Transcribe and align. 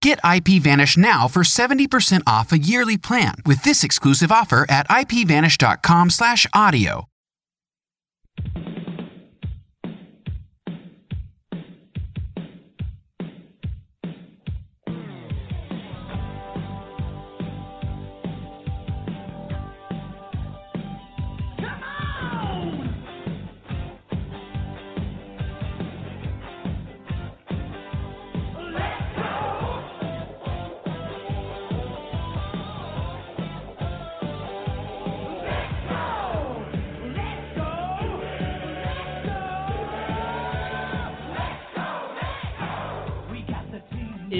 Get 0.00 0.22
IPVanish 0.22 0.96
now 0.96 1.28
for 1.28 1.42
70% 1.42 2.22
off 2.26 2.52
a 2.52 2.58
yearly 2.58 2.96
plan 2.96 3.34
with 3.44 3.64
this 3.64 3.84
exclusive 3.84 4.32
offer 4.32 4.64
at 4.68 4.88
ipvanish.com/audio. 4.88 7.08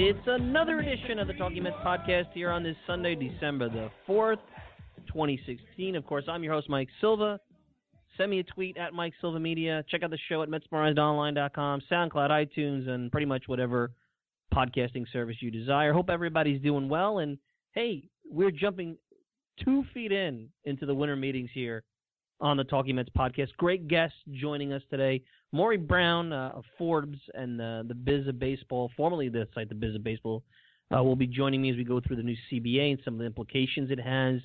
It's 0.09 0.17
another 0.25 0.79
edition 0.79 1.19
of 1.19 1.27
the 1.27 1.33
Talking 1.33 1.61
Mets 1.61 1.75
podcast 1.85 2.33
here 2.33 2.49
on 2.49 2.63
this 2.63 2.75
Sunday, 2.87 3.13
December 3.13 3.69
the 3.69 3.91
4th, 4.07 4.39
2016. 5.05 5.95
Of 5.95 6.03
course, 6.07 6.23
I'm 6.27 6.43
your 6.43 6.51
host, 6.51 6.67
Mike 6.67 6.87
Silva. 6.99 7.39
Send 8.17 8.31
me 8.31 8.39
a 8.39 8.43
tweet 8.43 8.75
at 8.77 8.91
Mike 8.91 9.13
Silva 9.21 9.39
Media. 9.39 9.85
Check 9.87 10.01
out 10.01 10.09
the 10.09 10.17
show 10.27 10.41
at 10.41 10.49
MetsMerizedOnline.com, 10.49 11.81
SoundCloud, 11.91 12.31
iTunes, 12.31 12.89
and 12.89 13.11
pretty 13.11 13.27
much 13.27 13.43
whatever 13.45 13.91
podcasting 14.51 15.05
service 15.13 15.35
you 15.41 15.51
desire. 15.51 15.93
Hope 15.93 16.09
everybody's 16.09 16.59
doing 16.59 16.89
well. 16.89 17.19
And 17.19 17.37
hey, 17.73 18.09
we're 18.27 18.49
jumping 18.49 18.97
two 19.63 19.83
feet 19.93 20.11
in 20.11 20.49
into 20.65 20.87
the 20.87 20.95
winter 20.95 21.17
meetings 21.17 21.51
here 21.53 21.83
on 22.41 22.57
the 22.57 22.63
Talking 22.63 22.95
Mets 22.95 23.09
podcast. 23.15 23.49
Great 23.57 23.87
guests 23.87 24.17
joining 24.31 24.73
us 24.73 24.81
today. 24.89 25.21
Maury 25.51 25.77
Brown 25.77 26.31
uh, 26.31 26.51
of 26.55 26.63
Forbes 26.77 27.17
and 27.33 27.59
uh, 27.59 27.83
the 27.87 27.95
Biz 27.95 28.27
of 28.27 28.39
Baseball, 28.39 28.91
formerly 28.95 29.29
the 29.29 29.47
site 29.55 29.69
The 29.69 29.75
Biz 29.75 29.95
of 29.95 30.03
Baseball, 30.03 30.43
uh, 30.95 31.03
will 31.03 31.15
be 31.15 31.27
joining 31.27 31.61
me 31.61 31.71
as 31.71 31.77
we 31.77 31.83
go 31.83 31.99
through 31.99 32.17
the 32.17 32.23
new 32.23 32.35
CBA 32.51 32.91
and 32.91 32.99
some 33.03 33.15
of 33.15 33.19
the 33.19 33.25
implications 33.25 33.91
it 33.91 33.99
has 33.99 34.39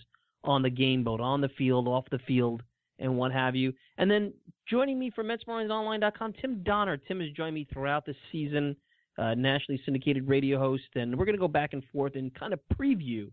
on 0.45 0.63
the 0.63 0.71
game, 0.71 1.05
both 1.05 1.21
on 1.21 1.41
the 1.41 1.49
field, 1.57 1.89
off 1.89 2.05
the 2.11 2.19
field, 2.27 2.63
and 2.99 3.17
what 3.17 3.33
have 3.33 3.57
you. 3.57 3.73
And 3.99 4.11
then 4.11 4.33
joining 4.69 4.99
me 4.99 5.11
from 5.11 5.29
MetsMerizedOnline.com, 5.29 6.35
Tim 6.41 6.63
Donner. 6.63 6.97
Tim 6.97 7.21
has 7.21 7.31
joined 7.31 7.55
me 7.55 7.67
throughout 7.73 8.07
the 8.07 8.15
season, 8.31 8.77
uh, 9.19 9.35
nationally 9.35 9.81
syndicated 9.85 10.29
radio 10.29 10.59
host, 10.59 10.85
and 10.95 11.17
we're 11.17 11.25
going 11.25 11.37
to 11.37 11.41
go 11.41 11.49
back 11.49 11.73
and 11.73 11.83
forth 11.93 12.15
and 12.17 12.35
kind 12.35 12.53
of 12.53 12.61
preview 12.79 13.31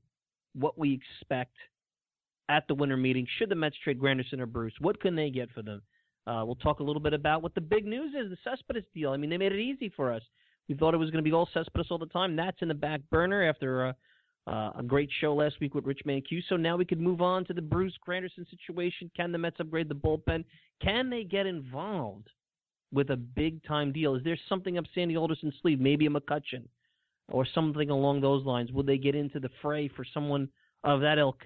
what 0.53 0.77
we 0.77 0.93
expect 0.93 1.55
at 2.49 2.67
the 2.67 2.75
winter 2.75 2.97
meeting. 2.97 3.25
Should 3.38 3.49
the 3.49 3.55
Mets 3.55 3.75
trade 3.83 3.99
Granderson 3.99 4.39
or 4.39 4.45
Bruce? 4.45 4.73
What 4.79 4.99
can 4.99 5.15
they 5.15 5.29
get 5.29 5.49
for 5.51 5.61
them? 5.61 5.81
Uh, 6.27 6.43
we'll 6.45 6.55
talk 6.55 6.79
a 6.79 6.83
little 6.83 7.01
bit 7.01 7.13
about 7.13 7.41
what 7.41 7.55
the 7.55 7.61
big 7.61 7.85
news 7.85 8.13
is, 8.13 8.29
the 8.29 8.37
Cespedes 8.43 8.85
deal. 8.93 9.11
I 9.11 9.17
mean, 9.17 9.29
they 9.29 9.37
made 9.37 9.51
it 9.51 9.59
easy 9.59 9.91
for 9.95 10.13
us. 10.13 10.21
We 10.69 10.75
thought 10.75 10.93
it 10.93 10.97
was 10.97 11.09
going 11.09 11.23
to 11.23 11.27
be 11.27 11.33
all 11.33 11.49
Cespedes 11.53 11.87
all 11.89 11.97
the 11.97 12.05
time. 12.05 12.35
That's 12.35 12.61
in 12.61 12.67
the 12.67 12.73
back 12.73 13.01
burner 13.09 13.43
after 13.43 13.87
uh, 13.87 13.93
uh, 14.47 14.71
a 14.77 14.83
great 14.85 15.09
show 15.19 15.33
last 15.33 15.55
week 15.59 15.73
with 15.73 15.85
Rich 15.85 16.01
Mancuso. 16.05 16.59
Now 16.59 16.77
we 16.77 16.85
could 16.85 17.01
move 17.01 17.21
on 17.21 17.45
to 17.45 17.53
the 17.53 17.61
Bruce 17.61 17.95
Granderson 18.07 18.49
situation. 18.49 19.09
Can 19.15 19.31
the 19.31 19.37
Mets 19.37 19.59
upgrade 19.59 19.89
the 19.89 19.95
bullpen? 19.95 20.43
Can 20.81 21.09
they 21.09 21.23
get 21.23 21.47
involved 21.47 22.29
with 22.93 23.09
a 23.09 23.17
big 23.17 23.63
time 23.63 23.91
deal? 23.91 24.15
Is 24.15 24.23
there 24.23 24.38
something 24.47 24.77
up 24.77 24.85
Sandy 24.93 25.15
Alderson's 25.15 25.55
sleeve? 25.61 25.79
Maybe 25.79 26.05
a 26.05 26.09
McCutchen 26.09 26.63
or 27.29 27.47
something 27.53 27.89
along 27.89 28.21
those 28.21 28.45
lines. 28.45 28.71
Will 28.71 28.83
they 28.83 28.97
get 28.97 29.15
into 29.15 29.39
the 29.39 29.49
fray 29.61 29.88
for 29.88 30.05
someone 30.13 30.49
of 30.83 31.01
that 31.01 31.17
ilk? 31.17 31.43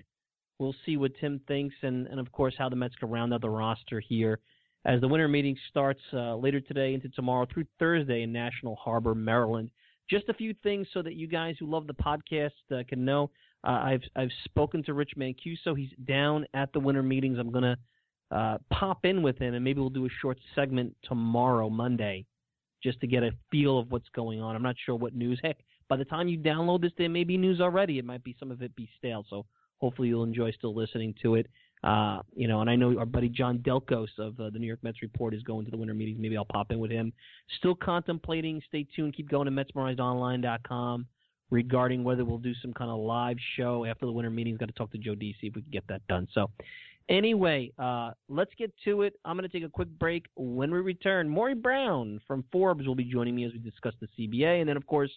We'll 0.60 0.76
see 0.86 0.96
what 0.96 1.12
Tim 1.20 1.42
thinks, 1.48 1.76
and, 1.82 2.08
and 2.08 2.20
of 2.20 2.32
course 2.32 2.56
how 2.58 2.70
the 2.70 2.76
Mets 2.76 2.96
can 2.96 3.10
round 3.10 3.34
out 3.34 3.42
the 3.42 3.50
roster 3.50 4.00
here 4.00 4.40
as 4.86 5.02
the 5.02 5.08
winter 5.08 5.28
meeting 5.28 5.58
starts 5.70 6.00
uh, 6.14 6.36
later 6.36 6.62
today 6.62 6.94
into 6.94 7.10
tomorrow 7.10 7.48
through 7.52 7.66
Thursday 7.80 8.22
in 8.22 8.32
National 8.32 8.76
Harbor, 8.76 9.16
Maryland. 9.16 9.72
Just 10.10 10.30
a 10.30 10.34
few 10.34 10.54
things 10.62 10.88
so 10.94 11.02
that 11.02 11.16
you 11.16 11.28
guys 11.28 11.56
who 11.60 11.66
love 11.66 11.88
the 11.88 11.94
podcast 11.94 12.52
uh, 12.72 12.84
can 12.88 13.04
know. 13.04 13.32
Uh, 13.64 13.72
I've 13.72 14.04
I've 14.16 14.30
spoken 14.44 14.84
to 14.84 14.94
Rich 14.94 15.14
Mancuso. 15.18 15.76
He's 15.76 15.90
down 16.06 16.46
at 16.54 16.72
the 16.72 16.80
winter 16.80 17.02
meetings. 17.02 17.40
I'm 17.40 17.52
gonna 17.52 17.78
uh, 18.30 18.60
pop 18.72 19.06
in 19.06 19.24
with 19.24 19.40
him, 19.40 19.56
and 19.56 19.64
maybe 19.64 19.80
we'll 19.80 19.90
do 19.90 20.06
a 20.06 20.10
short 20.22 20.38
segment 20.54 20.96
tomorrow, 21.04 21.70
Monday, 21.70 22.26
just 22.84 23.00
to 23.02 23.08
get 23.08 23.24
a 23.24 23.32
feel 23.50 23.80
of 23.80 23.92
what's 23.92 24.10
going 24.16 24.40
on. 24.40 24.56
I'm 24.56 24.62
not 24.62 24.76
sure 24.86 24.96
what 24.96 25.16
news. 25.16 25.40
Heck, 25.44 25.58
by 25.90 25.98
the 25.98 26.06
time 26.06 26.28
you 26.28 26.38
download 26.38 26.82
this, 26.82 26.92
there 26.98 27.10
may 27.10 27.24
be 27.24 27.38
news 27.38 27.60
already. 27.60 27.98
It 27.98 28.06
might 28.06 28.24
be 28.24 28.36
some 28.40 28.52
of 28.52 28.62
it 28.62 28.76
be 28.76 28.88
stale. 29.00 29.26
So 29.30 29.48
hopefully 29.78 30.10
you'll 30.10 30.24
enjoy 30.24 30.52
still 30.52 30.76
listening 30.76 31.16
to 31.24 31.36
it. 31.36 31.48
Uh, 31.86 32.22
you 32.36 32.48
know, 32.48 32.62
and 32.62 32.70
I 32.70 32.76
know 32.76 32.98
our 32.98 33.06
buddy 33.06 33.30
John 33.30 33.60
Delcos 33.60 34.08
of 34.18 34.40
uh, 34.40 34.50
the 34.50 34.58
New 34.58 34.66
York 34.66 34.80
Mets 34.82 35.04
Report 35.04 35.36
is 35.36 35.44
going 35.44 35.66
to 35.66 35.72
the 35.72 35.78
winter 35.78 35.94
meetings. 35.94 36.18
Maybe 36.20 36.36
I'll 36.36 36.44
pop 36.44 36.72
in 36.72 36.80
with 36.80 36.90
him. 36.90 37.14
Still 37.60 37.76
contemplating. 37.76 38.60
Stay 38.68 38.88
tuned. 38.96 39.16
Keep 39.16 39.30
going 39.30 39.46
to 39.46 39.52
MetsMerizedOnline.com 39.52 41.06
regarding 41.52 42.04
whether 42.04 42.26
we'll 42.26 42.40
do 42.40 42.56
some 42.60 42.74
kind 42.74 42.90
of 42.90 42.98
live 42.98 43.38
show 43.56 43.86
after 43.86 44.08
the 44.08 44.12
winter 44.12 44.32
meetings. 44.32 44.58
Got 44.58 44.70
to 44.70 44.74
talk 44.74 44.92
to 44.94 44.98
Joe 44.98 45.14
D. 45.14 45.36
See 45.40 45.48
if 45.48 45.56
we 45.56 45.62
can 45.62 45.70
get 45.70 45.84
that 45.88 46.02
done. 46.08 46.28
So, 46.34 46.50
anyway, 47.08 47.72
uh, 47.78 48.12
let's 48.30 48.52
get 48.58 48.74
to 48.86 49.04
it. 49.04 49.14
I'm 49.24 49.38
going 49.38 49.48
to 49.48 49.56
take 49.56 49.68
a 49.68 49.72
quick 49.72 49.90
break. 50.00 50.26
When 50.36 50.72
we 50.72 50.80
return, 50.80 51.30
Maury 51.30 51.54
Brown 51.54 52.20
from 52.28 52.44
Forbes 52.52 52.88
will 52.88 52.96
be 52.96 53.04
joining 53.04 53.36
me 53.36 53.46
as 53.46 53.54
we 53.54 53.60
discuss 53.60 53.94
the 54.02 54.08
CBA, 54.18 54.60
and 54.60 54.68
then 54.68 54.78
of 54.78 54.88
course 54.88 55.12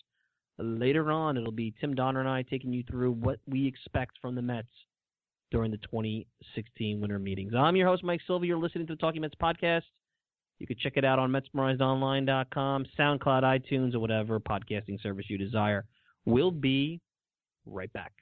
later 0.58 1.10
on 1.10 1.38
it'll 1.38 1.50
be 1.50 1.72
Tim 1.80 1.94
Donner 1.94 2.20
and 2.20 2.28
I 2.28 2.42
taking 2.42 2.72
you 2.72 2.82
through 2.82 3.12
what 3.12 3.38
we 3.46 3.66
expect 3.66 4.18
from 4.20 4.34
the 4.34 4.42
Mets 4.42 4.68
during 5.50 5.70
the 5.70 5.78
2016 5.78 7.00
winter 7.00 7.18
meetings. 7.18 7.52
I'm 7.56 7.76
your 7.76 7.88
host, 7.88 8.04
Mike 8.04 8.20
Silva. 8.26 8.46
You're 8.46 8.58
listening 8.58 8.86
to 8.88 8.94
the 8.94 8.98
Talking 8.98 9.22
Mets 9.22 9.34
podcast 9.42 9.82
You 10.58 10.66
can 10.66 10.76
check 10.78 10.94
it 10.96 11.04
out 11.04 11.18
on 11.18 11.30
MetsMerizedOnline.com, 11.30 12.86
SoundCloud, 12.98 13.42
iTunes, 13.42 13.94
or 13.94 14.00
whatever 14.00 14.40
podcasting 14.40 15.00
service 15.02 15.26
you 15.28 15.38
desire. 15.38 15.86
We'll 16.24 16.50
be 16.50 17.00
right 17.64 17.92
back. 17.92 18.12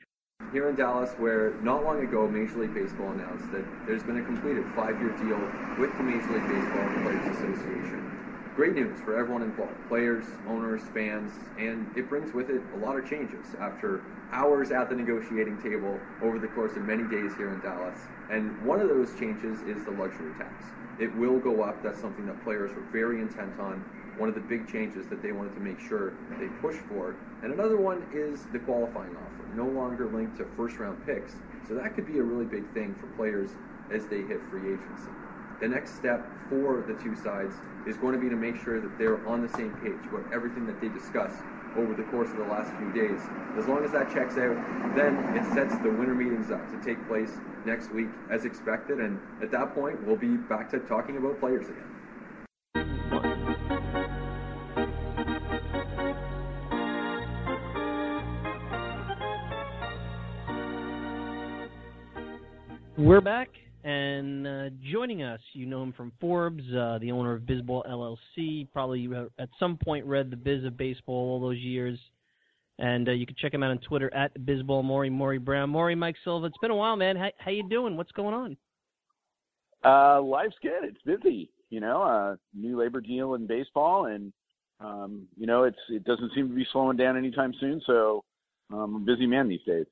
Here 0.52 0.68
in 0.68 0.76
Dallas, 0.76 1.10
where 1.18 1.54
not 1.62 1.82
long 1.82 2.04
ago 2.04 2.28
Major 2.28 2.58
League 2.60 2.74
Baseball 2.74 3.10
announced 3.10 3.50
that 3.52 3.64
there's 3.86 4.02
been 4.02 4.18
a 4.18 4.22
completed 4.22 4.64
five-year 4.76 5.16
deal 5.16 5.40
with 5.80 5.96
the 5.96 6.02
Major 6.04 6.30
League 6.30 6.46
Baseball 6.46 7.02
Players 7.02 7.36
Association. 7.36 8.25
Great 8.56 8.72
news 8.72 8.98
for 9.02 9.18
everyone 9.18 9.42
involved, 9.42 9.74
players, 9.86 10.24
owners, 10.48 10.80
fans, 10.94 11.30
and 11.58 11.86
it 11.94 12.08
brings 12.08 12.32
with 12.32 12.48
it 12.48 12.62
a 12.72 12.76
lot 12.78 12.96
of 12.96 13.06
changes 13.06 13.54
after 13.60 14.00
hours 14.32 14.70
at 14.70 14.88
the 14.88 14.96
negotiating 14.96 15.60
table 15.60 16.00
over 16.22 16.38
the 16.38 16.48
course 16.48 16.72
of 16.72 16.80
many 16.84 17.02
days 17.02 17.36
here 17.36 17.52
in 17.52 17.60
Dallas. 17.60 17.98
And 18.30 18.58
one 18.64 18.80
of 18.80 18.88
those 18.88 19.14
changes 19.20 19.60
is 19.60 19.84
the 19.84 19.90
luxury 19.90 20.32
tax. 20.38 20.54
It 20.98 21.14
will 21.16 21.38
go 21.38 21.60
up. 21.60 21.82
That's 21.82 22.00
something 22.00 22.24
that 22.24 22.42
players 22.44 22.74
were 22.74 22.88
very 22.90 23.20
intent 23.20 23.60
on. 23.60 23.84
One 24.16 24.30
of 24.30 24.34
the 24.34 24.40
big 24.40 24.66
changes 24.72 25.04
that 25.08 25.20
they 25.20 25.32
wanted 25.32 25.52
to 25.52 25.60
make 25.60 25.78
sure 25.78 26.14
they 26.40 26.48
push 26.64 26.76
for. 26.88 27.14
And 27.42 27.52
another 27.52 27.76
one 27.76 28.02
is 28.14 28.40
the 28.54 28.58
qualifying 28.60 29.12
offer, 29.12 29.44
no 29.54 29.66
longer 29.66 30.06
linked 30.06 30.38
to 30.38 30.46
first 30.56 30.78
round 30.78 30.96
picks. 31.04 31.34
So 31.68 31.74
that 31.74 31.94
could 31.94 32.06
be 32.06 32.16
a 32.20 32.22
really 32.22 32.46
big 32.46 32.64
thing 32.72 32.94
for 32.94 33.06
players 33.20 33.50
as 33.92 34.06
they 34.06 34.22
hit 34.22 34.40
free 34.48 34.62
agency. 34.72 35.25
The 35.60 35.68
next 35.68 35.96
step 35.96 36.30
for 36.50 36.84
the 36.86 36.94
two 37.02 37.16
sides 37.16 37.54
is 37.86 37.96
going 37.96 38.12
to 38.12 38.20
be 38.20 38.28
to 38.28 38.36
make 38.36 38.62
sure 38.62 38.78
that 38.80 38.98
they're 38.98 39.26
on 39.26 39.40
the 39.40 39.48
same 39.48 39.72
page 39.82 39.98
about 40.08 40.30
everything 40.32 40.66
that 40.66 40.80
they 40.82 40.88
discuss 40.88 41.32
over 41.76 41.94
the 41.94 42.02
course 42.04 42.28
of 42.30 42.36
the 42.36 42.44
last 42.44 42.72
few 42.76 42.92
days. 42.92 43.20
As 43.58 43.66
long 43.66 43.84
as 43.84 43.92
that 43.92 44.12
checks 44.12 44.36
out, 44.36 44.56
then 44.94 45.16
it 45.34 45.44
sets 45.54 45.76
the 45.78 45.90
winter 45.90 46.14
meetings 46.14 46.50
up 46.50 46.70
to 46.70 46.76
take 46.84 47.06
place 47.08 47.32
next 47.64 47.90
week 47.92 48.08
as 48.30 48.44
expected. 48.44 49.00
And 49.00 49.18
at 49.42 49.50
that 49.50 49.74
point, 49.74 50.02
we'll 50.06 50.16
be 50.16 50.36
back 50.36 50.70
to 50.70 50.78
talking 50.80 51.16
about 51.16 51.40
players 51.40 51.66
again. 51.68 51.92
We're 62.98 63.20
back, 63.20 63.50
and 63.86 64.48
uh, 64.48 64.68
joining 64.90 65.22
us, 65.22 65.38
you 65.52 65.64
know 65.64 65.80
him 65.80 65.92
from 65.92 66.10
Forbes, 66.20 66.64
uh, 66.74 66.98
the 67.00 67.12
owner 67.12 67.34
of 67.34 67.42
Bizball 67.42 67.88
LLC. 67.88 68.66
Probably 68.72 68.98
you 68.98 69.30
at 69.38 69.48
some 69.60 69.76
point 69.76 70.04
read 70.04 70.28
the 70.28 70.36
Biz 70.36 70.64
of 70.64 70.76
Baseball 70.76 71.14
all 71.14 71.40
those 71.40 71.58
years. 71.58 71.96
And 72.80 73.08
uh, 73.08 73.12
you 73.12 73.26
can 73.26 73.36
check 73.40 73.54
him 73.54 73.62
out 73.62 73.70
on 73.70 73.78
Twitter 73.78 74.12
at 74.12 74.36
Bizball 74.40 74.82
Maury, 74.82 75.08
Maury 75.08 75.38
Brown, 75.38 75.70
Maury 75.70 75.94
Mike 75.94 76.16
Silva. 76.24 76.46
It's 76.46 76.58
been 76.58 76.72
a 76.72 76.76
while, 76.76 76.96
man. 76.96 77.14
How, 77.14 77.30
how 77.38 77.52
you 77.52 77.62
doing? 77.68 77.96
What's 77.96 78.10
going 78.10 78.34
on? 78.34 78.56
Uh, 79.84 80.20
life's 80.20 80.56
good. 80.60 80.82
It's 80.82 81.02
busy. 81.06 81.48
You 81.70 81.78
know, 81.78 82.02
uh, 82.02 82.36
new 82.54 82.76
labor 82.76 83.00
deal 83.00 83.34
in 83.34 83.46
baseball, 83.46 84.06
and 84.06 84.32
um, 84.80 85.28
you 85.36 85.46
know, 85.46 85.62
it's 85.62 85.78
it 85.88 86.04
doesn't 86.04 86.32
seem 86.34 86.48
to 86.48 86.54
be 86.54 86.66
slowing 86.72 86.96
down 86.96 87.16
anytime 87.16 87.54
soon. 87.60 87.80
So 87.86 88.24
um, 88.72 88.78
I'm 88.78 88.94
a 88.96 88.98
busy 89.00 89.26
man 89.26 89.48
these 89.48 89.62
days 89.64 89.86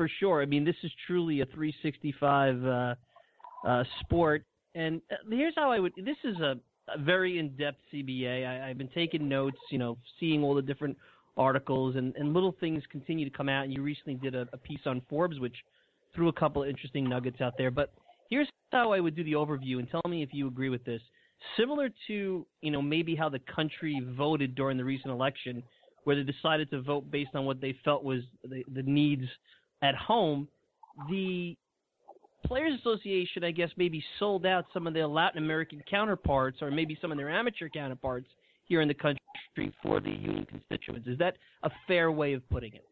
for 0.00 0.08
sure. 0.18 0.40
I 0.40 0.46
mean, 0.46 0.64
this 0.64 0.76
is 0.82 0.90
truly 1.06 1.42
a 1.42 1.44
365 1.44 2.64
uh, 2.64 2.94
uh, 3.68 3.84
sport. 4.00 4.46
And 4.74 5.02
uh, 5.12 5.16
here's 5.28 5.52
how 5.54 5.70
I 5.70 5.78
would. 5.78 5.92
This 5.94 6.16
is 6.24 6.40
a, 6.40 6.54
a 6.88 6.98
very 6.98 7.38
in-depth 7.38 7.76
CBA. 7.92 8.46
I, 8.46 8.68
have 8.68 8.78
been 8.78 8.88
taking 8.94 9.28
notes, 9.28 9.58
you 9.70 9.76
know, 9.76 9.98
seeing 10.18 10.42
all 10.42 10.54
the 10.54 10.62
different 10.62 10.96
articles, 11.36 11.96
and, 11.96 12.16
and 12.16 12.32
little 12.32 12.56
things 12.60 12.82
continue 12.90 13.28
to 13.28 13.36
come 13.36 13.50
out. 13.50 13.64
And 13.64 13.74
you 13.74 13.82
recently 13.82 14.14
did 14.14 14.34
a, 14.34 14.48
a 14.54 14.56
piece 14.56 14.80
on 14.86 15.02
Forbes, 15.10 15.38
which 15.38 15.56
threw 16.14 16.28
a 16.28 16.32
couple 16.32 16.62
of 16.62 16.70
interesting 16.70 17.06
nuggets 17.06 17.42
out 17.42 17.52
there. 17.58 17.70
But 17.70 17.92
here's 18.30 18.48
how 18.72 18.94
I 18.94 19.00
would 19.00 19.14
do 19.14 19.22
the 19.22 19.34
overview, 19.34 19.80
and 19.80 19.90
tell 19.90 20.00
me 20.08 20.22
if 20.22 20.30
you 20.32 20.48
agree 20.48 20.70
with 20.70 20.82
this. 20.86 21.02
Similar 21.58 21.90
to, 22.06 22.46
you 22.62 22.70
know, 22.70 22.80
maybe 22.80 23.14
how 23.14 23.28
the 23.28 23.40
country 23.54 24.02
voted 24.16 24.54
during 24.54 24.78
the 24.78 24.84
recent 24.84 25.12
election, 25.12 25.62
where 26.04 26.16
they 26.16 26.22
decided 26.22 26.70
to 26.70 26.80
vote 26.80 27.10
based 27.10 27.32
on 27.34 27.44
what 27.44 27.60
they 27.60 27.76
felt 27.84 28.02
was 28.02 28.22
the, 28.48 28.64
the 28.72 28.82
needs 28.82 29.26
at 29.82 29.94
home, 29.94 30.48
the 31.08 31.56
Players 32.46 32.78
Association, 32.80 33.44
I 33.44 33.50
guess, 33.50 33.70
maybe 33.76 34.02
sold 34.18 34.46
out 34.46 34.66
some 34.72 34.86
of 34.86 34.94
their 34.94 35.06
Latin 35.06 35.42
American 35.42 35.82
counterparts 35.88 36.58
or 36.62 36.70
maybe 36.70 36.98
some 37.00 37.12
of 37.12 37.18
their 37.18 37.30
amateur 37.30 37.68
counterparts 37.68 38.26
here 38.64 38.80
in 38.80 38.88
the 38.88 38.94
country 38.94 39.20
for 39.82 40.00
the 40.00 40.10
union 40.10 40.46
constituents. 40.46 41.06
Is 41.06 41.18
that 41.18 41.36
a 41.62 41.70
fair 41.86 42.10
way 42.10 42.32
of 42.32 42.48
putting 42.50 42.72
it? 42.72 42.84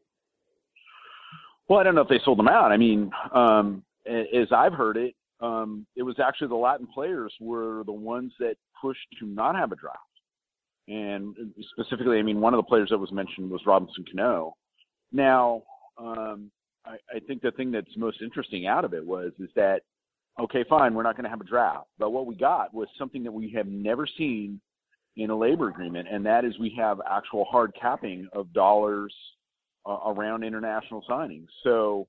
Well, 1.68 1.78
I 1.78 1.82
don't 1.82 1.94
know 1.94 2.02
if 2.02 2.08
they 2.08 2.20
sold 2.24 2.38
them 2.38 2.48
out. 2.48 2.72
I 2.72 2.76
mean, 2.76 3.10
um, 3.34 3.82
as 4.06 4.48
I've 4.52 4.72
heard 4.72 4.96
it, 4.96 5.14
um, 5.40 5.86
it 5.96 6.02
was 6.02 6.18
actually 6.18 6.48
the 6.48 6.56
Latin 6.56 6.86
players 6.86 7.32
were 7.40 7.84
the 7.84 7.92
ones 7.92 8.32
that 8.40 8.56
pushed 8.80 9.06
to 9.20 9.26
not 9.26 9.54
have 9.54 9.72
a 9.72 9.76
draft. 9.76 9.98
And 10.88 11.34
specifically, 11.72 12.18
I 12.18 12.22
mean, 12.22 12.40
one 12.40 12.54
of 12.54 12.58
the 12.58 12.62
players 12.62 12.88
that 12.90 12.98
was 12.98 13.12
mentioned 13.12 13.50
was 13.50 13.60
Robinson 13.66 14.04
Cano. 14.10 14.54
Now, 15.12 15.62
um, 15.98 16.50
I, 16.88 17.16
I 17.16 17.20
think 17.20 17.42
the 17.42 17.50
thing 17.52 17.70
that's 17.70 17.96
most 17.96 18.22
interesting 18.22 18.66
out 18.66 18.84
of 18.84 18.94
it 18.94 19.04
was 19.04 19.32
is 19.38 19.50
that 19.56 19.82
okay, 20.40 20.64
fine, 20.68 20.94
we're 20.94 21.02
not 21.02 21.16
going 21.16 21.24
to 21.24 21.30
have 21.30 21.40
a 21.40 21.44
draft, 21.44 21.88
but 21.98 22.10
what 22.10 22.24
we 22.26 22.36
got 22.36 22.72
was 22.72 22.86
something 22.96 23.24
that 23.24 23.32
we 23.32 23.50
have 23.50 23.66
never 23.66 24.06
seen 24.06 24.60
in 25.16 25.30
a 25.30 25.36
labor 25.36 25.68
agreement, 25.68 26.06
and 26.08 26.24
that 26.24 26.44
is 26.44 26.56
we 26.60 26.72
have 26.78 27.00
actual 27.10 27.44
hard 27.44 27.72
capping 27.80 28.28
of 28.32 28.52
dollars 28.52 29.12
uh, 29.84 29.98
around 30.06 30.44
international 30.44 31.04
signings. 31.10 31.48
So 31.64 32.06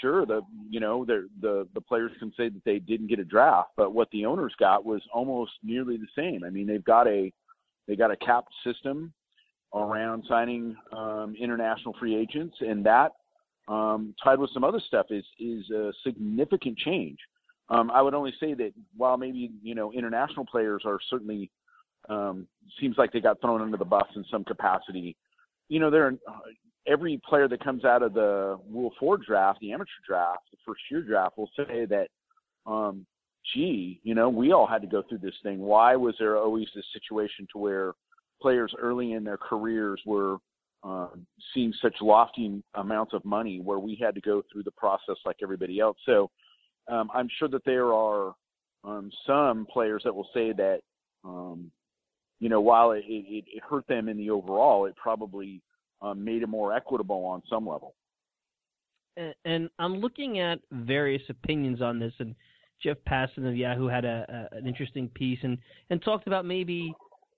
sure 0.00 0.26
the 0.26 0.40
you 0.68 0.80
know 0.80 1.04
the 1.04 1.28
the 1.40 1.66
the 1.74 1.80
players 1.80 2.12
can 2.18 2.32
say 2.36 2.48
that 2.48 2.64
they 2.64 2.78
didn't 2.78 3.06
get 3.06 3.18
a 3.18 3.24
draft 3.24 3.70
but 3.76 3.94
what 3.94 4.10
the 4.10 4.26
owners 4.26 4.52
got 4.58 4.84
was 4.84 5.00
almost 5.14 5.52
nearly 5.62 5.96
the 5.96 6.08
same 6.16 6.42
i 6.44 6.50
mean 6.50 6.66
they've 6.66 6.84
got 6.84 7.06
a 7.06 7.32
they 7.86 7.94
got 7.94 8.10
a 8.10 8.16
capped 8.16 8.52
system 8.64 9.12
around 9.74 10.24
signing 10.28 10.74
um, 10.92 11.34
international 11.38 11.94
free 11.98 12.16
agents 12.16 12.56
and 12.60 12.84
that 12.84 13.12
um, 13.68 14.14
tied 14.22 14.38
with 14.38 14.50
some 14.52 14.64
other 14.64 14.80
stuff 14.86 15.06
is 15.10 15.24
is 15.38 15.68
a 15.70 15.92
significant 16.04 16.78
change. 16.78 17.18
Um, 17.68 17.90
I 17.90 18.00
would 18.00 18.14
only 18.14 18.32
say 18.38 18.54
that 18.54 18.72
while 18.96 19.16
maybe 19.16 19.50
you 19.62 19.74
know 19.74 19.92
international 19.92 20.46
players 20.46 20.82
are 20.84 20.98
certainly 21.10 21.50
um, 22.08 22.46
seems 22.80 22.96
like 22.98 23.12
they 23.12 23.20
got 23.20 23.40
thrown 23.40 23.60
under 23.60 23.76
the 23.76 23.84
bus 23.84 24.06
in 24.14 24.24
some 24.30 24.44
capacity. 24.44 25.16
You 25.68 25.80
know, 25.80 25.90
they're 25.90 26.14
uh, 26.28 26.38
every 26.86 27.20
player 27.28 27.48
that 27.48 27.62
comes 27.62 27.84
out 27.84 28.02
of 28.02 28.14
the 28.14 28.58
Rule 28.70 28.92
Four 28.98 29.18
draft, 29.18 29.60
the 29.60 29.72
amateur 29.72 29.90
draft, 30.06 30.44
the 30.50 30.58
first 30.66 30.82
year 30.90 31.02
draft, 31.02 31.36
will 31.36 31.50
say 31.56 31.86
that, 31.86 32.08
um, 32.66 33.06
gee, 33.54 34.00
you 34.04 34.14
know, 34.14 34.28
we 34.28 34.52
all 34.52 34.66
had 34.66 34.82
to 34.82 34.88
go 34.88 35.02
through 35.02 35.18
this 35.18 35.34
thing. 35.42 35.58
Why 35.58 35.96
was 35.96 36.14
there 36.18 36.36
always 36.36 36.68
this 36.74 36.84
situation 36.92 37.46
to 37.52 37.58
where 37.58 37.92
players 38.40 38.72
early 38.78 39.12
in 39.12 39.24
their 39.24 39.38
careers 39.38 40.00
were 40.06 40.36
uh, 40.82 41.08
seeing 41.52 41.72
such 41.82 41.94
lofty 42.00 42.62
amounts 42.74 43.12
of 43.12 43.24
money 43.24 43.60
where 43.60 43.78
we 43.78 43.98
had 44.00 44.14
to 44.14 44.20
go 44.20 44.42
through 44.52 44.62
the 44.62 44.70
process 44.72 45.16
like 45.24 45.36
everybody 45.42 45.80
else. 45.80 45.96
So 46.06 46.30
um, 46.88 47.10
I'm 47.12 47.28
sure 47.38 47.48
that 47.48 47.64
there 47.64 47.92
are 47.92 48.34
um, 48.84 49.10
some 49.26 49.66
players 49.70 50.02
that 50.04 50.14
will 50.14 50.28
say 50.32 50.52
that, 50.52 50.80
um, 51.24 51.70
you 52.38 52.48
know, 52.48 52.60
while 52.60 52.92
it, 52.92 53.04
it, 53.08 53.44
it, 53.48 53.62
hurt 53.68 53.86
them 53.88 54.08
in 54.08 54.16
the 54.16 54.30
overall, 54.30 54.86
it 54.86 54.94
probably 54.96 55.60
um, 56.02 56.24
made 56.24 56.42
it 56.42 56.48
more 56.48 56.72
equitable 56.72 57.24
on 57.24 57.42
some 57.48 57.66
level. 57.66 57.94
And, 59.16 59.34
and, 59.44 59.70
I'm 59.78 59.96
looking 59.96 60.38
at 60.38 60.60
various 60.70 61.22
opinions 61.30 61.80
on 61.80 61.98
this, 61.98 62.12
and 62.18 62.34
Jeff 62.82 62.98
Passan 63.08 63.48
of 63.48 63.56
Yahoo 63.56 63.88
had 63.88 64.04
a, 64.04 64.48
a, 64.52 64.56
an 64.58 64.66
interesting 64.66 65.08
piece 65.08 65.38
and, 65.42 65.58
and 65.90 66.02
talked 66.02 66.26
about 66.26 66.44
maybe 66.44 66.94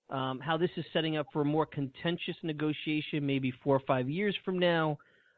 um, 0.09 0.39
how 0.39 0.57
this 0.57 0.69
is 0.75 0.85
setting 0.91 1.17
up 1.17 1.27
for 1.31 1.41
a 1.41 1.45
more 1.45 1.65
contentious 1.65 2.35
negotiation, 2.43 3.25
maybe 3.25 3.53
four 3.63 3.75
or 3.75 3.81
five 3.85 4.09
years 4.09 4.35
from 4.43 4.57
now. 4.57 4.97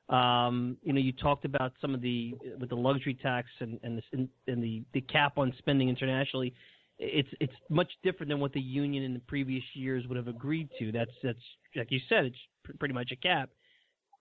Um, 0.10 0.78
you 0.84 0.94
know, 0.94 1.00
you 1.00 1.12
talked 1.14 1.46
about 1.46 1.74
some 1.82 1.94
of 1.94 2.02
the 2.02 2.36
with 2.60 2.70
the 2.70 2.76
luxury 2.76 3.14
tax 3.14 3.48
and 3.60 3.80
and, 3.84 3.98
this, 3.98 4.06
and, 4.14 4.30
and 4.48 4.64
the 4.64 4.84
the 4.94 5.02
cap 5.02 5.38
on 5.38 5.54
spending 5.58 5.90
internationally. 5.90 6.54
It's 7.00 7.30
it's 7.40 7.54
much 7.70 7.92
different 8.04 8.30
than 8.30 8.40
what 8.40 8.54
the 8.54 8.62
union 8.62 9.04
in 9.04 9.14
the 9.14 9.22
previous 9.22 9.64
years 9.74 10.06
would 10.08 10.18
have 10.18 10.28
agreed 10.28 10.70
to. 10.80 10.92
That's 10.92 11.12
that's 11.24 11.40
like 11.76 11.92
you 11.92 12.00
said, 12.10 12.26
it's 12.26 12.38
pr- 12.64 12.74
pretty 12.78 12.94
much 12.94 13.12
a 13.12 13.16
cap. 13.16 13.50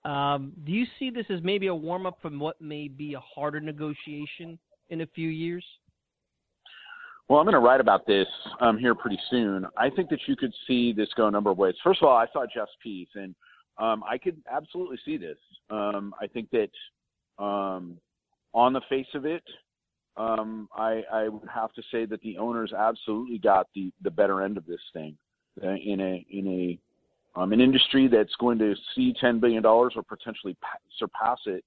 Um, 0.03 0.53
do 0.65 0.71
you 0.71 0.85
see 0.97 1.11
this 1.11 1.25
as 1.29 1.43
maybe 1.43 1.67
a 1.67 1.75
warm 1.75 2.05
up 2.05 2.17
from 2.21 2.39
what 2.39 2.59
may 2.59 2.87
be 2.87 3.13
a 3.13 3.19
harder 3.19 3.59
negotiation 3.59 4.57
in 4.89 5.01
a 5.01 5.07
few 5.07 5.29
years? 5.29 5.63
Well, 7.31 7.39
I'm 7.39 7.45
going 7.45 7.53
to 7.53 7.59
write 7.59 7.79
about 7.79 8.05
this 8.05 8.27
um, 8.59 8.77
here 8.77 8.93
pretty 8.93 9.17
soon. 9.29 9.65
I 9.77 9.89
think 9.89 10.09
that 10.09 10.19
you 10.27 10.35
could 10.35 10.53
see 10.67 10.91
this 10.91 11.07
go 11.15 11.27
a 11.27 11.31
number 11.31 11.49
of 11.49 11.57
ways. 11.57 11.75
First 11.81 12.01
of 12.01 12.09
all, 12.09 12.17
I 12.17 12.25
saw 12.33 12.43
Jeff's 12.53 12.75
piece, 12.83 13.07
and 13.15 13.33
um, 13.77 14.03
I 14.03 14.17
could 14.17 14.35
absolutely 14.51 14.97
see 15.05 15.15
this. 15.15 15.37
Um, 15.69 16.13
I 16.19 16.27
think 16.27 16.49
that 16.51 16.67
um, 17.41 17.95
on 18.53 18.73
the 18.73 18.81
face 18.89 19.07
of 19.13 19.25
it, 19.25 19.43
um, 20.17 20.67
I, 20.75 21.03
I 21.09 21.29
would 21.29 21.47
have 21.47 21.71
to 21.75 21.81
say 21.89 22.03
that 22.03 22.19
the 22.19 22.37
owners 22.37 22.73
absolutely 22.77 23.37
got 23.37 23.67
the, 23.75 23.93
the 24.01 24.11
better 24.11 24.41
end 24.41 24.57
of 24.57 24.65
this 24.65 24.81
thing 24.91 25.15
uh, 25.63 25.69
in 25.69 26.01
a 26.01 26.25
in 26.29 26.47
a 26.47 27.39
um, 27.39 27.53
an 27.53 27.61
industry 27.61 28.09
that's 28.09 28.35
going 28.41 28.59
to 28.59 28.75
see 28.93 29.13
ten 29.21 29.39
billion 29.39 29.63
dollars 29.63 29.93
or 29.95 30.03
potentially 30.03 30.57
pa- 30.61 30.79
surpass 30.99 31.39
it 31.45 31.63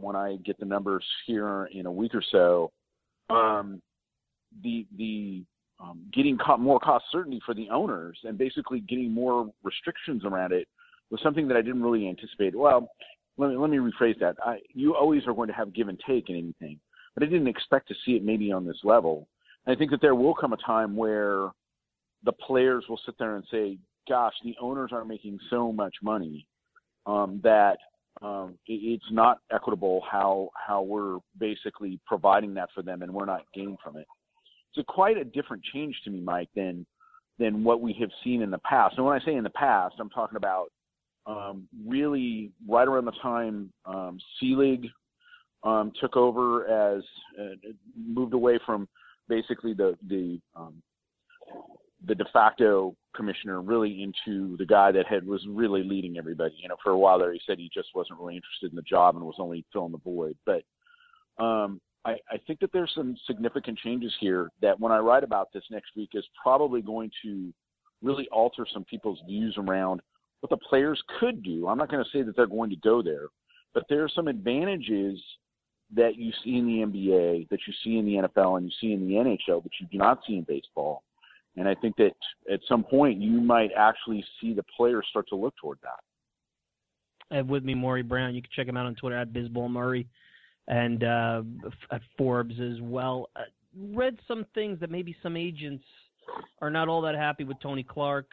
when 0.00 0.16
I 0.16 0.36
get 0.46 0.58
the 0.58 0.64
numbers 0.64 1.04
here 1.26 1.68
in 1.72 1.84
a 1.84 1.92
week 1.92 2.14
or 2.14 2.22
so. 2.32 2.72
Um, 3.28 3.82
the 4.62 4.86
the 4.96 5.44
um, 5.80 6.00
getting 6.12 6.38
more 6.58 6.80
cost 6.80 7.04
certainty 7.12 7.40
for 7.44 7.54
the 7.54 7.68
owners 7.70 8.18
and 8.24 8.36
basically 8.36 8.80
getting 8.80 9.12
more 9.12 9.50
restrictions 9.62 10.24
around 10.24 10.52
it 10.52 10.66
was 11.10 11.20
something 11.22 11.48
that 11.48 11.56
I 11.56 11.62
didn't 11.62 11.82
really 11.82 12.08
anticipate. 12.08 12.54
Well, 12.54 12.90
let 13.36 13.50
me 13.50 13.56
let 13.56 13.70
me 13.70 13.78
rephrase 13.78 14.18
that. 14.20 14.36
I, 14.44 14.58
you 14.74 14.94
always 14.94 15.26
are 15.26 15.34
going 15.34 15.48
to 15.48 15.54
have 15.54 15.72
give 15.72 15.88
and 15.88 16.00
take 16.06 16.28
in 16.28 16.36
anything, 16.36 16.80
but 17.14 17.22
I 17.22 17.26
didn't 17.26 17.48
expect 17.48 17.88
to 17.88 17.94
see 18.04 18.12
it 18.12 18.24
maybe 18.24 18.52
on 18.52 18.66
this 18.66 18.78
level. 18.84 19.28
And 19.66 19.74
I 19.74 19.78
think 19.78 19.90
that 19.92 20.00
there 20.00 20.14
will 20.14 20.34
come 20.34 20.52
a 20.52 20.56
time 20.58 20.96
where 20.96 21.50
the 22.24 22.32
players 22.32 22.84
will 22.88 23.00
sit 23.06 23.14
there 23.18 23.36
and 23.36 23.44
say, 23.50 23.78
"Gosh, 24.08 24.34
the 24.42 24.56
owners 24.60 24.90
are 24.92 25.04
making 25.04 25.38
so 25.50 25.72
much 25.72 25.94
money 26.02 26.46
um, 27.06 27.40
that 27.44 27.78
um, 28.20 28.58
it, 28.66 28.72
it's 28.72 29.10
not 29.12 29.38
equitable 29.52 30.02
how 30.10 30.50
how 30.66 30.82
we're 30.82 31.18
basically 31.38 32.00
providing 32.06 32.54
that 32.54 32.70
for 32.74 32.82
them, 32.82 33.02
and 33.02 33.14
we're 33.14 33.24
not 33.24 33.42
gaining 33.54 33.76
from 33.82 33.96
it." 33.96 34.06
It's 34.78 34.88
a 34.88 34.92
quite 34.92 35.16
a 35.16 35.24
different 35.24 35.62
change 35.72 35.96
to 36.04 36.10
me, 36.10 36.20
Mike, 36.20 36.48
than 36.54 36.86
than 37.38 37.64
what 37.64 37.80
we 37.80 37.92
have 38.00 38.10
seen 38.22 38.42
in 38.42 38.50
the 38.50 38.58
past. 38.58 38.96
And 38.96 39.04
when 39.04 39.20
I 39.20 39.24
say 39.24 39.34
in 39.34 39.44
the 39.44 39.50
past, 39.50 39.96
I'm 39.98 40.10
talking 40.10 40.36
about 40.36 40.70
um, 41.26 41.68
really 41.86 42.52
right 42.68 42.86
around 42.86 43.04
the 43.04 43.12
time 43.22 43.72
um, 43.86 44.18
Selig 44.38 44.86
um, 45.64 45.92
took 46.00 46.16
over 46.16 46.66
as 46.66 47.02
uh, 47.40 47.54
moved 47.96 48.34
away 48.34 48.58
from 48.64 48.88
basically 49.28 49.74
the 49.74 49.96
the 50.08 50.40
um, 50.54 50.80
the 52.06 52.14
de 52.14 52.24
facto 52.32 52.94
commissioner 53.16 53.60
really 53.60 54.04
into 54.04 54.56
the 54.58 54.66
guy 54.66 54.92
that 54.92 55.06
had 55.06 55.26
was 55.26 55.44
really 55.48 55.82
leading 55.82 56.18
everybody. 56.18 56.54
You 56.56 56.68
know, 56.68 56.76
for 56.84 56.90
a 56.90 56.98
while 56.98 57.18
there, 57.18 57.32
he 57.32 57.40
said 57.46 57.58
he 57.58 57.68
just 57.74 57.88
wasn't 57.96 58.20
really 58.20 58.36
interested 58.36 58.70
in 58.70 58.76
the 58.76 58.82
job 58.82 59.16
and 59.16 59.24
was 59.24 59.34
only 59.40 59.64
filling 59.72 59.90
the 59.90 59.98
void. 59.98 60.36
But 60.46 60.62
um, 61.42 61.80
I, 62.08 62.16
I 62.30 62.38
think 62.46 62.60
that 62.60 62.72
there's 62.72 62.92
some 62.94 63.16
significant 63.26 63.78
changes 63.78 64.14
here 64.18 64.50
that 64.62 64.80
when 64.80 64.92
I 64.92 64.98
write 64.98 65.24
about 65.24 65.52
this 65.52 65.64
next 65.70 65.90
week 65.94 66.10
is 66.14 66.24
probably 66.42 66.80
going 66.80 67.10
to 67.22 67.52
really 68.02 68.26
alter 68.32 68.66
some 68.72 68.84
people's 68.84 69.20
views 69.26 69.54
around 69.58 70.00
what 70.40 70.48
the 70.48 70.56
players 70.56 71.02
could 71.20 71.42
do. 71.42 71.68
I'm 71.68 71.76
not 71.76 71.90
going 71.90 72.02
to 72.02 72.10
say 72.10 72.22
that 72.22 72.34
they're 72.34 72.46
going 72.46 72.70
to 72.70 72.76
go 72.76 73.02
there, 73.02 73.26
but 73.74 73.84
there 73.90 74.02
are 74.04 74.08
some 74.08 74.26
advantages 74.26 75.20
that 75.94 76.16
you 76.16 76.32
see 76.42 76.56
in 76.56 76.66
the 76.66 76.86
NBA, 76.86 77.48
that 77.50 77.60
you 77.66 77.74
see 77.84 77.98
in 77.98 78.06
the 78.06 78.28
NFL, 78.28 78.56
and 78.56 78.66
you 78.66 78.72
see 78.80 78.92
in 78.92 79.06
the 79.06 79.14
NHL 79.14 79.62
that 79.62 79.72
you 79.78 79.86
do 79.90 79.98
not 79.98 80.20
see 80.26 80.36
in 80.36 80.44
baseball. 80.44 81.02
And 81.56 81.68
I 81.68 81.74
think 81.74 81.96
that 81.96 82.12
at 82.50 82.60
some 82.68 82.84
point 82.84 83.20
you 83.20 83.40
might 83.40 83.70
actually 83.76 84.24
see 84.40 84.54
the 84.54 84.64
players 84.76 85.06
start 85.10 85.28
to 85.28 85.36
look 85.36 85.54
toward 85.60 85.78
that. 85.82 87.34
Have 87.36 87.48
with 87.48 87.64
me 87.64 87.74
Maury 87.74 88.02
Brown. 88.02 88.34
You 88.34 88.40
can 88.40 88.50
check 88.54 88.66
him 88.66 88.78
out 88.78 88.86
on 88.86 88.94
Twitter 88.94 89.16
at 89.16 89.32
BizballMaury 89.32 90.06
and 90.68 91.02
uh, 91.02 91.42
at 91.90 92.02
Forbes 92.16 92.54
as 92.60 92.80
well. 92.80 93.28
Uh, 93.34 93.40
read 93.92 94.16
some 94.28 94.46
things 94.54 94.78
that 94.80 94.90
maybe 94.90 95.16
some 95.22 95.36
agents 95.36 95.84
are 96.60 96.70
not 96.70 96.88
all 96.88 97.00
that 97.02 97.14
happy 97.14 97.44
with 97.44 97.56
Tony 97.60 97.82
Clark. 97.82 98.26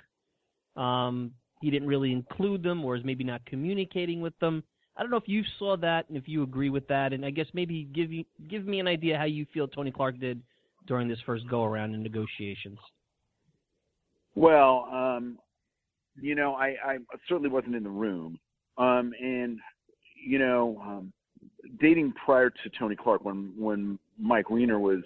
Um, 0.76 1.32
he 1.62 1.72
didn't 1.72 1.88
really 1.88 2.12
include 2.12 2.62
them, 2.62 2.84
or 2.84 2.96
is 2.96 3.04
maybe 3.04 3.24
not 3.24 3.44
communicating 3.46 4.22
with 4.22 4.38
them. 4.40 4.64
I 4.98 5.02
don't 5.02 5.12
know 5.12 5.18
if 5.18 5.28
you 5.28 5.44
saw 5.60 5.76
that 5.78 6.08
and 6.08 6.18
if 6.18 6.28
you 6.28 6.44
agree 6.44 6.70
with 6.70 6.88
that, 6.88 7.14
and 7.14 7.26
I 7.26 7.30
guess 7.30 7.48
maybe 7.54 7.88
give 7.94 8.12
you 8.12 8.24
give 8.50 8.66
me 8.66 8.80
an 8.80 8.88
idea 8.88 9.18
how 9.18 9.26
you 9.26 9.46
feel 9.54 9.68
Tony 9.68 9.92
Clark 9.92 10.20
did 10.20 10.42
during 10.88 11.08
this 11.08 11.18
first 11.26 11.48
go 11.50 11.64
around 11.64 11.94
in 11.94 12.04
negotiations. 12.04 12.78
Well, 14.36 14.88
um, 14.92 15.40
you 16.22 16.36
know, 16.36 16.56
I, 16.56 16.76
I 16.86 16.98
certainly 17.28 17.50
wasn't 17.50 17.76
in 17.76 17.84
the 17.84 17.90
room, 17.90 18.38
um, 18.78 19.14
and 19.22 19.60
you 20.26 20.40
know, 20.40 20.82
um, 20.86 21.14
dating 21.80 22.14
prior 22.14 22.50
to 22.50 22.70
Tony 22.78 22.96
Clark, 22.96 23.24
when 23.24 23.54
when 23.58 24.00
Mike 24.18 24.50
Weiner 24.50 24.80
was, 24.80 25.02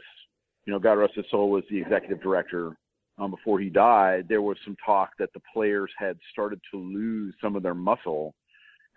you 0.65 0.73
know, 0.73 0.79
God 0.79 0.93
rest 0.93 1.15
his 1.15 1.25
soul, 1.31 1.49
was 1.49 1.63
the 1.69 1.79
executive 1.79 2.21
director 2.21 2.77
um, 3.17 3.31
before 3.31 3.59
he 3.59 3.69
died, 3.69 4.27
there 4.29 4.41
was 4.41 4.57
some 4.63 4.77
talk 4.85 5.11
that 5.19 5.33
the 5.33 5.41
players 5.53 5.91
had 5.97 6.17
started 6.31 6.59
to 6.71 6.79
lose 6.79 7.33
some 7.41 7.55
of 7.55 7.63
their 7.63 7.73
muscle 7.73 8.33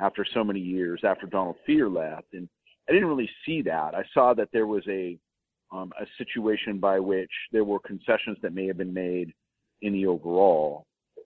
after 0.00 0.24
so 0.32 0.44
many 0.44 0.60
years 0.60 1.00
after 1.04 1.26
Donald 1.26 1.56
Fehr 1.68 1.92
left, 1.92 2.32
and 2.32 2.48
I 2.88 2.92
didn't 2.92 3.08
really 3.08 3.30
see 3.46 3.62
that. 3.62 3.94
I 3.94 4.02
saw 4.14 4.34
that 4.34 4.48
there 4.52 4.66
was 4.66 4.82
a 4.88 5.18
um, 5.72 5.90
a 5.98 6.04
situation 6.18 6.78
by 6.78 7.00
which 7.00 7.30
there 7.50 7.64
were 7.64 7.78
concessions 7.78 8.36
that 8.42 8.54
may 8.54 8.66
have 8.66 8.76
been 8.76 8.92
made 8.92 9.32
in 9.80 9.94
the 9.94 10.06
overall. 10.06 10.84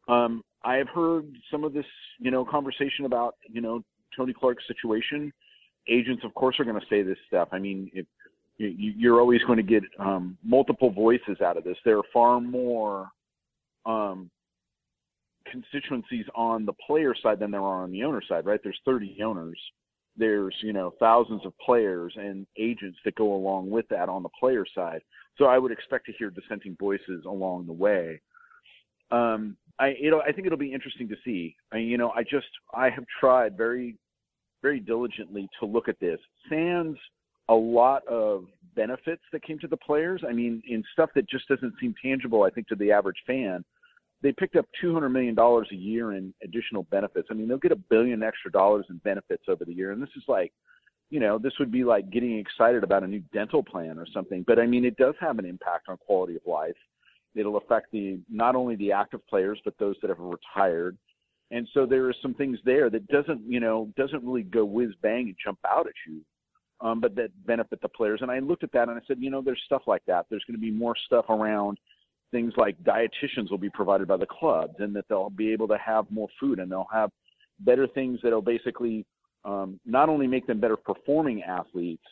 Um, 0.08 0.42
I 0.64 0.76
have 0.76 0.88
heard 0.88 1.26
some 1.50 1.64
of 1.64 1.72
this, 1.72 1.86
you 2.20 2.30
know, 2.30 2.44
conversation 2.44 3.06
about, 3.06 3.34
you 3.50 3.60
know, 3.60 3.82
Tony 4.16 4.32
Clark's 4.32 4.64
situation 4.68 5.32
agents, 5.88 6.24
of 6.24 6.34
course, 6.34 6.58
are 6.58 6.64
going 6.64 6.80
to 6.80 6.86
say 6.88 7.02
this 7.02 7.18
stuff. 7.28 7.48
I 7.52 7.58
mean, 7.58 7.90
if, 7.92 8.06
you're 8.58 9.20
always 9.20 9.42
going 9.42 9.58
to 9.58 9.62
get 9.62 9.82
um, 9.98 10.38
multiple 10.42 10.90
voices 10.90 11.40
out 11.44 11.56
of 11.56 11.64
this. 11.64 11.76
There 11.84 11.98
are 11.98 12.04
far 12.12 12.40
more 12.40 13.08
um, 13.84 14.30
constituencies 15.50 16.24
on 16.34 16.64
the 16.64 16.72
player 16.86 17.14
side 17.22 17.38
than 17.38 17.50
there 17.50 17.60
are 17.60 17.82
on 17.82 17.92
the 17.92 18.02
owner 18.04 18.22
side, 18.26 18.46
right? 18.46 18.60
There's 18.62 18.80
30 18.84 19.18
owners. 19.22 19.58
There's 20.18 20.54
you 20.62 20.72
know 20.72 20.94
thousands 20.98 21.44
of 21.44 21.52
players 21.58 22.14
and 22.16 22.46
agents 22.58 22.98
that 23.04 23.14
go 23.16 23.34
along 23.34 23.68
with 23.68 23.86
that 23.88 24.08
on 24.08 24.22
the 24.22 24.30
player 24.40 24.64
side. 24.74 25.02
So 25.36 25.44
I 25.44 25.58
would 25.58 25.72
expect 25.72 26.06
to 26.06 26.12
hear 26.12 26.30
dissenting 26.30 26.74
voices 26.80 27.26
along 27.26 27.66
the 27.66 27.74
way. 27.74 28.22
Um, 29.10 29.58
I 29.78 29.94
I 30.26 30.32
think 30.32 30.46
it'll 30.46 30.56
be 30.56 30.72
interesting 30.72 31.06
to 31.08 31.16
see. 31.22 31.54
I, 31.70 31.76
you 31.78 31.98
know 31.98 32.12
I 32.12 32.22
just 32.22 32.46
I 32.74 32.88
have 32.88 33.04
tried 33.20 33.58
very 33.58 33.96
very 34.62 34.80
diligently 34.80 35.48
to 35.60 35.66
look 35.66 35.88
at 35.88 35.98
this. 36.00 36.18
Sans 36.48 36.96
a 37.48 37.54
lot 37.54 38.06
of 38.08 38.46
benefits 38.74 39.22
that 39.32 39.42
came 39.42 39.58
to 39.60 39.68
the 39.68 39.76
players. 39.76 40.22
I 40.28 40.32
mean, 40.32 40.62
in 40.68 40.82
stuff 40.92 41.10
that 41.14 41.28
just 41.28 41.48
doesn't 41.48 41.74
seem 41.80 41.94
tangible, 42.02 42.42
I 42.42 42.50
think, 42.50 42.68
to 42.68 42.74
the 42.74 42.90
average 42.90 43.22
fan. 43.26 43.64
They 44.22 44.32
picked 44.32 44.56
up 44.56 44.66
$200 44.82 45.12
million 45.12 45.38
a 45.38 45.74
year 45.74 46.14
in 46.14 46.34
additional 46.42 46.84
benefits. 46.84 47.28
I 47.30 47.34
mean, 47.34 47.48
they'll 47.48 47.58
get 47.58 47.72
a 47.72 47.76
billion 47.76 48.22
extra 48.22 48.50
dollars 48.50 48.86
in 48.90 48.96
benefits 49.04 49.44
over 49.48 49.64
the 49.64 49.72
year. 49.72 49.92
And 49.92 50.02
this 50.02 50.10
is 50.16 50.24
like, 50.26 50.52
you 51.10 51.20
know, 51.20 51.38
this 51.38 51.52
would 51.60 51.70
be 51.70 51.84
like 51.84 52.10
getting 52.10 52.38
excited 52.38 52.82
about 52.82 53.04
a 53.04 53.06
new 53.06 53.22
dental 53.32 53.62
plan 53.62 53.98
or 53.98 54.06
something. 54.12 54.42
But 54.46 54.58
I 54.58 54.66
mean, 54.66 54.84
it 54.84 54.96
does 54.96 55.14
have 55.20 55.38
an 55.38 55.44
impact 55.44 55.88
on 55.88 55.98
quality 55.98 56.34
of 56.34 56.42
life. 56.46 56.74
It'll 57.34 57.58
affect 57.58 57.92
the 57.92 58.18
not 58.30 58.56
only 58.56 58.76
the 58.76 58.92
active 58.92 59.24
players, 59.28 59.60
but 59.64 59.74
those 59.78 59.96
that 60.00 60.08
have 60.08 60.18
retired. 60.18 60.96
And 61.50 61.68
so 61.74 61.86
there 61.86 62.08
are 62.08 62.14
some 62.20 62.34
things 62.34 62.58
there 62.64 62.90
that 62.90 63.06
doesn't, 63.06 63.40
you 63.46 63.60
know, 63.60 63.88
doesn't 63.96 64.24
really 64.24 64.42
go 64.42 64.64
whiz 64.64 64.90
bang 65.02 65.26
and 65.26 65.36
jump 65.42 65.58
out 65.66 65.86
at 65.86 65.92
you, 66.06 66.20
um, 66.80 67.00
but 67.00 67.14
that 67.14 67.30
benefit 67.46 67.80
the 67.80 67.88
players. 67.88 68.20
And 68.22 68.30
I 68.30 68.40
looked 68.40 68.64
at 68.64 68.72
that 68.72 68.88
and 68.88 68.98
I 68.98 69.00
said, 69.06 69.18
you 69.20 69.30
know, 69.30 69.42
there's 69.42 69.62
stuff 69.64 69.82
like 69.86 70.02
that. 70.06 70.26
There's 70.28 70.44
going 70.46 70.56
to 70.56 70.60
be 70.60 70.72
more 70.72 70.96
stuff 71.06 71.26
around 71.28 71.78
things 72.32 72.52
like 72.56 72.76
dietitians 72.82 73.50
will 73.50 73.58
be 73.58 73.70
provided 73.70 74.08
by 74.08 74.16
the 74.16 74.26
clubs, 74.26 74.74
and 74.78 74.94
that 74.96 75.04
they'll 75.08 75.30
be 75.30 75.52
able 75.52 75.68
to 75.68 75.78
have 75.78 76.10
more 76.10 76.28
food 76.40 76.58
and 76.58 76.70
they'll 76.70 76.88
have 76.92 77.10
better 77.60 77.86
things 77.86 78.18
that'll 78.22 78.42
basically 78.42 79.06
um, 79.44 79.78
not 79.86 80.08
only 80.08 80.26
make 80.26 80.46
them 80.46 80.60
better 80.60 80.76
performing 80.76 81.42
athletes, 81.42 82.02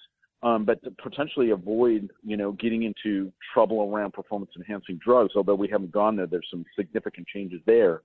um, 0.44 0.64
but 0.64 0.78
potentially 0.98 1.50
avoid, 1.50 2.10
you 2.22 2.36
know, 2.36 2.52
getting 2.52 2.82
into 2.84 3.32
trouble 3.52 3.90
around 3.90 4.12
performance 4.12 4.50
enhancing 4.56 5.00
drugs. 5.04 5.32
Although 5.34 5.54
we 5.54 5.68
haven't 5.68 5.90
gone 5.90 6.16
there, 6.16 6.26
there's 6.26 6.46
some 6.50 6.64
significant 6.76 7.26
changes 7.26 7.60
there. 7.66 8.02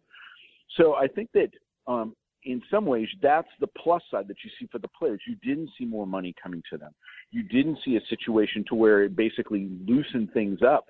So 0.78 0.96
I 0.96 1.08
think 1.08 1.30
that 1.34 1.50
um, 1.88 2.16
in 2.44 2.62
some 2.72 2.86
ways 2.86 3.08
that's 3.22 3.48
the 3.60 3.68
plus 3.68 4.02
side 4.10 4.28
that 4.28 4.38
you 4.44 4.50
see 4.60 4.68
for 4.72 4.80
the 4.80 4.88
players. 4.88 5.22
You 5.28 5.36
didn't 5.44 5.70
see 5.78 5.86
more 5.86 6.08
money 6.08 6.34
coming 6.42 6.64
to 6.72 6.78
them. 6.78 6.92
You 7.32 7.44
didn't 7.44 7.80
see 7.84 7.98
a 7.98 8.02
situation 8.10 8.64
to 8.70 8.76
where 8.76 9.04
it 9.04 9.16
basically 9.16 9.70
loosened 9.86 10.32
things 10.34 10.60
up 10.66 10.86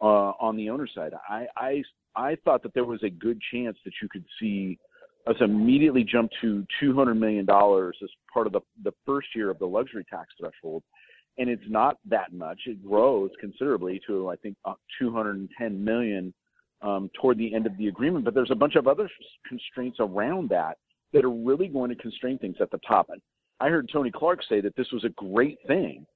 uh, 0.00 0.32
on 0.40 0.56
the 0.56 0.70
owner 0.70 0.88
side. 0.92 1.12
I, 1.28 1.46
I 1.56 1.82
I 2.16 2.36
thought 2.44 2.62
that 2.62 2.72
there 2.72 2.84
was 2.84 3.02
a 3.02 3.10
good 3.10 3.38
chance 3.52 3.76
that 3.84 3.92
you 4.00 4.08
could 4.08 4.24
see 4.40 4.78
us 5.26 5.36
immediately 5.40 6.02
jump 6.02 6.30
to 6.40 6.66
$200 6.82 7.18
million 7.18 7.40
as 7.40 8.10
part 8.32 8.46
of 8.46 8.52
the, 8.52 8.60
the 8.84 8.92
first 9.04 9.28
year 9.34 9.50
of 9.50 9.58
the 9.58 9.66
luxury 9.66 10.04
tax 10.08 10.28
threshold. 10.40 10.82
And 11.36 11.50
it's 11.50 11.62
not 11.68 11.98
that 12.08 12.32
much. 12.32 12.60
It 12.64 12.82
grows 12.82 13.30
considerably 13.38 14.00
to, 14.06 14.30
I 14.30 14.36
think, 14.36 14.56
uh, 14.64 14.74
210 14.98 15.84
million 15.84 16.32
um, 16.86 17.10
toward 17.20 17.38
the 17.38 17.54
end 17.54 17.66
of 17.66 17.76
the 17.76 17.88
agreement. 17.88 18.24
But 18.24 18.34
there's 18.34 18.50
a 18.50 18.56
bunch 18.56 18.76
of 18.76 18.86
other 18.86 19.10
constraints 19.48 19.98
around 20.00 20.48
that 20.50 20.78
that 21.12 21.24
are 21.24 21.30
really 21.30 21.68
going 21.68 21.90
to 21.90 21.96
constrain 21.96 22.38
things 22.38 22.56
at 22.60 22.70
the 22.70 22.80
top. 22.86 23.08
And 23.10 23.20
I 23.60 23.68
heard 23.68 23.90
Tony 23.92 24.10
Clark 24.10 24.40
say 24.48 24.60
that 24.60 24.76
this 24.76 24.90
was 24.92 25.04
a 25.04 25.10
great 25.10 25.58
thing. 25.66 26.06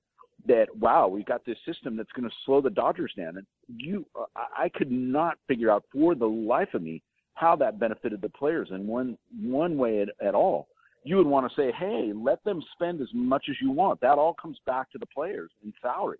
That 0.46 0.74
wow, 0.78 1.06
we 1.06 1.22
got 1.22 1.44
this 1.44 1.58
system 1.66 1.96
that's 1.96 2.12
going 2.12 2.28
to 2.28 2.34
slow 2.46 2.62
the 2.62 2.70
Dodgers 2.70 3.12
down. 3.16 3.36
And 3.36 3.46
you, 3.68 4.06
I 4.34 4.70
could 4.70 4.90
not 4.90 5.36
figure 5.46 5.70
out 5.70 5.84
for 5.92 6.14
the 6.14 6.26
life 6.26 6.72
of 6.72 6.82
me 6.82 7.02
how 7.34 7.56
that 7.56 7.78
benefited 7.78 8.22
the 8.22 8.30
players 8.30 8.68
in 8.70 8.86
one 8.86 9.18
one 9.42 9.76
way 9.76 10.00
at, 10.00 10.08
at 10.26 10.34
all. 10.34 10.68
You 11.04 11.16
would 11.16 11.26
want 11.26 11.50
to 11.50 11.56
say, 11.56 11.72
hey, 11.78 12.12
let 12.14 12.42
them 12.44 12.62
spend 12.72 13.00
as 13.00 13.08
much 13.14 13.46
as 13.50 13.56
you 13.60 13.70
want. 13.70 14.00
That 14.00 14.18
all 14.18 14.34
comes 14.34 14.58
back 14.66 14.90
to 14.92 14.98
the 14.98 15.06
players 15.06 15.50
in 15.62 15.72
salary. 15.82 16.18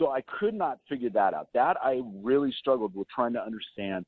So 0.00 0.10
I 0.10 0.22
could 0.22 0.54
not 0.54 0.78
figure 0.88 1.10
that 1.10 1.34
out. 1.34 1.48
That 1.52 1.76
I 1.84 2.00
really 2.22 2.52
struggled 2.58 2.96
with 2.96 3.06
trying 3.14 3.34
to 3.34 3.44
understand 3.44 4.06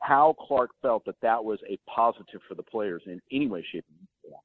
how 0.00 0.36
Clark 0.38 0.70
felt 0.82 1.02
that 1.06 1.16
that 1.22 1.42
was 1.42 1.58
a 1.66 1.78
positive 1.88 2.42
for 2.46 2.54
the 2.54 2.62
players 2.62 3.02
in 3.06 3.20
any 3.32 3.48
way, 3.48 3.64
shape, 3.72 3.86
or 3.90 4.30
form. 4.30 4.40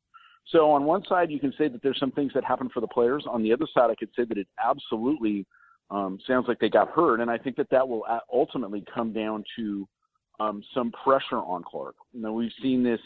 So 0.48 0.72
on 0.72 0.86
one 0.86 1.04
side, 1.08 1.30
you 1.32 1.40
can 1.40 1.54
say 1.58 1.68
that 1.68 1.84
there's 1.84 2.00
some 2.00 2.12
things 2.12 2.32
that 2.34 2.46
happen 2.46 2.70
for 2.74 2.80
the 2.80 2.88
players. 2.88 3.26
On 3.28 3.44
the 3.44 3.52
other 3.52 3.68
side, 3.74 3.90
I 3.90 3.96
could 3.96 4.10
say 4.16 4.24
that 4.24 4.38
it 4.38 4.48
absolutely 4.64 5.46
um, 5.92 6.18
sounds 6.26 6.46
like 6.48 6.60
they 6.60 6.70
got 6.70 6.90
hurt, 6.90 7.20
and 7.20 7.30
I 7.30 7.38
think 7.38 7.58
that 7.58 7.70
that 7.72 7.88
will 7.88 8.06
ultimately 8.34 8.84
come 8.94 9.12
down 9.12 9.44
to 9.58 9.88
um, 10.40 10.64
some 10.74 10.94
pressure 11.04 11.40
on 11.40 11.64
Clark. 11.64 11.96
You 12.14 12.22
know, 12.22 12.32
we've 12.32 12.52
seen 12.62 12.84
this 12.84 13.02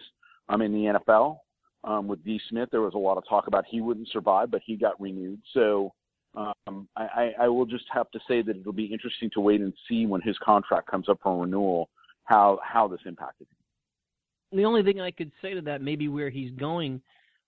um, 0.48 0.62
in 0.62 0.72
the 0.74 1.00
NFL 1.00 1.38
um, 1.84 2.08
with 2.08 2.24
D. 2.24 2.40
Smith. 2.50 2.70
There 2.72 2.82
was 2.82 2.94
a 2.94 3.00
lot 3.00 3.18
of 3.18 3.24
talk 3.28 3.48
about 3.48 3.66
he 3.68 3.82
wouldn't 3.82 4.10
survive, 4.10 4.52
but 4.52 4.62
he 4.64 4.76
got 4.76 5.00
renewed. 5.02 5.42
So 5.54 5.92
um, 6.36 6.88
I, 6.96 7.32
I 7.42 7.48
will 7.48 7.66
just 7.66 7.86
have 7.92 8.10
to 8.12 8.20
say 8.28 8.42
that 8.42 8.56
it'll 8.56 8.72
be 8.74 8.86
interesting 8.86 9.30
to 9.34 9.42
wait 9.42 9.62
and 9.62 9.74
see 9.88 10.06
when 10.06 10.22
his 10.22 10.38
contract 10.44 10.90
comes 10.90 11.10
up 11.10 11.20
for 11.24 11.42
renewal 11.42 11.90
how 12.26 12.60
how 12.64 12.88
this 12.88 13.00
impacted 13.06 13.48
him. 13.48 14.58
The 14.60 14.66
only 14.66 14.84
thing 14.84 15.02
I 15.02 15.12
could 15.12 15.32
say 15.42 15.54
to 15.54 15.62
that, 15.62 15.82
maybe 15.82 16.08
where 16.08 16.30
he's 16.30 16.52
going, 16.52 17.02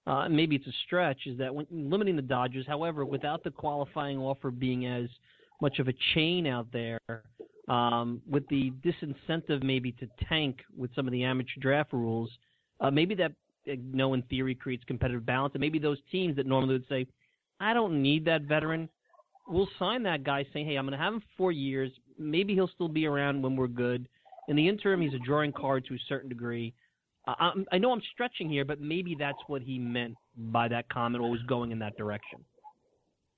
uh, 0.07 0.27
maybe 0.29 0.55
it's 0.55 0.67
a 0.67 0.73
stretch, 0.85 1.25
is 1.25 1.37
that 1.37 1.53
when 1.53 1.67
limiting 1.71 2.15
the 2.15 2.21
Dodgers. 2.21 2.65
However, 2.67 3.05
without 3.05 3.43
the 3.43 3.51
qualifying 3.51 4.17
offer 4.17 4.51
being 4.51 4.87
as 4.87 5.09
much 5.61 5.79
of 5.79 5.87
a 5.87 5.93
chain 6.13 6.47
out 6.47 6.67
there, 6.71 6.99
um, 7.67 8.21
with 8.29 8.47
the 8.49 8.71
disincentive 8.83 9.63
maybe 9.63 9.91
to 9.93 10.07
tank 10.27 10.57
with 10.75 10.93
some 10.95 11.07
of 11.07 11.11
the 11.11 11.23
amateur 11.23 11.59
draft 11.59 11.93
rules, 11.93 12.29
uh, 12.79 12.89
maybe 12.89 13.15
that 13.15 13.31
you 13.65 13.77
know 13.93 14.13
in 14.15 14.23
theory 14.23 14.55
creates 14.55 14.83
competitive 14.85 15.25
balance, 15.25 15.53
and 15.53 15.61
maybe 15.61 15.79
those 15.79 15.99
teams 16.11 16.35
that 16.35 16.47
normally 16.47 16.73
would 16.73 16.87
say, 16.89 17.05
I 17.61 17.73
don't 17.73 18.01
need 18.01 18.25
that 18.25 18.43
veteran. 18.43 18.89
We'll 19.47 19.69
sign 19.77 20.03
that 20.03 20.23
guy 20.23 20.45
saying, 20.53 20.67
hey, 20.67 20.75
I'm 20.75 20.85
going 20.85 20.97
to 20.97 21.03
have 21.03 21.13
him 21.13 21.19
for 21.19 21.27
four 21.37 21.51
years. 21.51 21.91
Maybe 22.17 22.53
he'll 22.53 22.69
still 22.69 22.87
be 22.87 23.05
around 23.05 23.41
when 23.41 23.55
we're 23.55 23.67
good. 23.67 24.07
In 24.47 24.55
the 24.55 24.67
interim, 24.67 25.01
he's 25.01 25.13
a 25.13 25.19
drawing 25.19 25.51
card 25.51 25.85
to 25.85 25.93
a 25.93 25.99
certain 26.07 26.29
degree. 26.29 26.73
Uh, 27.27 27.51
I 27.71 27.77
know 27.77 27.91
I'm 27.91 28.01
stretching 28.13 28.49
here, 28.49 28.65
but 28.65 28.81
maybe 28.81 29.15
that's 29.17 29.37
what 29.47 29.61
he 29.61 29.77
meant 29.77 30.15
by 30.35 30.67
that 30.69 30.89
comment 30.89 31.23
or 31.23 31.29
was 31.29 31.41
going 31.47 31.71
in 31.71 31.79
that 31.79 31.95
direction. 31.97 32.43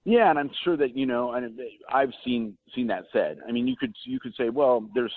Yeah, 0.05 0.29
and 0.29 0.39
I'm 0.39 0.51
sure 0.63 0.77
that 0.77 0.95
you 0.95 1.05
know, 1.05 1.33
and 1.33 1.59
I've 1.91 2.11
seen 2.25 2.57
seen 2.75 2.87
that 2.87 3.03
said. 3.13 3.39
I 3.47 3.51
mean, 3.51 3.67
you 3.67 3.75
could 3.77 3.93
you 4.05 4.19
could 4.19 4.33
say, 4.37 4.49
well, 4.49 4.89
there's 4.93 5.13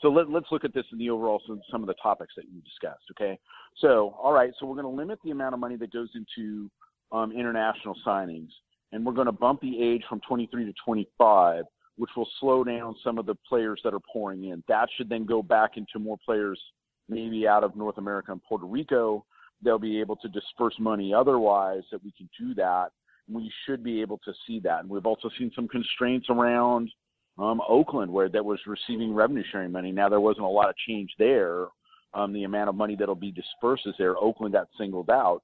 so 0.00 0.08
let, 0.08 0.30
let's 0.30 0.46
look 0.50 0.64
at 0.64 0.74
this 0.74 0.84
in 0.92 0.98
the 0.98 1.10
overall 1.10 1.40
some, 1.46 1.60
some 1.70 1.82
of 1.82 1.86
the 1.86 1.94
topics 1.94 2.32
that 2.36 2.46
you 2.46 2.60
discussed. 2.62 3.04
Okay, 3.12 3.38
so 3.78 4.14
all 4.22 4.32
right, 4.32 4.52
so 4.58 4.66
we're 4.66 4.74
going 4.74 4.84
to 4.84 5.00
limit 5.00 5.18
the 5.24 5.30
amount 5.30 5.54
of 5.54 5.60
money 5.60 5.76
that 5.76 5.92
goes 5.92 6.08
into 6.14 6.70
um, 7.12 7.32
international 7.32 7.96
signings, 8.06 8.48
and 8.92 9.04
we're 9.04 9.12
going 9.12 9.26
to 9.26 9.32
bump 9.32 9.60
the 9.60 9.80
age 9.82 10.02
from 10.08 10.20
23 10.26 10.64
to 10.64 10.72
25, 10.84 11.64
which 11.96 12.10
will 12.16 12.28
slow 12.40 12.64
down 12.64 12.96
some 13.04 13.18
of 13.18 13.26
the 13.26 13.34
players 13.48 13.80
that 13.84 13.94
are 13.94 14.00
pouring 14.12 14.44
in. 14.44 14.62
That 14.68 14.88
should 14.96 15.08
then 15.08 15.26
go 15.26 15.42
back 15.42 15.76
into 15.76 15.98
more 15.98 16.18
players, 16.24 16.60
maybe 17.08 17.46
out 17.46 17.64
of 17.64 17.76
North 17.76 17.98
America 17.98 18.32
and 18.32 18.42
Puerto 18.42 18.66
Rico. 18.66 19.24
They'll 19.62 19.78
be 19.78 20.00
able 20.00 20.16
to 20.16 20.28
disperse 20.28 20.74
money 20.80 21.14
otherwise 21.14 21.82
that 21.92 22.02
we 22.02 22.12
can 22.16 22.28
do 22.38 22.54
that. 22.54 22.88
We 23.30 23.52
should 23.64 23.84
be 23.84 24.00
able 24.00 24.18
to 24.24 24.32
see 24.46 24.58
that. 24.60 24.80
And 24.80 24.90
we've 24.90 25.06
also 25.06 25.30
seen 25.38 25.52
some 25.54 25.68
constraints 25.68 26.26
around 26.28 26.90
um, 27.38 27.60
Oakland 27.68 28.12
where 28.12 28.28
that 28.28 28.44
was 28.44 28.58
receiving 28.66 29.14
revenue 29.14 29.44
sharing 29.52 29.72
money. 29.72 29.92
Now 29.92 30.08
there 30.08 30.20
wasn't 30.20 30.46
a 30.46 30.48
lot 30.48 30.68
of 30.68 30.74
change 30.88 31.10
there. 31.18 31.66
Um, 32.14 32.32
the 32.32 32.44
amount 32.44 32.68
of 32.68 32.74
money 32.74 32.96
that'll 32.96 33.14
be 33.14 33.32
dispersed 33.32 33.86
is 33.86 33.94
there. 33.98 34.16
Oakland 34.18 34.52
got 34.52 34.68
singled 34.76 35.08
out. 35.08 35.42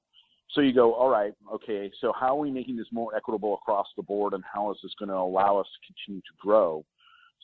So 0.51 0.61
you 0.61 0.73
go, 0.73 0.93
all 0.93 1.09
right, 1.09 1.33
okay, 1.53 1.91
so 2.01 2.11
how 2.19 2.35
are 2.35 2.39
we 2.39 2.49
making 2.49 2.75
this 2.75 2.87
more 2.91 3.15
equitable 3.15 3.53
across 3.53 3.87
the 3.95 4.03
board 4.03 4.33
and 4.33 4.43
how 4.51 4.71
is 4.71 4.77
this 4.81 4.91
going 4.97 5.09
to 5.09 5.15
allow 5.15 5.57
us 5.57 5.67
to 5.67 5.93
continue 5.93 6.21
to 6.21 6.33
grow? 6.39 6.83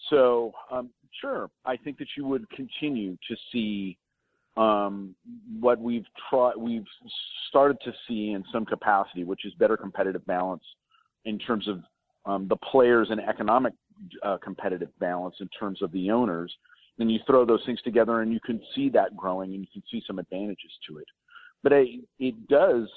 So, 0.09 0.53
um, 0.71 0.89
sure, 1.21 1.49
I 1.65 1.77
think 1.77 1.99
that 1.99 2.07
you 2.17 2.25
would 2.25 2.49
continue 2.49 3.17
to 3.27 3.35
see 3.51 3.97
um, 4.57 5.15
what 5.59 5.79
we've 5.79 6.05
tried, 6.29 6.55
we've 6.57 6.85
started 7.49 7.77
to 7.85 7.93
see 8.07 8.31
in 8.31 8.43
some 8.51 8.65
capacity, 8.65 9.23
which 9.23 9.45
is 9.45 9.53
better 9.55 9.77
competitive 9.77 10.25
balance 10.25 10.63
in 11.25 11.37
terms 11.37 11.67
of 11.67 11.81
um, 12.25 12.47
the 12.47 12.55
players 12.55 13.09
and 13.11 13.19
economic 13.19 13.73
uh, 14.23 14.37
competitive 14.43 14.89
balance 14.99 15.35
in 15.41 15.49
terms 15.59 15.81
of 15.81 15.91
the 15.91 16.09
owners. 16.09 16.53
Then 16.97 17.09
you 17.09 17.19
throw 17.27 17.45
those 17.45 17.63
things 17.65 17.81
together 17.81 18.21
and 18.21 18.31
you 18.31 18.39
can 18.39 18.61
see 18.73 18.89
that 18.89 19.15
growing 19.17 19.53
and 19.53 19.61
you 19.61 19.67
can 19.71 19.83
see 19.91 20.01
some 20.07 20.17
advantages 20.17 20.71
to 20.87 20.97
it. 20.97 21.07
But 21.65 21.73
it, 21.73 22.01
it 22.19 22.47
does 22.47 22.87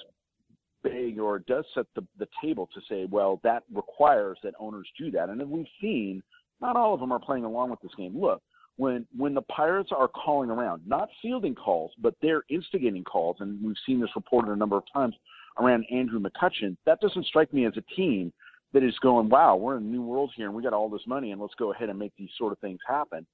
beg 0.83 1.19
or 1.19 1.37
it 1.37 1.47
does 1.47 1.65
set 1.73 1.87
the, 1.95 2.05
the 2.19 2.27
table 2.39 2.69
to 2.71 2.79
say, 2.87 3.07
well, 3.09 3.41
that 3.43 3.63
requires 3.73 4.37
that 4.43 4.53
owners 4.59 4.87
do 4.95 5.09
that. 5.09 5.29
And 5.29 5.41
we've 5.49 5.65
seen, 5.81 6.21
not 6.61 6.75
all 6.75 6.93
of 6.93 6.99
them 6.99 7.11
are 7.11 7.19
playing 7.19 7.45
along 7.45 7.71
with 7.71 7.81
this 7.81 7.95
game. 7.97 8.15
Look, 8.15 8.43
when 8.77 9.07
when 9.17 9.33
the 9.33 9.41
Pirates 9.41 9.89
are 9.91 10.07
calling 10.07 10.51
around, 10.51 10.83
not 10.85 11.09
fielding 11.19 11.55
calls, 11.55 11.91
but 11.99 12.13
they're 12.21 12.43
instigating 12.51 13.03
calls, 13.03 13.37
and 13.39 13.57
we've 13.65 13.75
seen 13.87 13.99
this 13.99 14.11
reported 14.15 14.51
a 14.51 14.55
number 14.55 14.77
of 14.77 14.83
times 14.93 15.15
around 15.57 15.83
Andrew 15.91 16.19
McCutchen, 16.19 16.77
that 16.85 17.01
doesn't 17.01 17.25
strike 17.25 17.51
me 17.51 17.65
as 17.65 17.73
a 17.75 17.95
team 17.95 18.31
that 18.73 18.83
is 18.83 18.93
going, 18.99 19.29
wow, 19.29 19.55
we're 19.55 19.77
in 19.77 19.83
a 19.83 19.87
new 19.87 20.03
world 20.03 20.31
here 20.35 20.45
and 20.45 20.53
we 20.53 20.61
got 20.61 20.73
all 20.73 20.89
this 20.89 21.07
money 21.07 21.31
and 21.31 21.41
let's 21.41 21.55
go 21.55 21.73
ahead 21.73 21.89
and 21.89 21.97
make 21.97 22.13
these 22.19 22.29
sort 22.37 22.53
of 22.53 22.59
things 22.59 22.79
happen. 22.87 23.25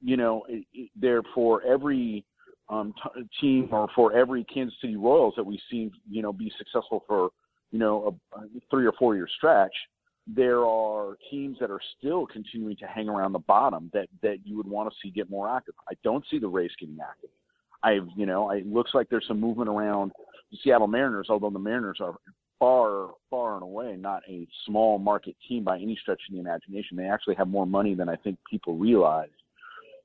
You 0.00 0.16
know, 0.16 0.44
it, 0.48 0.64
it, 0.72 0.90
therefore, 0.94 1.64
every 1.64 2.24
um, 2.70 2.94
t- 3.02 3.22
team 3.40 3.68
or 3.72 3.88
for 3.94 4.12
every 4.12 4.44
Kansas 4.44 4.76
City 4.80 4.96
Royals 4.96 5.34
that 5.36 5.44
we've 5.44 5.60
seen, 5.70 5.90
you 6.08 6.22
know, 6.22 6.32
be 6.32 6.52
successful 6.58 7.04
for, 7.06 7.30
you 7.70 7.78
know, 7.78 8.16
a, 8.34 8.38
a 8.40 8.46
three 8.70 8.86
or 8.86 8.92
four 8.98 9.14
year 9.14 9.28
stretch, 9.36 9.72
there 10.26 10.64
are 10.66 11.16
teams 11.30 11.56
that 11.60 11.70
are 11.70 11.80
still 11.98 12.26
continuing 12.26 12.76
to 12.76 12.86
hang 12.86 13.08
around 13.08 13.32
the 13.32 13.38
bottom 13.38 13.90
that 13.94 14.08
that 14.22 14.38
you 14.44 14.56
would 14.56 14.66
want 14.66 14.90
to 14.90 14.96
see 15.02 15.10
get 15.10 15.30
more 15.30 15.48
active. 15.48 15.74
I 15.90 15.94
don't 16.04 16.24
see 16.30 16.38
the 16.38 16.48
Rays 16.48 16.70
getting 16.78 16.98
active. 17.00 17.30
I, 17.82 18.00
you 18.16 18.26
know, 18.26 18.50
it 18.50 18.66
looks 18.66 18.90
like 18.92 19.08
there's 19.08 19.26
some 19.28 19.40
movement 19.40 19.70
around 19.70 20.12
the 20.50 20.58
Seattle 20.62 20.88
Mariners, 20.88 21.28
although 21.30 21.50
the 21.50 21.58
Mariners 21.58 21.98
are 22.00 22.16
far, 22.58 23.10
far 23.30 23.54
and 23.54 23.62
away 23.62 23.96
not 23.96 24.22
a 24.28 24.46
small 24.66 24.98
market 24.98 25.36
team 25.48 25.64
by 25.64 25.76
any 25.76 25.96
stretch 26.02 26.20
of 26.28 26.34
the 26.34 26.40
imagination. 26.40 26.96
They 26.96 27.08
actually 27.08 27.36
have 27.36 27.48
more 27.48 27.66
money 27.66 27.94
than 27.94 28.08
I 28.08 28.16
think 28.16 28.38
people 28.50 28.76
realize 28.76 29.28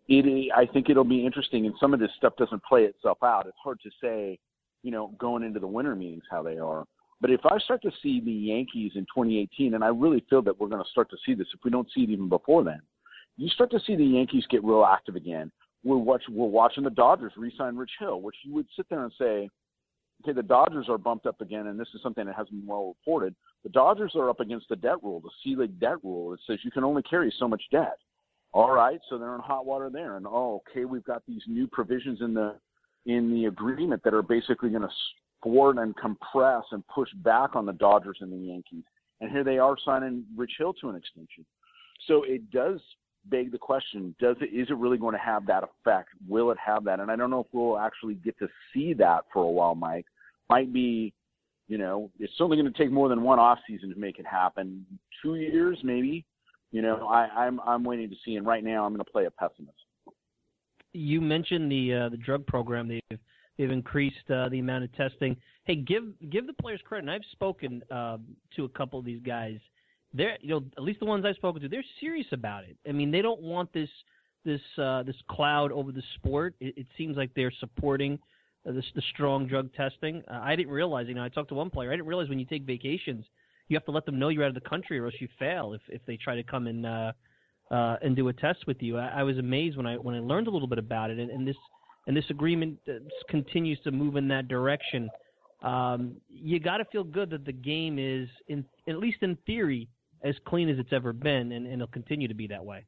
it 0.08 0.52
I 0.56 0.66
think 0.66 0.90
it'll 0.90 1.04
be 1.04 1.26
interesting, 1.26 1.66
and 1.66 1.76
some 1.80 1.94
of 1.94 2.00
this 2.00 2.12
stuff 2.18 2.36
doesn't 2.38 2.64
play 2.64 2.84
itself 2.84 3.20
out. 3.24 3.46
It's 3.48 3.58
hard 3.64 3.80
to 3.82 3.90
say, 4.02 4.40
you 4.84 4.92
know, 4.92 5.14
going 5.18 5.44
into 5.44 5.60
the 5.60 5.68
winter 5.68 5.96
meetings 5.96 6.24
how 6.30 6.44
they 6.44 6.58
are. 6.58 6.86
But 7.22 7.32
if 7.32 7.40
I 7.46 7.58
start 7.60 7.82
to 7.84 7.92
see 8.02 8.20
the 8.20 8.32
Yankees 8.32 8.94
in 8.96 9.04
2018, 9.04 9.76
and 9.76 9.84
I 9.84 9.88
really 9.88 10.26
feel 10.30 10.42
that 10.42 10.60
we're 10.60 10.68
going 10.68 10.84
to 10.84 10.90
start 10.90 11.10
to 11.12 11.18
see 11.26 11.34
this 11.34 11.48
if 11.54 11.62
we 11.64 11.72
don't 11.72 11.88
see 11.96 12.02
it 12.02 12.10
even 12.10 12.28
before 12.28 12.64
then, 12.66 12.82
you 13.38 13.48
start 13.50 13.72
to 13.72 13.80
see 13.80 13.96
the 13.96 14.04
Yankees 14.04 14.46
get 14.50 14.64
real 14.64 14.84
active 14.84 15.16
again. 15.16 15.52
We're 15.86 15.98
watch, 15.98 16.24
we're 16.30 16.48
watching 16.48 16.84
the 16.84 16.90
Dodgers 16.90 17.34
re-sign 17.38 17.78
Rich 17.78 17.92
Hill, 18.00 18.22
which 18.22 18.36
you 18.44 18.54
would 18.54 18.68
sit 18.76 18.88
there 18.90 19.04
and 19.04 19.14
say, 19.18 19.50
okay, 20.22 20.34
the 20.34 20.44
Dodgers 20.44 20.88
are 20.90 20.98
bumped 20.98 21.26
up 21.26 21.40
again, 21.40 21.68
and 21.68 21.80
this 21.80 21.88
is 21.94 22.02
something 22.02 22.26
that 22.26 22.36
hasn't 22.36 22.60
been 22.60 22.68
well 22.68 22.96
reported. 23.00 23.36
The 23.64 23.70
Dodgers 23.70 24.14
are 24.16 24.30
up 24.30 24.40
against 24.40 24.68
the 24.70 24.76
debt 24.76 25.02
rule, 25.02 25.22
the 25.22 25.30
C 25.44 25.56
League 25.56 25.80
debt 25.80 26.04
rule. 26.04 26.34
It 26.34 26.42
says 26.46 26.60
you 26.64 26.72
can 26.72 26.84
only 26.84 27.04
carry 27.04 27.34
so 27.38 27.48
much 27.48 27.64
debt. 27.72 27.98
All 28.54 28.72
right, 28.72 29.00
so 29.10 29.18
they're 29.18 29.34
in 29.34 29.42
hot 29.42 29.66
water 29.66 29.90
there, 29.90 30.16
and 30.16 30.28
oh, 30.28 30.62
okay, 30.70 30.86
we've 30.86 31.04
got 31.04 31.24
these 31.28 31.42
new 31.48 31.68
provisions 31.68 32.22
in 32.22 32.36
the 32.36 32.56
in 33.08 33.34
the 33.34 33.46
agreement 33.46 34.04
that 34.04 34.14
are 34.14 34.22
basically 34.22 34.70
going 34.70 34.84
to 34.84 34.90
thwart 35.42 35.78
and 35.78 35.98
compress 35.98 36.64
and 36.72 36.88
push 36.88 37.10
back 37.16 37.56
on 37.56 37.66
the 37.66 37.74
Dodgers 37.74 38.18
and 38.22 38.32
the 38.32 38.38
Yankees. 38.38 38.84
And 39.20 39.30
here 39.30 39.44
they 39.44 39.58
are 39.58 39.76
signing 39.84 40.24
Rich 40.38 40.54
Hill 40.58 40.74
to 40.82 40.90
an 40.90 40.96
extension. 40.96 41.46
So 42.08 42.24
it 42.24 42.50
does 42.52 42.80
beg 43.26 43.52
the 43.52 43.58
question: 43.58 44.16
Does 44.20 44.36
it 44.40 44.54
is 44.54 44.70
it 44.70 44.78
really 44.78 45.00
going 45.00 45.14
to 45.14 45.20
have 45.20 45.48
that 45.48 45.64
effect? 45.64 46.10
Will 46.28 46.52
it 46.52 46.58
have 46.64 46.84
that? 46.84 47.00
And 47.00 47.10
I 47.10 47.16
don't 47.16 47.32
know 47.32 47.40
if 47.40 47.48
we'll 47.54 47.80
actually 47.80 48.16
get 48.16 48.38
to 48.38 48.48
see 48.72 48.94
that 48.94 49.26
for 49.34 49.44
a 49.44 49.50
while, 49.50 49.74
Mike. 49.74 50.06
Might 50.50 50.72
be, 50.72 51.12
you 51.68 51.80
know, 51.80 52.12
it's 52.20 52.34
certainly 52.38 52.58
going 52.58 52.72
to 52.72 52.78
take 52.78 52.92
more 52.92 53.10
than 53.10 53.24
one 53.24 53.40
off 53.40 53.58
season 53.66 53.90
to 53.90 54.00
make 54.00 54.20
it 54.20 54.28
happen. 54.28 54.86
Two 55.24 55.36
years, 55.36 55.80
maybe 55.84 56.24
you 56.74 56.82
know, 56.82 57.08
I, 57.08 57.28
I'm 57.46 57.60
I'm 57.62 57.84
waiting 57.84 58.10
to 58.10 58.16
see, 58.26 58.36
and 58.36 58.46
right 58.46 58.64
now 58.64 58.84
I'm 58.84 58.92
going 58.92 59.06
to 59.06 59.12
play 59.12 59.26
a 59.26 59.32
pessimist. 59.32 59.78
You 60.92 61.22
mentioned 61.22 61.72
the 61.72 61.94
uh, 61.94 62.10
the 62.10 62.18
drug 62.18 62.46
program. 62.48 62.88
They've 62.88 63.20
they've 63.58 63.72
increased 63.72 64.30
uh, 64.30 64.50
the 64.50 64.58
amount 64.58 64.84
of 64.84 64.94
testing. 64.96 65.38
Hey, 65.66 65.76
give 65.76 66.04
give 66.32 66.48
the 66.48 66.54
players 66.54 66.82
credit. 66.84 67.04
And 67.04 67.12
I've 67.12 67.22
spoken 67.32 67.84
uh, 67.92 68.18
to 68.56 68.66
a 68.66 68.70
couple 68.70 68.98
of 68.98 69.06
these 69.06 69.22
guys. 69.22 69.60
They're 70.16 70.36
you 70.42 70.50
know 70.50 70.64
at 70.76 70.82
least 70.84 71.00
the 71.00 71.06
ones 71.06 71.26
I've 71.26 71.36
spoken 71.36 71.62
to. 71.62 71.70
They're 71.70 71.86
serious 72.00 72.28
about 72.32 72.64
it. 72.64 72.76
I 72.90 72.92
mean, 72.92 73.12
they 73.12 73.22
don't 73.22 73.42
want 73.42 73.72
this 73.72 73.90
this 74.44 74.62
uh, 74.82 75.04
this 75.04 75.16
cloud 75.30 75.72
over 75.72 75.92
the 75.92 76.04
sport. 76.16 76.56
It, 76.60 76.76
it 76.76 76.88
seems 76.98 77.16
like 77.16 77.30
they're 77.36 77.54
supporting 77.60 78.18
this, 78.66 78.86
the 78.96 79.04
strong 79.14 79.48
drug 79.48 79.72
testing. 79.76 80.24
Uh, 80.28 80.40
I 80.42 80.56
didn't 80.56 80.74
realize. 80.74 81.08
You 81.08 81.14
know, 81.14 81.24
I 81.24 81.30
talked 81.30 81.50
to 81.50 81.56
one 81.56 81.70
player. 81.70 81.92
I 81.92 81.94
didn't 81.94 82.08
realize 82.08 82.30
when 82.30 82.40
you 82.40 82.46
take 82.46 82.64
vacations 82.64 83.26
you 83.68 83.76
have 83.76 83.86
to 83.86 83.92
let 83.92 84.06
them 84.06 84.20
know 84.20 84.30
you're 84.30 84.44
out 84.44 84.50
of 84.50 84.56
the 84.56 84.70
country, 84.70 85.00
or 85.00 85.06
else 85.06 85.16
you 85.20 85.28
fail 85.40 85.74
if 85.74 85.82
if 85.90 86.02
they 86.06 86.18
try 86.18 86.36
to 86.36 86.44
come 86.44 86.68
and 86.68 86.86
uh, 86.86 87.12
uh, 87.72 87.98
and 88.02 88.16
do 88.16 88.28
a 88.28 88.34
test 88.34 88.68
with 88.68 88.82
you. 88.82 88.98
I, 88.98 89.08
I 89.08 89.24
was 89.24 89.38
amazed 89.38 89.78
when 89.78 89.86
I 89.86 89.96
when 89.96 90.16
I 90.16 90.20
learned 90.20 90.48
a 90.48 90.52
little 90.52 90.68
bit 90.68 90.80
about 90.80 91.10
it, 91.12 91.20
and, 91.20 91.32
and 91.32 91.48
this 91.48 91.56
and 92.08 92.16
this 92.16 92.26
agreement 92.30 92.80
uh, 92.88 92.94
continues 93.30 93.80
to 93.84 93.92
move 93.92 94.16
in 94.16 94.28
that 94.30 94.48
direction. 94.48 95.10
Um, 95.64 96.18
you 96.28 96.60
got 96.60 96.78
to 96.78 96.86
feel 96.86 97.06
good 97.06 97.30
that 97.30 97.46
the 97.46 97.54
game 97.54 97.98
is, 97.98 98.28
in 98.50 98.66
at 98.88 98.98
least 98.98 99.20
in 99.22 99.38
theory, 99.46 99.88
as 100.24 100.36
clean 100.46 100.70
as 100.70 100.78
it's 100.78 100.92
ever 100.92 101.14
been, 101.14 101.54
and, 101.54 101.66
and 101.66 101.76
it'll 101.76 101.88
continue 101.88 102.28
to 102.28 102.34
be 102.34 102.48
that 102.48 102.64
way. 102.64 102.86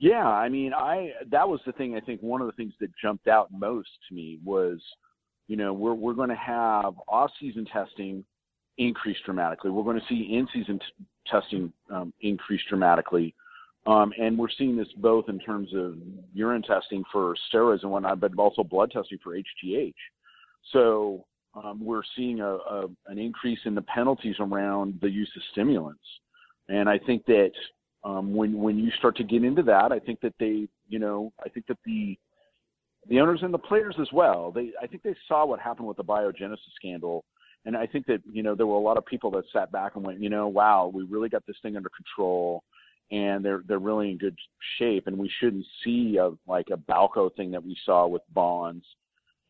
Yeah, 0.00 0.26
I 0.26 0.48
mean, 0.48 0.72
I 0.72 1.12
that 1.30 1.48
was 1.48 1.60
the 1.66 1.72
thing. 1.72 1.96
I 1.96 2.00
think 2.00 2.20
one 2.22 2.40
of 2.40 2.46
the 2.46 2.52
things 2.54 2.72
that 2.80 2.90
jumped 3.00 3.28
out 3.28 3.50
most 3.52 3.88
to 4.08 4.14
me 4.14 4.38
was, 4.44 4.80
you 5.46 5.56
know, 5.56 5.72
we're 5.72 5.94
we're 5.94 6.14
going 6.14 6.30
to 6.30 6.34
have 6.34 6.94
off-season 7.08 7.66
testing 7.66 8.24
increase 8.78 9.16
dramatically. 9.24 9.70
We're 9.70 9.84
going 9.84 10.00
to 10.00 10.06
see 10.08 10.34
in-season 10.34 10.78
t- 10.78 11.04
testing 11.26 11.72
um, 11.90 12.12
increase 12.20 12.60
dramatically. 12.68 13.34
Um, 13.86 14.12
and 14.18 14.38
we're 14.38 14.48
seeing 14.56 14.76
this 14.76 14.88
both 14.96 15.28
in 15.28 15.38
terms 15.38 15.68
of 15.74 15.96
urine 16.32 16.62
testing 16.62 17.04
for 17.12 17.34
steroids 17.52 17.82
and 17.82 17.90
whatnot, 17.90 18.20
but 18.20 18.36
also 18.38 18.64
blood 18.64 18.90
testing 18.90 19.18
for 19.22 19.36
HGH. 19.36 19.94
So 20.72 21.26
um, 21.54 21.84
we're 21.84 22.02
seeing 22.16 22.40
a, 22.40 22.54
a, 22.54 22.86
an 23.06 23.18
increase 23.18 23.58
in 23.64 23.74
the 23.74 23.82
penalties 23.82 24.36
around 24.40 24.98
the 25.02 25.10
use 25.10 25.30
of 25.36 25.42
stimulants. 25.52 26.04
And 26.68 26.88
I 26.88 26.98
think 26.98 27.26
that 27.26 27.52
um, 28.04 28.34
when 28.34 28.58
when 28.58 28.78
you 28.78 28.90
start 28.98 29.16
to 29.16 29.24
get 29.24 29.44
into 29.44 29.62
that, 29.64 29.92
I 29.92 29.98
think 29.98 30.20
that 30.20 30.34
they, 30.38 30.66
you 30.88 30.98
know, 30.98 31.32
I 31.44 31.48
think 31.48 31.66
that 31.66 31.78
the 31.84 32.18
the 33.08 33.20
owners 33.20 33.40
and 33.42 33.52
the 33.52 33.58
players 33.58 33.96
as 34.00 34.08
well. 34.12 34.50
They, 34.50 34.70
I 34.82 34.86
think 34.86 35.02
they 35.02 35.14
saw 35.28 35.44
what 35.44 35.60
happened 35.60 35.86
with 35.86 35.98
the 35.98 36.04
biogenesis 36.04 36.56
scandal, 36.76 37.24
and 37.64 37.76
I 37.76 37.86
think 37.86 38.06
that 38.06 38.20
you 38.30 38.42
know 38.42 38.54
there 38.54 38.66
were 38.66 38.76
a 38.76 38.80
lot 38.80 38.98
of 38.98 39.06
people 39.06 39.30
that 39.32 39.44
sat 39.52 39.72
back 39.72 39.96
and 39.96 40.04
went, 40.04 40.20
you 40.20 40.30
know, 40.30 40.48
wow, 40.48 40.90
we 40.92 41.04
really 41.04 41.28
got 41.28 41.46
this 41.46 41.56
thing 41.62 41.76
under 41.76 41.90
control, 41.90 42.62
and 43.10 43.44
they're 43.44 43.62
they're 43.66 43.78
really 43.78 44.10
in 44.10 44.18
good 44.18 44.36
shape, 44.78 45.06
and 45.06 45.16
we 45.16 45.30
shouldn't 45.40 45.66
see 45.82 46.18
a 46.18 46.30
like 46.46 46.68
a 46.72 46.76
Balco 46.76 47.34
thing 47.34 47.50
that 47.50 47.64
we 47.64 47.76
saw 47.84 48.06
with 48.06 48.22
Bonds 48.32 48.84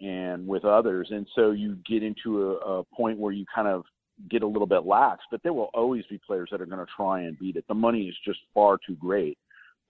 and 0.00 0.46
with 0.46 0.64
others, 0.64 1.08
and 1.10 1.26
so 1.34 1.52
you 1.52 1.76
get 1.88 2.02
into 2.02 2.52
a, 2.52 2.78
a 2.80 2.84
point 2.84 3.18
where 3.18 3.32
you 3.32 3.44
kind 3.54 3.68
of 3.68 3.84
get 4.30 4.42
a 4.42 4.46
little 4.46 4.66
bit 4.66 4.84
lax, 4.84 5.24
but 5.30 5.42
there 5.42 5.52
will 5.52 5.70
always 5.74 6.04
be 6.06 6.18
players 6.24 6.48
that 6.50 6.60
are 6.60 6.66
going 6.66 6.84
to 6.84 6.92
try 6.96 7.22
and 7.22 7.38
beat 7.38 7.56
it. 7.56 7.64
The 7.68 7.74
money 7.74 8.02
is 8.08 8.16
just 8.24 8.38
far 8.52 8.78
too 8.86 8.94
great. 8.96 9.38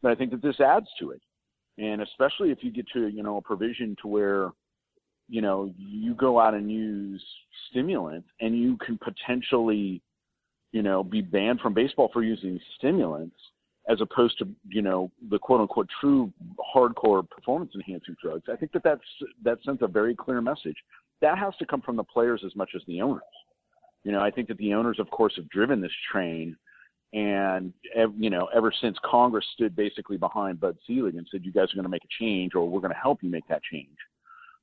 But 0.02 0.12
I 0.12 0.14
think 0.14 0.30
that 0.32 0.42
this 0.42 0.60
adds 0.60 0.86
to 1.00 1.10
it. 1.10 1.20
And 1.78 2.02
especially 2.02 2.50
if 2.50 2.58
you 2.62 2.70
get 2.70 2.86
to, 2.92 3.08
you 3.08 3.22
know, 3.22 3.36
a 3.36 3.42
provision 3.42 3.96
to 4.02 4.08
where, 4.08 4.50
you 5.28 5.40
know, 5.40 5.72
you 5.76 6.14
go 6.14 6.38
out 6.38 6.54
and 6.54 6.70
use 6.70 7.24
stimulants 7.70 8.28
and 8.40 8.58
you 8.58 8.76
can 8.78 8.98
potentially, 8.98 10.02
you 10.72 10.82
know, 10.82 11.02
be 11.02 11.20
banned 11.20 11.60
from 11.60 11.74
baseball 11.74 12.10
for 12.12 12.22
using 12.22 12.60
stimulants 12.76 13.36
as 13.88 14.00
opposed 14.00 14.38
to, 14.38 14.48
you 14.68 14.82
know, 14.82 15.10
the 15.30 15.38
quote 15.38 15.60
unquote 15.60 15.88
true 16.00 16.32
hardcore 16.74 17.28
performance 17.28 17.72
enhancing 17.74 18.16
drugs. 18.22 18.44
I 18.50 18.56
think 18.56 18.72
that 18.72 18.82
that's, 18.82 19.02
that 19.42 19.58
sends 19.64 19.82
a 19.82 19.86
very 19.86 20.14
clear 20.14 20.40
message. 20.40 20.76
That 21.20 21.38
has 21.38 21.54
to 21.58 21.66
come 21.66 21.80
from 21.80 21.96
the 21.96 22.04
players 22.04 22.42
as 22.44 22.54
much 22.56 22.70
as 22.74 22.82
the 22.86 23.00
owners. 23.00 23.22
You 24.04 24.12
know, 24.12 24.20
I 24.20 24.30
think 24.30 24.48
that 24.48 24.58
the 24.58 24.74
owners, 24.74 24.98
of 24.98 25.10
course, 25.10 25.32
have 25.36 25.48
driven 25.48 25.80
this 25.80 25.92
train, 26.12 26.56
and 27.14 27.72
you 28.18 28.28
know, 28.28 28.48
ever 28.54 28.72
since 28.82 28.96
Congress 29.04 29.46
stood 29.54 29.74
basically 29.74 30.18
behind 30.18 30.60
Bud 30.60 30.76
Selig 30.86 31.14
and 31.14 31.26
said, 31.30 31.44
"You 31.44 31.52
guys 31.52 31.72
are 31.72 31.76
going 31.76 31.84
to 31.84 31.90
make 31.90 32.04
a 32.04 32.22
change, 32.22 32.54
or 32.54 32.68
we're 32.68 32.80
going 32.80 32.92
to 32.92 32.98
help 32.98 33.22
you 33.22 33.30
make 33.30 33.48
that 33.48 33.62
change." 33.62 33.96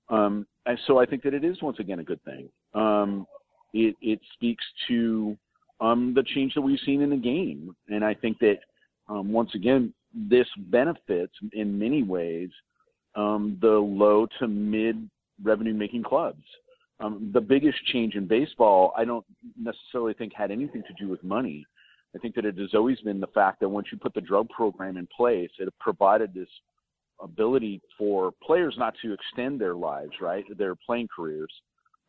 Um, 0.10 0.46
and 0.66 0.78
so 0.88 1.00
I 1.00 1.06
think 1.06 1.24
that 1.24 1.34
it 1.34 1.44
is 1.44 1.62
once 1.62 1.80
again 1.80 2.00
a 2.00 2.04
good 2.04 2.24
thing. 2.24 2.50
Um, 2.74 3.26
it, 3.74 3.96
it 4.02 4.20
speaks 4.34 4.64
to 4.88 5.38
um, 5.80 6.14
the 6.16 6.24
change 6.24 6.54
that 6.54 6.62
we've 6.62 6.80
seen 6.86 7.02
in 7.02 7.10
the 7.10 7.18
game, 7.18 7.76
and 7.90 8.04
I 8.04 8.14
think 8.14 8.40
that 8.40 8.60
um, 9.08 9.32
once 9.32 9.52
again 9.56 9.94
this 10.14 10.48
benefits 10.58 11.34
in 11.54 11.80
many 11.80 12.04
ways 12.04 12.50
um, 13.16 13.58
the 13.62 13.68
low 13.68 14.28
to 14.40 14.48
mid 14.48 15.10
revenue 15.44 15.74
making 15.74 16.04
clubs. 16.04 16.44
Um, 17.00 17.32
the 17.34 17.42
biggest 17.42 17.84
change 17.88 18.16
in 18.16 18.28
baseball, 18.28 18.94
I 18.96 19.06
don't 19.06 19.26
necessarily 19.60 20.14
think 20.14 20.34
had 20.34 20.52
anything 20.52 20.84
to 20.84 20.94
do 21.04 21.10
with 21.10 21.24
money. 21.24 21.66
I 22.16 22.20
think 22.20 22.36
that 22.36 22.46
it 22.46 22.58
has 22.58 22.74
always 22.74 23.00
been 23.00 23.20
the 23.20 23.28
fact 23.28 23.62
that 23.62 23.70
once 23.70 23.88
you 23.92 23.98
put 23.98 24.14
the 24.14 24.22
drug 24.22 24.50
program 24.50 24.98
in 24.98 25.08
place, 25.16 25.50
it 25.58 25.74
provided 25.80 26.34
this 26.34 26.50
ability 27.22 27.82
for 27.98 28.32
players 28.44 28.76
not 28.78 28.96
to 29.02 29.14
extend 29.14 29.60
their 29.60 29.76
lives, 29.76 30.12
right, 30.22 30.46
their 30.58 30.76
playing 30.76 31.10
careers. 31.16 31.52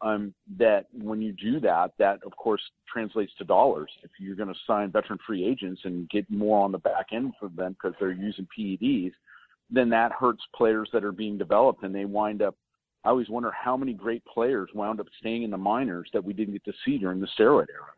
Um, 0.01 0.35
that 0.59 0.87
when 0.93 1.23
you 1.23 1.33
do 1.33 1.61
that, 1.61 1.93
that 1.99 2.19
of 2.27 2.37
course 2.37 2.61
translates 2.93 3.33
to 3.39 3.45
dollars. 3.45 3.89
If 4.03 4.11
you're 4.19 4.35
going 4.35 4.53
to 4.53 4.61
sign 4.67 4.91
veteran 4.91 5.21
free 5.25 5.45
agents 5.47 5.83
and 5.85 6.11
get 6.11 6.29
more 6.29 6.65
on 6.65 6.73
the 6.73 6.79
back 6.79 7.07
end 7.13 7.35
for 7.39 7.49
them 7.51 7.75
because 7.75 7.95
they're 8.01 8.11
using 8.11 8.49
PEDs, 8.59 9.13
then 9.71 9.89
that 9.91 10.11
hurts 10.11 10.43
players 10.57 10.89
that 10.93 11.05
are 11.05 11.13
being 11.13 11.39
developed 11.39 11.85
and 11.85 11.95
they 11.95 12.05
wind 12.05 12.43
up 12.43 12.57
I 13.05 13.09
always 13.09 13.29
wonder 13.29 13.51
how 13.51 13.77
many 13.77 13.95
great 13.95 14.25
players 14.25 14.71
wound 14.75 15.01
up 15.01 15.07
staying 15.19 15.43
in 15.43 15.51
the 15.51 15.57
minors 15.57 16.09
that 16.13 16.23
we 16.23 16.33
didn't 16.33 16.53
get 16.53 16.65
to 16.67 16.73
see 16.85 16.99
during 16.99 17.21
the 17.21 17.29
steroid 17.39 17.67
era. 17.69 17.91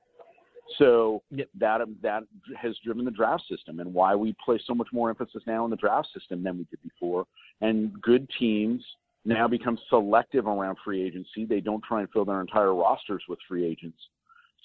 So 0.78 1.22
yep. 1.30 1.48
that 1.58 1.80
that 2.02 2.22
has 2.60 2.74
driven 2.84 3.04
the 3.04 3.10
draft 3.10 3.44
system 3.48 3.80
and 3.80 3.92
why 3.92 4.14
we 4.14 4.34
place 4.44 4.62
so 4.66 4.74
much 4.74 4.88
more 4.92 5.10
emphasis 5.10 5.42
now 5.46 5.64
on 5.64 5.70
the 5.70 5.76
draft 5.76 6.08
system 6.12 6.42
than 6.42 6.58
we 6.58 6.64
did 6.64 6.82
before. 6.82 7.26
And 7.60 8.00
good 8.02 8.28
teams 8.38 8.82
now 9.24 9.48
become 9.48 9.78
selective 9.88 10.46
around 10.46 10.76
free 10.84 11.02
agency. 11.02 11.44
They 11.44 11.60
don't 11.60 11.82
try 11.84 12.00
and 12.00 12.10
fill 12.10 12.24
their 12.24 12.40
entire 12.40 12.74
rosters 12.74 13.22
with 13.28 13.38
free 13.48 13.64
agents. 13.64 13.98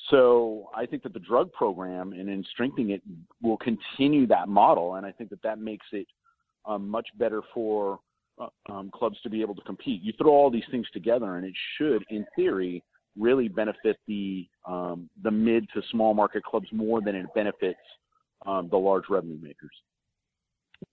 So 0.10 0.69
I 0.76 0.86
think 0.86 1.04
that 1.04 1.13
the 1.13 1.19
drug 1.19 1.52
program 1.54 2.13
and 2.13 2.30
in 2.30 2.43
strengthening 2.52 2.91
it 2.91 3.02
will 3.41 3.58
continue 3.58 4.26
that 4.28 4.48
model, 4.48 4.95
and 4.95 5.06
I 5.06 5.12
think 5.12 5.30
that 5.30 5.41
that 5.43 5.60
makes 5.60 5.86
it 5.91 6.08
um, 6.65 6.89
much 6.89 7.08
better 7.17 7.41
for 7.54 8.00
uh, 8.39 8.48
um, 8.72 8.89
clubs 8.93 9.17
to 9.22 9.30
be 9.30 9.41
able 9.41 9.56
to 9.56 9.62
compete. 9.62 10.02
You 10.02 10.13
throw 10.17 10.32
all 10.32 10.50
these 10.50 10.63
things 10.72 10.88
together, 10.93 11.36
and 11.38 11.45
it 11.45 11.54
should, 11.78 12.04
in 12.10 12.26
theory, 12.36 12.84
really 13.19 13.47
benefit 13.47 13.97
the 14.08 14.47
um, 14.65 15.10
the 15.23 15.32
mid 15.32 15.67
to 15.73 15.82
small 15.91 16.13
market 16.13 16.43
clubs 16.43 16.67
more 16.71 17.01
than 17.01 17.15
it 17.15 17.25
benefits 17.36 17.79
um, 18.45 18.69
the 18.69 18.77
large 18.77 19.03
revenue 19.10 19.38
makers. 19.41 19.71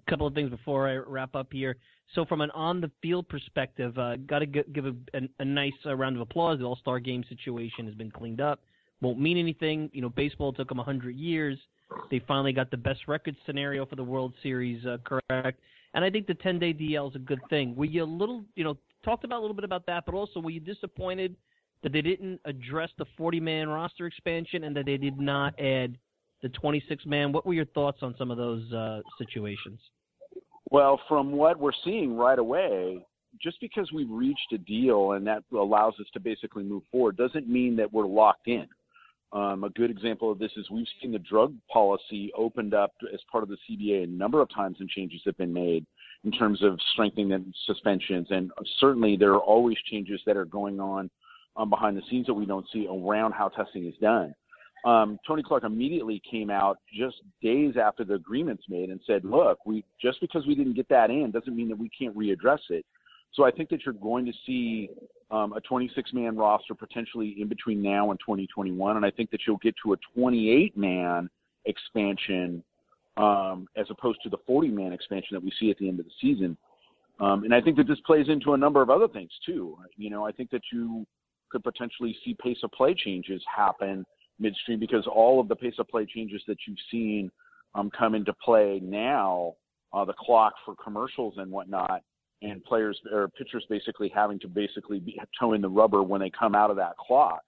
A 0.06 0.10
couple 0.10 0.26
of 0.26 0.34
things 0.34 0.50
before 0.50 0.88
I 0.88 0.96
wrap 0.96 1.34
up 1.36 1.52
here. 1.52 1.76
So, 2.14 2.24
from 2.24 2.40
an 2.40 2.50
on 2.50 2.80
the 2.80 2.90
field 3.02 3.28
perspective, 3.28 3.96
uh, 3.98 4.16
got 4.26 4.40
to 4.40 4.46
give 4.46 4.86
a, 4.86 4.94
a, 5.14 5.20
a 5.40 5.44
nice 5.44 5.72
uh, 5.84 5.94
round 5.94 6.16
of 6.16 6.22
applause. 6.22 6.58
The 6.58 6.64
All 6.64 6.76
Star 6.76 6.98
Game 6.98 7.24
situation 7.28 7.86
has 7.86 7.94
been 7.94 8.10
cleaned 8.10 8.40
up. 8.40 8.60
Won't 9.00 9.20
mean 9.20 9.36
anything. 9.36 9.90
You 9.92 10.02
know, 10.02 10.08
baseball 10.08 10.52
took 10.52 10.68
them 10.68 10.78
100 10.78 11.14
years. 11.14 11.58
They 12.10 12.20
finally 12.26 12.52
got 12.52 12.70
the 12.70 12.76
best 12.76 13.06
record 13.06 13.36
scenario 13.44 13.86
for 13.86 13.96
the 13.96 14.04
World 14.04 14.34
Series 14.42 14.84
uh, 14.86 14.98
correct. 15.04 15.60
And 15.94 16.04
I 16.04 16.10
think 16.10 16.26
the 16.26 16.34
10 16.34 16.58
day 16.58 16.74
DL 16.74 17.10
is 17.10 17.16
a 17.16 17.20
good 17.20 17.40
thing. 17.48 17.74
Were 17.76 17.84
you 17.84 18.02
a 18.02 18.04
little, 18.04 18.44
you 18.54 18.64
know, 18.64 18.76
talked 19.04 19.24
about 19.24 19.38
a 19.38 19.42
little 19.42 19.54
bit 19.54 19.64
about 19.64 19.86
that, 19.86 20.04
but 20.04 20.14
also 20.14 20.40
were 20.40 20.50
you 20.50 20.60
disappointed 20.60 21.36
that 21.86 21.92
they 21.92 22.02
didn't 22.02 22.40
address 22.44 22.90
the 22.98 23.04
40 23.16 23.38
man 23.38 23.68
roster 23.68 24.06
expansion 24.06 24.64
and 24.64 24.74
that 24.74 24.86
they 24.86 24.96
did 24.96 25.20
not 25.20 25.54
add 25.60 25.96
the 26.42 26.48
26 26.48 27.06
man? 27.06 27.30
What 27.30 27.46
were 27.46 27.52
your 27.52 27.64
thoughts 27.66 27.98
on 28.02 28.12
some 28.18 28.32
of 28.32 28.36
those 28.36 28.72
uh, 28.72 29.02
situations? 29.18 29.78
Well, 30.72 31.00
from 31.06 31.30
what 31.30 31.60
we're 31.60 31.70
seeing 31.84 32.16
right 32.16 32.40
away, 32.40 33.06
just 33.40 33.60
because 33.60 33.92
we've 33.92 34.10
reached 34.10 34.52
a 34.52 34.58
deal 34.58 35.12
and 35.12 35.24
that 35.28 35.44
allows 35.52 35.94
us 36.00 36.06
to 36.14 36.18
basically 36.18 36.64
move 36.64 36.82
forward 36.90 37.16
doesn't 37.16 37.48
mean 37.48 37.76
that 37.76 37.92
we're 37.92 38.04
locked 38.04 38.48
in. 38.48 38.66
Um, 39.32 39.62
a 39.62 39.70
good 39.70 39.90
example 39.90 40.32
of 40.32 40.40
this 40.40 40.50
is 40.56 40.68
we've 40.68 40.86
seen 41.00 41.12
the 41.12 41.20
drug 41.20 41.54
policy 41.72 42.32
opened 42.36 42.74
up 42.74 42.94
as 43.14 43.20
part 43.30 43.44
of 43.44 43.48
the 43.48 43.58
CBA 43.70 44.02
a 44.02 44.06
number 44.08 44.40
of 44.40 44.52
times 44.52 44.78
and 44.80 44.88
changes 44.88 45.20
have 45.24 45.36
been 45.36 45.52
made 45.52 45.86
in 46.24 46.32
terms 46.32 46.64
of 46.64 46.80
strengthening 46.94 47.28
the 47.28 47.44
suspensions. 47.64 48.26
And 48.30 48.50
certainly 48.80 49.16
there 49.16 49.34
are 49.34 49.40
always 49.40 49.76
changes 49.88 50.20
that 50.26 50.36
are 50.36 50.46
going 50.46 50.80
on 50.80 51.10
um, 51.56 51.70
behind 51.70 51.96
the 51.96 52.02
scenes 52.10 52.26
that 52.26 52.34
we 52.34 52.46
don't 52.46 52.66
see 52.72 52.86
around 52.86 53.32
how 53.32 53.48
testing 53.48 53.86
is 53.86 53.94
done. 54.00 54.34
Um, 54.84 55.18
Tony 55.26 55.42
Clark 55.42 55.64
immediately 55.64 56.22
came 56.30 56.50
out 56.50 56.78
just 56.96 57.16
days 57.42 57.74
after 57.76 58.04
the 58.04 58.14
agreement's 58.14 58.64
made 58.68 58.90
and 58.90 59.00
said, 59.06 59.24
"Look, 59.24 59.64
we 59.66 59.84
just 60.00 60.20
because 60.20 60.46
we 60.46 60.54
didn't 60.54 60.74
get 60.74 60.88
that 60.90 61.10
in 61.10 61.30
doesn't 61.30 61.56
mean 61.56 61.68
that 61.68 61.78
we 61.78 61.88
can't 61.88 62.16
readdress 62.16 62.60
it." 62.70 62.84
So 63.32 63.44
I 63.44 63.50
think 63.50 63.68
that 63.70 63.84
you're 63.84 63.94
going 63.94 64.24
to 64.26 64.32
see 64.46 64.90
um, 65.30 65.52
a 65.54 65.60
26 65.60 66.12
man 66.12 66.36
roster 66.36 66.74
potentially 66.74 67.36
in 67.38 67.48
between 67.48 67.82
now 67.82 68.10
and 68.10 68.20
2021. 68.20 68.96
And 68.96 69.04
I 69.04 69.10
think 69.10 69.30
that 69.30 69.40
you'll 69.46 69.58
get 69.58 69.74
to 69.84 69.92
a 69.92 69.96
28 70.14 70.76
man 70.76 71.28
expansion 71.64 72.62
um, 73.16 73.66
as 73.76 73.86
opposed 73.90 74.20
to 74.22 74.28
the 74.28 74.38
40 74.46 74.68
man 74.68 74.92
expansion 74.92 75.34
that 75.34 75.42
we 75.42 75.52
see 75.58 75.70
at 75.70 75.78
the 75.78 75.88
end 75.88 76.00
of 76.00 76.06
the 76.06 76.12
season. 76.20 76.56
Um, 77.18 77.44
and 77.44 77.54
I 77.54 77.60
think 77.60 77.76
that 77.78 77.86
this 77.86 78.00
plays 78.06 78.26
into 78.28 78.52
a 78.52 78.58
number 78.58 78.82
of 78.82 78.90
other 78.90 79.08
things 79.08 79.30
too. 79.44 79.78
You 79.96 80.10
know, 80.10 80.26
I 80.26 80.32
think 80.32 80.50
that 80.50 80.62
you 80.72 81.06
could 81.50 81.62
potentially 81.62 82.16
see 82.24 82.36
pace 82.42 82.58
of 82.62 82.70
play 82.72 82.94
changes 82.94 83.42
happen 83.54 84.04
midstream 84.38 84.78
because 84.78 85.06
all 85.06 85.40
of 85.40 85.48
the 85.48 85.56
pace 85.56 85.74
of 85.78 85.88
play 85.88 86.06
changes 86.06 86.42
that 86.46 86.58
you've 86.66 86.78
seen 86.90 87.30
um, 87.74 87.90
come 87.96 88.14
into 88.14 88.32
play 88.44 88.80
now, 88.82 89.54
uh, 89.92 90.04
the 90.04 90.14
clock 90.14 90.54
for 90.64 90.74
commercials 90.82 91.34
and 91.38 91.50
whatnot, 91.50 92.02
and 92.42 92.62
players 92.64 92.98
or 93.12 93.28
pitchers 93.28 93.64
basically 93.68 94.10
having 94.14 94.38
to 94.40 94.48
basically 94.48 94.98
be, 94.98 95.18
toe 95.38 95.54
in 95.54 95.60
the 95.60 95.68
rubber 95.68 96.02
when 96.02 96.20
they 96.20 96.30
come 96.30 96.54
out 96.54 96.70
of 96.70 96.76
that 96.76 96.96
clock 96.98 97.40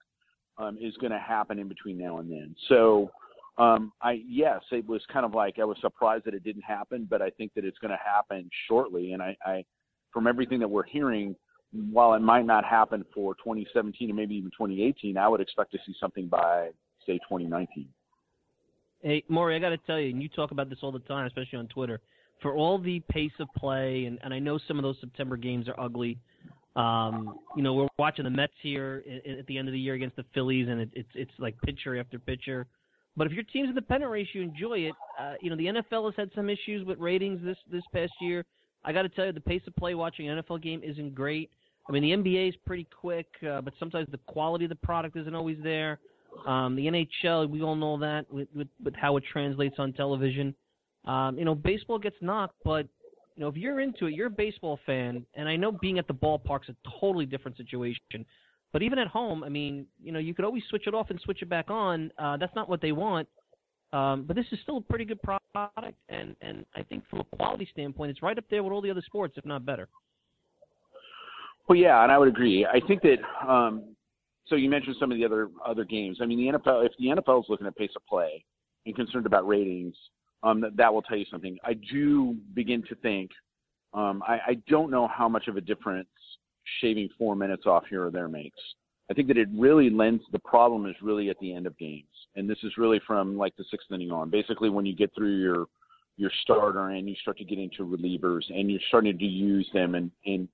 um, 0.57 0.77
is 0.81 0.95
going 0.97 1.11
to 1.11 1.19
happen 1.19 1.59
in 1.59 1.67
between 1.67 1.97
now 1.97 2.19
and 2.19 2.29
then. 2.29 2.55
So, 2.67 3.11
um, 3.57 3.91
I 4.01 4.21
yes, 4.27 4.61
it 4.71 4.87
was 4.87 5.01
kind 5.11 5.25
of 5.25 5.33
like 5.33 5.59
I 5.59 5.65
was 5.65 5.77
surprised 5.81 6.25
that 6.25 6.33
it 6.33 6.43
didn't 6.43 6.63
happen, 6.63 7.07
but 7.09 7.21
I 7.21 7.29
think 7.31 7.53
that 7.55 7.65
it's 7.65 7.77
going 7.79 7.91
to 7.91 7.99
happen 8.03 8.49
shortly. 8.67 9.13
And 9.13 9.21
I, 9.21 9.35
I, 9.45 9.63
from 10.11 10.27
everything 10.27 10.59
that 10.59 10.69
we're 10.69 10.85
hearing, 10.85 11.35
while 11.91 12.13
it 12.13 12.21
might 12.21 12.45
not 12.45 12.65
happen 12.65 13.05
for 13.13 13.35
2017 13.35 14.09
and 14.09 14.17
maybe 14.17 14.35
even 14.35 14.49
2018, 14.51 15.17
I 15.17 15.27
would 15.27 15.41
expect 15.41 15.71
to 15.71 15.77
see 15.85 15.93
something 15.99 16.27
by 16.27 16.69
say 17.05 17.17
2019. 17.19 17.87
Hey, 19.01 19.23
Maury, 19.29 19.55
I 19.55 19.59
got 19.59 19.69
to 19.69 19.77
tell 19.77 19.99
you, 19.99 20.09
and 20.09 20.21
you 20.21 20.27
talk 20.29 20.51
about 20.51 20.69
this 20.69 20.79
all 20.81 20.91
the 20.91 20.99
time, 20.99 21.25
especially 21.25 21.59
on 21.59 21.67
Twitter 21.67 22.01
for 22.41 22.55
all 22.55 22.77
the 22.77 23.01
pace 23.09 23.31
of 23.39 23.47
play, 23.57 24.05
and, 24.05 24.19
and 24.23 24.33
I 24.33 24.39
know 24.39 24.59
some 24.67 24.77
of 24.77 24.83
those 24.83 24.97
September 25.01 25.37
games 25.37 25.67
are 25.67 25.79
ugly. 25.79 26.17
Um, 26.75 27.39
you 27.55 27.63
know, 27.63 27.73
we're 27.73 27.87
watching 27.97 28.23
the 28.23 28.29
Mets 28.29 28.53
here 28.61 29.03
at 29.39 29.45
the 29.47 29.57
end 29.57 29.67
of 29.67 29.73
the 29.73 29.79
year 29.79 29.95
against 29.95 30.15
the 30.15 30.25
Phillies, 30.33 30.67
and 30.69 30.81
it, 30.81 30.89
it's 30.93 31.09
it's 31.15 31.31
like 31.39 31.59
pitcher 31.61 31.99
after 31.99 32.19
pitcher. 32.19 32.67
But 33.17 33.27
if 33.27 33.33
your 33.33 33.43
team's 33.43 33.69
in 33.69 33.75
the 33.75 33.81
pennant 33.81 34.11
race, 34.11 34.27
you 34.33 34.41
enjoy 34.41 34.79
it. 34.79 34.93
Uh, 35.19 35.33
you 35.41 35.49
know, 35.49 35.57
the 35.57 35.65
NFL 35.65 36.05
has 36.05 36.13
had 36.15 36.29
some 36.35 36.49
issues 36.49 36.85
with 36.85 36.99
ratings 36.99 37.43
this 37.43 37.57
this 37.71 37.83
past 37.93 38.13
year. 38.21 38.45
I 38.85 38.93
got 38.93 39.01
to 39.01 39.09
tell 39.09 39.25
you, 39.25 39.33
the 39.33 39.41
pace 39.41 39.61
of 39.67 39.75
play 39.75 39.93
watching 39.93 40.29
an 40.29 40.41
NFL 40.41 40.61
game 40.61 40.81
isn't 40.83 41.15
great. 41.15 41.49
I 41.89 41.91
mean, 41.91 42.03
the 42.03 42.31
NBA 42.31 42.49
is 42.49 42.55
pretty 42.67 42.87
quick, 42.95 43.27
uh, 43.49 43.61
but 43.61 43.73
sometimes 43.79 44.07
the 44.11 44.19
quality 44.27 44.65
of 44.65 44.69
the 44.69 44.75
product 44.75 45.17
isn't 45.17 45.33
always 45.33 45.57
there. 45.63 45.99
Um, 46.45 46.75
the 46.75 46.85
NHL, 46.85 47.49
we 47.49 47.63
all 47.63 47.75
know 47.75 47.97
that 47.99 48.31
with, 48.31 48.47
with, 48.55 48.67
with 48.83 48.93
how 48.95 49.17
it 49.17 49.23
translates 49.31 49.75
on 49.79 49.91
television. 49.93 50.53
Um, 51.05 51.37
you 51.37 51.45
know, 51.45 51.55
baseball 51.55 51.97
gets 51.97 52.15
knocked, 52.21 52.55
but 52.63 52.87
you 53.35 53.41
know, 53.41 53.47
if 53.47 53.55
you're 53.55 53.79
into 53.79 54.05
it, 54.05 54.13
you're 54.13 54.27
a 54.27 54.29
baseball 54.29 54.79
fan, 54.85 55.25
and 55.33 55.49
I 55.49 55.55
know 55.55 55.71
being 55.71 55.97
at 55.97 56.07
the 56.07 56.13
ballpark's 56.13 56.69
a 56.69 56.75
totally 56.99 57.25
different 57.25 57.57
situation. 57.57 58.25
But 58.71 58.83
even 58.83 58.99
at 58.99 59.07
home, 59.07 59.43
I 59.43 59.49
mean, 59.49 59.87
you 60.03 60.11
know, 60.11 60.19
you 60.19 60.35
could 60.35 60.45
always 60.45 60.63
switch 60.69 60.85
it 60.85 60.93
off 60.93 61.09
and 61.09 61.19
switch 61.21 61.41
it 61.41 61.49
back 61.49 61.71
on. 61.71 62.11
Uh, 62.19 62.37
that's 62.37 62.53
not 62.55 62.69
what 62.69 62.81
they 62.81 62.91
want. 62.91 63.27
Um, 63.93 64.25
but 64.27 64.35
this 64.35 64.45
is 64.51 64.59
still 64.61 64.77
a 64.77 64.81
pretty 64.81 65.05
good 65.05 65.19
product, 65.23 65.97
and 66.09 66.35
and 66.41 66.65
I 66.75 66.83
think 66.83 67.03
from 67.09 67.21
a 67.21 67.35
quality 67.35 67.67
standpoint, 67.71 68.11
it's 68.11 68.21
right 68.21 68.37
up 68.37 68.43
there 68.51 68.61
with 68.61 68.71
all 68.71 68.81
the 68.81 68.91
other 68.91 69.01
sports, 69.03 69.33
if 69.37 69.45
not 69.45 69.65
better. 69.65 69.87
Well, 71.69 71.77
yeah, 71.77 72.01
and 72.01 72.11
I 72.11 72.17
would 72.17 72.27
agree. 72.27 72.65
I 72.65 72.79
think 72.87 73.03
that 73.03 73.19
um, 73.47 73.95
so 74.47 74.55
you 74.55 74.71
mentioned 74.71 74.95
some 74.99 75.11
of 75.11 75.17
the 75.19 75.23
other 75.23 75.49
other 75.63 75.85
games. 75.85 76.17
I 76.19 76.25
mean, 76.25 76.51
the 76.51 76.57
NFL. 76.57 76.83
If 76.83 76.93
the 76.97 77.05
NFL 77.05 77.41
is 77.41 77.45
looking 77.47 77.67
at 77.67 77.77
pace 77.77 77.91
of 77.95 78.03
play 78.07 78.43
and 78.87 78.95
concerned 78.95 79.27
about 79.27 79.47
ratings, 79.47 79.95
um, 80.41 80.61
that, 80.61 80.75
that 80.77 80.91
will 80.91 81.03
tell 81.03 81.15
you 81.15 81.25
something. 81.29 81.59
I 81.63 81.75
do 81.75 82.35
begin 82.55 82.81
to 82.89 82.95
think. 82.95 83.29
Um, 83.93 84.23
I, 84.27 84.39
I 84.47 84.53
don't 84.67 84.89
know 84.89 85.07
how 85.07 85.29
much 85.29 85.47
of 85.47 85.57
a 85.57 85.61
difference 85.61 86.09
shaving 86.81 87.09
four 87.17 87.35
minutes 87.35 87.67
off 87.67 87.83
here 87.87 88.05
or 88.05 88.11
there 88.11 88.27
makes. 88.27 88.59
I 89.11 89.13
think 89.13 89.27
that 89.27 89.37
it 89.37 89.47
really 89.55 89.91
lends. 89.91 90.23
The 90.31 90.39
problem 90.39 90.87
is 90.87 90.95
really 91.03 91.29
at 91.29 91.37
the 91.39 91.53
end 91.53 91.67
of 91.67 91.77
games, 91.77 92.05
and 92.35 92.49
this 92.49 92.59
is 92.63 92.77
really 92.77 92.99
from 93.05 93.37
like 93.37 93.55
the 93.57 93.65
sixth 93.69 93.91
inning 93.91 94.11
on. 94.11 94.31
Basically, 94.31 94.71
when 94.71 94.87
you 94.87 94.95
get 94.95 95.13
through 95.13 95.37
your 95.37 95.67
your 96.17 96.31
starter 96.41 96.89
and 96.89 97.07
you 97.07 97.15
start 97.21 97.37
to 97.37 97.45
get 97.45 97.59
into 97.59 97.85
relievers 97.85 98.41
and 98.49 98.69
you're 98.71 98.81
starting 98.87 99.17
to 99.19 99.25
use 99.25 99.69
them 99.71 99.93
and 99.93 100.09
and 100.25 100.47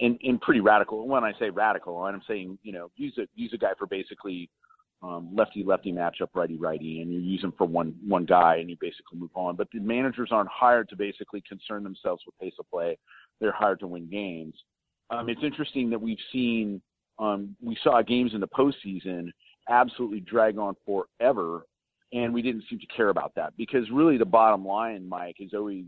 in 0.00 0.38
pretty 0.40 0.60
radical. 0.60 1.06
When 1.06 1.24
I 1.24 1.32
say 1.38 1.50
radical, 1.50 1.98
I'm 1.98 2.22
saying 2.26 2.58
you 2.62 2.72
know 2.72 2.90
use 2.96 3.16
a 3.18 3.26
use 3.34 3.52
a 3.52 3.58
guy 3.58 3.72
for 3.78 3.86
basically 3.86 4.50
um, 5.02 5.30
lefty 5.34 5.64
lefty 5.64 5.92
matchup, 5.92 6.28
righty 6.34 6.56
righty, 6.56 7.00
and 7.00 7.12
you 7.12 7.20
use 7.20 7.42
him 7.42 7.52
for 7.56 7.66
one 7.66 7.94
one 8.06 8.24
guy, 8.24 8.56
and 8.56 8.70
you 8.70 8.76
basically 8.80 9.18
move 9.18 9.30
on. 9.34 9.56
But 9.56 9.68
the 9.72 9.80
managers 9.80 10.30
aren't 10.30 10.50
hired 10.50 10.88
to 10.90 10.96
basically 10.96 11.42
concern 11.48 11.82
themselves 11.82 12.22
with 12.26 12.38
pace 12.38 12.54
of 12.58 12.70
play. 12.70 12.98
They're 13.40 13.52
hired 13.52 13.80
to 13.80 13.86
win 13.86 14.08
games. 14.08 14.54
Um, 15.10 15.28
it's 15.28 15.42
interesting 15.42 15.90
that 15.90 16.00
we've 16.00 16.18
seen 16.32 16.80
um, 17.18 17.56
we 17.60 17.76
saw 17.82 18.00
games 18.02 18.32
in 18.34 18.40
the 18.40 18.48
postseason 18.48 19.30
absolutely 19.68 20.20
drag 20.20 20.58
on 20.58 20.74
forever, 20.86 21.66
and 22.12 22.32
we 22.32 22.42
didn't 22.42 22.64
seem 22.68 22.78
to 22.78 22.86
care 22.86 23.08
about 23.08 23.34
that 23.34 23.56
because 23.56 23.90
really 23.92 24.18
the 24.18 24.24
bottom 24.24 24.64
line, 24.64 25.08
Mike, 25.08 25.36
is 25.40 25.52
always 25.54 25.84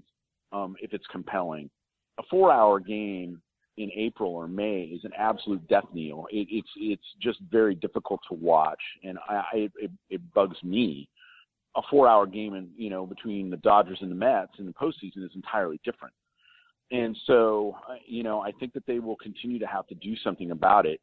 um, 0.52 0.76
if 0.80 0.92
it's 0.92 1.06
compelling. 1.10 1.70
A 2.18 2.22
four-hour 2.30 2.78
game 2.78 3.40
in 3.76 3.90
April 3.96 4.34
or 4.34 4.46
May 4.46 4.82
is 4.82 5.04
an 5.04 5.12
absolute 5.18 5.66
death 5.68 5.84
knell. 5.92 6.26
It, 6.30 6.46
it's 6.50 6.68
it's 6.76 7.06
just 7.20 7.40
very 7.50 7.74
difficult 7.74 8.20
to 8.28 8.34
watch, 8.34 8.80
and 9.02 9.18
I, 9.28 9.68
it, 9.76 9.90
it 10.10 10.34
bugs 10.34 10.56
me. 10.62 11.08
A 11.76 11.82
four-hour 11.90 12.26
game, 12.26 12.54
and 12.54 12.68
you 12.76 12.88
know, 12.88 13.04
between 13.04 13.50
the 13.50 13.56
Dodgers 13.56 13.98
and 14.00 14.08
the 14.08 14.14
Mets 14.14 14.52
in 14.60 14.66
the 14.66 14.72
postseason 14.72 15.24
is 15.24 15.32
entirely 15.34 15.80
different. 15.84 16.14
And 16.92 17.16
so, 17.26 17.76
uh, 17.90 17.94
you 18.06 18.22
know, 18.22 18.40
I 18.40 18.52
think 18.52 18.72
that 18.74 18.86
they 18.86 19.00
will 19.00 19.16
continue 19.16 19.58
to 19.58 19.66
have 19.66 19.86
to 19.88 19.94
do 19.96 20.14
something 20.22 20.52
about 20.52 20.86
it. 20.86 21.00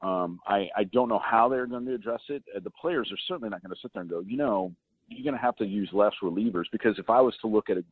Um, 0.00 0.38
I, 0.46 0.68
I 0.76 0.84
don't 0.84 1.08
know 1.08 1.20
how 1.22 1.48
they're 1.48 1.66
going 1.66 1.84
to 1.86 1.94
address 1.94 2.20
it. 2.28 2.42
Uh, 2.56 2.60
the 2.62 2.70
players 2.70 3.10
are 3.12 3.18
certainly 3.28 3.50
not 3.50 3.62
going 3.62 3.74
to 3.74 3.80
sit 3.82 3.92
there 3.92 4.02
and 4.02 4.10
go, 4.10 4.20
you 4.20 4.36
know, 4.36 4.72
you're 5.08 5.24
going 5.24 5.38
to 5.38 5.44
have 5.44 5.56
to 5.56 5.66
use 5.66 5.90
less 5.92 6.12
relievers 6.22 6.64
because 6.72 6.98
if 6.98 7.10
I 7.10 7.20
was 7.20 7.34
to 7.42 7.46
look 7.46 7.68
at 7.68 7.76
a 7.76 7.84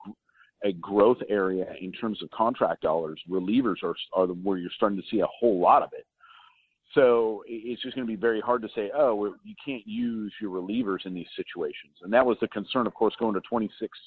a 0.64 0.72
growth 0.74 1.18
area 1.28 1.66
in 1.80 1.92
terms 1.92 2.22
of 2.22 2.30
contract 2.30 2.82
dollars. 2.82 3.20
Relievers 3.28 3.82
are 3.82 3.94
are 4.12 4.26
the, 4.26 4.34
where 4.34 4.58
you're 4.58 4.70
starting 4.76 5.00
to 5.00 5.06
see 5.10 5.20
a 5.20 5.26
whole 5.26 5.60
lot 5.60 5.82
of 5.82 5.90
it. 5.92 6.06
So 6.94 7.42
it's 7.46 7.80
just 7.80 7.94
going 7.94 8.06
to 8.06 8.10
be 8.12 8.20
very 8.20 8.40
hard 8.40 8.60
to 8.62 8.68
say, 8.74 8.90
oh, 8.94 9.34
you 9.44 9.54
can't 9.64 9.86
use 9.86 10.32
your 10.40 10.50
relievers 10.50 11.06
in 11.06 11.14
these 11.14 11.26
situations. 11.36 11.94
And 12.02 12.12
that 12.12 12.24
was 12.24 12.36
the 12.40 12.48
concern, 12.48 12.86
of 12.86 12.94
course, 12.94 13.14
going 13.18 13.34
to 13.34 13.40
26, 13.48 13.98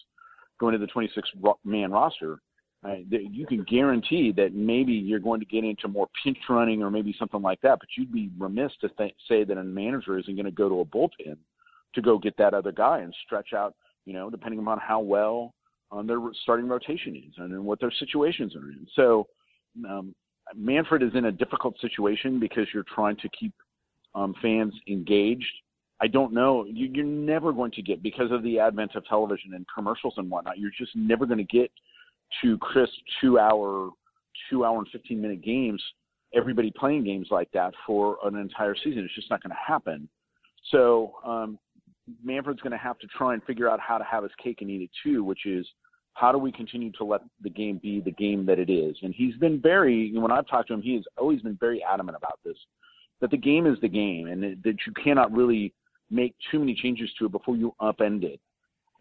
going 0.60 0.74
to 0.74 0.78
the 0.78 0.88
26 0.88 1.30
man 1.64 1.92
roster. 1.92 2.42
Uh, 2.84 2.98
you 3.10 3.48
can 3.48 3.64
guarantee 3.64 4.32
that 4.38 4.54
maybe 4.54 4.94
you're 4.94 5.20
going 5.20 5.40
to 5.40 5.46
get 5.48 5.64
into 5.64 5.88
more 5.88 6.08
pinch 6.24 6.38
running 6.48 6.84
or 6.84 6.92
maybe 6.92 7.16
something 7.18 7.42
like 7.42 7.60
that. 7.62 7.80
But 7.80 7.90
you'd 7.98 8.14
be 8.14 8.30
remiss 8.38 8.72
to 8.82 8.90
th- 8.90 9.16
say 9.28 9.44
that 9.44 9.58
a 9.58 9.64
manager 9.64 10.20
isn't 10.20 10.36
going 10.36 10.46
to 10.46 10.52
go 10.52 10.70
to 10.70 10.82
a 10.82 10.86
bullpen 10.86 11.38
to 11.96 12.02
go 12.02 12.20
get 12.20 12.38
that 12.38 12.54
other 12.54 12.72
guy 12.72 13.00
and 13.00 13.16
stretch 13.26 13.54
out. 13.54 13.74
You 14.06 14.14
know, 14.14 14.30
depending 14.30 14.60
upon 14.60 14.78
how 14.78 15.00
well 15.00 15.56
on 15.96 16.06
their 16.08 16.20
starting 16.44 16.68
rotation 16.68 17.16
is 17.16 17.34
and 17.38 17.66
what 17.66 17.80
their 17.80 17.92
situations 18.00 18.56
are 18.56 18.70
in. 18.70 18.86
So 18.96 19.28
um, 19.90 20.14
Manfred 20.56 21.02
is 21.02 21.12
in 21.16 21.26
a 21.26 21.32
difficult 21.32 21.76
situation 21.80 22.40
because 22.40 22.68
you're 22.74 22.86
trying 22.94 23.18
to 23.18 23.30
keep 23.30 23.54
um, 24.14 24.36
fans 24.42 24.74
engaged. 24.88 25.54
I 26.02 26.08
don't 26.08 26.34
know. 26.34 26.66
You, 26.66 26.90
you're 26.94 27.06
never 27.06 27.54
going 27.54 27.72
to 27.72 27.82
get 27.82 28.04
because 28.04 28.32
of 28.32 28.44
the 28.44 28.60
advent 28.60 28.96
of 28.96 29.06
television 29.06 29.54
and 29.54 29.66
commercials 29.74 30.16
and 30.18 30.30
whatnot. 30.30 30.58
You're 30.60 30.78
just 30.78 30.96
never 30.96 31.26
going 31.26 31.38
to 31.38 31.44
get 31.60 31.72
to 32.42 32.58
crisp 32.58 32.94
two 33.22 33.40
hour, 33.40 33.92
two 34.50 34.66
hour 34.66 34.78
and 34.80 34.88
fifteen 34.92 35.22
minute 35.22 35.42
games. 35.42 35.82
Everybody 36.34 36.72
playing 36.78 37.06
games 37.06 37.28
like 37.32 37.50
that 37.54 37.74
for 37.88 38.18
an 38.26 38.36
entire 38.36 38.76
season. 38.76 39.04
It's 39.06 39.16
just 39.16 39.30
not 39.30 39.42
going 39.42 39.52
to 39.52 39.74
happen. 39.74 40.10
So 40.72 41.14
um, 41.26 41.58
Manfred's 42.24 42.60
going 42.60 42.72
to 42.72 42.78
have 42.78 43.00
to 43.00 43.08
try 43.08 43.34
and 43.34 43.44
figure 43.44 43.70
out 43.70 43.80
how 43.80 43.98
to 43.98 44.04
have 44.04 44.24
his 44.24 44.34
cake 44.44 44.58
and 44.62 44.70
eat 44.70 44.82
it 44.82 44.90
too, 45.04 45.24
which 45.24 45.46
is 45.46 45.66
how 46.16 46.32
do 46.32 46.38
we 46.38 46.52
continue 46.52 46.92
to 46.94 47.04
let 47.04 47.22
the 47.42 47.50
game 47.50 47.78
be 47.82 48.00
the 48.00 48.12
game 48.12 48.46
that 48.46 48.58
it 48.58 48.70
is? 48.70 48.96
And 49.04 49.14
he's 49.14 49.36
been 49.36 49.62
very, 49.62 50.12
when 50.18 50.32
I've 50.32 50.48
talked 50.48 50.70
to 50.70 50.74
him, 50.74 50.82
he 50.82 50.96
has 50.96 51.04
always 51.18 51.42
been 51.42 51.58
very 51.60 51.84
adamant 51.84 52.18
about 52.18 52.40
this, 52.44 52.58
that 53.22 53.32
the 53.32 53.38
game 53.38 53.68
is 53.68 53.78
the 53.82 53.90
game 53.90 54.28
and 54.28 54.42
that 54.64 54.78
you 54.88 54.94
cannot 55.04 55.32
really 55.34 55.74
make 56.10 56.34
too 56.50 56.60
many 56.60 56.74
changes 56.74 57.10
to 57.20 57.26
it 57.26 57.32
before 57.32 57.58
you 57.58 57.74
upend 57.82 58.24
it. 58.24 58.40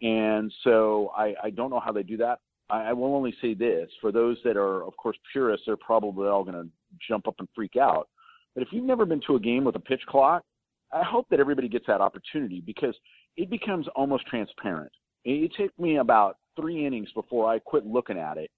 And 0.01 0.53
so 0.63 1.11
I, 1.15 1.33
I 1.41 1.49
don't 1.51 1.69
know 1.69 1.79
how 1.79 1.93
they 1.93 2.03
do 2.03 2.17
that. 2.17 2.39
I, 2.69 2.89
I 2.89 2.93
will 2.93 3.15
only 3.15 3.33
say 3.41 3.53
this 3.53 3.89
for 4.01 4.11
those 4.11 4.37
that 4.43 4.57
are, 4.57 4.83
of 4.83 4.97
course, 4.97 5.17
purists, 5.31 5.65
they're 5.65 5.77
probably 5.77 6.27
all 6.27 6.43
going 6.43 6.61
to 6.61 6.69
jump 7.07 7.29
up 7.29 7.35
and 7.39 7.47
freak 7.55 7.77
out. 7.77 8.09
But 8.55 8.63
if 8.63 8.69
you've 8.71 8.83
never 8.83 9.05
been 9.05 9.21
to 9.27 9.35
a 9.35 9.39
game 9.39 9.63
with 9.63 9.77
a 9.77 9.79
pitch 9.79 10.01
clock, 10.07 10.43
I 10.91 11.03
hope 11.03 11.27
that 11.29 11.39
everybody 11.39 11.69
gets 11.69 11.87
that 11.87 12.01
opportunity 12.01 12.61
because 12.61 12.95
it 13.37 13.49
becomes 13.49 13.87
almost 13.95 14.27
transparent. 14.27 14.91
It 15.23 15.51
took 15.57 15.77
me 15.79 15.97
about 15.97 16.37
three 16.55 16.85
innings 16.85 17.11
before 17.13 17.49
I 17.49 17.59
quit 17.59 17.85
looking 17.85 18.17
at 18.17 18.37
it, 18.37 18.49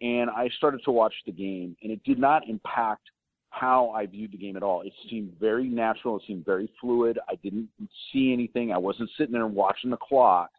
and 0.00 0.30
I 0.30 0.48
started 0.56 0.80
to 0.84 0.90
watch 0.90 1.14
the 1.24 1.32
game, 1.32 1.76
and 1.82 1.92
it 1.92 2.02
did 2.04 2.18
not 2.18 2.48
impact 2.48 3.02
how 3.50 3.90
I 3.90 4.06
viewed 4.06 4.32
the 4.32 4.38
game 4.38 4.56
at 4.56 4.62
all. 4.62 4.82
It 4.82 4.92
seemed 5.08 5.32
very 5.40 5.68
natural. 5.68 6.16
It 6.16 6.22
seemed 6.26 6.44
very 6.44 6.70
fluid. 6.80 7.18
I 7.28 7.36
didn't 7.36 7.68
see 8.12 8.32
anything. 8.32 8.72
I 8.72 8.78
wasn't 8.78 9.10
sitting 9.16 9.32
there 9.32 9.46
watching 9.46 9.90
the 9.90 9.96
clock. 9.96 10.50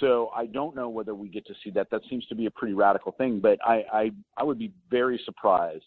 So 0.00 0.30
I 0.34 0.46
don't 0.46 0.76
know 0.76 0.88
whether 0.88 1.14
we 1.14 1.28
get 1.28 1.46
to 1.46 1.54
see 1.64 1.70
that. 1.70 1.88
That 1.90 2.02
seems 2.10 2.26
to 2.26 2.34
be 2.34 2.46
a 2.46 2.50
pretty 2.50 2.74
radical 2.74 3.12
thing, 3.12 3.40
but 3.40 3.58
I 3.64 3.84
I, 3.92 4.10
I 4.36 4.44
would 4.44 4.58
be 4.58 4.72
very 4.90 5.20
surprised 5.24 5.84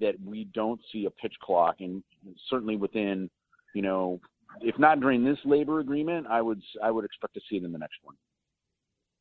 that 0.00 0.14
we 0.24 0.44
don't 0.52 0.80
see 0.92 1.06
a 1.06 1.10
pitch 1.10 1.34
clock, 1.42 1.76
and 1.80 2.02
certainly 2.50 2.76
within 2.76 3.30
you 3.74 3.82
know, 3.82 4.20
if 4.60 4.78
not 4.78 5.00
during 5.00 5.24
this 5.24 5.38
labor 5.44 5.80
agreement, 5.80 6.26
I 6.26 6.42
would 6.42 6.60
I 6.82 6.90
would 6.90 7.04
expect 7.04 7.34
to 7.34 7.40
see 7.48 7.56
it 7.56 7.64
in 7.64 7.72
the 7.72 7.78
next 7.78 7.98
one. 8.02 8.16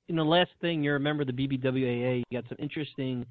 You 0.08 0.15
the 0.15 0.24
last 0.24 0.52
thing 0.62 0.84
you 0.84 0.93
remember 0.93 1.26
the 1.26 1.34
BBWAA. 1.34 2.24
You 2.30 2.41
got 2.41 2.48
some 2.48 2.58
interesting 2.60 3.26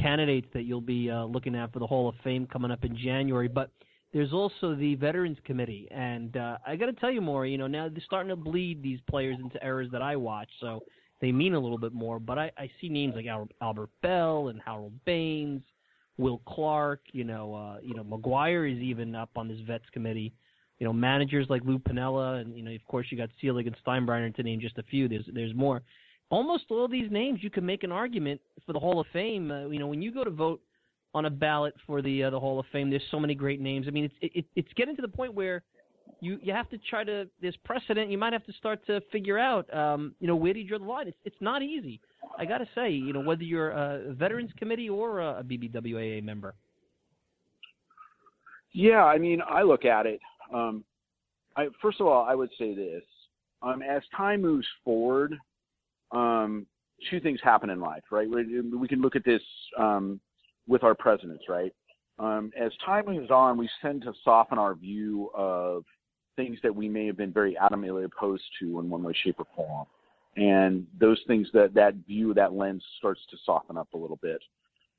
candidates 0.00 0.48
that 0.52 0.62
you'll 0.62 0.82
be 0.82 1.10
uh, 1.10 1.24
looking 1.24 1.54
at 1.54 1.72
for 1.72 1.78
the 1.78 1.86
Hall 1.86 2.08
of 2.08 2.14
Fame 2.22 2.46
coming 2.46 2.70
up 2.70 2.84
in 2.84 2.94
January, 2.96 3.48
but 3.48 3.70
there's 4.12 4.32
also 4.32 4.74
the 4.74 4.96
Veterans 4.96 5.38
Committee, 5.44 5.88
and 5.90 6.36
uh, 6.36 6.58
I 6.66 6.76
got 6.76 6.86
to 6.86 6.92
tell 6.92 7.10
you 7.10 7.22
Maury. 7.22 7.52
You 7.52 7.58
know, 7.58 7.66
now 7.66 7.88
they're 7.88 8.02
starting 8.04 8.28
to 8.28 8.36
bleed 8.36 8.82
these 8.82 8.98
players 9.08 9.38
into 9.42 9.64
eras 9.64 9.88
that 9.92 10.02
I 10.02 10.16
watch, 10.16 10.50
so 10.60 10.82
they 11.20 11.32
mean 11.32 11.54
a 11.54 11.58
little 11.58 11.78
bit 11.78 11.94
more. 11.94 12.18
But 12.18 12.38
I, 12.38 12.50
I 12.58 12.70
see 12.80 12.88
names 12.88 13.14
like 13.16 13.26
Albert 13.62 13.90
Belle 14.02 14.48
and 14.48 14.60
Harold 14.64 14.92
Baines, 15.06 15.62
Will 16.18 16.42
Clark. 16.46 17.00
You 17.12 17.24
know, 17.24 17.54
uh, 17.54 17.78
you 17.82 17.94
know, 17.94 18.04
McGwire 18.04 18.70
is 18.70 18.78
even 18.82 19.14
up 19.14 19.30
on 19.36 19.48
this 19.48 19.60
Vets 19.66 19.88
Committee 19.92 20.34
you 20.80 20.86
know, 20.86 20.94
managers 20.94 21.46
like 21.50 21.62
Lou 21.64 21.78
Piniella, 21.78 22.40
and 22.40 22.56
you 22.56 22.62
know, 22.62 22.72
of 22.72 22.84
course, 22.86 23.06
you 23.10 23.18
got 23.18 23.28
Selig 23.40 23.66
and 23.66 23.76
Steinbrenner 23.86 24.34
to 24.34 24.42
name 24.42 24.60
just 24.60 24.78
a 24.78 24.82
few. 24.82 25.08
There's 25.08 25.28
there's 25.32 25.54
more. 25.54 25.82
Almost 26.30 26.64
all 26.70 26.86
these 26.86 27.10
names, 27.10 27.40
you 27.42 27.50
can 27.50 27.66
make 27.66 27.82
an 27.82 27.92
argument 27.92 28.40
for 28.64 28.72
the 28.72 28.78
Hall 28.78 29.00
of 29.00 29.06
Fame. 29.12 29.50
Uh, 29.50 29.68
you 29.68 29.78
know, 29.78 29.88
when 29.88 30.00
you 30.00 30.12
go 30.12 30.24
to 30.24 30.30
vote 30.30 30.60
on 31.12 31.24
a 31.24 31.30
ballot 31.30 31.74
for 31.86 32.02
the 32.02 32.24
uh, 32.24 32.30
the 32.30 32.38
Hall 32.38 32.60
of 32.60 32.66
Fame, 32.72 32.88
there's 32.88 33.02
so 33.10 33.18
many 33.18 33.34
great 33.34 33.60
names. 33.60 33.86
I 33.88 33.90
mean, 33.90 34.04
it's 34.04 34.34
it, 34.36 34.44
it's 34.54 34.72
getting 34.74 34.94
to 34.96 35.02
the 35.02 35.08
point 35.08 35.34
where 35.34 35.62
you 36.20 36.38
you 36.42 36.52
have 36.52 36.68
to 36.70 36.78
try 36.78 37.02
to 37.04 37.28
there's 37.42 37.56
precedent. 37.64 38.10
You 38.10 38.18
might 38.18 38.32
have 38.32 38.44
to 38.46 38.52
start 38.52 38.86
to 38.86 39.00
figure 39.12 39.38
out, 39.38 39.72
um, 39.74 40.14
you 40.20 40.28
know, 40.28 40.36
where 40.36 40.52
do 40.52 40.60
you 40.60 40.68
draw 40.68 40.78
the 40.78 40.84
line? 40.84 41.08
It's 41.08 41.18
it's 41.24 41.40
not 41.40 41.62
easy. 41.62 42.00
I 42.38 42.44
got 42.44 42.58
to 42.58 42.68
say, 42.74 42.90
you 42.90 43.12
know, 43.12 43.20
whether 43.20 43.42
you're 43.42 43.70
a 43.70 44.12
Veterans 44.12 44.50
Committee 44.56 44.88
or 44.88 45.20
a, 45.20 45.40
a 45.40 45.44
BBWAA 45.44 46.22
member. 46.22 46.54
Yeah, 48.72 49.04
I 49.04 49.18
mean, 49.18 49.40
I 49.48 49.62
look 49.62 49.84
at 49.84 50.06
it. 50.06 50.20
Um, 50.54 50.84
I, 51.56 51.66
first 51.82 52.00
of 52.00 52.06
all, 52.06 52.24
I 52.24 52.34
would 52.34 52.50
say 52.58 52.74
this: 52.74 53.02
um, 53.62 53.82
as 53.82 54.02
time 54.16 54.42
moves 54.42 54.66
forward, 54.84 55.34
um, 56.12 56.66
two 57.08 57.20
things 57.20 57.40
happen 57.42 57.70
in 57.70 57.80
life, 57.80 58.02
right? 58.10 58.28
We, 58.28 58.88
can 58.88 59.00
look 59.00 59.16
at 59.16 59.24
this 59.24 59.42
um, 59.78 60.20
with 60.66 60.82
our 60.82 60.94
presidents, 60.94 61.44
right? 61.48 61.72
Um, 62.18 62.52
as 62.60 62.72
time 62.84 63.06
moves 63.06 63.30
on, 63.30 63.56
we 63.56 63.68
tend 63.80 64.02
to 64.02 64.12
soften 64.24 64.58
our 64.58 64.74
view 64.74 65.30
of 65.34 65.84
things 66.36 66.58
that 66.62 66.74
we 66.74 66.88
may 66.88 67.06
have 67.06 67.16
been 67.16 67.32
very 67.32 67.56
adamantly 67.60 68.04
opposed 68.04 68.42
to 68.60 68.78
in 68.78 68.90
one 68.90 69.02
way, 69.02 69.14
shape, 69.24 69.36
or 69.38 69.46
form. 69.56 69.86
And 70.36 70.86
those 70.98 71.20
things 71.26 71.48
that 71.54 71.74
that 71.74 71.94
view, 72.06 72.34
that 72.34 72.52
lens 72.52 72.84
starts 72.98 73.20
to 73.30 73.36
soften 73.44 73.76
up 73.76 73.88
a 73.94 73.98
little 73.98 74.18
bit. 74.22 74.40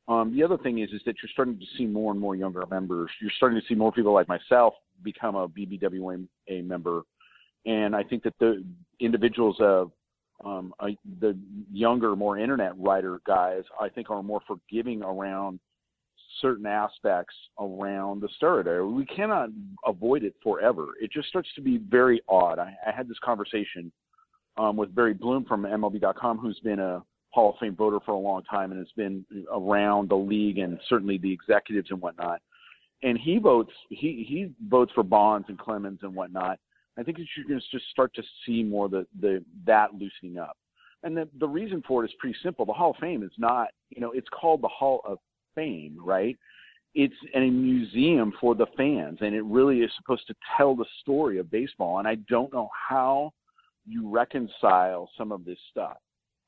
Um, 0.07 0.35
the 0.35 0.43
other 0.43 0.57
thing 0.57 0.79
is, 0.79 0.89
is 0.91 1.01
that 1.05 1.15
you're 1.21 1.29
starting 1.31 1.59
to 1.59 1.65
see 1.77 1.85
more 1.85 2.11
and 2.11 2.19
more 2.19 2.35
younger 2.35 2.65
members. 2.69 3.09
You're 3.21 3.31
starting 3.37 3.59
to 3.59 3.65
see 3.67 3.75
more 3.75 3.91
people 3.91 4.13
like 4.13 4.27
myself 4.27 4.73
become 5.03 5.35
a 5.35 5.47
BBWA 5.47 6.27
member, 6.63 7.03
and 7.65 7.95
I 7.95 8.03
think 8.03 8.23
that 8.23 8.33
the 8.39 8.63
individuals 8.99 9.57
of 9.59 9.91
um, 10.43 10.73
I, 10.79 10.97
the 11.19 11.37
younger, 11.71 12.15
more 12.15 12.37
internet 12.37 12.77
writer 12.77 13.21
guys, 13.25 13.63
I 13.79 13.89
think, 13.89 14.09
are 14.09 14.23
more 14.23 14.41
forgiving 14.47 15.03
around 15.03 15.59
certain 16.41 16.65
aspects 16.65 17.35
around 17.59 18.21
the 18.21 18.29
steroid 18.41 18.93
We 18.93 19.05
cannot 19.05 19.49
avoid 19.85 20.23
it 20.23 20.33
forever. 20.41 20.89
It 20.99 21.11
just 21.11 21.27
starts 21.27 21.49
to 21.55 21.61
be 21.61 21.77
very 21.77 22.21
odd. 22.27 22.59
I, 22.59 22.73
I 22.85 22.91
had 22.91 23.07
this 23.07 23.19
conversation 23.23 23.91
um, 24.57 24.75
with 24.75 24.93
Barry 24.95 25.13
Bloom 25.13 25.45
from 25.45 25.63
MLB.com, 25.63 26.37
who's 26.37 26.59
been 26.59 26.79
a 26.79 27.03
Hall 27.29 27.51
of 27.51 27.55
Fame 27.59 27.75
voter 27.75 27.99
for 28.05 28.11
a 28.11 28.17
long 28.17 28.43
time 28.43 28.71
and 28.71 28.79
has 28.79 28.91
been 28.95 29.25
around 29.53 30.09
the 30.09 30.15
league 30.15 30.57
and 30.57 30.79
certainly 30.89 31.17
the 31.17 31.31
executives 31.31 31.87
and 31.89 32.01
whatnot. 32.01 32.41
And 33.03 33.17
he 33.17 33.39
votes 33.39 33.71
he 33.89 34.25
he 34.27 34.51
votes 34.69 34.91
for 34.93 35.03
Bonds 35.03 35.47
and 35.49 35.57
Clemens 35.57 35.99
and 36.03 36.13
whatnot. 36.13 36.59
I 36.97 37.03
think 37.03 37.17
you're 37.17 37.45
going 37.47 37.59
to 37.59 37.77
just 37.77 37.89
start 37.89 38.13
to 38.15 38.23
see 38.45 38.63
more 38.63 38.89
the 38.89 39.05
the 39.19 39.43
that 39.65 39.93
loosening 39.93 40.37
up. 40.37 40.57
And 41.03 41.15
the 41.15 41.27
the 41.39 41.47
reason 41.47 41.83
for 41.87 42.03
it 42.03 42.09
is 42.09 42.15
pretty 42.19 42.37
simple. 42.43 42.65
The 42.65 42.73
Hall 42.73 42.91
of 42.91 42.97
Fame 42.97 43.23
is 43.23 43.31
not 43.37 43.69
you 43.89 44.01
know 44.01 44.11
it's 44.11 44.29
called 44.29 44.61
the 44.61 44.67
Hall 44.67 45.01
of 45.05 45.17
Fame, 45.55 45.97
right? 46.03 46.37
It's 46.93 47.15
a 47.35 47.49
museum 47.49 48.33
for 48.41 48.53
the 48.53 48.67
fans, 48.75 49.19
and 49.21 49.33
it 49.33 49.43
really 49.45 49.79
is 49.79 49.91
supposed 49.95 50.27
to 50.27 50.35
tell 50.57 50.75
the 50.75 50.85
story 51.01 51.37
of 51.37 51.49
baseball. 51.49 51.99
And 51.99 52.07
I 52.07 52.15
don't 52.29 52.51
know 52.51 52.69
how 52.89 53.31
you 53.87 54.09
reconcile 54.09 55.09
some 55.17 55.31
of 55.31 55.45
this 55.45 55.57
stuff 55.69 55.97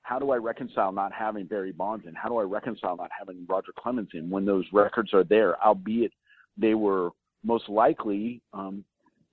how 0.03 0.19
do 0.19 0.31
I 0.31 0.37
reconcile 0.37 0.91
not 0.91 1.11
having 1.13 1.45
Barry 1.45 1.71
Bonds 1.71 2.05
in? 2.05 2.13
How 2.13 2.29
do 2.29 2.37
I 2.37 2.43
reconcile 2.43 2.95
not 2.95 3.09
having 3.17 3.45
Roger 3.47 3.71
Clemens 3.77 4.09
in 4.13 4.29
when 4.29 4.45
those 4.45 4.65
records 4.71 5.13
are 5.13 5.23
there, 5.23 5.61
albeit 5.63 6.11
they 6.57 6.73
were 6.73 7.09
most 7.43 7.67
likely 7.69 8.41
um, 8.53 8.83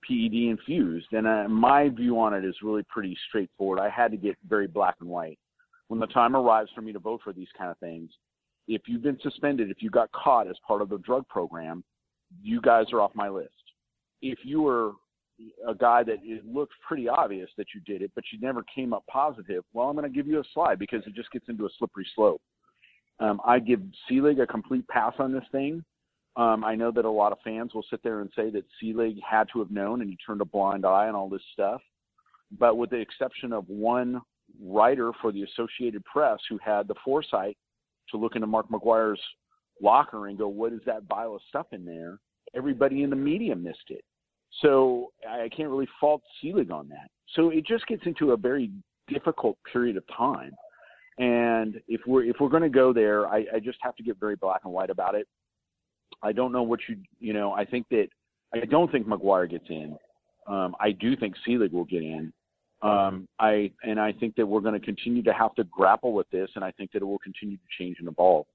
PED 0.07 0.49
infused? 0.49 1.07
And 1.11 1.27
uh, 1.27 1.47
my 1.47 1.89
view 1.89 2.19
on 2.19 2.33
it 2.33 2.45
is 2.45 2.55
really 2.61 2.83
pretty 2.89 3.17
straightforward. 3.27 3.79
I 3.79 3.89
had 3.89 4.11
to 4.11 4.17
get 4.17 4.35
very 4.47 4.67
black 4.67 4.95
and 4.99 5.09
white. 5.09 5.39
When 5.87 5.99
the 5.99 6.07
time 6.07 6.35
arrives 6.35 6.69
for 6.73 6.81
me 6.81 6.93
to 6.93 6.99
vote 6.99 7.21
for 7.23 7.33
these 7.33 7.49
kind 7.57 7.69
of 7.69 7.77
things, 7.79 8.09
if 8.67 8.83
you've 8.87 9.03
been 9.03 9.19
suspended, 9.21 9.69
if 9.69 9.81
you 9.81 9.89
got 9.89 10.11
caught 10.11 10.47
as 10.47 10.55
part 10.65 10.81
of 10.81 10.89
the 10.89 10.99
drug 10.99 11.27
program, 11.27 11.83
you 12.41 12.61
guys 12.61 12.85
are 12.93 13.01
off 13.01 13.11
my 13.13 13.29
list. 13.29 13.49
If 14.21 14.39
you 14.43 14.61
were 14.61 14.93
a 15.67 15.73
guy 15.73 16.03
that 16.03 16.17
it 16.23 16.45
looks 16.45 16.75
pretty 16.87 17.09
obvious 17.09 17.49
that 17.57 17.67
you 17.73 17.81
did 17.81 18.01
it, 18.01 18.11
but 18.15 18.23
you 18.31 18.39
never 18.39 18.63
came 18.73 18.93
up 18.93 19.03
positive, 19.07 19.63
well, 19.73 19.89
I'm 19.89 19.95
going 19.95 20.09
to 20.09 20.15
give 20.15 20.27
you 20.27 20.39
a 20.39 20.43
slide 20.53 20.79
because 20.79 21.03
it 21.05 21.15
just 21.15 21.31
gets 21.31 21.49
into 21.49 21.65
a 21.65 21.69
slippery 21.77 22.07
slope. 22.15 22.41
Um, 23.19 23.41
I 23.45 23.59
give 23.59 23.81
Selig 24.07 24.39
a 24.39 24.47
complete 24.47 24.87
pass 24.87 25.13
on 25.19 25.31
this 25.31 25.43
thing. 25.51 25.83
Um, 26.37 26.63
I 26.63 26.75
know 26.75 26.91
that 26.91 27.05
a 27.05 27.09
lot 27.09 27.31
of 27.31 27.39
fans 27.43 27.73
will 27.73 27.85
sit 27.89 28.01
there 28.03 28.21
and 28.21 28.29
say 28.35 28.49
that 28.51 28.63
Selig 28.79 29.17
had 29.27 29.47
to 29.51 29.59
have 29.59 29.71
known 29.71 30.01
and 30.01 30.09
he 30.09 30.17
turned 30.25 30.41
a 30.41 30.45
blind 30.45 30.85
eye 30.85 31.07
on 31.07 31.15
all 31.15 31.29
this 31.29 31.41
stuff. 31.53 31.81
But 32.57 32.77
with 32.77 32.89
the 32.89 32.97
exception 32.97 33.53
of 33.53 33.67
one 33.67 34.21
writer 34.61 35.11
for 35.21 35.31
the 35.31 35.43
Associated 35.43 36.03
Press 36.05 36.39
who 36.49 36.57
had 36.63 36.87
the 36.87 36.95
foresight 37.03 37.57
to 38.09 38.17
look 38.17 38.35
into 38.35 38.47
Mark 38.47 38.69
McGwire's 38.69 39.19
locker 39.81 40.27
and 40.27 40.37
go, 40.37 40.47
what 40.47 40.73
is 40.73 40.81
that 40.85 41.03
vial 41.03 41.35
of 41.35 41.41
stuff 41.49 41.67
in 41.71 41.85
there? 41.85 42.19
Everybody 42.55 43.03
in 43.03 43.09
the 43.09 43.15
media 43.15 43.55
missed 43.55 43.89
it. 43.89 44.03
So 44.61 45.11
I 45.29 45.49
can't 45.55 45.69
really 45.69 45.87
fault 45.99 46.21
Selig 46.41 46.71
on 46.71 46.89
that. 46.89 47.09
So 47.35 47.49
it 47.49 47.65
just 47.65 47.87
gets 47.87 48.03
into 48.05 48.31
a 48.31 48.37
very 48.37 48.69
difficult 49.07 49.57
period 49.71 49.97
of 49.97 50.03
time. 50.15 50.51
And 51.17 51.81
if 51.87 52.01
we're 52.07 52.23
if 52.23 52.37
we're 52.39 52.49
going 52.49 52.63
to 52.63 52.69
go 52.69 52.93
there, 52.93 53.27
I, 53.27 53.45
I 53.53 53.59
just 53.61 53.77
have 53.81 53.95
to 53.97 54.03
get 54.03 54.19
very 54.19 54.35
black 54.35 54.61
and 54.63 54.73
white 54.73 54.89
about 54.89 55.15
it. 55.15 55.27
I 56.23 56.31
don't 56.31 56.51
know 56.51 56.63
what 56.63 56.79
you 56.87 56.97
you 57.19 57.33
know. 57.33 57.53
I 57.53 57.65
think 57.65 57.87
that 57.89 58.07
I 58.53 58.59
don't 58.59 58.91
think 58.91 59.07
McGwire 59.07 59.49
gets 59.49 59.65
in. 59.69 59.97
Um, 60.47 60.75
I 60.79 60.91
do 60.91 61.15
think 61.15 61.35
Selig 61.45 61.71
will 61.71 61.85
get 61.85 62.01
in. 62.01 62.33
Um, 62.81 63.27
I 63.39 63.71
and 63.83 63.99
I 63.99 64.11
think 64.11 64.35
that 64.35 64.45
we're 64.45 64.61
going 64.61 64.79
to 64.79 64.85
continue 64.85 65.23
to 65.23 65.33
have 65.33 65.53
to 65.55 65.63
grapple 65.65 66.13
with 66.13 66.29
this, 66.31 66.49
and 66.55 66.63
I 66.63 66.71
think 66.71 66.91
that 66.93 67.01
it 67.01 67.05
will 67.05 67.19
continue 67.19 67.57
to 67.57 67.63
change 67.77 67.97
and 67.99 68.07
evolve. 68.07 68.45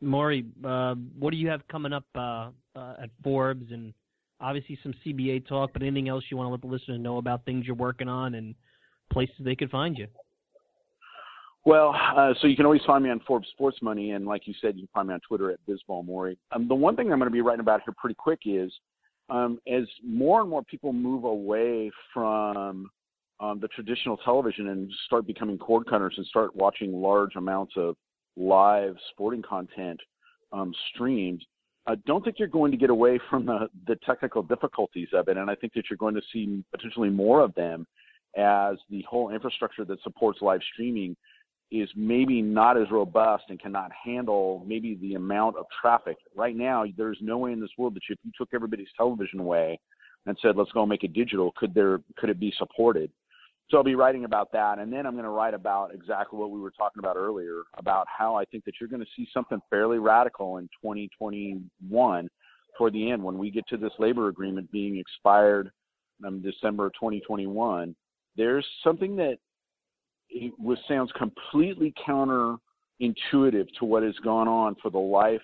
Maury, 0.00 0.44
uh, 0.64 0.94
what 1.18 1.30
do 1.30 1.36
you 1.36 1.48
have 1.48 1.66
coming 1.68 1.92
up 1.92 2.04
uh, 2.14 2.50
uh, 2.74 2.94
at 3.02 3.10
Forbes 3.22 3.70
and 3.70 3.94
obviously 4.40 4.78
some 4.82 4.92
CBA 5.06 5.46
talk, 5.46 5.70
but 5.72 5.82
anything 5.82 6.08
else 6.08 6.24
you 6.28 6.36
want 6.36 6.48
to 6.48 6.50
let 6.50 6.60
the 6.60 6.66
listeners 6.66 7.00
know 7.00 7.18
about 7.18 7.44
things 7.44 7.66
you're 7.66 7.76
working 7.76 8.08
on 8.08 8.34
and 8.34 8.54
places 9.12 9.36
they 9.40 9.54
could 9.54 9.70
find 9.70 9.96
you? 9.96 10.08
Well, 11.64 11.94
uh, 12.16 12.34
so 12.40 12.48
you 12.48 12.56
can 12.56 12.64
always 12.64 12.82
find 12.84 13.04
me 13.04 13.10
on 13.10 13.20
Forbes 13.20 13.48
Sports 13.52 13.78
Money, 13.82 14.12
and 14.12 14.26
like 14.26 14.48
you 14.48 14.54
said, 14.60 14.74
you 14.74 14.82
can 14.82 14.88
find 14.92 15.08
me 15.08 15.14
on 15.14 15.20
Twitter 15.20 15.52
at 15.52 15.60
Bizball 15.68 16.04
Maury. 16.04 16.36
Um, 16.50 16.66
the 16.66 16.74
one 16.74 16.96
thing 16.96 17.12
I'm 17.12 17.18
going 17.18 17.30
to 17.30 17.32
be 17.32 17.40
writing 17.40 17.60
about 17.60 17.82
here 17.84 17.94
pretty 17.96 18.16
quick 18.16 18.40
is 18.44 18.72
um, 19.30 19.60
as 19.72 19.84
more 20.04 20.40
and 20.40 20.50
more 20.50 20.64
people 20.64 20.92
move 20.92 21.22
away 21.22 21.90
from 22.12 22.90
um, 23.38 23.60
the 23.60 23.68
traditional 23.68 24.16
television 24.18 24.68
and 24.68 24.90
start 25.06 25.24
becoming 25.26 25.56
cord 25.56 25.86
cutters 25.88 26.14
and 26.16 26.26
start 26.26 26.54
watching 26.56 26.92
large 26.92 27.36
amounts 27.36 27.74
of 27.76 27.96
live 28.36 28.96
sporting 29.10 29.42
content 29.42 30.00
um, 30.52 30.74
streamed, 30.92 31.44
I 31.86 31.94
don't 32.06 32.24
think 32.24 32.38
you're 32.38 32.48
going 32.48 32.72
to 32.72 32.76
get 32.76 32.90
away 32.90 33.20
from 33.30 33.46
the, 33.46 33.68
the 33.86 33.96
technical 34.04 34.42
difficulties 34.42 35.08
of 35.12 35.28
it. 35.28 35.36
And 35.36 35.50
I 35.50 35.54
think 35.54 35.74
that 35.74 35.84
you're 35.90 35.96
going 35.96 36.14
to 36.14 36.22
see 36.32 36.64
potentially 36.72 37.10
more 37.10 37.40
of 37.40 37.54
them 37.54 37.86
as 38.36 38.76
the 38.90 39.04
whole 39.08 39.30
infrastructure 39.30 39.84
that 39.84 40.02
supports 40.02 40.40
live 40.40 40.60
streaming 40.72 41.16
is 41.72 41.88
maybe 41.96 42.42
not 42.42 42.76
as 42.76 42.90
robust 42.90 43.44
and 43.48 43.58
cannot 43.58 43.90
handle 44.04 44.62
maybe 44.66 44.94
the 44.96 45.14
amount 45.14 45.56
of 45.56 45.64
traffic. 45.80 46.18
Right 46.36 46.54
now, 46.54 46.84
there's 46.98 47.18
no 47.22 47.38
way 47.38 47.52
in 47.52 47.60
this 47.60 47.70
world 47.78 47.94
that 47.94 48.02
if 48.08 48.18
you 48.22 48.30
took 48.36 48.50
everybody's 48.52 48.88
television 48.94 49.40
away 49.40 49.80
and 50.26 50.36
said, 50.42 50.54
let's 50.56 50.70
go 50.72 50.84
make 50.84 51.02
it 51.02 51.14
digital, 51.14 51.52
could 51.56 51.72
there 51.72 52.00
could 52.18 52.28
it 52.28 52.38
be 52.38 52.52
supported? 52.58 53.10
So 53.70 53.78
I'll 53.78 53.84
be 53.84 53.94
writing 53.94 54.26
about 54.26 54.52
that, 54.52 54.80
and 54.80 54.92
then 54.92 55.06
I'm 55.06 55.14
going 55.14 55.24
to 55.24 55.30
write 55.30 55.54
about 55.54 55.94
exactly 55.94 56.38
what 56.38 56.50
we 56.50 56.60
were 56.60 56.72
talking 56.72 56.98
about 56.98 57.16
earlier 57.16 57.62
about 57.78 58.06
how 58.06 58.34
I 58.34 58.44
think 58.44 58.66
that 58.66 58.74
you're 58.78 58.90
going 58.90 59.00
to 59.00 59.06
see 59.16 59.26
something 59.32 59.58
fairly 59.70 59.98
radical 59.98 60.58
in 60.58 60.64
2021 60.82 62.28
toward 62.76 62.92
the 62.92 63.10
end 63.10 63.22
when 63.22 63.38
we 63.38 63.50
get 63.50 63.66
to 63.68 63.78
this 63.78 63.92
labor 63.98 64.28
agreement 64.28 64.70
being 64.70 64.98
expired 64.98 65.70
in 66.22 66.42
December 66.42 66.90
2021. 66.90 67.94
There's 68.36 68.66
something 68.84 69.16
that 69.16 69.38
it 70.32 70.52
was, 70.58 70.78
sounds 70.88 71.12
completely 71.16 71.94
counterintuitive 72.06 72.58
to 73.78 73.84
what 73.84 74.02
has 74.02 74.14
gone 74.24 74.48
on 74.48 74.76
for 74.82 74.90
the 74.90 74.98
life 74.98 75.42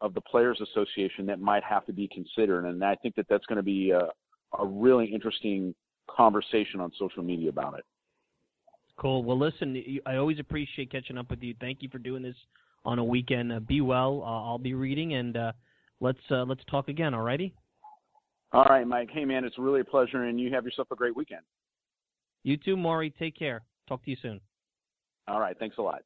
of 0.00 0.14
the 0.14 0.20
Players 0.20 0.60
Association 0.60 1.26
that 1.26 1.40
might 1.40 1.62
have 1.62 1.86
to 1.86 1.92
be 1.92 2.08
considered, 2.08 2.64
and 2.64 2.84
I 2.84 2.96
think 2.96 3.14
that 3.16 3.26
that's 3.28 3.46
going 3.46 3.56
to 3.56 3.62
be 3.62 3.90
a, 3.90 4.08
a 4.58 4.66
really 4.66 5.06
interesting 5.06 5.74
conversation 6.10 6.80
on 6.80 6.90
social 6.98 7.22
media 7.22 7.48
about 7.48 7.78
it. 7.78 7.84
Cool. 8.96 9.24
Well, 9.24 9.38
listen, 9.38 9.82
I 10.06 10.16
always 10.16 10.38
appreciate 10.38 10.90
catching 10.90 11.18
up 11.18 11.30
with 11.30 11.42
you. 11.42 11.54
Thank 11.60 11.82
you 11.82 11.88
for 11.90 11.98
doing 11.98 12.22
this 12.22 12.36
on 12.84 12.98
a 12.98 13.04
weekend. 13.04 13.52
Uh, 13.52 13.60
be 13.60 13.80
well. 13.80 14.22
Uh, 14.22 14.48
I'll 14.48 14.58
be 14.58 14.74
reading, 14.74 15.14
and 15.14 15.36
uh, 15.36 15.52
let's 16.00 16.18
uh, 16.30 16.44
let's 16.44 16.62
talk 16.70 16.88
again. 16.88 17.14
All 17.14 17.22
righty. 17.22 17.54
All 18.52 18.64
right, 18.64 18.86
Mike. 18.86 19.08
Hey, 19.10 19.24
man, 19.24 19.44
it's 19.44 19.58
really 19.58 19.80
a 19.80 19.84
pleasure, 19.84 20.24
and 20.24 20.38
you 20.38 20.52
have 20.52 20.64
yourself 20.64 20.88
a 20.90 20.96
great 20.96 21.16
weekend. 21.16 21.40
You 22.42 22.56
too, 22.56 22.76
Maury. 22.76 23.14
Take 23.18 23.38
care. 23.38 23.62
Talk 23.92 24.02
to 24.04 24.10
you 24.10 24.16
soon. 24.22 24.40
All 25.28 25.38
right. 25.38 25.54
Thanks 25.58 25.76
a 25.76 25.82
lot. 25.82 26.00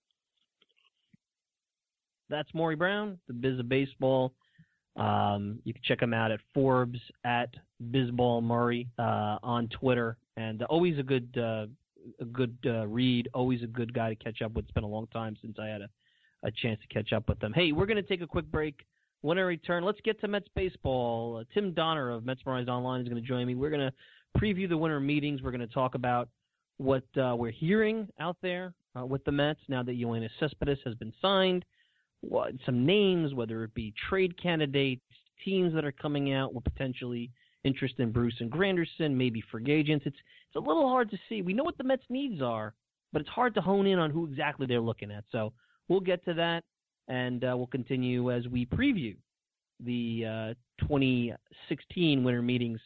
That's 2.29 2.53
Maury 2.53 2.75
Brown, 2.75 3.17
the 3.29 3.33
Biz 3.33 3.61
of 3.61 3.69
Baseball. 3.69 4.33
Um, 4.97 5.61
you 5.63 5.73
can 5.73 5.83
check 5.85 6.03
him 6.03 6.13
out 6.13 6.33
at 6.33 6.41
Forbes 6.53 6.99
at 7.25 7.55
Bizball 7.93 8.43
Maury 8.43 8.89
uh, 8.99 9.39
on 9.41 9.69
Twitter, 9.69 10.17
and 10.37 10.65
always 10.65 10.99
a 10.99 11.05
good 11.05 11.29
uh, 11.39 11.67
a 12.21 12.25
good 12.33 12.57
uh, 12.67 12.89
read. 12.89 13.29
Always 13.33 13.63
a 13.63 13.69
good 13.69 13.95
guy 13.95 14.13
to 14.13 14.17
catch 14.17 14.43
up 14.43 14.55
with. 14.55 14.65
It's 14.65 14.75
been 14.75 14.83
a 14.83 14.89
long 14.89 15.07
time 15.13 15.37
since 15.41 15.57
I 15.61 15.67
had 15.69 15.83
a, 15.83 15.89
a 16.43 16.51
chance 16.51 16.81
to 16.81 16.93
catch 16.93 17.13
up 17.13 17.29
with 17.29 17.39
them. 17.39 17.53
Hey, 17.53 17.71
we're 17.71 17.87
going 17.87 18.03
to 18.03 18.03
take 18.03 18.21
a 18.21 18.27
quick 18.27 18.51
break. 18.51 18.85
When 19.21 19.39
I 19.39 19.43
return, 19.43 19.85
let's 19.85 20.01
get 20.03 20.21
to 20.23 20.29
Mets 20.29 20.49
baseball. 20.57 21.37
Uh, 21.37 21.45
Tim 21.55 21.73
Donner 21.73 22.11
of 22.11 22.27
Mets 22.27 22.41
Merized 22.45 22.67
Online 22.67 23.03
is 23.03 23.09
going 23.09 23.23
to 23.23 23.29
join 23.29 23.47
me. 23.47 23.55
We're 23.55 23.71
going 23.71 23.89
to 23.89 24.41
preview 24.41 24.69
the 24.69 24.77
winter 24.77 24.99
meetings. 24.99 25.41
We're 25.41 25.53
going 25.53 25.61
to 25.61 25.73
talk 25.73 25.95
about 25.95 26.29
what 26.79 27.05
uh, 27.17 27.35
we're 27.37 27.51
hearing 27.51 28.09
out 28.21 28.37
there 28.43 28.75
uh, 28.99 29.05
with 29.05 29.25
the 29.25 29.33
Mets 29.33 29.61
now 29.69 29.83
that 29.83 29.99
Yoenis 29.99 30.31
Cespedes 30.41 30.79
has 30.85 30.95
been 30.95 31.13
signed 31.21 31.65
what, 32.21 32.53
some 32.65 32.85
names, 32.85 33.35
whether 33.35 33.65
it 33.65 33.75
be 33.75 33.95
trade 34.09 34.41
candidates, 34.41 35.03
teams 35.45 35.75
that 35.75 35.85
are 35.85 35.93
coming 35.93 36.33
out 36.33 36.55
with 36.55 36.65
potentially 36.65 37.31
interest 37.65 37.95
in 37.99 38.13
Bruce 38.13 38.35
and 38.41 38.51
Granderson, 38.51 39.13
maybe 39.13 39.43
free 39.51 39.71
agents. 39.71 40.07
It's 40.07 40.17
it's 40.49 40.57
a 40.57 40.61
little 40.61 40.89
hard 40.89 41.11
to 41.11 41.19
see. 41.29 41.43
We 41.43 41.53
know 41.53 41.65
what 41.65 41.77
the 41.79 41.85
Mets' 41.85 42.03
needs 42.09 42.41
are, 42.41 42.75
but 43.13 43.21
it's 43.21 43.31
hard 43.31 43.55
to 43.55 43.61
hone 43.61 43.87
in 43.87 43.99
on 43.99 44.11
who 44.11 44.27
exactly 44.27 44.67
they're 44.67 44.81
looking 44.81 45.11
at. 45.11 45.25
So 45.33 45.53
we'll 45.89 46.01
get 46.01 46.25
to 46.25 46.35
that, 46.35 46.65
and 47.09 47.45
uh, 47.45 47.55
we'll 47.57 47.67
continue 47.67 48.33
as 48.33 48.47
we 48.49 48.67
preview 48.67 49.17
the 49.81 50.25
uh, 50.25 50.85
2016 50.87 52.25
winter 52.25 52.43
meetings 52.43 52.81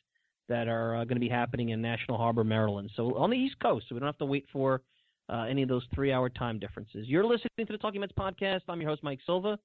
that 0.51 0.68
are 0.68 0.96
uh, 0.96 1.05
going 1.05 1.14
to 1.14 1.20
be 1.20 1.28
happening 1.28 1.70
in 1.70 1.80
National 1.80 2.18
Harbor, 2.18 2.44
Maryland. 2.44 2.90
So 2.96 3.16
on 3.16 3.30
the 3.30 3.36
East 3.36 3.55
Coast, 3.62 3.86
so 3.88 3.94
we 3.94 4.01
don't 4.01 4.09
have 4.09 4.18
to 4.18 4.26
wait 4.26 4.44
for 4.53 4.82
uh, 5.32 5.46
any 5.48 5.62
of 5.62 5.68
those 5.68 5.84
three-hour 5.94 6.28
time 6.30 6.59
differences. 6.59 7.07
You're 7.07 7.24
listening 7.24 7.66
to 7.66 7.72
the 7.72 7.78
Talking 7.78 8.01
Mets 8.01 8.12
podcast. 8.18 8.62
I'm 8.68 8.80
your 8.80 8.90
host, 8.90 9.03
Mike 9.05 9.20
Silva. 9.24 9.59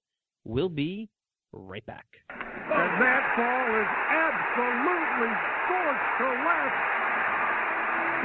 We'll 0.45 0.69
be 0.69 1.09
right 1.51 1.85
back. 1.87 2.05
And 2.29 3.01
that 3.01 3.23
ball 3.33 3.65
is 3.81 3.89
absolutely 4.13 5.31
scorched 5.65 6.11
to 6.21 6.27
left. 6.45 6.77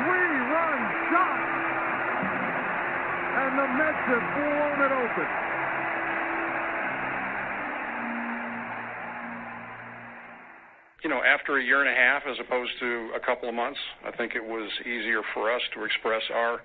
Three-run 0.04 0.80
shot. 1.08 1.40
And 3.40 3.52
the 3.56 3.68
Mets 3.72 4.04
have 4.04 4.26
blown 4.36 4.78
it 4.84 4.92
open. 4.92 5.49
You 11.02 11.08
know, 11.10 11.22
after 11.22 11.58
a 11.58 11.64
year 11.64 11.80
and 11.80 11.88
a 11.88 11.94
half 11.94 12.22
as 12.28 12.36
opposed 12.40 12.72
to 12.80 13.10
a 13.16 13.20
couple 13.20 13.48
of 13.48 13.54
months, 13.54 13.78
I 14.04 14.10
think 14.16 14.34
it 14.34 14.44
was 14.44 14.70
easier 14.84 15.22
for 15.34 15.52
us 15.52 15.62
to 15.74 15.84
express 15.84 16.22
our 16.32 16.60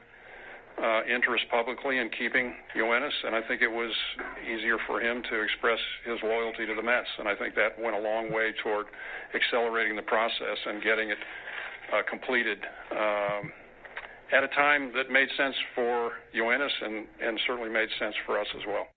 uh, 0.81 1.05
interest 1.07 1.45
publicly 1.49 1.99
in 1.99 2.09
keeping 2.09 2.53
Yoenis, 2.75 3.15
and 3.23 3.35
I 3.35 3.41
think 3.47 3.61
it 3.61 3.71
was 3.71 3.91
easier 4.43 4.77
for 4.85 4.99
him 4.99 5.23
to 5.29 5.41
express 5.41 5.79
his 6.03 6.19
loyalty 6.21 6.65
to 6.65 6.75
the 6.75 6.83
Mets, 6.83 7.07
and 7.17 7.27
I 7.29 7.35
think 7.35 7.55
that 7.55 7.79
went 7.79 7.95
a 7.95 7.99
long 7.99 8.31
way 8.31 8.51
toward 8.61 8.87
accelerating 9.33 9.95
the 9.95 10.01
process 10.03 10.59
and 10.65 10.83
getting 10.83 11.11
it 11.11 11.17
uh, 11.93 12.01
completed 12.09 12.59
um, 12.91 13.51
at 14.33 14.43
a 14.43 14.49
time 14.49 14.91
that 14.95 15.09
made 15.09 15.29
sense 15.37 15.55
for 15.73 16.11
Yoenis 16.35 16.75
and, 16.81 17.07
and 17.23 17.39
certainly 17.47 17.69
made 17.69 17.89
sense 17.97 18.15
for 18.25 18.37
us 18.37 18.47
as 18.55 18.63
well. 18.67 18.87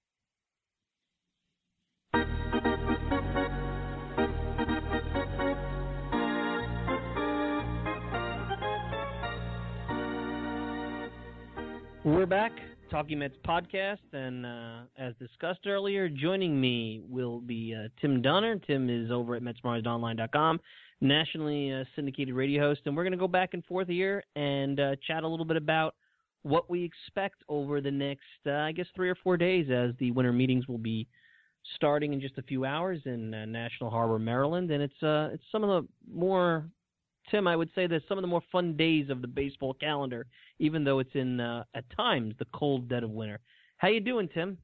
We're 12.09 12.25
back, 12.25 12.53
Talking 12.91 13.19
Mets 13.19 13.37
podcast, 13.47 13.99
and 14.15 14.47
uh, 14.47 14.79
as 14.97 15.13
discussed 15.21 15.67
earlier, 15.67 16.09
joining 16.09 16.59
me 16.59 17.03
will 17.07 17.39
be 17.39 17.77
uh, 17.79 17.89
Tim 18.01 18.23
Donner. 18.23 18.57
Tim 18.57 18.89
is 18.89 19.11
over 19.11 19.35
at 19.35 19.43
MetsMerizedOnline.com, 19.43 20.59
nationally 21.03 21.71
uh, 21.71 21.85
syndicated 21.95 22.35
radio 22.35 22.63
host, 22.63 22.81
and 22.87 22.97
we're 22.97 23.03
going 23.03 23.13
to 23.13 23.19
go 23.19 23.29
back 23.29 23.53
and 23.53 23.63
forth 23.67 23.89
here 23.89 24.25
and 24.37 24.81
uh, 24.81 24.97
chat 25.07 25.23
a 25.23 25.29
little 25.29 25.45
bit 25.45 25.59
about 25.59 25.97
what 26.45 26.71
we 26.71 26.83
expect 26.83 27.43
over 27.47 27.83
the 27.83 27.91
next, 27.91 28.23
uh, 28.47 28.53
I 28.53 28.73
guess, 28.73 28.87
three 28.97 29.11
or 29.11 29.17
four 29.17 29.37
days 29.37 29.69
as 29.71 29.91
the 29.99 30.11
winter 30.11 30.33
meetings 30.33 30.67
will 30.67 30.79
be 30.79 31.07
starting 31.77 32.15
in 32.15 32.23
just 32.23 32.39
a 32.39 32.43
few 32.43 32.65
hours 32.65 33.01
in 33.05 33.35
uh, 33.35 33.45
National 33.45 33.91
Harbor, 33.91 34.19
Maryland, 34.19 34.71
and 34.71 34.83
it's 34.83 34.97
it's 35.03 35.45
some 35.53 35.63
of 35.63 35.85
the 35.85 35.89
more 36.11 36.71
Tim, 37.31 37.47
I 37.47 37.57
would 37.57 37.71
say 37.75 37.87
that 37.87 38.03
some 38.09 38.19
of 38.19 38.23
the 38.23 38.29
more 38.29 38.43
fun 38.51 38.77
days 38.77 39.11
of 39.11 39.23
the 39.23 39.29
baseball 39.29 39.75
calendar, 39.75 40.27
even 40.59 40.85
though 40.85 40.99
it's 40.99 41.15
in 41.15 41.41
uh, 41.41 41.65
at 41.75 41.85
times 41.97 42.35
the 42.39 42.47
cold 42.53 42.89
dead 42.89 43.03
of 43.03 43.11
winter. 43.11 43.41
How 43.79 43.89
you 43.89 44.01
doing, 44.01 44.29
Tim? 44.33 44.59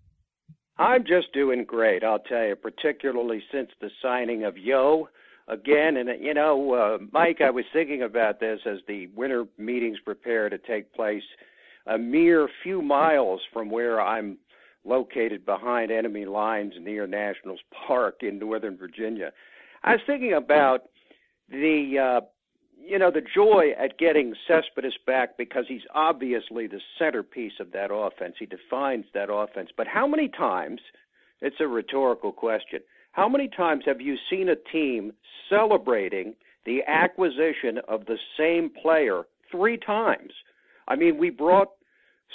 I'm 0.78 1.04
just 1.04 1.32
doing 1.32 1.64
great. 1.64 2.02
I'll 2.02 2.18
tell 2.18 2.44
you, 2.44 2.56
particularly 2.56 3.42
since 3.52 3.70
the 3.80 3.90
signing 4.02 4.44
of 4.44 4.58
Yo 4.58 5.08
again. 5.46 5.98
And 5.98 6.08
you 6.20 6.34
know, 6.34 6.72
uh, 6.74 6.98
Mike, 7.12 7.40
I 7.40 7.50
was 7.50 7.64
thinking 7.72 8.02
about 8.02 8.40
this 8.40 8.60
as 8.66 8.78
the 8.88 9.06
winter 9.08 9.44
meetings 9.56 9.98
prepare 10.04 10.48
to 10.48 10.58
take 10.58 10.92
place 10.92 11.22
a 11.86 11.98
mere 11.98 12.48
few 12.62 12.82
miles 12.82 13.40
from 13.52 13.70
where 13.70 14.00
I'm 14.00 14.38
located 14.84 15.46
behind 15.46 15.90
enemy 15.90 16.24
lines 16.24 16.74
near 16.80 17.06
Nationals 17.06 17.60
Park 17.86 18.16
in 18.22 18.38
Northern 18.38 18.76
Virginia. 18.76 19.32
I 19.82 19.92
was 19.92 20.00
thinking 20.06 20.34
about 20.34 20.84
the 21.48 22.20
uh, 22.20 22.26
you 22.86 22.98
know, 22.98 23.10
the 23.10 23.22
joy 23.22 23.72
at 23.78 23.98
getting 23.98 24.34
Cespedes 24.46 24.94
back 25.06 25.36
because 25.38 25.64
he's 25.68 25.82
obviously 25.94 26.66
the 26.66 26.80
centerpiece 26.98 27.54
of 27.60 27.72
that 27.72 27.90
offense. 27.92 28.34
He 28.38 28.46
defines 28.46 29.06
that 29.14 29.32
offense. 29.32 29.70
But 29.76 29.86
how 29.86 30.06
many 30.06 30.28
times, 30.28 30.80
it's 31.40 31.56
a 31.60 31.66
rhetorical 31.66 32.32
question, 32.32 32.80
how 33.12 33.28
many 33.28 33.48
times 33.48 33.84
have 33.86 34.00
you 34.00 34.16
seen 34.30 34.48
a 34.48 34.56
team 34.56 35.12
celebrating 35.48 36.34
the 36.66 36.80
acquisition 36.86 37.78
of 37.88 38.06
the 38.06 38.18
same 38.38 38.70
player 38.70 39.22
three 39.50 39.76
times? 39.76 40.32
I 40.88 40.96
mean, 40.96 41.18
we 41.18 41.30
brought 41.30 41.70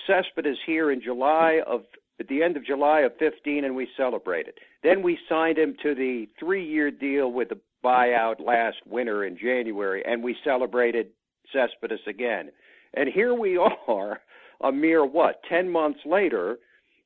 Cespedes 0.08 0.58
here 0.66 0.92
in 0.92 1.02
July 1.02 1.62
of 1.68 1.82
at 2.20 2.28
the 2.28 2.44
end 2.44 2.58
of 2.58 2.66
July 2.66 3.02
of 3.02 3.14
15 3.18 3.64
and 3.64 3.76
we 3.76 3.88
celebrated. 3.96 4.56
Then 4.84 5.02
we 5.02 5.18
signed 5.30 5.58
him 5.58 5.76
to 5.82 5.96
the 5.96 6.28
3-year 6.42 6.92
deal 6.92 7.32
with 7.32 7.50
the 7.50 7.60
buyout 7.84 8.40
last 8.40 8.78
winter 8.86 9.26
in 9.26 9.38
January, 9.38 10.04
and 10.06 10.24
we 10.24 10.36
celebrated 10.44 11.08
Cespedes 11.54 12.00
again. 12.08 12.52
And 12.94 13.10
here 13.10 13.34
we 13.34 13.58
are, 13.88 14.22
a 14.62 14.72
mere 14.72 15.06
what, 15.06 15.42
10 15.48 15.70
months 15.70 16.00
later, 16.06 16.58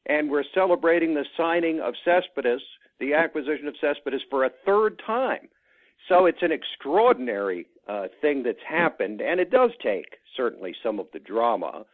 and 0.08 0.30
we're 0.30 0.44
celebrating 0.54 1.14
the 1.14 1.26
signing 1.38 1.80
of 1.80 1.94
Cespedes, 2.04 2.62
the 3.00 3.14
acquisition 3.14 3.68
of 3.68 3.76
Cespedes, 3.80 4.22
for 4.30 4.46
a 4.46 4.52
third 4.66 5.02
time. 5.06 5.48
So 6.10 6.26
it's 6.26 6.42
an 6.42 6.52
extraordinary 6.52 7.68
uh, 7.88 8.08
thing 8.22 8.44
that's 8.44 8.58
happened, 8.68 9.22
and 9.22 9.40
it 9.40 9.52
does 9.52 9.72
take 9.82 10.18
certainly 10.36 10.76
some 10.84 11.00
of 11.00 11.08
the 11.14 11.20
drama 11.20 11.86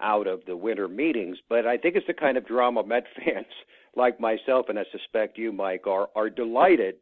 out 0.00 0.26
of 0.26 0.40
the 0.46 0.56
winter 0.56 0.88
meetings. 0.88 1.38
But 1.48 1.66
I 1.66 1.78
think 1.78 1.96
it's 1.96 2.06
the 2.06 2.14
kind 2.14 2.36
of 2.36 2.46
drama 2.46 2.84
Met 2.84 3.04
fans 3.24 3.46
like 3.96 4.20
myself, 4.20 4.66
and 4.68 4.78
I 4.78 4.84
suspect 4.90 5.38
you, 5.38 5.52
Mike, 5.52 5.86
are 5.86 6.08
are 6.14 6.28
delighted 6.28 6.96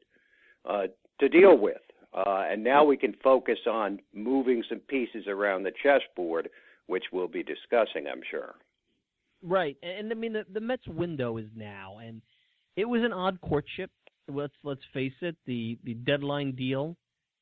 uh, 0.65 0.89
to 1.23 1.29
deal 1.29 1.57
with. 1.57 1.79
Uh, 2.15 2.45
and 2.51 2.63
now 2.63 2.85
we 2.85 2.97
can 2.97 3.15
focus 3.25 3.59
on 3.71 3.99
moving 4.13 4.63
some 4.69 4.81
pieces 4.81 5.25
around 5.29 5.63
the 5.63 5.73
chessboard, 5.83 6.49
which 6.87 7.05
we'll 7.13 7.29
be 7.29 7.43
discussing, 7.43 8.07
I'm 8.07 8.21
sure. 8.31 8.55
Right, 9.43 9.77
and, 9.83 10.13
I 10.13 10.15
mean 10.15 10.35
the, 10.35 10.45
the 10.53 10.61
Mets 10.61 10.87
window 10.87 11.39
is 11.39 11.47
now, 11.57 11.99
and 12.05 12.21
it 12.77 12.85
was 12.85 13.03
an 13.03 13.13
odd 13.13 13.41
courtship. 13.41 13.91
Let's 14.29 14.55
let's 14.63 14.83
face 14.95 15.15
it. 15.21 15.35
The 15.47 15.79
the 15.83 15.95
deadline 15.95 16.53
deal 16.53 16.97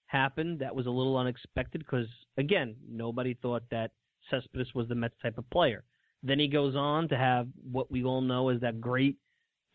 happened. 0.07 0.61
That 0.61 0.75
was 0.75 0.87
a 0.87 0.91
little 0.91 1.19
unexpected 1.19 1.81
because 1.81 2.07
again, 2.39 2.75
nobody 2.89 3.35
thought 3.43 3.65
that 3.71 3.91
Cespedes 4.31 4.75
was 4.75 4.89
the 4.89 4.95
Mets 4.95 5.15
type 5.21 5.37
of 5.37 5.49
player. 5.51 5.85
Then 6.23 6.39
he 6.39 6.49
goes 6.49 6.75
on 6.75 7.09
to 7.09 7.19
have 7.19 7.49
what 7.71 7.91
we 7.91 8.03
all 8.03 8.23
know 8.23 8.49
as 8.49 8.61
that 8.61 8.81
great 8.81 9.17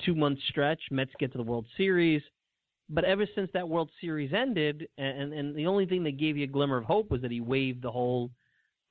two 0.03 0.15
month 0.15 0.39
stretch. 0.49 0.81
Mets 0.89 1.11
get 1.19 1.31
to 1.33 1.37
the 1.37 1.43
World 1.43 1.67
Series. 1.77 2.23
But 2.89 3.03
ever 3.03 3.25
since 3.33 3.49
that 3.53 3.67
World 3.67 3.89
Series 3.99 4.31
ended, 4.33 4.87
and 4.97 5.33
and 5.33 5.55
the 5.55 5.65
only 5.65 5.85
thing 5.85 6.03
that 6.03 6.17
gave 6.17 6.37
you 6.37 6.43
a 6.43 6.47
glimmer 6.47 6.77
of 6.77 6.85
hope 6.85 7.09
was 7.09 7.21
that 7.21 7.31
he 7.31 7.41
waived 7.41 7.81
the 7.81 7.91
whole 7.91 8.29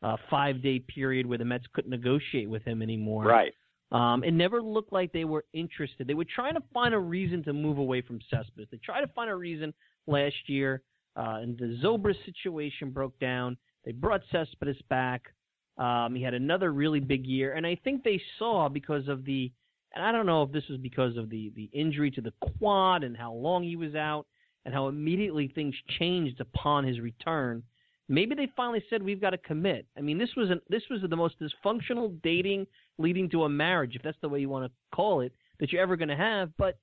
uh, 0.02 0.16
five 0.28 0.62
day 0.62 0.80
period 0.80 1.26
where 1.26 1.38
the 1.38 1.44
Mets 1.44 1.64
couldn't 1.72 1.90
negotiate 1.90 2.48
with 2.48 2.62
him 2.64 2.82
anymore. 2.82 3.24
Right. 3.24 3.52
Um, 3.92 4.24
it 4.24 4.32
never 4.32 4.60
looked 4.60 4.92
like 4.92 5.12
they 5.12 5.24
were 5.24 5.44
interested. 5.52 6.08
They 6.08 6.14
were 6.14 6.24
trying 6.24 6.54
to 6.54 6.62
find 6.72 6.94
a 6.94 6.98
reason 6.98 7.44
to 7.44 7.52
move 7.52 7.78
away 7.78 8.00
from 8.00 8.18
Cespedes. 8.28 8.68
They 8.70 8.78
tried 8.78 9.02
to 9.02 9.08
find 9.08 9.30
a 9.30 9.36
reason 9.36 9.72
last 10.08 10.34
year, 10.48 10.82
uh, 11.16 11.38
and 11.42 11.56
the 11.56 11.78
Zobrist 11.82 12.24
situation 12.24 12.90
broke 12.90 13.16
down. 13.20 13.56
They 13.84 13.92
brought 13.92 14.22
Cespedes 14.32 14.80
back. 14.90 15.32
Um, 15.78 16.14
he 16.14 16.22
had 16.22 16.34
another 16.34 16.72
really 16.72 17.00
big 17.00 17.24
year, 17.24 17.52
and 17.52 17.66
I 17.66 17.76
think 17.84 18.02
they 18.02 18.20
saw 18.38 18.68
because 18.68 19.06
of 19.06 19.24
the 19.24 19.52
and 19.94 20.04
I 20.04 20.12
don't 20.12 20.26
know 20.26 20.42
if 20.42 20.52
this 20.52 20.64
was 20.68 20.78
because 20.78 21.16
of 21.16 21.30
the 21.30 21.52
the 21.54 21.70
injury 21.72 22.10
to 22.12 22.20
the 22.20 22.32
quad 22.58 23.04
and 23.04 23.16
how 23.16 23.32
long 23.32 23.62
he 23.62 23.76
was 23.76 23.94
out 23.94 24.26
and 24.64 24.74
how 24.74 24.88
immediately 24.88 25.48
things 25.48 25.74
changed 25.98 26.40
upon 26.40 26.84
his 26.84 27.00
return. 27.00 27.62
Maybe 28.08 28.34
they 28.34 28.48
finally 28.54 28.84
said 28.90 29.02
we've 29.02 29.20
got 29.20 29.30
to 29.30 29.38
commit. 29.38 29.86
I 29.96 30.02
mean, 30.02 30.18
this 30.18 30.34
was 30.36 30.50
an, 30.50 30.60
this 30.68 30.82
was 30.90 31.00
the 31.08 31.16
most 31.16 31.36
dysfunctional 31.40 32.20
dating 32.22 32.66
leading 32.98 33.30
to 33.30 33.44
a 33.44 33.48
marriage, 33.48 33.96
if 33.96 34.02
that's 34.02 34.18
the 34.20 34.28
way 34.28 34.40
you 34.40 34.48
want 34.48 34.66
to 34.66 34.96
call 34.96 35.20
it, 35.20 35.32
that 35.58 35.72
you're 35.72 35.82
ever 35.82 35.96
going 35.96 36.08
to 36.08 36.16
have. 36.16 36.50
But 36.58 36.78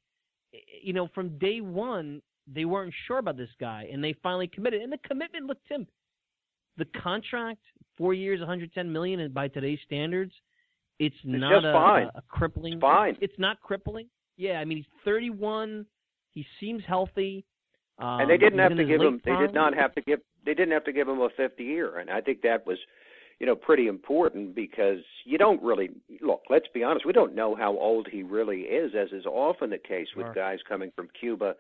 you 0.82 0.94
know, 0.94 1.08
from 1.14 1.38
day 1.38 1.62
one, 1.62 2.22
they 2.52 2.66
weren't 2.66 2.94
sure 3.08 3.20
about 3.20 3.38
this 3.38 3.50
guy, 3.60 3.88
and 3.92 4.04
they 4.04 4.16
finally 4.24 4.48
committed. 4.48 4.82
And 4.82 4.92
the 4.92 4.98
commitment, 5.08 5.46
look, 5.46 5.60
Tim, 5.68 5.88
the 6.78 6.86
contract, 7.02 7.62
four 7.98 8.14
years, 8.14 8.40
110 8.40 8.92
million, 8.92 9.20
and 9.20 9.34
by 9.34 9.48
today's 9.48 9.80
standards, 9.86 10.34
it's, 11.02 11.16
it's 11.24 11.42
not 11.42 11.66
a, 11.66 11.70
a, 11.70 12.12
a, 12.16 12.24
crippling. 12.30 12.74
It's 12.74 12.82
fine. 12.82 13.18
It's 13.22 13.40
not 13.40 13.60
crippling. 13.62 14.08
Yeah, 14.38 14.60
I 14.60 14.66
mean 14.66 14.78
he's 14.78 14.86
31. 15.04 15.86
He 16.30 16.46
seems 16.60 16.84
healthy. 16.88 17.44
Um, 17.98 18.22
and 18.22 18.30
they 18.30 18.38
didn't 18.38 18.60
have 18.60 18.78
to 18.78 18.86
give 18.86 19.02
him. 19.02 19.20
Prime. 19.20 19.40
They 19.40 19.48
did 19.48 19.54
not 19.54 19.76
have 19.76 19.94
to 19.96 20.02
give. 20.02 20.20
They 20.46 20.54
didn't 20.54 20.72
have 20.72 20.86
to 20.86 20.94
give 20.94 21.08
him 21.08 21.20
a 21.20 21.30
fifth 21.36 21.60
year, 21.60 21.98
and 21.98 22.10
I 22.10 22.22
think 22.22 22.42
that 22.44 22.66
was, 22.66 22.78
you 23.40 23.46
know, 23.46 23.56
pretty 23.56 23.88
important 23.88 24.56
because 24.56 25.00
you 25.26 25.38
don't 25.38 25.62
really 25.62 25.90
look. 26.22 26.42
Let's 26.50 26.68
be 26.74 26.84
honest, 26.84 27.06
we 27.06 27.14
don't 27.14 27.36
know 27.36 27.56
how 27.56 27.78
old 27.78 28.08
he 28.12 28.24
really 28.24 28.62
is, 28.62 28.94
as 28.96 29.12
is 29.12 29.26
often 29.26 29.72
the 29.72 29.78
case 29.78 30.08
with 30.16 30.28
Sure. 30.28 30.34
guys 30.34 30.60
coming 30.68 30.92
from 30.96 31.10
Cuba 31.20 31.56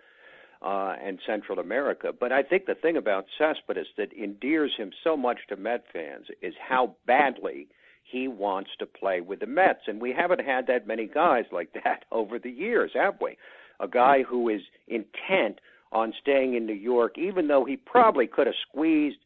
uh, 0.61 0.95
and 1.03 1.19
Central 1.25 1.59
America. 1.59 2.11
But 2.17 2.31
I 2.31 2.43
think 2.43 2.65
the 2.65 2.75
thing 2.75 2.97
about 2.97 3.25
Cespedes 3.37 3.87
that 3.97 4.13
endears 4.13 4.71
him 4.77 4.91
so 5.03 5.17
much 5.17 5.39
to 5.49 5.55
Met 5.55 5.83
fans 5.91 6.27
is 6.41 6.53
how 6.59 6.95
badly 7.05 7.67
he 8.11 8.27
wants 8.27 8.71
to 8.79 8.85
play 8.85 9.21
with 9.21 9.39
the 9.39 9.45
Mets, 9.47 9.87
and 9.87 10.01
we 10.01 10.11
haven't 10.11 10.41
had 10.41 10.67
that 10.67 10.87
many 10.87 11.07
guys 11.07 11.45
like 11.51 11.69
that 11.83 12.05
over 12.11 12.39
the 12.39 12.51
years, 12.51 12.91
have 12.93 13.15
we? 13.21 13.37
A 13.79 13.87
guy 13.87 14.23
who 14.23 14.49
is 14.49 14.61
intent 14.87 15.59
on 15.91 16.13
staying 16.21 16.55
in 16.55 16.65
New 16.65 16.73
York, 16.73 17.17
even 17.17 17.47
though 17.47 17.65
he 17.65 17.77
probably 17.77 18.27
could 18.27 18.47
have 18.47 18.55
squeezed 18.69 19.17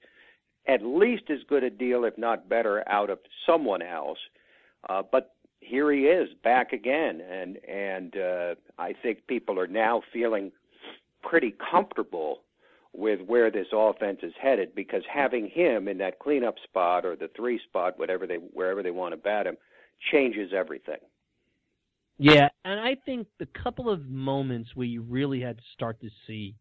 at 0.67 0.81
least 0.81 1.23
as 1.29 1.39
good 1.47 1.63
a 1.63 1.69
deal, 1.69 2.05
if 2.05 2.17
not 2.17 2.49
better, 2.49 2.87
out 2.89 3.09
of 3.09 3.19
someone 3.45 3.81
else. 3.81 4.17
Uh, 4.89 5.03
but 5.11 5.35
here 5.59 5.91
he 5.91 6.01
is 6.01 6.29
back 6.43 6.73
again, 6.73 7.21
and 7.21 7.57
and 7.67 8.17
uh, 8.17 8.55
I 8.77 8.93
think 8.93 9.27
people 9.27 9.59
are 9.59 9.67
now 9.67 10.01
feeling 10.13 10.51
pretty 11.23 11.55
comfortable 11.71 12.41
with 12.97 13.19
where 13.21 13.51
this 13.51 13.67
offense 13.73 14.19
is 14.23 14.33
headed 14.41 14.73
because 14.75 15.03
having 15.11 15.49
him 15.49 15.87
in 15.87 15.97
that 15.99 16.19
cleanup 16.19 16.55
spot 16.63 17.05
or 17.05 17.15
the 17.15 17.29
three 17.35 17.59
spot, 17.67 17.99
whatever 17.99 18.25
they 18.25 18.35
wherever 18.35 18.81
they 18.81 18.91
want 18.91 19.13
to 19.13 19.17
bat 19.17 19.47
him, 19.47 19.57
changes 20.11 20.51
everything. 20.55 20.99
Yeah, 22.17 22.47
and 22.63 22.79
I 22.79 22.95
think 23.05 23.27
the 23.39 23.47
couple 23.61 23.89
of 23.89 24.07
moments 24.07 24.69
where 24.73 24.87
you 24.87 25.01
really 25.01 25.41
had 25.41 25.57
to 25.57 25.63
start 25.73 25.99
to 26.01 26.09
see 26.25 26.55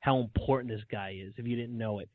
how 0.00 0.18
important 0.18 0.72
this 0.72 0.84
guy 0.90 1.16
is, 1.24 1.34
if 1.36 1.46
you 1.46 1.56
didn't 1.56 1.78
know 1.78 2.00
it, 2.00 2.08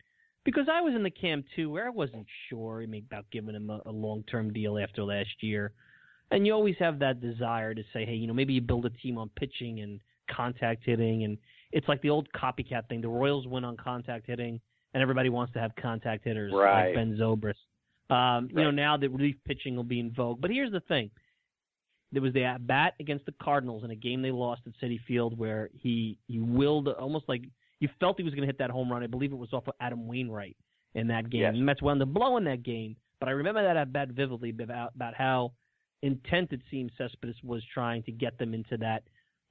because 0.44 0.68
I 0.70 0.82
was 0.82 0.94
in 0.94 1.04
the 1.04 1.10
camp 1.10 1.46
too, 1.56 1.70
where 1.70 1.88
I 1.88 1.92
wasn't 1.92 2.28
sure. 2.50 2.82
I 2.82 2.86
mean, 2.86 3.06
about 3.10 3.26
giving 3.32 3.56
him 3.56 3.70
a, 3.70 3.82
a 3.86 3.92
long-term 3.92 4.52
deal 4.52 4.78
after 4.78 5.04
last 5.04 5.42
year, 5.42 5.72
and 6.32 6.46
you 6.46 6.54
always 6.54 6.76
have 6.80 7.00
that 7.00 7.22
desire 7.22 7.74
to 7.74 7.84
say, 7.94 8.06
hey, 8.06 8.16
you 8.16 8.28
know, 8.28 8.34
maybe 8.34 8.54
you 8.54 8.62
build 8.62 8.86
a 8.86 8.90
team 8.90 9.18
on 9.18 9.30
pitching 9.38 9.80
and 9.80 10.02
contact 10.30 10.84
hitting, 10.86 11.24
and 11.24 11.38
it's 11.74 11.88
like 11.88 12.02
the 12.02 12.10
old 12.10 12.28
copycat 12.34 12.88
thing. 12.88 13.02
The 13.02 13.10
Royals 13.10 13.46
win 13.48 13.64
on 13.66 13.76
contact 13.76 14.28
hitting, 14.28 14.62
and 14.94 15.02
everybody 15.02 15.30
wants 15.30 15.52
to 15.54 15.60
have 15.60 15.72
contact 15.76 16.24
hitters 16.24 16.54
Right. 16.54 16.88
like 16.88 16.96
Ben 16.96 17.18
Zobrist. 17.18 17.56
Um, 18.14 18.48
You 18.50 18.64
know, 18.64 18.72
now 18.72 18.96
that 18.98 19.10
relief 19.10 19.36
pitching 19.46 19.76
will 19.76 19.84
be 19.84 20.00
in 20.00 20.12
vogue, 20.12 20.40
but 20.40 20.52
here's 20.52 20.72
the 20.72 20.82
thing 20.82 21.10
there 22.12 22.22
was 22.22 22.32
the 22.34 22.44
at 22.44 22.66
bat 22.68 22.94
against 23.00 23.26
the 23.26 23.34
Cardinals 23.42 23.84
in 23.84 23.90
a 23.90 23.96
game 23.96 24.22
they 24.22 24.30
lost 24.30 24.62
at 24.68 24.74
Citi 24.82 25.00
Field 25.08 25.36
where 25.38 25.70
he 25.74 26.20
he 26.28 26.40
willed 26.40 26.88
almost 26.88 27.28
like 27.28 27.44
you 27.80 27.90
felt 28.00 28.18
he 28.18 28.24
was 28.24 28.34
going 28.36 28.44
to 28.44 28.48
hit 28.48 28.60
that 28.60 28.70
home 28.70 28.92
run. 28.92 29.02
I 29.04 29.08
believe 29.08 29.32
it 29.34 29.38
was 29.38 29.52
off 29.52 29.68
of 29.68 29.74
Adam 29.80 30.08
Wainwright 30.08 30.56
in 30.94 31.08
that 31.08 31.30
game. 31.32 31.42
Yes. 31.42 31.54
The 31.56 31.62
Mets 31.62 31.82
wound 31.82 32.02
up 32.04 32.10
blowing 32.14 32.44
that 32.44 32.62
game, 32.62 32.96
but 33.20 33.30
I 33.30 33.32
remember 33.32 33.64
that 33.64 33.76
at 33.78 33.92
bat 33.92 34.10
vividly 34.10 34.52
about 34.52 34.94
about 34.94 35.16
how 35.16 35.54
intent 36.04 36.52
it 36.54 36.62
seemed 36.70 36.92
Cespedes 37.00 37.36
was 37.44 37.64
trying 37.74 38.04
to 38.04 38.12
get 38.12 38.38
them 38.38 38.54
into 38.54 38.78
that 38.78 39.04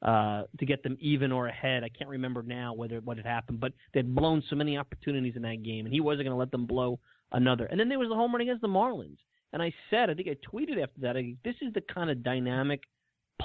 uh 0.03 0.45
to 0.59 0.67
get 0.67 0.83
them 0.83 0.97
even 1.01 1.33
or 1.33 1.47
ahead. 1.47 1.85
I 1.85 1.89
can't 1.89 2.11
remember 2.11 2.43
now 2.43 2.75
whether 2.75 3.01
what 3.01 3.17
had 3.17 3.27
happened, 3.27 3.61
but 3.61 3.73
they'd 3.95 4.15
blown 4.15 4.43
so 4.51 4.57
many 4.57 4.77
opportunities 4.77 5.37
in 5.37 5.43
that 5.43 5.63
game 5.63 5.87
and 5.87 5.95
he 5.95 6.01
wasn't 6.01 6.25
going 6.25 6.35
to 6.35 6.39
let 6.39 6.51
them 6.51 6.67
blow 6.67 6.99
another. 7.33 7.67
And 7.67 7.79
then 7.79 7.89
there 7.89 7.99
was 7.99 8.09
the 8.09 8.15
home 8.15 8.33
run 8.33 8.41
against 8.41 8.63
the 8.63 8.69
Marlins. 8.69 9.19
And 9.53 9.63
I 9.63 9.73
said, 9.91 10.09
I 10.09 10.15
think 10.15 10.29
I 10.29 10.37
tweeted 10.47 10.83
after 10.83 11.01
that, 11.03 11.17
I, 11.17 11.35
this 11.45 11.57
is 11.61 11.73
the 11.75 11.83
kind 11.83 12.11
of 12.11 12.23
dynamic 12.23 12.83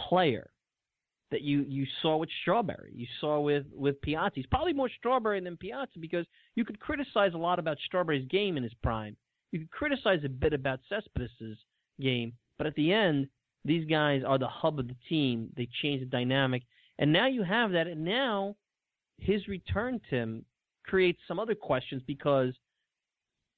player 0.07 0.49
that 1.31 1.41
you 1.41 1.65
you 1.67 1.85
saw 2.01 2.15
with 2.17 2.29
Strawberry, 2.41 2.93
you 2.95 3.07
saw 3.19 3.39
with 3.41 3.65
with 3.73 3.99
Piazza. 4.01 4.31
He's 4.35 4.45
probably 4.45 4.73
more 4.73 4.89
Strawberry 4.97 5.41
than 5.41 5.57
Piazza 5.57 5.99
because 5.99 6.25
you 6.55 6.63
could 6.63 6.79
criticize 6.79 7.33
a 7.33 7.37
lot 7.37 7.59
about 7.59 7.77
Strawberry's 7.85 8.27
game 8.29 8.55
in 8.57 8.63
his 8.63 8.73
prime. 8.81 9.17
You 9.51 9.59
could 9.59 9.71
criticize 9.71 10.21
a 10.23 10.29
bit 10.29 10.53
about 10.53 10.79
Cespedes' 10.87 11.57
game, 11.99 12.33
but 12.57 12.67
at 12.67 12.75
the 12.75 12.93
end, 12.93 13.27
these 13.67 13.85
guys 13.85 14.21
are 14.25 14.37
the 14.37 14.47
hub 14.47 14.79
of 14.79 14.87
the 14.87 14.95
team. 15.09 15.51
They 15.55 15.67
change 15.81 15.99
the 15.99 16.05
dynamic, 16.05 16.63
and 16.99 17.11
now 17.11 17.27
you 17.27 17.43
have 17.43 17.71
that. 17.71 17.87
And 17.87 18.03
now 18.03 18.55
his 19.17 19.47
return, 19.47 19.99
Tim, 20.09 20.45
creates 20.85 21.19
some 21.27 21.39
other 21.39 21.55
questions 21.55 22.01
because 22.07 22.53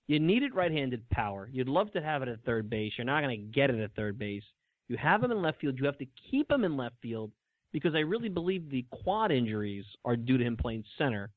you 0.07 0.19
needed 0.19 0.55
right-handed 0.55 1.07
power. 1.09 1.49
You'd 1.51 1.69
love 1.69 1.91
to 1.93 2.01
have 2.01 2.23
it 2.23 2.29
at 2.29 2.43
third 2.43 2.69
base. 2.69 2.93
You're 2.97 3.05
not 3.05 3.21
going 3.21 3.39
to 3.39 3.45
get 3.53 3.69
it 3.69 3.79
at 3.79 3.93
third 3.95 4.17
base. 4.17 4.43
You 4.87 4.97
have 4.97 5.23
him 5.23 5.31
in 5.31 5.41
left 5.41 5.61
field. 5.61 5.77
You 5.77 5.85
have 5.85 5.99
to 5.99 6.07
keep 6.31 6.49
him 6.49 6.63
in 6.63 6.75
left 6.75 6.95
field 7.01 7.31
because 7.71 7.93
I 7.93 7.99
really 7.99 8.29
believe 8.29 8.69
the 8.69 8.85
quad 8.89 9.31
injuries 9.31 9.85
are 10.03 10.15
due 10.15 10.39
to 10.39 10.43
him 10.43 10.57
playing 10.57 10.83
center. 10.97 11.29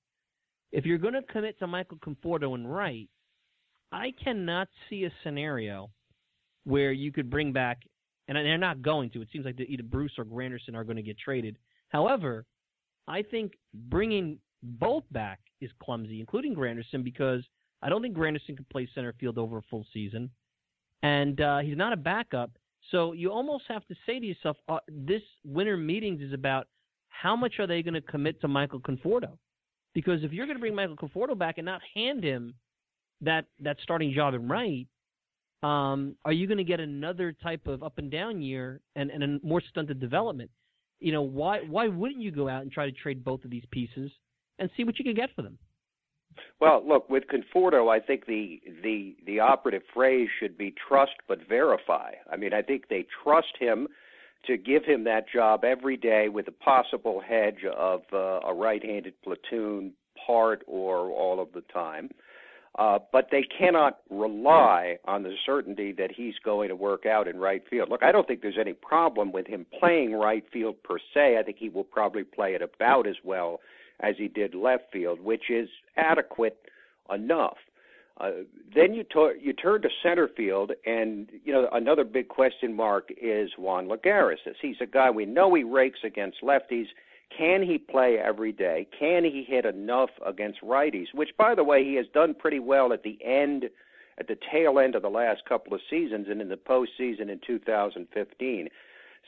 If 0.73 0.87
you're 0.87 0.97
going 0.97 1.13
to 1.13 1.23
commit 1.23 1.59
to 1.59 1.67
Michael 1.67 1.99
Conforto 1.99 2.55
in 2.55 2.67
right, 2.67 3.11
I 3.93 4.15
cannot 4.25 4.69
see 4.89 5.05
a 5.05 5.13
scenario 5.23 5.91
where 6.65 6.93
you 6.93 7.13
could 7.13 7.29
bring 7.29 7.53
back, 7.53 7.83
and 8.29 8.37
they're 8.37 8.59
not 8.59 8.83
going 8.83 9.11
to. 9.11 9.23
It 9.23 9.29
seems 9.33 9.45
like 9.45 9.59
either 9.61 9.83
Bruce 9.83 10.13
or 10.19 10.25
Granderson 10.25 10.75
are 10.75 10.85
going 10.85 10.97
to 10.97 11.03
get 11.03 11.19
traded. 11.19 11.57
However, 11.89 12.45
I 13.09 13.23
think 13.23 13.55
bringing 13.75 14.39
both 14.63 15.05
back 15.11 15.41
is 15.61 15.71
clumsy, 15.83 16.21
including 16.21 16.55
Granderson, 16.55 17.03
because 17.03 17.43
I 17.83 17.89
don't 17.89 18.03
think 18.03 18.17
Granderson 18.17 18.57
can 18.57 18.67
play 18.71 18.89
center 18.95 19.13
field 19.19 19.39
over 19.39 19.59
a 19.59 19.63
full 19.69 19.85
season, 19.93 20.31
and 21.03 21.41
uh, 21.41 21.59
he's 21.59 21.77
not 21.77 21.93
a 21.93 21.97
backup. 21.97 22.51
So 22.91 23.13
you 23.13 23.31
almost 23.31 23.65
have 23.69 23.87
to 23.87 23.95
say 24.07 24.19
to 24.19 24.27
yourself, 24.27 24.57
uh, 24.69 24.79
this 24.89 25.23
winter 25.45 25.77
meetings 25.77 26.21
is 26.21 26.33
about 26.33 26.69
how 27.09 27.37
much 27.37 27.59
are 27.59 27.67
they 27.67 27.83
going 27.83 27.95
to 27.95 28.01
commit 28.01 28.41
to 28.41 28.49
Michael 28.49 28.81
Conforto? 28.81 29.39
Because 29.95 30.25
if 30.25 30.33
you're 30.33 30.47
going 30.47 30.57
to 30.57 30.61
bring 30.61 30.75
Michael 30.75 30.97
Conforto 30.97 31.37
back 31.37 31.59
and 31.59 31.67
not 31.67 31.81
hand 31.95 32.25
him 32.25 32.55
that 33.21 33.45
that 33.61 33.77
starting 33.83 34.13
job 34.13 34.35
in 34.35 34.49
right, 34.49 34.87
um, 35.63 36.17
are 36.25 36.33
you 36.33 36.47
going 36.47 36.59
to 36.59 36.65
get 36.65 36.81
another 36.81 37.33
type 37.33 37.67
of 37.67 37.83
up 37.83 37.99
and 37.99 38.11
down 38.11 38.43
year 38.43 38.81
and, 38.97 39.11
and 39.11 39.23
a 39.23 39.47
more 39.47 39.63
stunted 39.71 40.01
development? 40.01 40.51
You 41.01 41.13
know, 41.13 41.23
why 41.23 41.61
why 41.61 41.89
wouldn't 41.89 42.21
you 42.21 42.31
go 42.31 42.49
out 42.49 42.63
and 42.63 42.71
try 42.71 42.87
to 42.87 42.93
trade 42.93 43.25
both 43.25 43.45
of 43.45 43.51
these 43.51 43.65
pieces 43.71 44.11
and 44.59 44.71
see 44.77 44.85
what 44.85 44.99
you 44.99 45.05
can 45.05 45.15
get 45.15 45.31
for 45.35 45.43
them? 45.43 45.59
Well, 46.61 46.83
look 46.87 47.11
with 47.11 47.25
Conforto, 47.25 47.93
I 47.93 48.01
think 48.01 48.27
the 48.27 48.61
the 48.83 49.17
the 49.27 49.41
operative 49.41 49.83
phrase 49.93 50.29
should 50.39 50.57
be 50.57 50.75
trust 50.89 51.13
but 51.29 51.39
verify. 51.49 52.13
I 52.31 52.37
mean, 52.37 52.55
I 52.55 52.63
think 52.63 52.89
they 52.89 53.07
trust 53.23 53.55
him 53.59 53.89
to 54.47 54.57
give 54.57 54.85
him 54.85 55.05
that 55.05 55.29
job 55.29 55.65
every 55.65 55.97
day 55.97 56.29
with 56.29 56.49
a 56.49 56.53
possible 56.53 57.21
hedge 57.21 57.65
of 57.77 58.03
uh, 58.13 58.41
a 58.41 58.53
right-handed 58.53 59.15
platoon 59.23 59.93
part 60.27 60.63
or 60.67 61.11
all 61.11 61.41
of 61.41 61.53
the 61.53 61.63
time. 61.73 62.11
Uh, 62.11 62.17
but 62.77 63.29
they 63.31 63.43
cannot 63.43 63.99
rely 64.11 64.97
on 65.07 65.23
the 65.23 65.35
certainty 65.45 65.93
that 65.93 66.11
he's 66.11 66.35
going 66.45 66.69
to 66.69 66.77
work 66.77 67.05
out 67.07 67.29
in 67.29 67.39
right 67.39 67.63
field. 67.69 67.89
Look, 67.91 68.03
I 68.03 68.13
don't 68.13 68.27
think 68.27 68.41
there's 68.41 68.59
any 68.59 68.73
problem 68.73 69.33
with 69.33 69.47
him 69.47 69.67
playing 69.79 70.15
right 70.15 70.45
field 70.53 70.83
per 70.83 70.99
se. 71.13 71.37
I 71.39 71.43
think 71.43 71.59
he 71.59 71.69
will 71.69 71.85
probably 71.85 72.25
play 72.25 72.55
it 72.55 72.63
about 72.63 73.07
as 73.07 73.17
well 73.25 73.61
as 74.01 74.15
he 74.19 74.29
did 74.29 74.55
left 74.55 74.85
field, 74.93 75.21
which 75.21 75.51
is 75.51 75.69
adequate 75.97 76.59
enough. 77.13 77.59
Uh, 78.19 78.31
then 78.75 78.95
you, 78.95 79.05
to- 79.05 79.35
you 79.41 79.53
turn 79.53 79.83
to 79.83 79.89
center 80.03 80.29
field, 80.29 80.73
and 80.87 81.29
you 81.45 81.53
know 81.53 81.69
another 81.73 82.05
big 82.05 82.29
question 82.29 82.75
mark 82.75 83.11
is 83.21 83.51
Juan 83.59 83.89
Lagares. 83.89 84.37
He's 84.61 84.77
a 84.81 84.87
guy 84.87 85.11
we 85.11 85.25
know 85.25 85.53
he 85.55 85.65
rakes 85.65 86.01
against 86.05 86.43
lefties. 86.43 86.87
Can 87.37 87.63
he 87.63 87.79
play 87.79 88.19
every 88.19 88.53
day? 88.53 88.87
Can 88.99 89.25
he 89.25 89.45
hit 89.47 89.65
enough 89.65 90.11
against 90.27 90.61
righties? 90.63 91.07
Which, 91.15 91.31
by 91.39 91.55
the 91.55 91.65
way, 91.65 91.85
he 91.85 91.95
has 91.95 92.07
done 92.13 92.35
pretty 92.35 92.59
well 92.59 92.93
at 92.93 93.03
the 93.03 93.19
end, 93.25 93.71
at 94.19 94.29
the 94.29 94.37
tail 94.51 94.79
end 94.79 94.95
of 94.95 95.03
the 95.03 95.09
last 95.09 95.45
couple 95.49 95.75
of 95.75 95.81
seasons, 95.89 96.27
and 96.29 96.41
in 96.41 96.49
the 96.49 96.57
postseason 96.57 97.31
in 97.31 97.41
2015. 97.47 98.69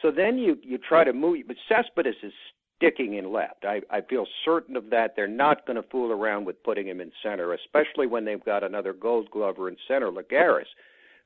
So 0.02 0.10
then 0.10 0.38
you 0.38 0.58
you 0.62 0.78
try 0.78 1.04
to 1.04 1.12
move, 1.12 1.44
but 1.46 1.56
Cespedes 1.68 2.16
is 2.22 2.32
sticking 2.76 3.14
in 3.14 3.32
left. 3.32 3.64
I, 3.64 3.80
I 3.90 4.00
feel 4.00 4.26
certain 4.44 4.76
of 4.76 4.90
that. 4.90 5.14
They're 5.16 5.28
not 5.28 5.66
going 5.66 5.80
to 5.80 5.88
fool 5.88 6.10
around 6.12 6.44
with 6.44 6.62
putting 6.62 6.88
him 6.88 7.00
in 7.00 7.12
center, 7.22 7.52
especially 7.52 8.06
when 8.06 8.24
they've 8.24 8.44
got 8.44 8.64
another 8.64 8.92
Gold 8.92 9.30
Glover 9.30 9.68
in 9.68 9.76
center, 9.86 10.10
Lagares, 10.10 10.66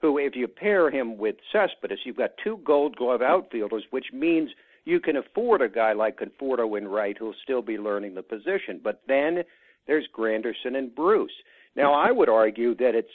who, 0.00 0.18
if 0.18 0.36
you 0.36 0.46
pair 0.46 0.90
him 0.90 1.16
with 1.16 1.36
Cespedes, 1.50 2.00
you've 2.04 2.16
got 2.16 2.32
two 2.42 2.60
Gold 2.64 2.96
Glove 2.96 3.22
outfielders, 3.22 3.84
which 3.90 4.12
means 4.12 4.50
you 4.88 5.00
can 5.00 5.16
afford 5.16 5.60
a 5.60 5.68
guy 5.68 5.92
like 5.92 6.18
Conforto 6.18 6.78
and 6.78 6.90
Wright 6.90 7.14
who'll 7.18 7.34
still 7.42 7.60
be 7.60 7.76
learning 7.76 8.14
the 8.14 8.22
position. 8.22 8.80
But 8.82 9.02
then 9.06 9.44
there's 9.86 10.08
Granderson 10.16 10.76
and 10.78 10.94
Bruce. 10.94 11.32
Now, 11.76 11.92
I 11.92 12.10
would 12.10 12.30
argue 12.30 12.74
that 12.76 12.94
it's 12.94 13.08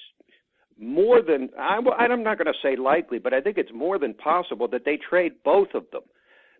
more 0.79 1.23
than 1.23 1.49
I'm 1.59 1.83
not 1.83 2.37
going 2.37 2.45
to 2.45 2.59
say 2.61 2.75
likely, 2.75 3.17
but 3.17 3.33
I 3.33 3.41
think 3.41 3.57
it's 3.57 3.73
more 3.73 3.97
than 3.97 4.13
possible 4.13 4.67
that 4.67 4.85
they 4.85 4.97
trade 4.97 5.33
both 5.43 5.69
of 5.73 5.85
them 5.91 6.03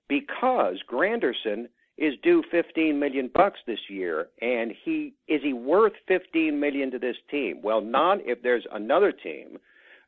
because 0.09 0.77
Granderson 0.91 1.67
is 1.99 2.15
due 2.23 2.43
15 2.49 2.99
million 2.99 3.29
bucks 3.35 3.59
this 3.67 3.79
year 3.89 4.29
and 4.41 4.73
he 4.83 5.13
is 5.27 5.41
he 5.43 5.53
worth 5.53 5.93
15 6.07 6.59
million 6.59 6.89
to 6.89 6.97
this 6.97 7.15
team 7.29 7.61
well 7.61 7.81
not 7.81 8.17
if 8.21 8.41
there's 8.41 8.65
another 8.71 9.11
team 9.11 9.59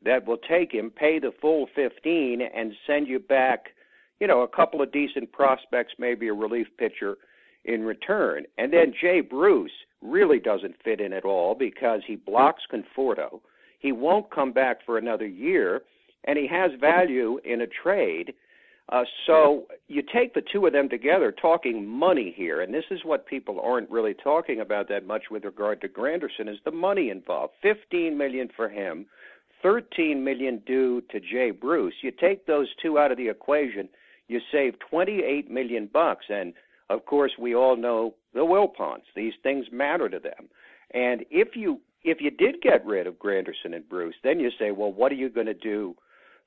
that 0.03 0.25
will 0.25 0.39
take 0.49 0.71
him 0.71 0.89
pay 0.89 1.19
the 1.19 1.31
full 1.39 1.67
15 1.75 2.41
and 2.41 2.73
send 2.87 3.07
you 3.07 3.19
back 3.19 3.67
you 4.19 4.27
know 4.27 4.41
a 4.41 4.47
couple 4.47 4.81
of 4.81 4.91
decent 4.91 5.31
prospects 5.31 5.93
maybe 5.99 6.27
a 6.27 6.33
relief 6.33 6.67
pitcher 6.77 7.17
in 7.65 7.81
return 7.81 8.43
and 8.57 8.71
then 8.71 8.93
Jay 8.99 9.21
Bruce 9.21 9.71
really 10.01 10.39
doesn't 10.39 10.75
fit 10.83 11.01
in 11.01 11.13
at 11.13 11.25
all 11.25 11.55
because 11.55 12.01
he 12.05 12.15
blocks 12.15 12.63
Conforto 12.71 13.41
He 13.79 13.91
won't 13.91 14.31
come 14.31 14.51
back 14.51 14.77
for 14.85 14.97
another 14.97 15.27
year, 15.27 15.81
and 16.25 16.37
he 16.37 16.47
has 16.47 16.71
value 16.79 17.39
in 17.43 17.61
a 17.61 17.67
trade. 17.67 18.33
Uh, 18.89 19.03
so 19.25 19.65
you 19.87 20.03
take 20.13 20.33
the 20.33 20.43
two 20.51 20.65
of 20.67 20.73
them 20.73 20.87
together, 20.87 21.31
talking 21.31 21.87
money 21.87 22.31
here, 22.35 22.61
and 22.61 22.71
this 22.71 22.85
is 22.91 22.99
what 23.03 23.25
people 23.25 23.59
aren't 23.59 23.89
really 23.89 24.13
talking 24.13 24.59
about 24.61 24.87
that 24.89 25.07
much 25.07 25.23
with 25.31 25.43
regard 25.43 25.81
to 25.81 25.89
Granderson 25.89 26.47
is 26.47 26.57
the 26.65 26.71
money 26.71 27.09
involved. 27.09 27.53
Fifteen 27.63 28.15
million 28.15 28.47
for 28.55 28.69
him, 28.69 29.07
thirteen 29.63 30.23
million 30.23 30.61
due 30.67 31.01
to 31.09 31.19
Jay 31.19 31.49
Bruce. 31.49 31.95
You 32.03 32.11
take 32.11 32.45
those 32.45 32.67
two 32.79 32.99
out 32.99 33.11
of 33.11 33.17
the 33.17 33.27
equation, 33.27 33.89
you 34.27 34.39
save 34.51 34.75
twenty-eight 34.89 35.49
million 35.49 35.89
bucks, 35.91 36.25
and 36.29 36.53
of 36.89 37.05
course 37.05 37.31
we 37.39 37.55
all 37.55 37.75
know 37.75 38.15
the 38.33 38.41
Wilpons. 38.41 39.03
These 39.15 39.33
things 39.43 39.65
matter 39.71 40.09
to 40.09 40.19
them, 40.19 40.49
and 40.93 41.25
if 41.29 41.55
you 41.55 41.81
if 42.03 42.21
you 42.21 42.31
did 42.31 42.61
get 42.61 42.85
rid 42.85 43.07
of 43.07 43.15
Granderson 43.15 43.73
and 43.73 43.87
Bruce, 43.89 44.15
then 44.23 44.39
you 44.39 44.51
say, 44.59 44.71
well, 44.71 44.91
what 44.91 45.11
are 45.11 45.15
you 45.15 45.29
going 45.29 45.47
to 45.47 45.53
do? 45.53 45.95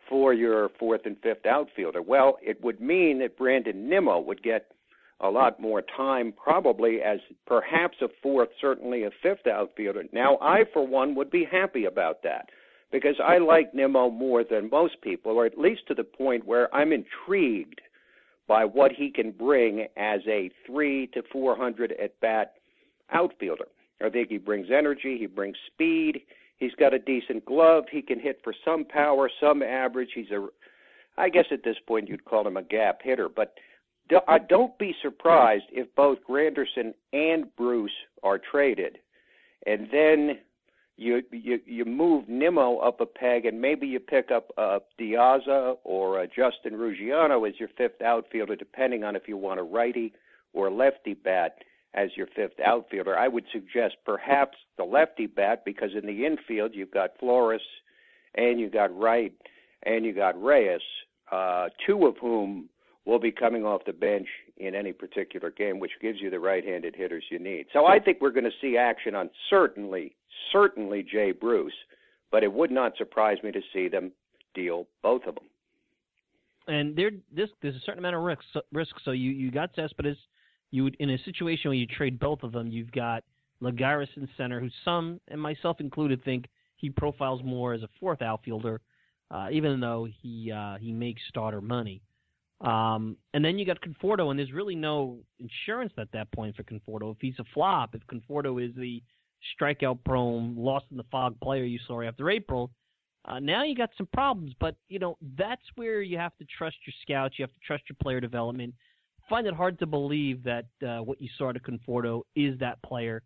for 0.09 0.33
your 0.33 0.71
fourth 0.79 1.03
and 1.05 1.17
fifth 1.23 1.47
outfielder. 1.47 2.03
Well, 2.03 2.39
it 2.43 2.63
would 2.63 2.81
mean 2.81 3.19
that 3.21 3.37
Brandon 3.37 3.89
Nimmo 3.89 4.21
would 4.21 4.43
get 4.43 4.73
a 5.21 5.29
lot 5.29 5.61
more 5.61 5.83
time, 5.83 6.33
probably 6.33 7.03
as 7.03 7.19
perhaps 7.47 7.99
a 8.01 8.09
fourth, 8.23 8.49
certainly 8.61 9.05
a 9.05 9.11
fifth 9.23 9.47
outfielder. 9.47 10.05
Now, 10.13 10.39
I, 10.41 10.65
for 10.73 10.87
one, 10.87 11.15
would 11.17 11.31
be 11.31 11.45
happy 11.45 11.85
about 11.87 12.23
that 12.23 12.49
because 12.91 13.17
I 13.23 13.39
like 13.39 13.75
Nimmo 13.75 14.11
more 14.11 14.45
than 14.45 14.71
most 14.71 15.01
people, 15.03 15.33
or 15.33 15.47
at 15.47 15.59
least 15.59 15.83
to 15.89 15.95
the 15.95 16.05
point 16.05 16.47
where 16.47 16.75
I'm 16.75 16.93
intrigued 16.93 17.81
by 18.47 18.65
what 18.65 18.93
he 18.93 19.11
can 19.11 19.31
bring 19.31 19.87
as 19.97 20.21
a 20.27 20.51
three 20.67 21.07
to 21.09 21.23
four 21.31 21.57
hundred 21.57 21.93
at 21.93 22.19
bat 22.21 22.55
outfielder. 23.13 23.67
I 24.03 24.09
think 24.11 24.29
he 24.29 24.39
brings 24.39 24.69
energy, 24.71 25.19
he 25.19 25.27
brings 25.27 25.57
speed, 25.67 26.23
He's 26.59 26.75
got 26.75 26.93
a 26.93 26.99
decent 26.99 27.45
glove. 27.45 27.85
He 27.91 28.03
can 28.03 28.19
hit 28.19 28.41
for 28.43 28.53
some 28.65 28.85
power, 28.85 29.31
some 29.41 29.63
average. 29.63 30.11
He's 30.15 30.31
a, 30.31 30.49
I 31.17 31.29
guess 31.29 31.47
at 31.53 31.63
this 31.65 31.77
point 31.87 32.09
you'd 32.09 32.25
call 32.25 32.47
him 32.47 32.57
a 32.57 32.63
gap 32.63 33.01
hitter. 33.03 33.29
But 33.29 33.55
uh, 34.27 34.39
don't 34.49 34.77
be 34.77 34.95
surprised 35.01 35.67
if 35.71 35.87
both 35.95 36.19
Granderson 36.29 36.95
and 37.13 37.55
Bruce 37.57 37.93
are 38.25 38.39
traded, 38.39 38.99
and 39.67 39.89
then 39.93 40.39
you 40.99 41.23
you 41.31 41.61
you 41.65 41.85
move 41.85 42.29
Nimmo 42.29 42.79
up 42.79 43.01
a 43.01 43.07
peg, 43.07 43.47
and 43.47 43.61
maybe 43.61 43.87
you 43.87 44.01
pick 44.01 44.31
up 44.33 44.51
uh, 44.59 44.81
De 44.99 45.13
Aza 45.13 45.77
or 45.85 46.21
uh, 46.21 46.27
Justin 46.27 46.73
Ruggiano 46.73 47.49
as 47.49 47.55
your 47.61 47.69
fifth 47.79 48.03
outfielder, 48.03 48.57
depending 48.57 49.05
on 49.05 49.15
if 49.15 49.29
you 49.29 49.37
want 49.37 49.61
a 49.61 49.63
righty 49.63 50.13
or 50.53 50.71
lefty 50.71 51.15
bat 51.15 51.59
as 51.95 52.11
your 52.17 52.27
fifth 52.35 52.59
outfielder. 52.65 53.17
I 53.17 53.29
would 53.29 53.45
suggest 53.53 53.97
perhaps 54.05 54.59
the 54.77 54.85
lefty 54.85 55.27
bat 55.27 55.65
because 55.65 55.91
in 55.95 56.05
the 56.05 56.27
infield 56.27 56.73
you've 56.75 56.91
got 56.91 57.11
Flores 57.21 57.63
and 58.35 58.59
you 58.59 58.69
got 58.69 58.97
Wright 58.99 59.33
and 59.85 60.05
you 60.05 60.13
got 60.13 60.41
Reyes, 60.43 60.81
uh, 61.31 61.69
two 61.87 62.07
of 62.07 62.17
whom 62.21 62.69
will 63.09 63.19
be 63.19 63.33
coming 63.33 63.65
off 63.65 63.81
the 63.87 63.93
bench 63.93 64.29
in 64.59 64.75
any 64.75 64.93
particular 64.93 65.51
game, 65.51 65.81
which 65.81 65.93
gives 66.03 66.21
you 66.21 66.29
the 66.29 66.39
right-handed 66.39 66.95
hitters 66.95 67.25
you 67.31 67.39
need. 67.39 67.65
So 67.73 67.87
I 67.87 67.99
think 67.99 68.19
we're 68.21 68.31
going 68.31 68.45
to 68.45 68.51
see 68.61 68.77
action 68.77 69.15
on 69.15 69.31
certainly, 69.49 70.15
certainly 70.53 71.03
Jay 71.03 71.33
Bruce, 71.33 71.73
but 72.31 72.45
it 72.45 72.53
would 72.53 72.71
not 72.71 72.93
surprise 72.99 73.39
me 73.43 73.51
to 73.51 73.61
see 73.73 73.89
them 73.89 74.13
deal 74.55 74.87
both 75.03 75.23
of 75.27 75.37
them. 75.37 75.45
And 76.69 76.95
there, 76.95 77.13
this 77.35 77.49
there's 77.63 77.77
a 77.77 77.81
certain 77.81 78.01
amount 78.01 78.17
of 78.17 78.23
risk. 78.23 78.43
So, 78.53 78.61
risk. 78.73 78.95
So 79.03 79.13
you 79.13 79.31
you 79.31 79.51
got 79.51 79.71
Cespedes 79.75 80.19
you 80.71 80.85
would 80.85 80.97
in 80.99 81.09
a 81.09 81.19
situation 81.25 81.71
where 81.71 81.79
you 81.79 81.87
trade 81.87 82.19
both 82.19 82.43
of 82.43 82.53
them, 82.53 82.71
you've 82.71 82.93
got 82.93 83.25
Lagares 83.63 84.09
in 84.17 84.29
center, 84.37 84.61
who 84.61 84.69
some 84.85 85.19
and 85.29 85.41
myself 85.41 85.81
included 85.81 86.23
think 86.25 86.47
he 86.77 86.91
profiles 86.91 87.43
more 87.43 87.73
as 87.73 87.83
a 87.83 87.89
fourth 87.99 88.21
outfielder, 88.21 88.81
uh, 89.31 89.49
even 89.51 89.81
though 89.81 90.07
he 90.23 90.53
uh, 90.53 90.77
he 90.77 90.93
makes 90.93 91.23
starter 91.29 91.61
money. 91.61 92.03
Um, 92.61 93.17
and 93.35 93.45
then 93.45 93.59
you 93.59 93.65
got 93.65 93.81
Conforto, 93.81 94.31
and 94.31 94.39
there's 94.39 94.53
really 94.53 94.75
no 94.75 95.19
insurance 95.39 95.93
at 95.97 96.11
that 96.13 96.31
point 96.33 96.57
for 96.57 96.65
Conforto. 96.65 97.13
If 97.13 97.19
he's 97.21 97.39
a 97.39 97.45
flop, 97.55 97.95
if 97.95 98.03
Conforto 98.07 98.65
is 98.65 98.75
the 98.75 99.03
strikeout 99.61 99.99
prone, 100.05 100.57
lost 100.57 100.87
in 100.91 100.97
the 100.97 101.05
fog 101.11 101.39
player 101.41 101.65
you 101.65 101.79
saw 101.87 102.03
after 102.03 102.31
April, 102.31 102.71
uh, 103.25 103.39
now 103.39 103.63
you 103.63 103.77
got 103.77 103.91
some 103.97 104.09
problems. 104.13 104.55
But 104.59 104.75
you 104.89 104.99
know 104.99 105.17
that's 105.37 105.63
where 105.77 106.03
you 106.03 106.19
have 106.19 106.37
to 106.39 106.47
trust 106.57 106.77
your 106.87 106.95
scouts. 107.03 107.39
You 107.39 107.45
have 107.45 107.53
to 107.53 107.61
trust 107.65 107.85
your 107.89 107.97
player 108.03 108.21
development 108.21 108.75
find 109.29 109.47
it 109.47 109.55
hard 109.55 109.79
to 109.79 109.87
believe 109.87 110.43
that 110.45 110.67
uh, 110.87 110.99
what 110.99 111.21
you 111.21 111.29
saw 111.37 111.53
to 111.53 111.61
Conforto 111.61 112.23
is 112.35 112.59
that 112.59 112.83
player. 112.83 113.23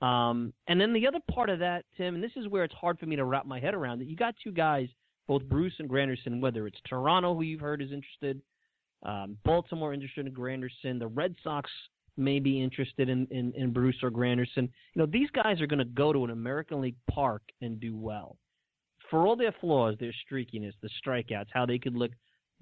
Um, 0.00 0.52
and 0.66 0.80
then 0.80 0.92
the 0.92 1.06
other 1.06 1.20
part 1.30 1.50
of 1.50 1.60
that, 1.60 1.84
Tim, 1.96 2.14
and 2.14 2.24
this 2.24 2.32
is 2.36 2.48
where 2.48 2.64
it's 2.64 2.74
hard 2.74 2.98
for 2.98 3.06
me 3.06 3.16
to 3.16 3.24
wrap 3.24 3.46
my 3.46 3.60
head 3.60 3.74
around 3.74 4.00
that 4.00 4.08
you 4.08 4.16
got 4.16 4.34
two 4.42 4.50
guys, 4.50 4.88
both 5.28 5.44
Bruce 5.44 5.74
and 5.78 5.88
Granderson, 5.88 6.40
whether 6.40 6.66
it's 6.66 6.78
Toronto, 6.88 7.34
who 7.34 7.42
you've 7.42 7.60
heard 7.60 7.82
is 7.82 7.92
interested, 7.92 8.40
um, 9.02 9.36
Baltimore 9.44 9.92
interested 9.92 10.26
in 10.26 10.32
Granderson, 10.32 10.98
the 10.98 11.06
Red 11.06 11.34
Sox 11.42 11.70
may 12.16 12.38
be 12.38 12.62
interested 12.62 13.08
in, 13.08 13.26
in, 13.30 13.52
in 13.56 13.72
Bruce 13.72 13.96
or 14.02 14.10
Granderson. 14.10 14.68
You 14.94 14.96
know, 14.96 15.06
these 15.06 15.30
guys 15.30 15.60
are 15.60 15.66
going 15.66 15.78
to 15.78 15.84
go 15.84 16.12
to 16.12 16.24
an 16.24 16.30
American 16.30 16.80
League 16.80 16.96
park 17.10 17.42
and 17.60 17.80
do 17.80 17.96
well. 17.96 18.36
For 19.10 19.26
all 19.26 19.36
their 19.36 19.54
flaws, 19.60 19.96
their 19.98 20.12
streakiness, 20.30 20.72
the 20.82 20.90
strikeouts, 21.04 21.48
how 21.52 21.66
they 21.66 21.78
could 21.78 21.94
look 21.94 22.12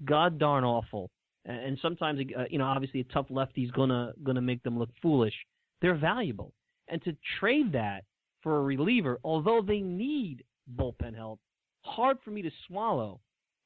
god 0.05 0.39
darn 0.39 0.63
awful 0.63 1.11
and 1.45 1.77
sometimes 1.81 2.19
uh, 2.37 2.43
you 2.49 2.57
know 2.57 2.65
obviously 2.65 2.99
a 2.99 3.13
tough 3.13 3.25
lefty's 3.29 3.71
gonna 3.71 4.13
gonna 4.23 4.41
make 4.41 4.61
them 4.63 4.77
look 4.77 4.89
foolish. 5.01 5.33
They're 5.81 5.97
valuable, 5.97 6.53
and 6.87 7.01
to 7.03 7.15
trade 7.39 7.71
that 7.73 8.03
for 8.43 8.57
a 8.57 8.61
reliever, 8.61 9.19
although 9.23 9.61
they 9.61 9.79
need 9.79 10.43
bullpen 10.75 11.15
help, 11.15 11.39
hard 11.81 12.17
for 12.23 12.31
me 12.31 12.41
to 12.41 12.51
swallow. 12.67 13.19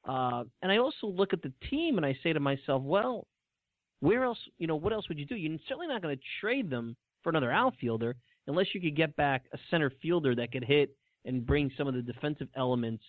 Uh, 0.06 0.44
and 0.62 0.70
I 0.70 0.78
also 0.78 1.06
look 1.06 1.32
at 1.32 1.42
the 1.42 1.52
team 1.68 1.96
and 1.96 2.06
I 2.06 2.16
say 2.22 2.32
to 2.32 2.40
myself, 2.40 2.82
well, 2.82 3.26
where 4.00 4.24
else? 4.24 4.38
You 4.58 4.66
know, 4.66 4.76
what 4.76 4.92
else 4.92 5.08
would 5.08 5.18
you 5.18 5.26
do? 5.26 5.34
You're 5.34 5.58
certainly 5.68 5.88
not 5.88 6.02
going 6.02 6.16
to 6.16 6.22
trade 6.40 6.70
them 6.70 6.96
for 7.22 7.30
another 7.30 7.50
outfielder 7.50 8.14
unless 8.46 8.66
you 8.72 8.80
could 8.80 8.96
get 8.96 9.16
back 9.16 9.44
a 9.52 9.58
center 9.70 9.90
fielder 10.02 10.34
that 10.36 10.52
could 10.52 10.64
hit 10.64 10.90
and 11.24 11.44
bring 11.44 11.70
some 11.76 11.88
of 11.88 11.94
the 11.94 12.02
defensive 12.02 12.48
elements 12.56 13.02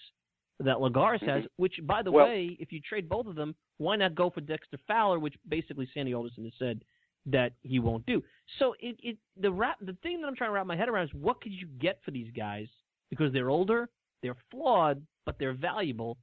that 0.60 0.78
Lagares 0.78 1.22
has. 1.22 1.44
Mm-hmm. 1.44 1.46
Which, 1.58 1.76
by 1.84 2.02
the 2.02 2.12
well, 2.12 2.26
way, 2.26 2.58
if 2.60 2.72
you 2.72 2.80
trade 2.82 3.08
both 3.08 3.28
of 3.28 3.36
them, 3.36 3.54
why 3.78 3.96
not 3.96 4.16
go 4.16 4.30
for 4.32 4.42
Dexter 4.42 4.80
Fowler, 4.88 5.20
which 5.20 5.36
basically 5.48 5.88
Sandy 5.94 6.16
Alderson 6.16 6.46
has 6.46 6.54
said 6.58 6.82
that 7.28 7.52
he 7.62 7.80
won't 7.80 8.06
do. 8.06 8.24
So 8.58 8.74
it, 8.80 8.98
it 9.04 9.18
the 9.40 9.52
wrap, 9.52 9.78
the 9.82 9.96
thing 10.02 10.22
that 10.22 10.28
I'm 10.28 10.36
trying 10.36 10.50
to 10.50 10.54
wrap 10.54 10.66
my 10.66 10.78
head 10.78 10.90
around 10.90 11.06
is 11.06 11.14
what 11.14 11.42
could 11.42 11.52
you 11.52 11.68
get 11.80 12.00
for 12.04 12.12
these 12.12 12.32
guys 12.36 12.68
because 13.10 13.32
they're 13.34 13.50
older, 13.50 13.90
they're 14.24 14.38
flawed, 14.50 15.02
but 15.26 15.38
they're 15.38 15.54
valuable, 15.54 16.18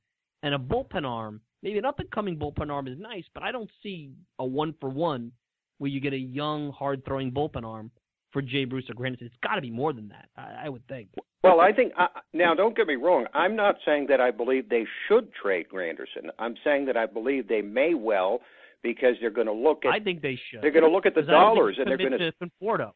and 0.44 0.54
a 0.54 0.58
bullpen 0.58 1.04
arm. 1.04 1.40
Maybe 1.62 1.78
an 1.78 1.86
up 1.86 1.98
and 1.98 2.10
coming 2.10 2.36
bullpen 2.36 2.70
arm 2.70 2.86
is 2.86 2.98
nice, 2.98 3.24
but 3.32 3.42
I 3.42 3.50
don't 3.50 3.70
see 3.82 4.12
a 4.38 4.44
one 4.44 4.74
for 4.78 4.90
one 4.90 5.32
where 5.78 5.90
you 5.90 5.98
get 5.98 6.12
a 6.12 6.18
young, 6.18 6.70
hard 6.70 7.04
throwing 7.04 7.32
bullpen 7.32 7.64
arm 7.64 7.90
for 8.30 8.42
Jay 8.42 8.66
Bruce 8.66 8.84
or 8.90 8.94
Granderson. 8.94 9.22
It's 9.22 9.34
got 9.42 9.54
to 9.54 9.62
be 9.62 9.70
more 9.70 9.94
than 9.94 10.08
that, 10.08 10.28
I, 10.36 10.66
I 10.66 10.68
would 10.68 10.86
think. 10.86 11.08
Well, 11.42 11.60
I 11.60 11.72
think 11.72 11.92
uh, 11.98 12.08
now. 12.32 12.54
Don't 12.54 12.76
get 12.76 12.86
me 12.86 12.94
wrong. 12.96 13.26
I'm 13.34 13.56
not 13.56 13.76
saying 13.84 14.06
that 14.10 14.20
I 14.20 14.30
believe 14.30 14.68
they 14.68 14.84
should 15.08 15.32
trade 15.32 15.66
Granderson. 15.72 16.28
I'm 16.38 16.54
saying 16.62 16.86
that 16.86 16.96
I 16.96 17.06
believe 17.06 17.48
they 17.48 17.60
may 17.62 17.94
well 17.94 18.40
because 18.82 19.14
they're 19.20 19.30
going 19.30 19.46
to 19.46 19.52
look 19.52 19.84
at. 19.84 19.92
I 19.92 20.00
think 20.00 20.22
they 20.22 20.38
should. 20.50 20.62
They're 20.62 20.70
going 20.70 20.84
to 20.84 20.90
look 20.90 21.06
at 21.06 21.14
the 21.14 21.22
dollars 21.22 21.76
and 21.78 21.86
they're 21.86 21.98
going 21.98 22.12
to 22.12 22.32
Conforto. 22.42 22.92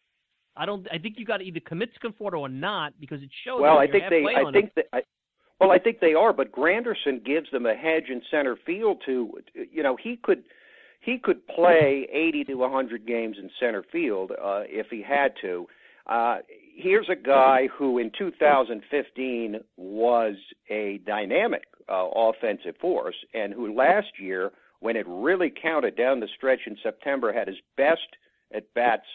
I 0.57 0.66
don't. 0.66 0.86
I 0.92 0.99
think 0.99 1.16
you 1.18 1.24
got 1.24 1.38
to 1.38 1.44
either 1.44 1.61
commit 1.61 1.90
to 1.94 2.01
Conforto 2.01 2.40
or 2.40 2.49
not 2.49 2.94
because 3.01 3.22
it 3.22 3.30
shows. 3.44 3.61
Well, 3.61 3.78
I 3.78 3.86
think 3.86 4.05
they. 4.11 4.24
I 4.24 4.51
think 4.51 4.74
that. 4.74 4.86
I, 4.92 5.03
well, 5.61 5.70
I 5.72 5.78
think 5.78 6.00
they 6.00 6.14
are, 6.14 6.32
but 6.32 6.52
Granderson 6.52 7.24
gives 7.24 7.50
them 7.50 7.66
a 7.66 7.74
hedge 7.74 8.11
in 8.11 8.22
center 8.30 8.56
field. 8.64 9.02
To 9.06 9.38
you 9.70 9.82
know, 9.82 9.96
he 10.00 10.16
could 10.22 10.44
he 11.00 11.18
could 11.18 11.46
play 11.48 12.09
80 12.12 12.44
to 12.44 12.54
100 12.54 13.06
games 13.06 13.36
in 13.40 13.50
center 13.59 13.84
field 13.90 14.32
uh, 14.32 14.62
if 14.66 14.88
he 14.90 15.02
had 15.02 15.32
to. 15.42 15.66
Uh, 16.06 16.38
here's 16.74 17.09
a 17.09 17.16
guy 17.16 17.68
who 17.76 17.98
in 17.98 18.11
2015 18.16 19.61
was 19.76 20.34
a 20.70 21.00
dynamic 21.06 21.64
uh, 21.88 22.09
offensive 22.14 22.76
force 22.80 23.16
and 23.34 23.52
who 23.52 23.74
last 23.74 24.18
year, 24.18 24.50
when 24.80 24.96
it 24.96 25.06
really 25.09 25.50
counted 25.50 25.96
down 25.96 26.20
the 26.20 26.28
stretch 26.36 26.61
in 26.66 26.76
September, 26.82 27.32
had 27.32 27.48
his 27.48 27.59
best 27.76 28.16
at 28.54 28.72
bats 28.74 29.06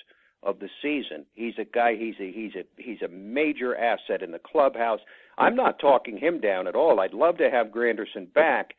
of 0.44 0.60
the 0.60 0.70
season. 0.82 1.26
He's 1.34 1.58
a 1.58 1.64
guy. 1.64 1.96
He's 1.96 2.16
a 2.20 2.32
he's 2.32 2.52
a 2.56 2.64
he's 2.78 3.02
a 3.02 3.08
major 3.08 3.76
asset 3.76 4.22
in 4.22 4.32
the 4.32 4.40
clubhouse. 4.40 5.00
I'm 5.38 5.56
not 5.56 5.80
talking 5.80 6.18
him 6.18 6.40
down 6.40 6.68
at 6.68 6.76
all. 6.76 7.00
I'd 7.00 7.14
love 7.14 7.38
to 7.38 7.50
have 7.50 7.68
Granderson 7.68 8.32
back. 8.34 8.74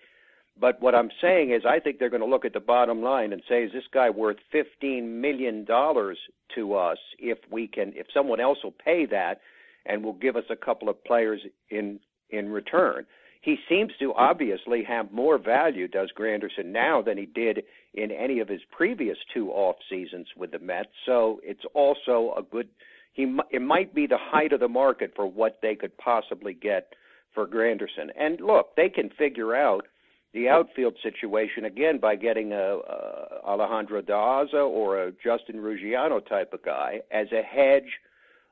But 0.61 0.80
what 0.80 0.94
I'm 0.94 1.11
saying 1.20 1.50
is, 1.50 1.62
I 1.68 1.80
think 1.80 1.98
they're 1.98 2.09
going 2.11 2.22
to 2.22 2.28
look 2.28 2.44
at 2.44 2.52
the 2.52 2.61
bottom 2.61 3.02
line 3.02 3.32
and 3.32 3.42
say, 3.48 3.64
is 3.64 3.72
this 3.72 3.82
guy 3.92 4.09
worth 4.09 4.36
fifteen 4.52 5.20
million 5.20 5.64
dollars 5.64 6.16
to 6.55 6.74
us? 6.74 6.98
If 7.18 7.38
we 7.50 7.66
can, 7.66 7.92
if 7.96 8.07
someone 8.14 8.38
else 8.38 8.59
will 8.62 8.74
pay 8.84 9.05
that, 9.07 9.40
and 9.86 10.05
will 10.05 10.12
give 10.12 10.36
us 10.36 10.44
a 10.50 10.57
couple 10.57 10.88
of 10.88 11.02
players 11.05 11.40
in 11.70 11.98
in 12.30 12.48
return. 12.48 13.05
He 13.42 13.57
seems 13.68 13.92
to 13.98 14.14
obviously 14.14 14.82
have 14.84 15.12
more 15.12 15.36
value, 15.38 15.86
does 15.86 16.11
Granderson 16.18 16.66
now, 16.66 17.02
than 17.02 17.18
he 17.18 17.26
did 17.26 17.64
in 17.92 18.11
any 18.11 18.38
of 18.38 18.48
his 18.48 18.62
previous 18.70 19.18
two 19.34 19.50
off 19.50 19.76
seasons 19.90 20.28
with 20.36 20.52
the 20.52 20.59
Mets. 20.59 20.88
So 21.05 21.40
it's 21.42 21.64
also 21.74 22.32
a 22.38 22.42
good. 22.42 22.68
He 23.14 23.32
it 23.50 23.62
might 23.62 23.94
be 23.94 24.06
the 24.06 24.18
height 24.18 24.52
of 24.52 24.60
the 24.60 24.68
market 24.68 25.12
for 25.16 25.26
what 25.26 25.60
they 25.62 25.74
could 25.74 25.96
possibly 25.96 26.52
get 26.52 26.92
for 27.32 27.46
Granderson. 27.46 28.10
And 28.18 28.40
look, 28.40 28.76
they 28.76 28.88
can 28.88 29.08
figure 29.10 29.54
out 29.54 29.86
the 30.34 30.48
outfield 30.48 30.96
situation 31.00 31.64
again 31.64 31.98
by 31.98 32.16
getting 32.16 32.52
a, 32.52 32.56
a 32.56 33.40
Alejandro 33.46 34.02
De 34.02 34.12
Aza 34.12 34.68
or 34.68 35.04
a 35.04 35.12
Justin 35.12 35.56
Ruggiano 35.56 36.26
type 36.28 36.52
of 36.52 36.64
guy 36.64 37.00
as 37.12 37.28
a 37.32 37.42
hedge 37.42 38.00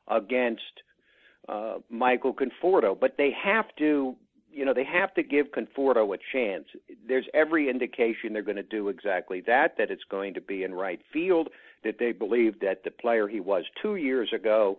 against 0.08 0.62
uh, 1.48 1.78
Michael 1.90 2.32
Conforto. 2.32 2.98
But 2.98 3.16
they 3.18 3.30
have 3.42 3.66
to, 3.78 4.14
you 4.52 4.64
know, 4.64 4.72
they 4.72 4.84
have 4.84 5.12
to 5.14 5.24
give 5.24 5.46
Conforto 5.46 6.14
a 6.14 6.18
chance. 6.32 6.66
There's 7.06 7.26
every 7.34 7.68
indication 7.68 8.32
they're 8.32 8.42
going 8.42 8.56
to 8.56 8.62
do 8.62 8.88
exactly 8.88 9.42
that. 9.48 9.76
That 9.76 9.90
it's 9.90 10.04
going 10.08 10.34
to 10.34 10.40
be 10.40 10.62
in 10.62 10.72
right 10.72 11.00
field. 11.12 11.48
That 11.84 11.96
they 11.98 12.12
believe 12.12 12.60
that 12.60 12.84
the 12.84 12.90
player 12.90 13.26
he 13.26 13.40
was 13.40 13.64
two 13.80 13.96
years 13.96 14.32
ago 14.32 14.78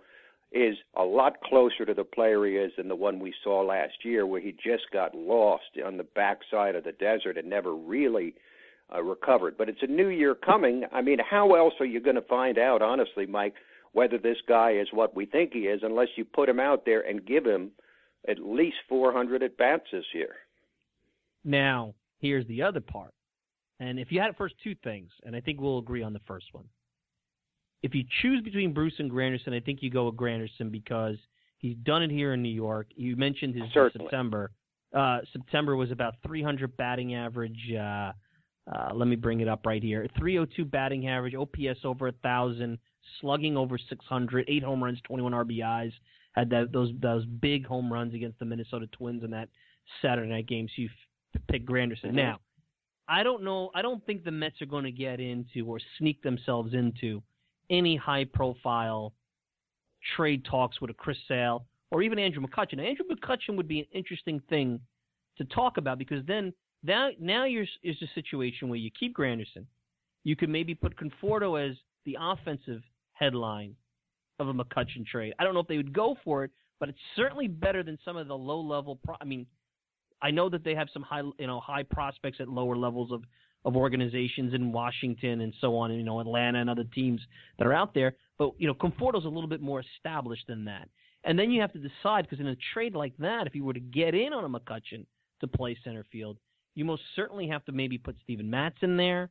is 0.53 0.75
a 0.95 1.03
lot 1.03 1.41
closer 1.41 1.83
to 1.85 1.93
the 1.93 2.03
player 2.03 2.45
he 2.45 2.53
is 2.53 2.71
than 2.77 2.87
the 2.87 2.95
one 2.95 3.19
we 3.19 3.33
saw 3.43 3.61
last 3.61 4.05
year, 4.05 4.25
where 4.25 4.39
he 4.39 4.51
just 4.51 4.83
got 4.91 5.15
lost 5.15 5.63
on 5.83 5.97
the 5.97 6.03
backside 6.03 6.75
of 6.75 6.83
the 6.83 6.91
desert 6.91 7.37
and 7.37 7.49
never 7.49 7.75
really 7.75 8.35
uh, 8.93 9.01
recovered. 9.01 9.57
But 9.57 9.69
it's 9.69 9.81
a 9.81 9.87
new 9.87 10.09
year 10.09 10.35
coming. 10.35 10.83
I 10.91 11.01
mean, 11.01 11.17
how 11.19 11.55
else 11.55 11.73
are 11.79 11.85
you 11.85 11.99
going 11.99 12.15
to 12.15 12.21
find 12.21 12.59
out, 12.59 12.83
honestly, 12.83 13.25
Mike, 13.25 13.55
whether 13.93 14.19
this 14.19 14.37
guy 14.47 14.73
is 14.73 14.87
what 14.91 15.15
we 15.15 15.25
think 15.25 15.53
he 15.53 15.61
is, 15.61 15.81
unless 15.83 16.09
you 16.15 16.25
put 16.25 16.49
him 16.49 16.59
out 16.59 16.85
there 16.85 17.01
and 17.01 17.25
give 17.25 17.45
him 17.45 17.71
at 18.27 18.39
least 18.39 18.77
400 18.87 19.41
at 19.41 19.57
bats 19.57 19.85
this 19.91 20.05
year? 20.13 20.35
Now, 21.43 21.95
here's 22.19 22.47
the 22.47 22.61
other 22.61 22.79
part. 22.79 23.13
And 23.79 23.99
if 23.99 24.11
you 24.11 24.19
had 24.19 24.29
it 24.29 24.37
first 24.37 24.55
two 24.63 24.75
things, 24.83 25.09
and 25.23 25.35
I 25.35 25.41
think 25.41 25.59
we'll 25.59 25.79
agree 25.79 26.03
on 26.03 26.13
the 26.13 26.21
first 26.27 26.45
one 26.51 26.65
if 27.83 27.93
you 27.93 28.03
choose 28.21 28.41
between 28.41 28.73
Bruce 28.73 28.93
and 28.97 29.11
Granderson, 29.11 29.53
I 29.53 29.59
think 29.59 29.83
you 29.83 29.91
go 29.91 30.05
with 30.05 30.15
Granderson 30.15 30.71
because 30.71 31.17
he's 31.59 31.75
done 31.83 32.01
it 32.01 32.09
here 32.09 32.33
in 32.33 32.41
New 32.41 32.49
York. 32.49 32.87
You 32.95 33.15
mentioned 33.17 33.53
his. 33.55 33.65
September. 34.03 34.51
Uh, 34.93 35.19
September 35.33 35.75
was 35.75 35.91
about 35.91 36.15
300 36.25 36.75
batting 36.77 37.13
average. 37.13 37.59
Uh, 37.77 38.11
uh, 38.73 38.93
let 38.93 39.07
me 39.07 39.17
bring 39.17 39.41
it 39.41 39.49
up 39.49 39.65
right 39.65 39.83
here. 39.83 40.07
302 40.17 40.63
batting 40.63 41.07
average, 41.07 41.35
OPS 41.35 41.79
over 41.83 42.07
a 42.07 42.11
thousand, 42.23 42.77
slugging 43.19 43.57
over 43.57 43.77
600, 43.77 44.45
eight 44.47 44.63
home 44.63 44.81
runs, 44.81 44.99
21 45.03 45.33
RBIs. 45.33 45.91
Had 46.31 46.49
that, 46.49 46.71
those 46.71 46.89
those 46.99 47.25
big 47.25 47.65
home 47.65 47.91
runs 47.91 48.13
against 48.15 48.39
the 48.39 48.45
Minnesota 48.45 48.87
Twins 48.93 49.23
in 49.23 49.29
that 49.31 49.49
Saturday 50.01 50.29
night 50.29 50.47
game. 50.47 50.67
So 50.67 50.83
you 50.83 50.89
f- 51.35 51.41
pick 51.47 51.67
Granderson. 51.67 52.05
Mm-hmm. 52.05 52.15
Now, 52.15 52.39
I 53.07 53.21
don't 53.21 53.43
know. 53.43 53.69
I 53.75 53.81
don't 53.81 54.03
think 54.05 54.23
the 54.23 54.31
Mets 54.31 54.61
are 54.61 54.65
going 54.65 54.85
to 54.85 54.91
get 54.91 55.19
into 55.19 55.67
or 55.67 55.79
sneak 55.99 56.23
themselves 56.23 56.73
into 56.73 57.21
any 57.69 57.95
high 57.95 58.25
profile 58.25 59.13
trade 60.15 60.43
talks 60.45 60.81
with 60.81 60.89
a 60.89 60.93
Chris 60.93 61.17
Sale 61.27 61.65
or 61.91 62.01
even 62.01 62.19
Andrew 62.19 62.41
McCutchen. 62.41 62.77
Now, 62.77 62.83
Andrew 62.83 63.05
McCutchen 63.05 63.55
would 63.55 63.67
be 63.67 63.79
an 63.79 63.85
interesting 63.91 64.41
thing 64.49 64.79
to 65.37 65.45
talk 65.45 65.77
about 65.77 65.97
because 65.97 66.25
then 66.25 66.53
now 66.83 67.09
now 67.19 67.45
you're 67.45 67.65
is 67.83 67.95
a 68.01 68.07
situation 68.13 68.69
where 68.69 68.79
you 68.79 68.91
keep 68.97 69.15
Granderson, 69.15 69.65
you 70.23 70.35
could 70.35 70.49
maybe 70.49 70.75
put 70.75 70.95
Conforto 70.97 71.69
as 71.69 71.77
the 72.05 72.17
offensive 72.19 72.81
headline 73.13 73.75
of 74.39 74.47
a 74.49 74.53
McCutchen 74.53 75.05
trade. 75.05 75.33
I 75.39 75.43
don't 75.43 75.53
know 75.53 75.59
if 75.59 75.67
they 75.67 75.77
would 75.77 75.93
go 75.93 76.17
for 76.23 76.43
it, 76.43 76.51
but 76.79 76.89
it's 76.89 76.99
certainly 77.15 77.47
better 77.47 77.83
than 77.83 77.97
some 78.03 78.17
of 78.17 78.27
the 78.27 78.37
low 78.37 78.59
level. 78.59 78.99
Pro- 79.03 79.15
I 79.21 79.25
mean, 79.25 79.45
I 80.21 80.31
know 80.31 80.49
that 80.49 80.63
they 80.63 80.75
have 80.75 80.87
some 80.93 81.03
high 81.03 81.21
you 81.37 81.47
know 81.47 81.59
high 81.59 81.83
prospects 81.83 82.39
at 82.39 82.47
lower 82.49 82.75
levels 82.75 83.11
of 83.11 83.23
of 83.65 83.75
organizations 83.75 84.53
in 84.53 84.71
Washington 84.71 85.41
and 85.41 85.53
so 85.61 85.77
on, 85.77 85.91
and, 85.91 85.99
you 85.99 86.05
know, 86.05 86.19
Atlanta 86.19 86.59
and 86.59 86.69
other 86.69 86.83
teams 86.83 87.21
that 87.57 87.65
are 87.65 87.73
out 87.73 87.93
there. 87.93 88.15
But, 88.37 88.51
you 88.57 88.67
know, 88.67 88.73
Conforto's 88.73 89.25
a 89.25 89.29
little 89.29 89.47
bit 89.47 89.61
more 89.61 89.81
established 89.95 90.47
than 90.47 90.65
that. 90.65 90.89
And 91.23 91.39
then 91.39 91.51
you 91.51 91.61
have 91.61 91.71
to 91.73 91.79
decide, 91.79 92.25
because 92.25 92.39
in 92.39 92.47
a 92.47 92.57
trade 92.73 92.95
like 92.95 93.15
that, 93.19 93.47
if 93.47 93.55
you 93.55 93.63
were 93.63 93.73
to 93.73 93.79
get 93.79 94.13
in 94.13 94.33
on 94.33 94.43
a 94.43 94.49
McCutchen 94.49 95.05
to 95.39 95.47
play 95.47 95.77
center 95.83 96.05
field, 96.11 96.37
you 96.75 96.83
most 96.83 97.03
certainly 97.15 97.47
have 97.47 97.63
to 97.65 97.71
maybe 97.71 97.97
put 97.97 98.17
Steven 98.23 98.49
Matz 98.49 98.77
in 98.81 98.97
there. 98.97 99.29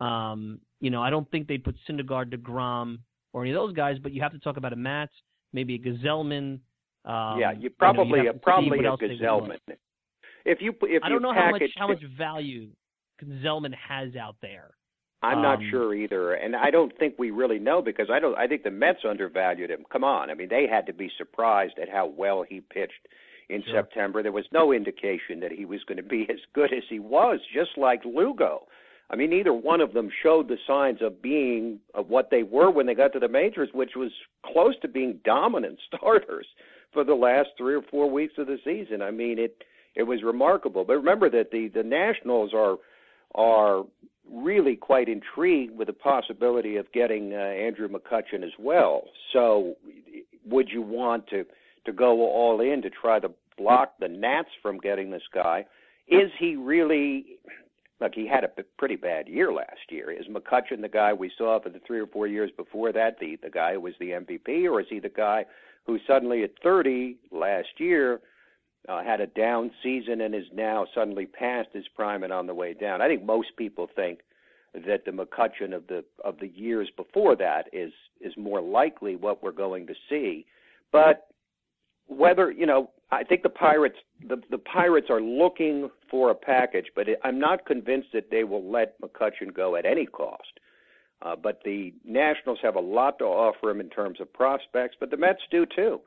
Um, 0.00 0.60
you 0.80 0.90
know, 0.90 1.02
I 1.02 1.10
don't 1.10 1.30
think 1.30 1.46
they'd 1.46 1.62
put 1.62 1.76
Syndergaard, 1.88 2.34
DeGrom, 2.34 2.98
or 3.32 3.42
any 3.42 3.52
of 3.52 3.56
those 3.56 3.74
guys, 3.74 3.98
but 4.02 4.12
you 4.12 4.22
have 4.22 4.32
to 4.32 4.38
talk 4.38 4.56
about 4.56 4.72
a 4.72 4.76
Matz, 4.76 5.12
maybe 5.52 5.74
a 5.74 5.78
Gsellman. 5.78 6.58
Um, 7.04 7.38
yeah, 7.38 7.52
you 7.52 7.70
probably 7.70 8.20
you 8.20 8.24
know, 8.24 8.30
a, 8.30 8.34
probably 8.34 8.84
a 8.84 8.88
else 8.88 9.00
Gsellman. 9.00 9.58
If 10.44 10.60
you 10.60 10.72
if 10.82 11.02
I 11.04 11.08
don't 11.08 11.18
you 11.18 11.22
know 11.22 11.34
how 11.34 11.50
much 11.50 11.62
how 11.76 11.88
much 11.88 12.02
value 12.16 12.68
Gsellman 13.24 13.74
has 13.74 14.16
out 14.16 14.36
there. 14.40 14.70
I'm 15.22 15.42
not 15.42 15.58
Um, 15.58 15.68
sure 15.70 15.94
either, 15.94 16.32
and 16.32 16.56
I 16.56 16.70
don't 16.70 16.96
think 16.98 17.16
we 17.18 17.30
really 17.30 17.58
know 17.58 17.82
because 17.82 18.08
I 18.10 18.18
don't. 18.20 18.36
I 18.38 18.46
think 18.46 18.62
the 18.62 18.70
Mets 18.70 19.04
undervalued 19.04 19.70
him. 19.70 19.84
Come 19.92 20.02
on, 20.02 20.30
I 20.30 20.34
mean 20.34 20.48
they 20.48 20.66
had 20.66 20.86
to 20.86 20.94
be 20.94 21.10
surprised 21.18 21.78
at 21.78 21.90
how 21.90 22.06
well 22.06 22.42
he 22.42 22.60
pitched 22.62 23.06
in 23.50 23.62
Sure. 23.64 23.74
September. 23.74 24.22
There 24.22 24.32
was 24.32 24.46
no 24.52 24.72
indication 24.72 25.40
that 25.40 25.52
he 25.52 25.66
was 25.66 25.84
going 25.84 25.98
to 25.98 26.02
be 26.02 26.26
as 26.30 26.38
good 26.54 26.72
as 26.72 26.84
he 26.88 26.98
was, 27.00 27.40
just 27.52 27.76
like 27.76 28.02
Lugo. 28.06 28.66
I 29.10 29.16
mean, 29.16 29.28
neither 29.30 29.52
one 29.52 29.80
of 29.80 29.92
them 29.92 30.08
showed 30.22 30.46
the 30.48 30.56
signs 30.66 31.02
of 31.02 31.20
being 31.20 31.80
of 31.94 32.08
what 32.08 32.30
they 32.30 32.44
were 32.44 32.70
when 32.70 32.86
they 32.86 32.94
got 32.94 33.12
to 33.12 33.18
the 33.18 33.28
majors, 33.28 33.68
which 33.74 33.96
was 33.96 34.12
close 34.46 34.78
to 34.80 34.88
being 34.88 35.18
dominant 35.24 35.80
starters 35.94 36.46
for 36.92 37.04
the 37.04 37.14
last 37.14 37.50
three 37.58 37.74
or 37.74 37.82
four 37.82 38.08
weeks 38.08 38.34
of 38.38 38.46
the 38.46 38.58
season. 38.64 39.02
I 39.02 39.10
mean, 39.10 39.38
it 39.38 39.62
it 39.96 40.04
was 40.04 40.22
remarkable. 40.22 40.84
But 40.84 40.96
remember 40.96 41.28
that 41.28 41.50
the 41.50 41.68
the 41.68 41.82
Nationals 41.82 42.52
are 42.54 42.76
are 43.34 43.84
really 44.32 44.76
quite 44.76 45.08
intrigued 45.08 45.76
with 45.76 45.88
the 45.88 45.92
possibility 45.92 46.76
of 46.76 46.90
getting 46.92 47.32
uh, 47.34 47.36
Andrew 47.36 47.88
McCutchen 47.88 48.44
as 48.44 48.52
well. 48.58 49.04
So, 49.32 49.76
would 50.46 50.68
you 50.70 50.82
want 50.82 51.26
to 51.28 51.44
to 51.86 51.92
go 51.92 52.20
all 52.22 52.60
in 52.60 52.82
to 52.82 52.90
try 52.90 53.18
to 53.18 53.30
block 53.56 53.94
the 54.00 54.08
Nats 54.08 54.48
from 54.62 54.78
getting 54.78 55.10
this 55.10 55.22
guy? 55.32 55.66
Is 56.08 56.30
he 56.38 56.56
really? 56.56 57.38
Look, 58.00 58.14
he 58.14 58.26
had 58.26 58.44
a 58.44 58.48
pretty 58.78 58.96
bad 58.96 59.28
year 59.28 59.52
last 59.52 59.90
year. 59.90 60.10
Is 60.10 60.26
McCutchen 60.26 60.80
the 60.80 60.88
guy 60.88 61.12
we 61.12 61.30
saw 61.36 61.60
for 61.60 61.68
the 61.68 61.80
three 61.86 62.00
or 62.00 62.06
four 62.06 62.26
years 62.26 62.50
before 62.56 62.92
that, 62.92 63.18
the 63.20 63.38
the 63.42 63.50
guy 63.50 63.74
who 63.74 63.80
was 63.80 63.94
the 64.00 64.10
MVP, 64.10 64.64
or 64.64 64.80
is 64.80 64.86
he 64.88 65.00
the 65.00 65.08
guy 65.08 65.44
who 65.86 65.98
suddenly 66.06 66.42
at 66.42 66.52
30 66.62 67.16
last 67.30 67.68
year 67.78 68.20
uh, 68.88 69.02
had 69.02 69.20
a 69.20 69.26
down 69.26 69.70
season 69.82 70.20
and 70.20 70.34
is 70.34 70.46
now 70.52 70.86
suddenly 70.94 71.26
past 71.26 71.68
his 71.72 71.84
prime 71.94 72.22
and 72.22 72.32
on 72.32 72.46
the 72.46 72.54
way 72.54 72.74
down. 72.74 73.02
I 73.02 73.08
think 73.08 73.24
most 73.24 73.48
people 73.56 73.88
think 73.94 74.20
that 74.74 75.04
the 75.04 75.10
McCutchen 75.10 75.74
of 75.74 75.86
the 75.88 76.04
of 76.24 76.38
the 76.38 76.48
years 76.48 76.88
before 76.96 77.36
that 77.36 77.68
is 77.72 77.92
is 78.20 78.32
more 78.36 78.60
likely 78.60 79.16
what 79.16 79.42
we're 79.42 79.52
going 79.52 79.86
to 79.86 79.94
see. 80.08 80.46
But 80.92 81.26
whether 82.06 82.50
you 82.50 82.66
know, 82.66 82.90
I 83.10 83.24
think 83.24 83.42
the 83.42 83.48
Pirates 83.48 83.98
the 84.26 84.40
the 84.50 84.58
Pirates 84.58 85.08
are 85.10 85.20
looking 85.20 85.90
for 86.10 86.30
a 86.30 86.34
package, 86.34 86.86
but 86.94 87.08
it, 87.08 87.20
I'm 87.24 87.38
not 87.38 87.66
convinced 87.66 88.08
that 88.14 88.30
they 88.30 88.44
will 88.44 88.70
let 88.70 89.00
McCutchen 89.00 89.52
go 89.54 89.76
at 89.76 89.84
any 89.84 90.06
cost. 90.06 90.60
Uh, 91.22 91.36
but 91.36 91.60
the 91.64 91.92
Nationals 92.04 92.58
have 92.62 92.76
a 92.76 92.80
lot 92.80 93.18
to 93.18 93.24
offer 93.24 93.70
him 93.70 93.80
in 93.80 93.90
terms 93.90 94.20
of 94.20 94.32
prospects, 94.32 94.96
but 94.98 95.10
the 95.10 95.16
Mets 95.18 95.42
do 95.50 95.66
too. 95.66 96.00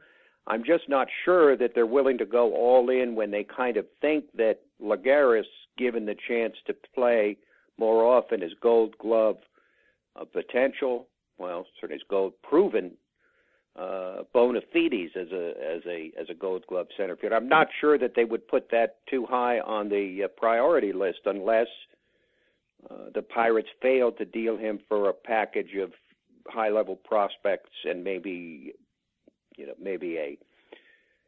I'm 0.47 0.63
just 0.63 0.89
not 0.89 1.07
sure 1.23 1.55
that 1.55 1.71
they're 1.73 1.85
willing 1.85 2.17
to 2.17 2.25
go 2.25 2.53
all 2.53 2.89
in 2.89 3.15
when 3.15 3.31
they 3.31 3.43
kind 3.43 3.77
of 3.77 3.85
think 4.01 4.25
that 4.35 4.59
Lagares, 4.81 5.45
given 5.77 6.05
the 6.05 6.15
chance 6.27 6.55
to 6.67 6.75
play 6.93 7.37
more 7.77 8.03
often, 8.03 8.41
his 8.41 8.53
Gold 8.61 8.97
Glove 8.97 9.37
uh, 10.19 10.25
potential, 10.25 11.07
well, 11.37 11.65
certainly 11.79 11.99
his 11.99 12.07
Gold 12.09 12.33
proven 12.43 12.91
uh, 13.75 14.23
bona 14.33 14.59
fides 14.71 15.11
as 15.15 15.31
a 15.31 15.53
as 15.59 15.81
a 15.87 16.11
as 16.19 16.27
a 16.29 16.33
Gold 16.33 16.65
Glove 16.67 16.87
center. 16.95 17.17
I'm 17.33 17.49
not 17.49 17.67
sure 17.81 17.97
that 17.97 18.13
they 18.15 18.25
would 18.25 18.47
put 18.47 18.69
that 18.71 18.97
too 19.09 19.25
high 19.27 19.59
on 19.61 19.89
the 19.89 20.23
uh, 20.25 20.27
priority 20.27 20.93
list 20.93 21.21
unless 21.25 21.67
uh, 22.89 23.09
the 23.15 23.21
Pirates 23.21 23.69
failed 23.81 24.17
to 24.17 24.25
deal 24.25 24.57
him 24.57 24.79
for 24.87 25.09
a 25.09 25.13
package 25.13 25.75
of 25.81 25.91
high 26.47 26.69
level 26.69 26.95
prospects 26.95 27.71
and 27.85 28.03
maybe 28.03 28.73
you 29.55 29.67
know 29.67 29.73
maybe 29.81 30.17
a 30.17 30.37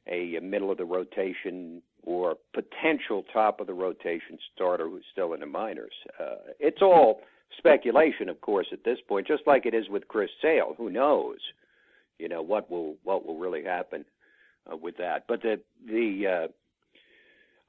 a 0.07 0.39
middle 0.39 0.71
of 0.71 0.77
the 0.77 0.85
rotation 0.85 1.81
or 2.03 2.35
potential 2.53 3.23
top 3.33 3.59
of 3.59 3.67
the 3.67 3.73
rotation 3.73 4.37
starter 4.53 4.87
who's 4.87 5.03
still 5.11 5.33
in 5.33 5.39
the 5.39 5.45
minors. 5.45 5.93
Uh, 6.19 6.35
it's 6.59 6.81
all 6.81 7.21
speculation, 7.57 8.29
of 8.29 8.39
course, 8.41 8.67
at 8.71 8.83
this 8.83 8.99
point, 9.07 9.25
just 9.25 9.43
like 9.47 9.65
it 9.65 9.73
is 9.73 9.89
with 9.89 10.07
Chris 10.07 10.29
Sale. 10.41 10.75
Who 10.77 10.89
knows? 10.89 11.37
You 12.19 12.29
know 12.29 12.41
what 12.41 12.69
will 12.69 12.95
what 13.03 13.25
will 13.25 13.37
really 13.37 13.63
happen 13.63 14.05
uh, 14.71 14.77
with 14.77 14.97
that. 14.97 15.25
But 15.27 15.41
the 15.41 15.59
the 15.85 16.45
uh, 16.45 16.47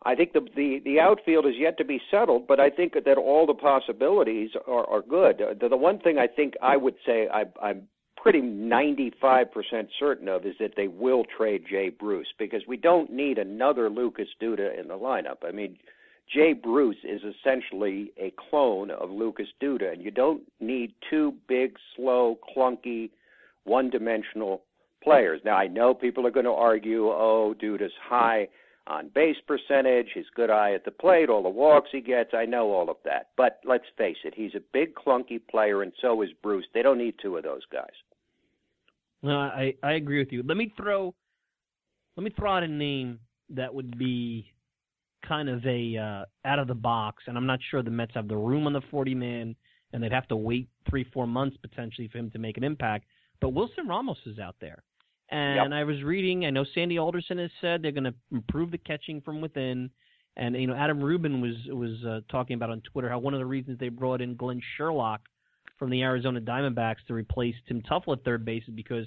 I 0.05 0.15
think 0.15 0.33
the, 0.33 0.47
the 0.55 0.81
the 0.85 1.01
outfield 1.01 1.47
is 1.47 1.55
yet 1.59 1.79
to 1.79 1.85
be 1.85 2.01
settled, 2.11 2.47
but 2.47 2.61
I 2.61 2.71
think 2.71 2.95
that 2.95 3.19
all 3.19 3.47
the 3.47 3.55
possibilities 3.55 4.51
are, 4.69 4.89
are 4.89 5.03
good. 5.03 5.43
The, 5.61 5.69
the 5.69 5.77
one 5.77 5.99
thing 5.99 6.19
I 6.19 6.29
think 6.29 6.55
I 6.63 6.77
would 6.77 6.95
say 7.05 7.29
I, 7.33 7.45
I'm 7.61 7.89
pretty 8.17 8.41
95% 8.41 9.47
certain 9.99 10.29
of 10.29 10.45
is 10.45 10.55
that 10.59 10.75
they 10.77 10.89
will 10.89 11.25
trade 11.37 11.64
Jay 11.69 11.91
Bruce 11.91 12.33
because 12.39 12.62
we 12.67 12.77
don't 12.77 13.11
need 13.11 13.39
another 13.39 13.89
Lucas 13.89 14.29
Duda 14.41 14.79
in 14.79 14.89
the 14.89 14.95
lineup. 14.95 15.39
I 15.47 15.53
mean, 15.53 15.79
Jay 16.33 16.53
Bruce 16.53 16.97
is 17.05 17.21
essentially 17.23 18.12
a 18.19 18.33
clone 18.51 18.91
of 18.91 19.11
Lucas 19.11 19.49
Duda, 19.62 19.93
and 19.93 20.03
you 20.03 20.11
don't 20.11 20.43
need 20.61 20.93
two 21.09 21.35
big, 21.49 21.77
slow, 21.95 22.39
clunky, 22.57 23.11
one 23.64 23.91
dimensional 23.91 24.62
players. 25.03 25.41
Now, 25.45 25.57
I 25.57 25.69
know 25.69 25.95
people 25.95 26.27
are 26.27 26.33
going 26.33 26.47
to 26.47 26.53
argue, 26.53 27.07
oh, 27.09 27.55
Duda's 27.61 27.93
high 28.03 28.49
on 28.89 29.11
base 29.14 29.37
percentage, 29.47 30.09
his 30.14 30.27
good 30.35 30.51
eye 30.51 30.73
at 30.73 30.85
the 30.85 30.91
plate, 30.91 31.29
all 31.29 31.43
the 31.43 31.49
walks 31.49 31.91
he 31.93 32.01
gets. 32.01 32.31
I 32.35 32.45
know 32.45 32.71
all 32.73 32.91
of 32.91 32.97
that. 33.05 33.29
But 33.37 33.61
let's 33.64 33.85
face 33.97 34.19
it, 34.25 34.35
he's 34.37 34.55
a 34.55 34.62
big, 34.73 34.95
clunky 34.95 35.41
player, 35.49 35.83
and 35.83 35.93
so 36.01 36.23
is 36.23 36.31
Bruce. 36.43 36.67
They 36.73 36.83
don't 36.83 36.99
need 36.99 37.14
two 37.21 37.37
of 37.37 37.45
those 37.45 37.64
guys. 37.73 37.95
No, 39.27 39.39
I 39.39 39.74
I 39.83 39.93
agree 39.93 40.18
with 40.18 40.33
you. 40.33 40.43
Let 40.45 40.57
me 40.57 40.72
throw 40.77 41.14
let 42.16 42.24
me 42.24 42.31
throw 42.37 42.53
out 42.53 42.62
a 42.62 42.68
name 42.68 43.18
that 43.51 43.74
would 43.74 43.99
be 43.99 44.53
kind 45.27 45.49
of 45.49 45.64
a 45.66 45.97
uh, 45.97 46.49
out 46.49 46.59
of 46.59 46.68
the 46.68 46.74
box, 46.74 47.24
and 47.27 47.37
I'm 47.37 47.47
not 47.47 47.59
sure 47.70 47.83
the 47.83 47.91
Mets 47.91 48.12
have 48.14 48.29
the 48.29 48.37
room 48.37 48.66
on 48.66 48.72
the 48.72 48.83
40 48.91 49.14
man, 49.14 49.57
and 49.93 50.03
they'd 50.03 50.12
have 50.12 50.29
to 50.29 50.37
wait 50.37 50.68
three 50.89 51.05
four 51.12 51.27
months 51.27 51.57
potentially 51.57 52.09
for 52.09 52.18
him 52.18 52.31
to 52.31 52.39
make 52.39 52.57
an 52.57 52.64
impact. 52.64 53.07
But 53.41 53.51
Wilson 53.51 53.89
Ramos 53.89 54.18
is 54.27 54.39
out 54.39 54.57
there. 54.61 54.83
And 55.31 55.72
yep. 55.72 55.81
I 55.81 55.83
was 55.83 56.03
reading, 56.05 56.47
I 56.47 56.51
know 56.51 56.64
Sandy 56.72 56.99
Alderson 56.99 57.39
has 57.39 57.51
said 57.61 57.83
they're 57.83 57.91
going 57.91 58.05
to 58.05 58.14
improve 58.31 58.70
the 58.70 58.79
catching 58.79 59.20
from 59.20 59.41
within. 59.41 59.91
And 60.37 60.55
you 60.55 60.68
know, 60.68 60.77
Adam 60.77 61.03
Rubin 61.03 61.41
was 61.41 61.57
was 61.68 62.05
uh, 62.05 62.20
talking 62.31 62.55
about 62.55 62.70
on 62.70 62.81
Twitter 62.83 63.09
how 63.09 63.18
one 63.18 63.35
of 63.35 63.41
the 63.41 63.47
reasons 63.47 63.79
they 63.81 63.89
brought 63.89 64.20
in 64.20 64.37
Glenn 64.37 64.61
Sherlock 64.77 65.22
from 65.79 65.91
the 65.91 66.03
Arizona 66.03 66.41
Diamondbacks 66.41 67.05
to 67.09 67.14
replace 67.14 67.55
Tim 67.68 67.83
Teufel 67.83 68.16
at 68.16 68.24
third 68.24 68.45
base 68.45 68.64
is 68.66 68.74
because 68.74 69.07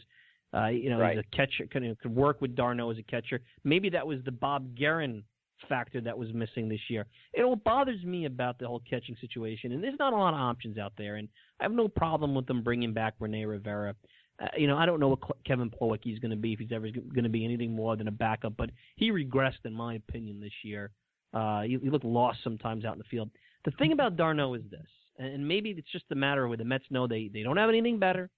uh, 0.54 0.68
you 0.68 0.90
know 0.90 1.00
right. 1.00 1.18
he's 1.18 1.26
a 1.32 1.36
catcher, 1.36 1.68
could, 1.72 1.84
could 2.02 2.16
work 2.16 2.42
with 2.42 2.56
d'Arnaud 2.56 2.92
as 2.92 2.98
a 2.98 3.04
catcher. 3.04 3.42
Maybe 3.64 3.90
that 3.90 4.06
was 4.06 4.20
the 4.26 4.32
Bob 4.32 4.76
Geren 4.76 5.24
factor 5.68 6.00
that 6.02 6.18
was 6.18 6.34
missing 6.34 6.70
this 6.70 6.80
year. 6.90 7.06
It 7.34 7.44
all 7.44 7.56
bothers 7.56 8.04
me 8.04 8.26
about 8.26 8.60
the 8.60 8.68
whole 8.68 8.82
catching 8.90 9.16
situation, 9.20 9.72
and 9.72 9.84
there's 9.84 10.00
not 10.00 10.14
a 10.14 10.16
lot 10.16 10.34
of 10.34 10.40
options 10.40 10.78
out 10.78 10.94
there. 10.98 11.16
And 11.16 11.28
I 11.60 11.64
have 11.64 11.72
no 11.72 11.88
problem 11.88 12.34
with 12.34 12.46
them 12.46 12.64
bringing 12.64 12.94
back 12.94 13.16
Rene 13.20 13.46
Rivera. 13.46 13.96
Uh, 14.42 14.48
you 14.58 14.68
know, 14.68 14.78
I 14.78 14.86
don't 14.86 15.00
know 15.00 15.10
what 15.10 15.20
Kevin 15.46 15.70
Plawecki 15.70 16.14
is 16.14 16.20
going 16.20 16.32
to 16.32 16.38
be 16.38 16.54
if 16.54 16.60
he's 16.60 16.72
ever 16.72 16.88
going 16.90 17.24
to 17.24 17.30
be 17.30 17.44
anything 17.44 17.76
more 17.76 17.98
than 17.98 18.08
a 18.08 18.12
backup, 18.12 18.54
but 18.58 18.70
he 18.96 19.12
regressed, 19.12 19.66
in 19.66 19.74
my 19.74 19.96
opinion, 19.96 20.40
this 20.40 20.54
year. 20.64 20.92
Uh, 21.34 21.62
he, 21.62 21.78
he 21.82 21.90
looked 21.90 22.06
lost 22.06 22.40
sometimes 22.44 22.86
out 22.86 22.94
in 22.94 23.00
the 23.00 23.06
field. 23.06 23.30
The 23.66 23.72
thing 23.72 23.92
about 23.92 24.16
d'Arnaud 24.16 24.54
is 24.56 24.62
this, 24.72 24.88
and 25.20 25.48
maybe 25.48 25.72
it's 25.72 25.92
just 25.92 26.06
a 26.12 26.16
matter 26.16 26.48
where 26.48 26.58
the 26.58 26.64
Mets 26.64 26.86
know 26.90 27.08
they, 27.08 27.30
they 27.32 27.44
don't 27.44 27.58
have 27.58 27.70
anything 27.70 28.00
better, 28.00 28.30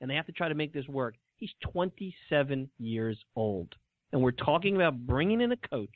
and 0.00 0.10
they 0.10 0.14
have 0.14 0.26
to 0.26 0.32
try 0.32 0.48
to 0.48 0.54
make 0.54 0.72
this 0.72 0.86
work. 0.86 1.14
He's 1.36 1.50
27 1.72 2.70
years 2.78 3.18
old, 3.34 3.74
and 4.12 4.22
we're 4.22 4.30
talking 4.30 4.76
about 4.76 5.06
bringing 5.06 5.40
in 5.40 5.52
a 5.52 5.56
coach 5.56 5.88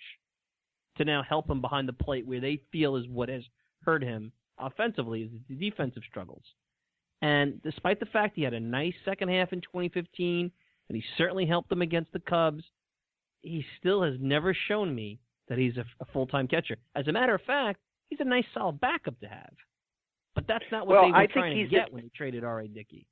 to 0.97 1.05
now 1.05 1.23
help 1.23 1.49
him 1.49 1.61
behind 1.61 1.89
the 1.89 1.93
plate 1.93 2.27
where 2.27 2.41
they 2.41 2.61
feel 2.73 2.97
is 2.97 3.07
what 3.09 3.29
has 3.29 3.43
hurt 3.85 4.03
him 4.03 4.33
offensively 4.59 5.23
is 5.23 5.31
the 5.49 5.71
defensive 5.71 6.03
struggles. 6.09 6.43
And 7.23 7.63
despite 7.63 8.01
the 8.01 8.07
fact 8.07 8.37
he 8.37 8.43
had 8.43 8.55
a 8.55 8.61
nice 8.61 8.95
second 9.05 9.29
half 9.29 9.53
in 9.53 9.61
2015, 9.61 10.51
and 10.89 10.97
he 10.97 11.05
certainly 11.17 11.47
helped 11.47 11.69
them 11.69 11.83
against 11.83 12.13
the 12.13 12.21
Cubs, 12.21 12.65
he 13.43 13.65
still 13.79 14.03
has 14.03 14.15
never 14.21 14.55
shown 14.69 14.95
me 14.95 15.21
that 15.49 15.59
he's 15.59 15.77
a, 15.77 15.85
a 16.01 16.05
full-time 16.13 16.49
catcher. 16.49 16.77
As 16.95 17.09
a 17.09 17.13
matter 17.13 17.35
of 17.35 17.43
fact, 17.43 17.81
he's 18.09 18.21
a 18.21 18.25
nice 18.25 18.45
solid 18.55 18.81
backup 18.81 19.19
to 19.21 19.27
have. 19.27 19.53
But 20.35 20.45
that's 20.47 20.65
not 20.71 20.87
what 20.87 20.95
well, 20.95 21.03
they 21.07 21.11
were 21.11 21.17
I 21.17 21.27
trying 21.27 21.57
think 21.57 21.71
to 21.71 21.77
get 21.77 21.89
a, 21.91 21.93
when 21.93 22.03
they 22.05 22.11
traded 22.17 22.45
R.A. 22.45 22.69
Dickey. 22.69 23.07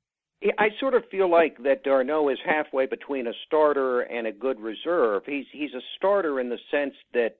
I 0.57 0.69
sort 0.79 0.93
of 0.93 1.03
feel 1.11 1.29
like 1.29 1.61
that 1.63 1.83
d'Arnaud 1.83 2.29
is 2.29 2.37
halfway 2.45 2.85
between 2.85 3.27
a 3.27 3.33
starter 3.45 4.01
and 4.01 4.25
a 4.25 4.31
good 4.31 4.59
reserve. 4.59 5.23
He's 5.25 5.45
he's 5.51 5.73
a 5.73 5.81
starter 5.97 6.39
in 6.39 6.47
the 6.47 6.57
sense 6.71 6.93
that 7.13 7.35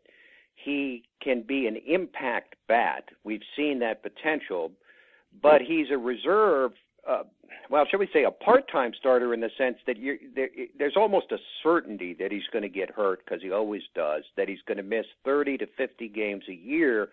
he 0.56 1.04
can 1.22 1.44
be 1.48 1.68
an 1.68 1.78
impact 1.88 2.56
bat. 2.68 3.06
We've 3.24 3.42
seen 3.56 3.80
that 3.80 4.04
potential, 4.04 4.72
but 5.42 5.62
he's 5.62 5.88
a 5.92 5.98
reserve. 5.98 6.72
Uh, 7.08 7.24
well, 7.70 7.86
shall 7.90 8.00
we 8.00 8.10
say 8.12 8.26
a 8.26 8.32
part-time 8.32 8.92
starter 9.00 9.34
in 9.34 9.40
the 9.40 9.50
sense 9.58 9.78
that 9.88 9.98
you're, 9.98 10.18
there, 10.36 10.50
there's 10.78 10.98
almost 10.98 11.32
a 11.32 11.38
certainty 11.64 12.14
that 12.20 12.32
he's 12.32 12.48
going 12.52 12.64
to 12.64 12.70
get 12.70 12.92
hurt 12.92 13.24
because 13.24 13.42
he 13.42 13.52
always 13.52 13.84
does. 13.96 14.24
That 14.36 14.50
he's 14.50 14.62
going 14.68 14.78
to 14.78 14.84
miss 14.84 15.06
30 15.24 15.60
to 15.60 15.68
50 15.78 16.10
games 16.10 16.44
a 16.50 16.54
year. 16.54 17.10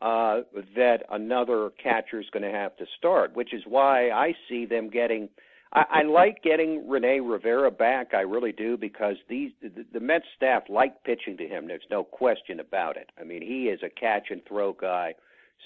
Uh, 0.00 0.42
that 0.76 0.98
another 1.10 1.70
catcher 1.82 2.20
is 2.20 2.30
going 2.32 2.44
to 2.44 2.56
have 2.56 2.76
to 2.76 2.84
start, 2.96 3.34
which 3.34 3.52
is 3.52 3.62
why 3.66 4.10
I 4.10 4.32
see 4.48 4.64
them 4.64 4.90
getting. 4.90 5.28
I, 5.72 5.84
I 5.90 6.02
like 6.02 6.40
getting 6.44 6.88
Rene 6.88 7.18
Rivera 7.18 7.72
back. 7.72 8.14
I 8.14 8.20
really 8.20 8.52
do 8.52 8.76
because 8.76 9.16
these 9.28 9.50
the, 9.60 9.84
the 9.92 9.98
Mets 9.98 10.24
staff 10.36 10.62
like 10.68 11.02
pitching 11.02 11.36
to 11.38 11.48
him. 11.48 11.66
There's 11.66 11.82
no 11.90 12.04
question 12.04 12.60
about 12.60 12.96
it. 12.96 13.10
I 13.20 13.24
mean, 13.24 13.42
he 13.42 13.64
is 13.64 13.80
a 13.82 13.90
catch 13.90 14.28
and 14.30 14.40
throw 14.46 14.72
guy, 14.72 15.14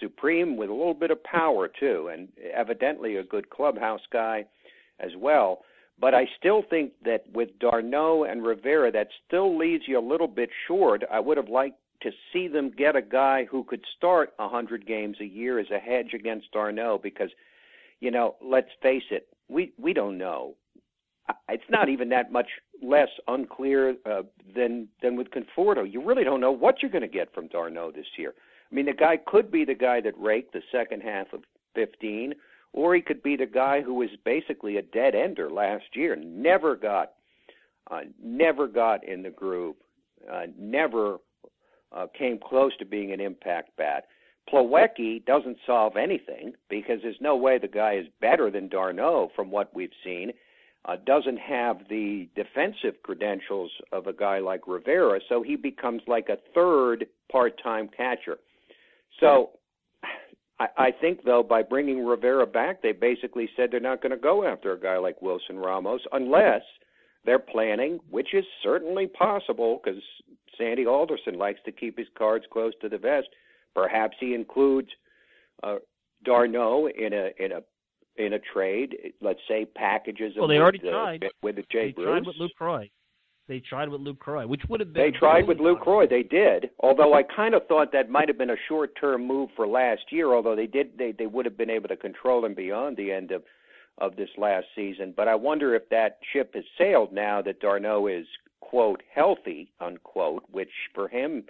supreme 0.00 0.56
with 0.56 0.70
a 0.70 0.74
little 0.74 0.94
bit 0.94 1.10
of 1.10 1.22
power 1.24 1.68
too, 1.68 2.08
and 2.10 2.28
evidently 2.54 3.16
a 3.16 3.22
good 3.22 3.50
clubhouse 3.50 4.06
guy 4.10 4.46
as 4.98 5.10
well. 5.18 5.60
But 6.00 6.14
I 6.14 6.26
still 6.38 6.62
think 6.68 6.92
that 7.04 7.24
with 7.32 7.58
d'Arnaud 7.58 8.24
and 8.24 8.42
Rivera, 8.44 8.90
that 8.92 9.08
still 9.26 9.56
leaves 9.58 9.84
you 9.86 9.98
a 9.98 10.00
little 10.00 10.26
bit 10.26 10.48
short. 10.66 11.04
I 11.12 11.20
would 11.20 11.36
have 11.36 11.50
liked 11.50 11.76
to 12.02 12.10
see 12.32 12.48
them 12.48 12.70
get 12.70 12.96
a 12.96 13.02
guy 13.02 13.46
who 13.50 13.64
could 13.64 13.84
start 13.96 14.32
a 14.38 14.44
100 14.44 14.86
games 14.86 15.16
a 15.20 15.24
year 15.24 15.58
as 15.58 15.70
a 15.70 15.78
hedge 15.78 16.14
against 16.14 16.50
d'Arnaud 16.52 17.00
because, 17.02 17.30
you 18.00 18.10
know, 18.10 18.36
let's 18.42 18.70
face 18.82 19.04
it, 19.10 19.28
we 19.48 19.72
we 19.78 19.92
don't 19.92 20.18
know. 20.18 20.54
It's 21.48 21.70
not 21.70 21.88
even 21.88 22.08
that 22.08 22.32
much 22.32 22.48
less 22.82 23.08
unclear 23.28 23.96
uh, 24.04 24.22
than 24.54 24.88
than 25.02 25.16
with 25.16 25.28
Conforto. 25.30 25.90
You 25.90 26.04
really 26.04 26.24
don't 26.24 26.40
know 26.40 26.52
what 26.52 26.82
you're 26.82 26.90
going 26.90 27.02
to 27.02 27.08
get 27.08 27.32
from 27.32 27.48
d'Arnaud 27.48 27.92
this 27.92 28.06
year. 28.18 28.34
I 28.70 28.74
mean, 28.74 28.86
the 28.86 28.92
guy 28.92 29.18
could 29.24 29.50
be 29.50 29.64
the 29.64 29.74
guy 29.74 30.00
that 30.00 30.18
raked 30.18 30.52
the 30.52 30.62
second 30.72 31.02
half 31.02 31.32
of 31.32 31.42
15, 31.74 32.34
or 32.72 32.94
he 32.94 33.02
could 33.02 33.22
be 33.22 33.36
the 33.36 33.46
guy 33.46 33.82
who 33.82 33.94
was 33.94 34.08
basically 34.24 34.78
a 34.78 34.82
dead 34.82 35.14
ender 35.14 35.50
last 35.50 35.84
year. 35.94 36.16
Never 36.16 36.74
got, 36.74 37.12
uh, 37.90 38.00
never 38.22 38.66
got 38.66 39.06
in 39.06 39.22
the 39.22 39.30
groove. 39.30 39.76
Uh, 40.30 40.46
never 40.58 41.18
uh, 41.94 42.06
came 42.18 42.38
close 42.38 42.76
to 42.78 42.84
being 42.84 43.12
an 43.12 43.20
impact 43.20 43.76
bat. 43.76 44.06
Plawecki 44.52 45.24
doesn't 45.24 45.58
solve 45.66 45.96
anything 45.96 46.52
because 46.68 46.98
there's 47.02 47.16
no 47.20 47.36
way 47.36 47.58
the 47.58 47.68
guy 47.68 47.94
is 47.94 48.06
better 48.20 48.50
than 48.50 48.68
d'Arnaud 48.68 49.30
from 49.36 49.50
what 49.50 49.74
we've 49.74 49.90
seen. 50.04 50.32
Uh, 50.84 50.96
doesn't 51.06 51.38
have 51.38 51.78
the 51.88 52.28
defensive 52.34 53.00
credentials 53.04 53.70
of 53.92 54.08
a 54.08 54.12
guy 54.12 54.40
like 54.40 54.66
Rivera, 54.66 55.20
so 55.28 55.40
he 55.40 55.54
becomes 55.54 56.02
like 56.08 56.28
a 56.28 56.38
third 56.54 57.06
part-time 57.30 57.88
catcher. 57.96 58.38
So 59.20 59.50
I, 60.58 60.66
I 60.76 60.90
think, 60.90 61.22
though, 61.24 61.44
by 61.44 61.62
bringing 61.62 62.04
Rivera 62.04 62.46
back, 62.46 62.82
they 62.82 62.90
basically 62.90 63.48
said 63.54 63.70
they're 63.70 63.78
not 63.78 64.02
going 64.02 64.10
to 64.10 64.16
go 64.16 64.44
after 64.44 64.72
a 64.72 64.80
guy 64.80 64.96
like 64.98 65.22
Wilson 65.22 65.56
Ramos 65.56 66.00
unless 66.10 66.62
they're 67.24 67.38
planning, 67.38 68.00
which 68.10 68.34
is 68.34 68.44
certainly 68.62 69.06
possible 69.06 69.80
because 69.82 70.02
Sandy 70.58 70.86
Alderson 70.86 71.38
likes 71.38 71.60
to 71.64 71.72
keep 71.72 71.98
his 71.98 72.08
cards 72.16 72.44
close 72.52 72.72
to 72.80 72.88
the 72.88 72.98
vest. 72.98 73.28
Perhaps 73.74 74.16
he 74.20 74.34
includes 74.34 74.88
uh, 75.62 75.76
d'Arnaud 76.24 76.88
in 76.88 77.12
a 77.12 77.30
in 77.38 77.52
a 77.52 77.60
in 78.16 78.34
a 78.34 78.38
trade. 78.52 78.96
Let's 79.20 79.40
say 79.48 79.64
packages. 79.64 80.34
Well, 80.36 80.48
they 80.48 80.54
with, 80.54 80.62
already 80.62 80.80
uh, 80.80 80.90
tried. 80.90 81.24
with 81.42 81.56
the 81.56 81.64
Jay 81.70 81.86
they 81.88 81.92
Bruce. 81.92 82.06
tried 82.06 82.26
with 82.26 82.36
Lucroy. 82.36 82.90
They 83.48 83.60
tried 83.60 83.88
with 83.88 84.00
Lucroy, 84.00 84.46
which 84.46 84.62
would 84.68 84.80
have 84.80 84.92
been. 84.92 85.02
They 85.02 85.18
tried 85.18 85.48
with 85.48 85.58
Lucroy. 85.58 86.08
They 86.08 86.22
did. 86.22 86.70
Although 86.80 87.14
I 87.14 87.22
kind 87.22 87.54
of 87.54 87.66
thought 87.66 87.92
that 87.92 88.08
might 88.08 88.28
have 88.28 88.38
been 88.38 88.50
a 88.50 88.56
short-term 88.68 89.26
move 89.26 89.50
for 89.56 89.66
last 89.66 90.02
year. 90.10 90.32
Although 90.32 90.54
they 90.54 90.66
did, 90.66 90.96
they 90.96 91.12
they 91.12 91.26
would 91.26 91.44
have 91.44 91.56
been 91.56 91.70
able 91.70 91.88
to 91.88 91.96
control 91.96 92.44
him 92.44 92.54
beyond 92.54 92.96
the 92.96 93.10
end 93.10 93.30
of 93.32 93.42
of 93.98 94.16
this 94.16 94.30
last 94.38 94.66
season. 94.74 95.12
But 95.16 95.28
I 95.28 95.34
wonder 95.34 95.74
if 95.74 95.88
that 95.90 96.18
ship 96.32 96.54
has 96.54 96.64
sailed 96.78 97.12
now 97.12 97.42
that 97.42 97.60
d'Arnaud 97.60 98.06
is 98.06 98.26
quote 98.62 99.02
healthy 99.14 99.70
unquote, 99.80 100.44
which 100.50 100.70
for 100.94 101.08
him 101.08 101.44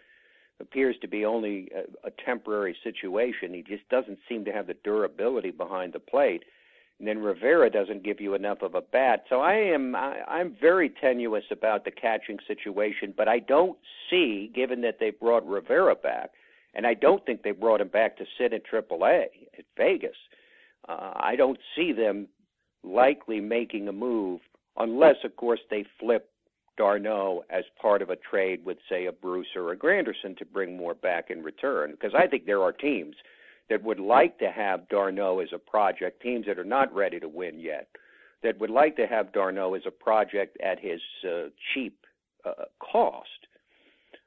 appears 0.60 0.96
to 1.02 1.08
be 1.08 1.24
only 1.24 1.68
a, 1.74 2.08
a 2.08 2.10
temporary 2.24 2.76
situation. 2.82 3.54
He 3.54 3.62
just 3.62 3.88
doesn't 3.90 4.18
seem 4.28 4.44
to 4.46 4.52
have 4.52 4.66
the 4.66 4.76
durability 4.82 5.50
behind 5.50 5.92
the 5.92 6.00
plate. 6.00 6.42
And 6.98 7.06
then 7.06 7.18
Rivera 7.18 7.70
doesn't 7.70 8.04
give 8.04 8.20
you 8.20 8.34
enough 8.34 8.62
of 8.62 8.74
a 8.74 8.80
bat. 8.80 9.24
So 9.28 9.40
I 9.40 9.54
am 9.54 9.94
I, 9.94 10.22
I'm 10.26 10.56
very 10.60 10.88
tenuous 10.88 11.44
about 11.50 11.84
the 11.84 11.90
catching 11.90 12.38
situation, 12.46 13.12
but 13.16 13.28
I 13.28 13.38
don't 13.40 13.78
see, 14.08 14.50
given 14.54 14.80
that 14.82 14.98
they 14.98 15.10
brought 15.10 15.46
Rivera 15.46 15.94
back, 15.94 16.30
and 16.74 16.86
I 16.86 16.94
don't 16.94 17.24
think 17.26 17.42
they 17.42 17.50
brought 17.50 17.80
him 17.80 17.88
back 17.88 18.16
to 18.16 18.24
sit 18.38 18.52
in 18.52 18.60
AAA 18.60 19.24
at 19.58 19.64
Vegas. 19.76 20.16
Uh, 20.88 21.12
I 21.14 21.36
don't 21.36 21.58
see 21.76 21.92
them 21.92 22.28
likely 22.82 23.40
making 23.40 23.88
a 23.88 23.92
move 23.92 24.40
unless, 24.76 25.16
of 25.24 25.36
course, 25.36 25.60
they 25.70 25.84
flip 26.00 26.32
d'Arnaud 26.77 27.45
as 27.51 27.64
part 27.81 28.03
of 28.03 28.11
a 28.11 28.16
trade 28.16 28.64
with, 28.64 28.79
say, 28.89 29.07
a 29.07 29.12
Bruce 29.12 29.55
or 29.57 29.73
a 29.73 29.77
Granderson 29.77 30.37
to 30.39 30.45
bring 30.45 30.77
more 30.77 30.95
back 30.95 31.31
in 31.31 31.43
return. 31.43 31.93
Because 31.93 32.14
I 32.16 32.27
think 32.27 32.47
there 32.47 32.62
are 32.62 32.73
teams 32.73 33.16
that 33.68 33.83
would 33.83 34.01
like 34.01 34.39
to 34.39 34.51
have 34.51 34.89
d'Arnaud 34.89 35.41
as 35.41 35.49
a 35.53 35.59
project, 35.59 36.23
teams 36.23 36.47
that 36.47 36.59
are 36.59 36.64
not 36.64 36.95
ready 36.95 37.20
to 37.20 37.29
win 37.29 37.59
yet, 37.59 37.89
that 38.43 38.59
would 38.59 38.70
like 38.70 38.97
to 38.97 39.07
have 39.07 39.33
d'Arnaud 39.33 39.75
as 39.75 39.83
a 39.87 39.91
project 39.91 40.57
at 40.61 40.79
his 40.81 41.01
uh, 41.25 41.49
cheap 41.73 41.99
uh, 42.45 42.64
cost. 42.81 43.29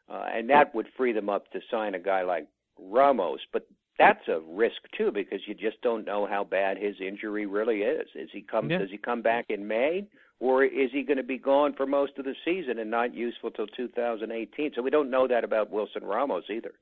Uh, 0.09 0.25
and 0.33 0.49
that 0.49 0.73
would 0.73 0.87
free 0.95 1.11
them 1.11 1.29
up 1.29 1.51
to 1.51 1.59
sign 1.69 1.95
a 1.95 1.99
guy 1.99 2.21
like 2.21 2.47
Ramos. 2.79 3.39
But 3.51 3.67
that's 3.97 4.27
a 4.27 4.39
risk 4.39 4.81
too 4.97 5.11
because 5.11 5.41
you 5.47 5.53
just 5.53 5.81
don't 5.81 6.05
know 6.05 6.27
how 6.27 6.43
bad 6.43 6.77
his 6.77 6.95
injury 6.99 7.45
really 7.45 7.79
is. 7.79 8.07
Is 8.15 8.29
he 8.31 8.41
come? 8.41 8.69
Yeah. 8.69 8.79
Does 8.79 8.91
he 8.91 8.97
come 8.97 9.21
back 9.21 9.45
in 9.49 9.67
May, 9.67 10.05
or 10.39 10.63
is 10.63 10.89
he 10.91 11.03
going 11.03 11.17
to 11.17 11.23
be 11.23 11.37
gone 11.37 11.73
for 11.75 11.85
most 11.85 12.13
of 12.17 12.25
the 12.25 12.35
season 12.43 12.79
and 12.79 12.91
not 12.91 13.13
useful 13.13 13.51
till 13.51 13.67
2018? 13.67 14.71
So 14.75 14.81
we 14.81 14.89
don't 14.89 15.09
know 15.09 15.27
that 15.27 15.43
about 15.43 15.71
Wilson 15.71 16.03
Ramos 16.03 16.43
either. 16.49 16.73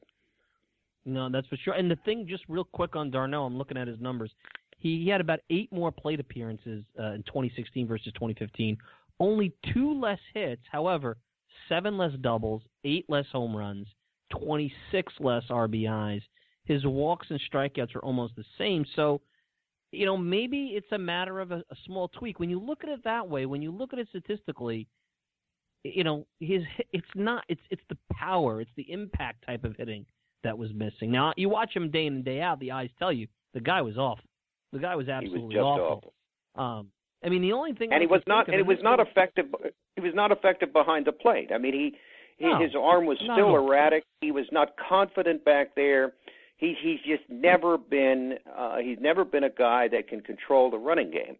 No, 1.05 1.29
that's 1.29 1.47
for 1.47 1.57
sure. 1.57 1.73
And 1.73 1.91
the 1.91 1.97
thing, 2.05 2.25
just 2.27 2.43
real 2.47 2.63
quick 2.63 2.95
on 2.95 3.11
d'Arnaud, 3.11 3.43
I'm 3.43 3.57
looking 3.57 3.77
at 3.77 3.87
his 3.87 3.99
numbers. 3.99 4.31
He, 4.77 5.03
he 5.03 5.09
had 5.09 5.21
about 5.21 5.39
eight 5.49 5.71
more 5.71 5.91
plate 5.91 6.19
appearances 6.19 6.83
uh, 6.99 7.11
in 7.11 7.23
2016 7.23 7.87
versus 7.87 8.11
2015. 8.13 8.77
Only 9.19 9.53
two 9.73 9.99
less 9.99 10.19
hits. 10.33 10.61
However, 10.71 11.17
seven 11.69 11.97
less 11.97 12.13
doubles, 12.21 12.63
eight 12.83 13.05
less 13.09 13.25
home 13.31 13.55
runs, 13.55 13.87
26 14.31 15.13
less 15.19 15.43
RBIs. 15.49 16.21
His 16.65 16.85
walks 16.85 17.27
and 17.29 17.41
strikeouts 17.51 17.95
are 17.95 18.03
almost 18.03 18.35
the 18.35 18.45
same. 18.57 18.85
So, 18.95 19.21
you 19.93 20.05
know, 20.05 20.17
maybe 20.17 20.73
it's 20.75 20.91
a 20.91 20.97
matter 20.97 21.39
of 21.39 21.51
a, 21.51 21.57
a 21.69 21.75
small 21.85 22.07
tweak. 22.09 22.39
When 22.39 22.49
you 22.49 22.59
look 22.59 22.83
at 22.83 22.89
it 22.89 23.03
that 23.03 23.29
way, 23.29 23.45
when 23.45 23.61
you 23.61 23.71
look 23.71 23.93
at 23.93 23.99
it 23.99 24.07
statistically, 24.09 24.87
you 25.83 26.03
know, 26.03 26.25
his 26.39 26.63
it's 26.91 27.07
not 27.15 27.43
it's 27.47 27.61
it's 27.69 27.81
the 27.89 27.97
power, 28.11 28.61
it's 28.61 28.71
the 28.75 28.91
impact 28.91 29.45
type 29.45 29.63
of 29.63 29.75
hitting 29.77 30.05
that 30.43 30.57
was 30.57 30.73
missing. 30.73 31.11
Now 31.11 31.33
you 31.37 31.49
watch 31.49 31.75
him 31.75 31.91
day 31.91 32.07
in 32.07 32.15
and 32.15 32.25
day 32.25 32.41
out, 32.41 32.59
the 32.59 32.71
eyes 32.71 32.89
tell 32.99 33.13
you 33.13 33.27
the 33.53 33.61
guy 33.61 33.81
was 33.81 33.97
awful. 33.97 34.25
The 34.71 34.79
guy 34.79 34.95
was 34.95 35.05
He 35.05 35.11
was 35.11 35.23
absolutely 35.23 35.55
just 35.55 35.63
awful. 35.63 36.13
awful. 36.55 36.79
Um, 36.79 36.87
I 37.23 37.29
mean, 37.29 37.41
the 37.41 37.53
only 37.53 37.73
thing 37.73 37.93
and 37.93 37.99
I 37.99 37.99
he 38.01 38.07
was 38.07 38.21
not 38.27 38.47
and 38.47 38.57
he 38.57 38.63
was 38.63 38.79
not 38.81 38.99
effective 38.99 39.45
he 39.95 40.01
was 40.01 40.13
not 40.15 40.31
effective 40.31 40.73
behind 40.73 41.05
the 41.05 41.11
plate 41.11 41.51
i 41.53 41.57
mean 41.57 41.73
he, 41.73 41.95
he 42.37 42.45
No, 42.45 42.59
his 42.59 42.71
arm 42.75 43.05
was 43.05 43.17
still 43.19 43.55
erratic 43.55 44.03
he 44.21 44.31
was 44.31 44.45
not 44.51 44.73
confident 44.89 45.45
back 45.45 45.75
there 45.75 46.13
he 46.57 46.75
he's 46.81 46.99
just 46.99 47.23
never 47.29 47.77
been 47.77 48.35
uh 48.57 48.77
he's 48.77 48.99
never 48.99 49.25
been 49.25 49.43
a 49.43 49.49
guy 49.49 49.87
that 49.87 50.07
can 50.07 50.21
control 50.21 50.69
the 50.71 50.77
running 50.77 51.11
game 51.11 51.35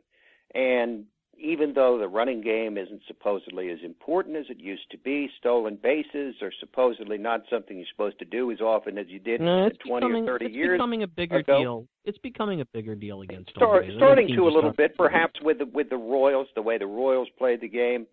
and 0.55 1.05
even 1.35 1.73
though 1.73 1.97
the 1.97 2.07
running 2.07 2.41
game 2.41 2.77
isn't 2.77 3.01
supposedly 3.07 3.69
as 3.71 3.79
important 3.83 4.35
as 4.37 4.45
it 4.49 4.59
used 4.59 4.89
to 4.91 4.97
be 4.99 5.29
stolen 5.39 5.77
bases 5.81 6.35
are 6.41 6.51
supposedly 6.59 7.17
not 7.17 7.41
something 7.49 7.77
you're 7.77 7.87
supposed 7.91 8.19
to 8.19 8.25
do 8.25 8.51
as 8.51 8.61
often 8.61 8.97
as 8.97 9.07
you 9.09 9.19
did 9.19 9.41
No, 9.41 9.65
it's 9.65 9.77
20 9.79 10.05
becoming, 10.05 10.29
or 10.29 10.33
30 10.33 10.45
it's 10.45 10.55
years 10.55 10.77
becoming 10.77 11.03
a 11.03 11.07
bigger 11.07 11.37
ago. 11.37 11.59
deal. 11.59 11.87
It's 12.05 12.19
becoming 12.19 12.61
a 12.61 12.65
bigger 12.65 12.95
deal 12.95 13.21
against 13.21 13.49
Start. 13.51 13.85
Starting 13.97 14.27
to 14.27 14.47
a 14.47 14.49
little 14.49 14.71
bit, 14.73 14.95
perhaps 14.95 15.41
with 15.41 15.57
the, 15.57 15.65
with 15.65 15.89
the 15.89 15.97
Royals, 15.97 16.47
the 16.55 16.61
way 16.61 16.77
the 16.77 16.85
Royals 16.85 17.29
played 17.37 17.61
the 17.61 17.67
game, 17.67 18.05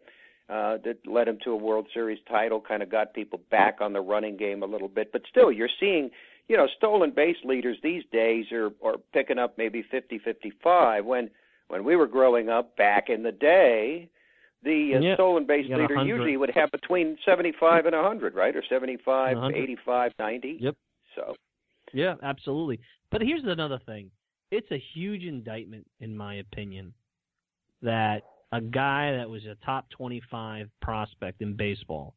uh, 0.48 0.78
that 0.84 0.96
led 1.06 1.28
him 1.28 1.38
to 1.44 1.50
a 1.50 1.56
World 1.56 1.86
Series 1.92 2.18
title, 2.28 2.60
kind 2.60 2.82
of 2.82 2.90
got 2.90 3.14
people 3.14 3.40
back 3.50 3.78
on 3.80 3.92
the 3.92 4.00
running 4.00 4.36
game 4.36 4.62
a 4.62 4.66
little 4.66 4.88
bit. 4.88 5.12
But 5.12 5.22
still, 5.28 5.52
you're 5.52 5.68
seeing, 5.78 6.10
you 6.50 6.56
know, 6.56 6.66
stolen 6.76 7.12
base 7.12 7.36
leaders 7.44 7.76
these 7.80 8.02
days 8.10 8.46
are 8.50 8.72
are 8.82 8.96
picking 9.12 9.38
up 9.38 9.56
maybe 9.56 9.84
50, 9.88 10.18
55. 10.18 11.04
When 11.04 11.30
when 11.68 11.84
we 11.84 11.94
were 11.94 12.08
growing 12.08 12.48
up 12.48 12.76
back 12.76 13.08
in 13.08 13.22
the 13.22 13.30
day, 13.30 14.10
the 14.64 14.96
uh, 14.96 15.00
Yeah, 15.00 15.14
stolen 15.14 15.46
base 15.46 15.66
leader 15.70 15.94
100. 15.94 16.06
usually 16.08 16.36
would 16.36 16.50
have 16.50 16.72
between 16.72 17.16
75 17.24 17.86
and 17.86 17.94
100, 17.94 18.34
right, 18.34 18.56
or 18.56 18.64
75, 18.68 19.36
100. 19.36 19.56
85, 19.56 20.12
90. 20.18 20.58
Yep. 20.60 20.76
So 21.14 21.36
Yeah, 21.92 22.16
absolutely. 22.24 22.80
But 23.12 23.22
here's 23.22 23.44
another 23.44 23.78
thing. 23.86 24.10
It's 24.50 24.70
a 24.72 24.82
huge 24.92 25.22
indictment, 25.22 25.86
in 26.00 26.16
my 26.16 26.34
opinion, 26.34 26.92
that 27.80 28.24
a 28.50 28.60
guy 28.60 29.12
that 29.12 29.30
was 29.30 29.44
a 29.46 29.54
top 29.64 29.88
25 29.90 30.68
prospect 30.82 31.42
in 31.42 31.54
baseball 31.54 32.16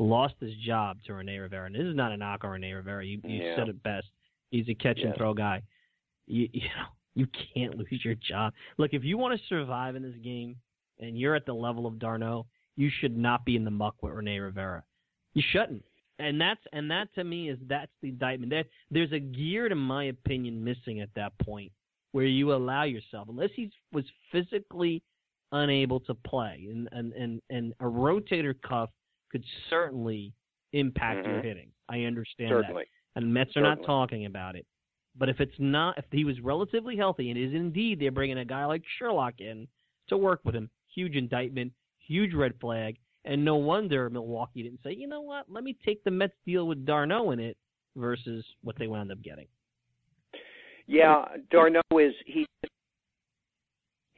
lost 0.00 0.34
his 0.40 0.54
job 0.66 0.96
to 1.06 1.14
Rene 1.14 1.36
Rivera. 1.36 1.66
And 1.66 1.74
this 1.74 1.82
is 1.82 1.94
not 1.94 2.10
a 2.10 2.16
knock 2.16 2.42
on 2.42 2.50
Rene 2.50 2.72
Rivera. 2.72 3.04
You, 3.04 3.20
you 3.22 3.42
Yeah. 3.44 3.56
said 3.56 3.68
it 3.68 3.82
best. 3.82 4.06
He's 4.50 4.68
a 4.68 4.74
catch 4.74 4.98
and 5.00 5.14
throw 5.14 5.34
guy. 5.34 5.62
You, 6.26 6.48
you 6.52 6.62
know, 6.62 6.86
you 7.14 7.26
can't 7.54 7.76
lose 7.76 8.04
your 8.04 8.14
job. 8.14 8.54
Look, 8.78 8.94
if 8.94 9.04
you 9.04 9.18
want 9.18 9.38
to 9.38 9.46
survive 9.46 9.96
in 9.96 10.02
this 10.02 10.16
game 10.22 10.56
and 10.98 11.18
you're 11.18 11.34
at 11.34 11.44
the 11.44 11.52
level 11.52 11.86
of 11.86 11.98
d'Arnaud, 11.98 12.46
you 12.76 12.90
should 13.00 13.16
not 13.16 13.44
be 13.44 13.56
in 13.56 13.64
the 13.64 13.70
muck 13.70 14.02
with 14.02 14.14
Rene 14.14 14.38
Rivera. 14.38 14.82
You 15.34 15.42
shouldn't. 15.50 15.84
And 16.18 16.40
that's 16.40 16.60
and 16.72 16.90
that 16.90 17.12
to 17.14 17.24
me 17.24 17.48
is 17.48 17.58
that's 17.66 17.92
the 18.02 18.08
indictment. 18.08 18.50
There, 18.50 18.64
there's 18.90 19.12
a 19.12 19.18
gear, 19.18 19.66
in 19.66 19.78
my 19.78 20.04
opinion, 20.04 20.62
missing 20.62 21.00
at 21.00 21.08
that 21.14 21.32
point 21.38 21.72
where 22.12 22.26
you 22.26 22.54
allow 22.54 22.84
yourself, 22.84 23.28
unless 23.28 23.50
he 23.54 23.70
was 23.92 24.04
physically 24.32 25.02
unable 25.52 26.00
to 26.00 26.14
play, 26.14 26.66
and 26.70 26.88
and 26.92 27.12
and, 27.14 27.42
and 27.48 27.72
a 27.80 27.84
rotator 27.84 28.54
cuff 28.62 28.90
could 29.30 29.44
certainly 29.68 30.32
impact 30.72 31.26
your 31.26 31.38
Mhm. 31.38 31.44
hitting. 31.44 31.72
I 31.88 32.04
understand 32.04 32.64
that 32.64 32.86
and 33.16 33.34
Mets 33.34 33.56
are 33.56 33.62
not 33.62 33.82
talking 33.82 34.26
about 34.26 34.56
it. 34.56 34.66
But 35.16 35.28
if 35.28 35.40
it's 35.40 35.58
not, 35.58 35.98
if 35.98 36.04
he 36.12 36.24
was 36.24 36.40
relatively 36.40 36.96
healthy, 36.96 37.30
and 37.30 37.38
is 37.38 37.52
indeed 37.52 37.98
they're 37.98 38.12
bringing 38.12 38.38
a 38.38 38.44
guy 38.44 38.64
like 38.64 38.86
Sherlock 38.86 39.40
in 39.40 39.66
to 40.06 40.16
work 40.16 40.44
with 40.44 40.54
him, 40.54 40.70
huge 40.94 41.16
indictment, 41.16 41.72
huge 41.98 42.32
red 42.34 42.58
flag, 42.60 42.98
and 43.24 43.44
no 43.44 43.56
wonder 43.56 44.08
Milwaukee 44.08 44.62
didn't 44.62 44.82
say, 44.82 44.92
you 44.92 45.06
know 45.06 45.20
what, 45.20 45.50
let 45.50 45.64
me 45.64 45.74
take 45.84 46.02
the 46.04 46.10
Mets 46.10 46.36
deal 46.46 46.66
with 46.66 46.86
d'Arnaud 46.86 47.32
in 47.32 47.40
it 47.40 47.56
versus 47.96 48.44
what 48.62 48.76
they 48.78 48.86
wound 48.86 49.10
up 49.10 49.20
getting. 49.22 49.48
Yeah, 50.86 51.24
d'Arnaud 51.50 51.80
is 51.98 52.14
he. 52.26 52.46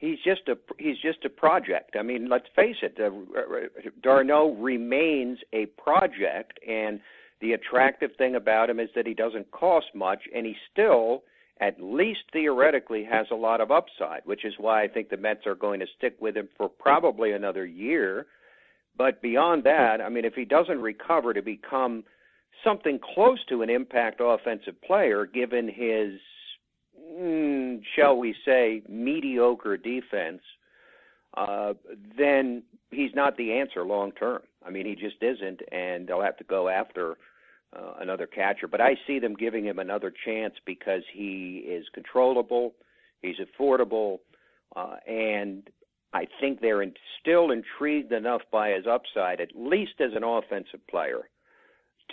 He's 0.03 0.19
just 0.21 0.49
a 0.49 0.57
he's 0.77 0.97
just 1.01 1.23
a 1.23 1.29
project. 1.29 1.95
I 1.97 2.01
mean, 2.01 2.27
let's 2.27 2.47
face 2.57 2.75
it. 2.81 2.99
Uh, 2.99 3.09
d'Arnaud 4.01 4.57
remains 4.59 5.39
a 5.53 5.67
project, 5.81 6.59
and 6.67 6.99
the 7.39 7.53
attractive 7.53 8.09
thing 8.17 8.35
about 8.35 8.69
him 8.69 8.81
is 8.81 8.89
that 8.95 9.07
he 9.07 9.13
doesn't 9.13 9.49
cost 9.51 9.85
much, 9.95 10.23
and 10.35 10.45
he 10.45 10.57
still, 10.69 11.23
at 11.61 11.81
least 11.81 12.19
theoretically, 12.33 13.05
has 13.09 13.27
a 13.31 13.35
lot 13.35 13.61
of 13.61 13.71
upside. 13.71 14.25
Which 14.25 14.43
is 14.43 14.55
why 14.57 14.83
I 14.83 14.89
think 14.89 15.07
the 15.07 15.15
Mets 15.15 15.47
are 15.47 15.55
going 15.55 15.79
to 15.79 15.87
stick 15.97 16.17
with 16.19 16.35
him 16.35 16.49
for 16.57 16.67
probably 16.67 17.31
another 17.31 17.65
year. 17.65 18.25
But 18.97 19.21
beyond 19.21 19.63
that, 19.63 20.01
I 20.01 20.09
mean, 20.09 20.25
if 20.25 20.33
he 20.33 20.43
doesn't 20.43 20.81
recover 20.81 21.33
to 21.33 21.41
become 21.41 22.03
something 22.61 22.99
close 23.15 23.39
to 23.47 23.61
an 23.61 23.69
impact 23.69 24.19
offensive 24.21 24.81
player, 24.81 25.25
given 25.25 25.69
his 25.69 26.19
mm, 27.11 27.81
shall 27.95 28.17
we 28.17 28.35
say, 28.45 28.81
mediocre 28.87 29.77
defense, 29.77 30.41
uh, 31.35 31.73
then 32.17 32.63
he's 32.91 33.13
not 33.15 33.37
the 33.37 33.53
answer 33.53 33.83
long 33.83 34.11
term. 34.11 34.41
I 34.65 34.69
mean, 34.69 34.85
he 34.85 34.95
just 34.95 35.21
isn't, 35.21 35.61
and 35.71 36.07
they'll 36.07 36.21
have 36.21 36.37
to 36.37 36.43
go 36.43 36.69
after 36.69 37.17
uh, 37.75 37.93
another 37.99 38.27
catcher. 38.27 38.67
But 38.67 38.81
I 38.81 38.95
see 39.07 39.19
them 39.19 39.35
giving 39.35 39.65
him 39.65 39.79
another 39.79 40.13
chance 40.25 40.53
because 40.65 41.01
he 41.11 41.65
is 41.67 41.85
controllable, 41.93 42.73
he's 43.21 43.37
affordable, 43.37 44.19
uh, 44.75 44.95
and 45.07 45.69
I 46.13 46.27
think 46.39 46.61
they're 46.61 46.83
in, 46.83 46.93
still 47.19 47.51
intrigued 47.51 48.11
enough 48.11 48.41
by 48.51 48.71
his 48.71 48.85
upside, 48.87 49.41
at 49.41 49.49
least 49.55 49.93
as 49.99 50.11
an 50.15 50.23
offensive 50.23 50.85
player, 50.89 51.29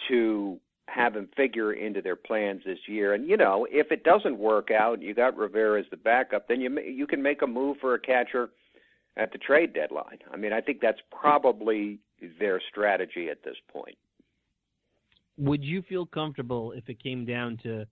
to 0.09 0.59
have 0.91 1.15
him 1.15 1.29
figure 1.37 1.73
into 1.73 2.03
their 2.03 2.17
plans 2.17 2.63
this 2.65 2.79
year. 2.87 3.15
And 3.15 3.29
you 3.29 3.37
know, 3.37 3.67
if 3.71 3.91
it 3.93 4.05
doesn't 4.05 4.39
work 4.39 4.71
out, 4.71 5.01
you 5.01 5.15
got 5.15 5.37
Rivera 5.37 5.81
as 5.81 5.87
the 5.91 5.97
backup, 5.97 6.49
then 6.49 6.61
you 6.61 6.79
you 6.81 7.07
can 7.07 7.23
make 7.23 7.43
a 7.43 7.47
move 7.47 7.77
for 7.81 7.95
a 7.95 8.01
catcher 8.01 8.51
at 9.17 9.33
the 9.33 9.39
trade 9.39 9.73
deadline. 9.73 10.19
I 10.33 10.37
mean, 10.37 10.53
I 10.53 10.61
think 10.61 10.81
that's 10.81 11.01
probably 11.11 11.99
their 12.39 12.61
strategy 12.71 13.29
at 13.31 13.43
this 13.45 13.57
point. 13.73 13.97
Would 15.39 15.65
you 15.65 15.83
feel 15.83 16.07
comfortable 16.07 16.73
if 16.73 16.89
it 16.89 17.03
came 17.03 17.25
down 17.25 17.59
to 17.63 17.87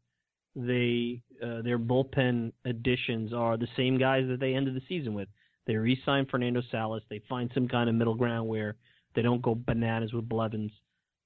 they 0.55 1.23
uh, 1.43 1.63
their 1.63 1.79
bullpen 1.79 2.53
additions 2.65 3.33
are 3.33 3.57
the 3.57 3.69
same 3.77 3.99
guys 3.99 4.27
that 4.29 4.41
they 4.41 4.55
ended 4.55 4.75
the 4.75 4.83
season 4.89 5.15
with? 5.15 5.29
They 5.67 5.77
re-sign 5.77 6.27
Fernando 6.27 6.63
Salas. 6.71 7.03
They 7.11 7.21
find 7.29 7.51
some 7.53 7.69
kind 7.69 7.89
of 7.89 7.95
middle 7.95 8.15
ground 8.15 8.49
where 8.49 8.77
they 9.15 9.23
don't 9.23 9.43
go 9.43 9.55
bananas 9.55 10.13
with 10.13 10.29
Blevins 10.29 10.73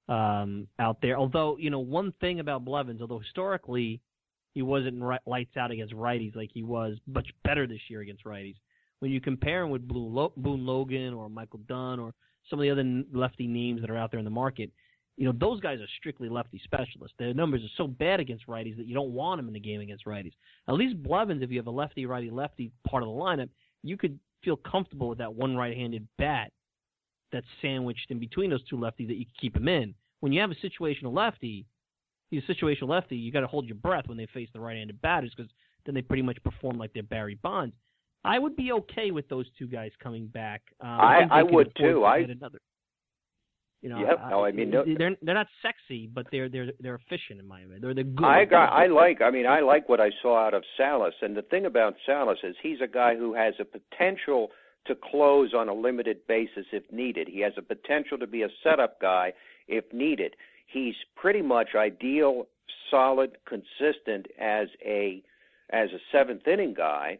um, 0.09 0.67
out 0.79 0.97
there. 1.01 1.17
Although 1.17 1.57
you 1.57 1.69
know 1.69 1.79
one 1.79 2.13
thing 2.19 2.39
about 2.39 2.65
Blevins, 2.65 3.01
although 3.01 3.19
historically 3.19 4.01
he 4.53 4.61
wasn't 4.61 5.01
lights 5.25 5.57
out 5.57 5.71
against 5.71 5.93
righties 5.93 6.35
like 6.35 6.51
he 6.53 6.63
was 6.63 6.97
much 7.07 7.27
better 7.43 7.65
this 7.65 7.79
year 7.89 8.01
against 8.01 8.23
righties. 8.25 8.55
When 8.99 9.11
you 9.11 9.19
compare 9.19 9.63
him 9.63 9.69
with 9.69 9.87
Boone, 9.87 10.13
Lo- 10.13 10.33
Boone 10.37 10.65
Logan 10.65 11.13
or 11.13 11.29
Michael 11.29 11.59
Dunn 11.67 11.99
or 11.99 12.13
some 12.49 12.59
of 12.59 12.63
the 12.63 12.69
other 12.69 13.03
lefty 13.11 13.47
names 13.47 13.81
that 13.81 13.89
are 13.89 13.97
out 13.97 14.11
there 14.11 14.19
in 14.19 14.25
the 14.25 14.31
market, 14.31 14.71
you 15.17 15.25
know 15.25 15.33
those 15.37 15.59
guys 15.59 15.79
are 15.79 15.87
strictly 15.99 16.29
lefty 16.29 16.61
specialists. 16.63 17.15
Their 17.17 17.33
numbers 17.33 17.61
are 17.63 17.73
so 17.77 17.87
bad 17.87 18.19
against 18.19 18.47
righties 18.47 18.77
that 18.77 18.87
you 18.87 18.93
don't 18.93 19.11
want 19.11 19.39
them 19.39 19.47
in 19.47 19.53
the 19.53 19.59
game 19.59 19.81
against 19.81 20.05
righties. 20.05 20.33
At 20.67 20.75
least 20.75 21.01
Blevins, 21.01 21.43
if 21.43 21.51
you 21.51 21.57
have 21.57 21.67
a 21.67 21.71
lefty, 21.71 22.05
righty, 22.05 22.29
lefty 22.29 22.71
part 22.87 23.03
of 23.03 23.09
the 23.09 23.15
lineup, 23.15 23.49
you 23.83 23.97
could 23.97 24.19
feel 24.43 24.57
comfortable 24.57 25.09
with 25.09 25.17
that 25.17 25.33
one 25.33 25.55
right-handed 25.55 26.07
bat 26.17 26.51
that's 27.33 27.45
sandwiched 27.61 28.09
in 28.09 28.19
between 28.19 28.49
those 28.49 28.63
two 28.69 28.77
lefties 28.77 29.07
that 29.07 29.15
you 29.17 29.25
can 29.25 29.33
keep 29.39 29.57
him 29.57 29.67
in. 29.67 29.93
When 30.21 30.31
you 30.31 30.39
have 30.39 30.51
a 30.51 30.55
situational 30.55 31.13
lefty, 31.13 31.65
he's 32.31 32.43
a 32.47 32.53
situational 32.53 32.87
lefty, 32.87 33.17
you 33.17 33.31
got 33.33 33.41
to 33.41 33.47
hold 33.47 33.65
your 33.65 33.75
breath 33.75 34.07
when 34.07 34.17
they 34.17 34.27
face 34.27 34.47
the 34.53 34.59
right-handed 34.61 35.01
batters 35.01 35.33
because 35.35 35.51
then 35.85 35.93
they 35.95 36.01
pretty 36.01 36.23
much 36.23 36.41
perform 36.43 36.77
like 36.77 36.93
they're 36.93 37.03
Barry 37.03 37.35
Bonds. 37.43 37.75
I 38.23 38.39
would 38.39 38.55
be 38.55 38.71
okay 38.71 39.11
with 39.11 39.27
those 39.27 39.45
two 39.59 39.67
guys 39.67 39.91
coming 40.01 40.27
back. 40.27 40.61
Um, 40.79 40.87
I- 40.89 41.27
I 41.29 41.43
would 41.43 41.75
too. 41.75 41.83
to 41.83 42.03
I- 42.05 42.19
another. 42.19 42.59
You 43.81 43.89
know, 43.89 43.99
Yep. 43.99 44.19
No, 44.29 44.45
I 44.45 44.51
mean, 44.53 44.69
no- 44.69 44.85
they're 44.85 45.17
they're 45.21 45.35
not 45.35 45.47
sexy, 45.61 46.07
but 46.07 46.25
they're 46.31 46.47
they're 46.47 46.71
they're 46.79 46.95
efficient 46.95 47.41
in 47.41 47.45
my 47.45 47.59
opinion. 47.59 47.81
They're 47.81 47.93
they're 47.93 48.05
good. 48.05 48.23
I 48.25 48.45
got 48.45 48.71
I 48.71 48.87
like 48.87 49.21
I 49.21 49.29
mean 49.29 49.45
I 49.45 49.59
like 49.59 49.89
what 49.89 49.99
I 49.99 50.09
saw 50.21 50.37
out 50.37 50.53
of 50.53 50.63
Salas 50.77 51.13
and 51.21 51.35
the 51.35 51.41
thing 51.41 51.65
about 51.65 51.95
Salas 52.05 52.37
is 52.43 52.55
he's 52.63 52.79
a 52.79 52.87
guy 52.87 53.17
who 53.17 53.33
has 53.33 53.53
a 53.59 53.65
potential 53.65 54.51
to 54.85 54.95
close 54.95 55.53
on 55.53 55.69
a 55.69 55.73
limited 55.73 56.25
basis 56.27 56.65
if 56.71 56.83
needed. 56.91 57.27
He 57.27 57.39
has 57.41 57.53
a 57.57 57.61
potential 57.61 58.17
to 58.17 58.27
be 58.27 58.43
a 58.43 58.49
setup 58.63 58.99
guy 58.99 59.33
if 59.67 59.85
needed. 59.93 60.35
He's 60.67 60.95
pretty 61.15 61.41
much 61.41 61.69
ideal, 61.75 62.47
solid, 62.89 63.37
consistent 63.47 64.27
as 64.39 64.67
a 64.85 65.23
as 65.69 65.89
a 65.91 65.99
seventh 66.11 66.47
inning 66.47 66.73
guy. 66.73 67.17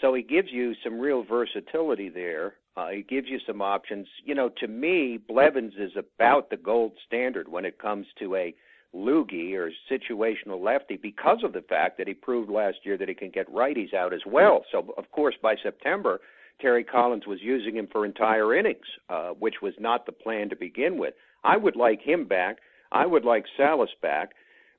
So 0.00 0.14
he 0.14 0.22
gives 0.22 0.48
you 0.50 0.74
some 0.82 0.98
real 0.98 1.22
versatility 1.22 2.08
there. 2.08 2.54
Uh, 2.76 2.88
he 2.88 3.02
gives 3.02 3.28
you 3.28 3.38
some 3.46 3.60
options. 3.60 4.08
You 4.24 4.34
know, 4.34 4.48
to 4.60 4.66
me, 4.66 5.18
Blevins 5.18 5.74
is 5.78 5.92
about 5.96 6.50
the 6.50 6.56
gold 6.56 6.92
standard 7.06 7.48
when 7.48 7.64
it 7.64 7.78
comes 7.78 8.06
to 8.18 8.34
a 8.34 8.54
loogie 8.94 9.54
or 9.54 9.70
situational 9.90 10.62
lefty 10.62 10.96
because 10.96 11.38
of 11.44 11.52
the 11.52 11.62
fact 11.62 11.98
that 11.98 12.08
he 12.08 12.14
proved 12.14 12.50
last 12.50 12.78
year 12.84 12.96
that 12.98 13.08
he 13.08 13.14
can 13.14 13.30
get 13.30 13.52
righties 13.52 13.94
out 13.94 14.12
as 14.12 14.20
well. 14.26 14.64
So, 14.70 14.94
of 14.96 15.10
course, 15.12 15.34
by 15.42 15.56
September, 15.62 16.20
Terry 16.60 16.84
Collins 16.84 17.26
was 17.26 17.38
using 17.42 17.76
him 17.76 17.88
for 17.90 18.04
entire 18.04 18.54
innings, 18.54 18.86
uh, 19.08 19.30
which 19.30 19.56
was 19.62 19.74
not 19.78 20.06
the 20.06 20.12
plan 20.12 20.48
to 20.50 20.56
begin 20.56 20.98
with. 20.98 21.14
I 21.44 21.56
would 21.56 21.76
like 21.76 22.00
him 22.02 22.26
back. 22.26 22.58
I 22.92 23.06
would 23.06 23.24
like 23.24 23.44
Salas 23.56 23.90
back. 24.00 24.30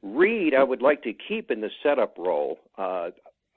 Reed, 0.02 0.54
I 0.54 0.64
would 0.64 0.82
like 0.82 1.02
to 1.04 1.14
keep 1.14 1.50
in 1.50 1.62
the 1.62 1.70
setup 1.82 2.18
role. 2.18 2.60
Uh, 2.78 3.12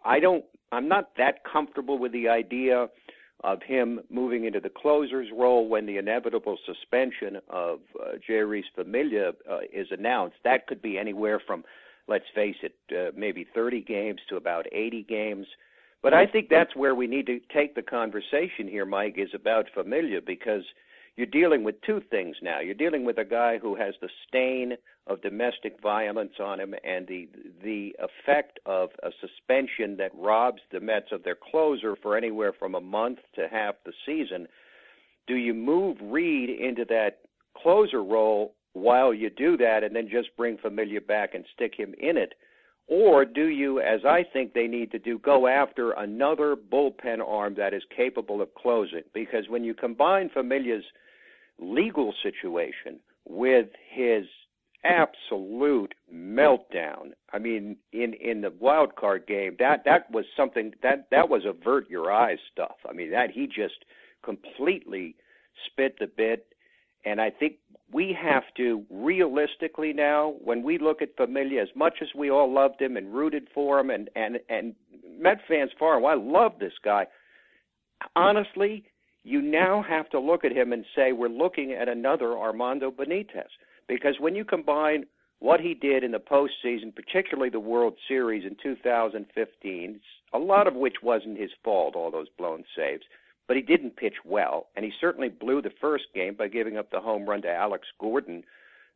I 0.05 0.21
don't. 0.21 0.45
I'm 0.73 0.89
not 0.89 1.17
that 1.17 1.43
comfortable 1.45 1.99
with 1.99 2.13
the 2.13 2.29
idea 2.29 2.89
of 3.45 3.63
him 3.63 4.01
moving 4.11 4.45
into 4.45 4.61
the 4.61 4.71
closer's 4.71 5.29
role 5.37 5.69
when 5.69 5.87
the 5.87 5.99
inevitable 5.99 6.59
suspension 6.65 7.37
of 7.49 7.81
uh, 8.01 8.13
Jeurys 8.29 8.65
Familia 8.75 9.33
uh, 9.51 9.59
is 9.73 9.89
announced. 9.91 10.37
That 10.45 10.67
could 10.67 10.81
be 10.81 10.99
anywhere 10.99 11.41
from, 11.47 11.65
let's 12.09 12.25
face 12.35 12.57
it, 12.63 12.75
uh, 12.91 13.13
maybe 13.17 13.47
30 13.55 13.83
games 13.83 14.21
to 14.31 14.37
about 14.37 14.67
80 14.73 15.03
games. 15.09 15.47
But 16.03 16.15
I 16.15 16.27
think 16.27 16.49
that's 16.49 16.77
where 16.77 16.95
we 16.95 17.07
need 17.07 17.27
to 17.27 17.41
take 17.53 17.75
the 17.75 17.83
conversation 17.83 18.69
here, 18.69 18.85
Mike, 18.85 19.15
is 19.17 19.31
about 19.35 19.67
Familia 19.75 20.21
because 20.25 20.63
you're 21.17 21.27
dealing 21.27 21.65
with 21.65 21.81
two 21.81 22.03
things 22.11 22.37
now. 22.43 22.61
You're 22.61 22.75
dealing 22.75 23.05
with 23.05 23.19
a 23.19 23.25
guy 23.25 23.59
who 23.59 23.75
has 23.75 23.95
the 24.01 24.11
stain 24.29 24.75
of 25.07 25.23
domestic 25.23 25.81
violence 25.81 26.35
on 26.39 26.61
him 26.61 26.75
and 26.85 27.07
the 27.07 27.29
the 27.63 27.97
effect 27.99 28.59
of 28.67 28.91
a 29.03 29.11
suspension 29.21 29.97
that 29.97 30.11
robs 30.15 30.61
the 30.71 30.81
Mets 30.81 31.13
of 31.13 31.23
their 31.23 31.37
closer 31.37 31.97
for 31.97 32.17
anywhere 32.17 32.53
from 32.53 32.75
a 32.75 32.81
month 32.81 33.19
to 33.35 33.49
half 33.49 33.77
the 33.85 33.93
season. 34.05 34.47
Do 35.27 35.37
you 35.37 35.55
move 35.55 35.97
Reed 36.03 36.51
into 36.51 36.85
that 36.87 37.21
closer 37.57 38.03
role 38.03 38.55
while 38.75 39.15
you 39.15 39.31
do 39.31 39.57
that 39.57 39.83
and 39.83 39.97
then 39.97 40.09
just 40.11 40.37
bring 40.37 40.59
Familia 40.59 41.01
back 41.01 41.35
and 41.35 41.45
stick 41.55 41.75
him 41.75 41.95
in 41.99 42.19
it? 42.19 42.35
Or 42.89 43.25
do 43.25 43.47
you, 43.47 43.81
as 43.81 44.01
I 44.05 44.25
think 44.33 44.53
they 44.53 44.69
need 44.69 44.93
to 44.93 44.99
do, 44.99 45.19
go 45.19 45.49
after 45.49 45.91
another 45.93 46.55
bullpen 46.55 47.19
arm 47.27 47.55
that 47.57 47.75
is 47.75 47.83
capable 47.95 48.41
of 48.41 48.55
closing? 48.55 49.03
Because 49.13 49.49
when 49.49 49.65
you 49.65 49.75
combine 49.75 50.31
Familia's 50.33 50.85
legal 51.59 52.15
situation 52.23 53.01
with 53.25 53.69
his 53.91 54.27
absolute 54.85 55.95
meltdown. 56.13 57.13
I 57.33 57.39
mean, 57.39 57.77
in 57.93 58.15
in 58.15 58.41
the 58.43 58.53
wild 58.59 58.95
card 58.97 59.27
game, 59.27 59.57
that 59.59 59.85
that 59.85 60.11
was 60.11 60.25
something 60.37 60.73
that 60.83 61.09
that 61.11 61.29
was 61.29 61.43
avert 61.45 61.91
your 61.91 62.13
eyes 62.13 62.39
stuff. 62.53 62.77
I 62.89 62.93
mean, 62.93 63.11
that 63.11 63.31
he 63.31 63.47
just 63.47 63.85
completely 64.25 65.17
spit 65.67 65.97
the 65.99 66.07
bit. 66.07 66.47
And 67.07 67.21
I 67.21 67.31
think 67.31 67.55
we 67.93 68.15
have 68.21 68.43
to 68.57 68.85
realistically 68.91 69.95
now, 69.95 70.35
when 70.45 70.63
we 70.63 70.77
look 70.77 71.01
at 71.01 71.17
Familia, 71.17 71.63
as 71.63 71.69
much 71.75 71.95
as 72.03 72.09
we 72.15 72.31
all 72.31 72.53
loved 72.53 72.83
him 72.83 72.97
and 72.97 73.15
rooted 73.15 73.47
for 73.55 73.79
him, 73.79 73.91
and 73.91 74.11
and 74.15 74.39
and 74.51 74.75
Met 75.19 75.39
fans 75.49 75.71
far 75.79 75.95
and 75.95 76.03
wide 76.03 76.19
love 76.19 76.59
this 76.59 76.75
guy. 76.85 77.07
Honestly, 78.15 78.85
you 79.25 79.41
now 79.41 79.83
have 79.89 80.11
to 80.11 80.21
look 80.21 80.45
at 80.45 80.53
him 80.53 80.73
and 80.73 80.85
say 80.95 81.13
we're 81.13 81.29
looking 81.29 81.73
at 81.73 81.89
another 81.89 82.37
Armando 82.37 82.91
Benitez 82.91 83.49
because 83.89 84.17
when 84.21 84.35
you 84.35 84.45
combine 84.45 85.07
what 85.39 85.61
he 85.61 85.75
did 85.75 86.05
in 86.05 86.13
the 86.13 86.19
postseason, 86.19 86.95
particularly 86.95 87.51
the 87.51 87.61
World 87.61 87.95
Series 88.09 88.45
in 88.45 88.57
2015, 88.63 90.01
a 90.33 90.39
lot 90.39 90.67
of 90.67 90.75
which 90.75 90.97
wasn't 91.03 91.39
his 91.39 91.51
fault, 91.65 91.97
all 91.97 92.11
those 92.11 92.29
blown 92.39 92.65
saves, 92.77 93.03
but 93.47 93.57
he 93.57 93.63
didn't 93.63 93.97
pitch 93.97 94.17
well, 94.25 94.67
and 94.77 94.85
he 94.85 94.93
certainly 95.01 95.29
blew 95.29 95.63
the 95.63 95.73
first 95.81 96.05
game 96.15 96.35
by 96.35 96.49
giving 96.49 96.77
up 96.77 96.91
the 96.91 97.01
home 97.01 97.29
run 97.29 97.43
to 97.43 97.51
Alex 97.51 97.87
Gordon 98.01 98.43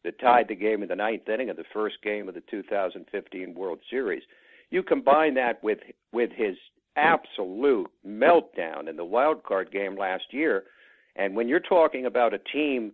that 0.05 0.19
tied 0.19 0.49
the 0.49 0.55
game 0.55 0.83
in 0.83 0.89
the 0.89 0.97
ninth 0.97 1.29
inning 1.29 1.51
of 1.51 1.57
the 1.57 1.65
first 1.73 1.97
game 2.03 2.29
of 2.29 2.35
the 2.35 2.43
2015 2.51 3.55
World 3.55 3.79
Series. 3.91 4.23
You 4.71 4.83
combine 4.83 5.35
that 5.35 5.63
with 5.63 5.79
with 6.13 6.31
his 6.33 6.57
absolute 6.97 7.91
meltdown 8.07 8.89
in 8.89 8.97
the 8.97 9.05
wild 9.05 9.43
card 9.45 9.71
game 9.71 9.97
last 9.97 10.25
year, 10.33 10.65
and 11.17 11.35
when 11.37 11.49
you're 11.49 11.61
talking 11.61 12.07
about 12.07 12.35
a 12.35 12.39
team 12.39 12.93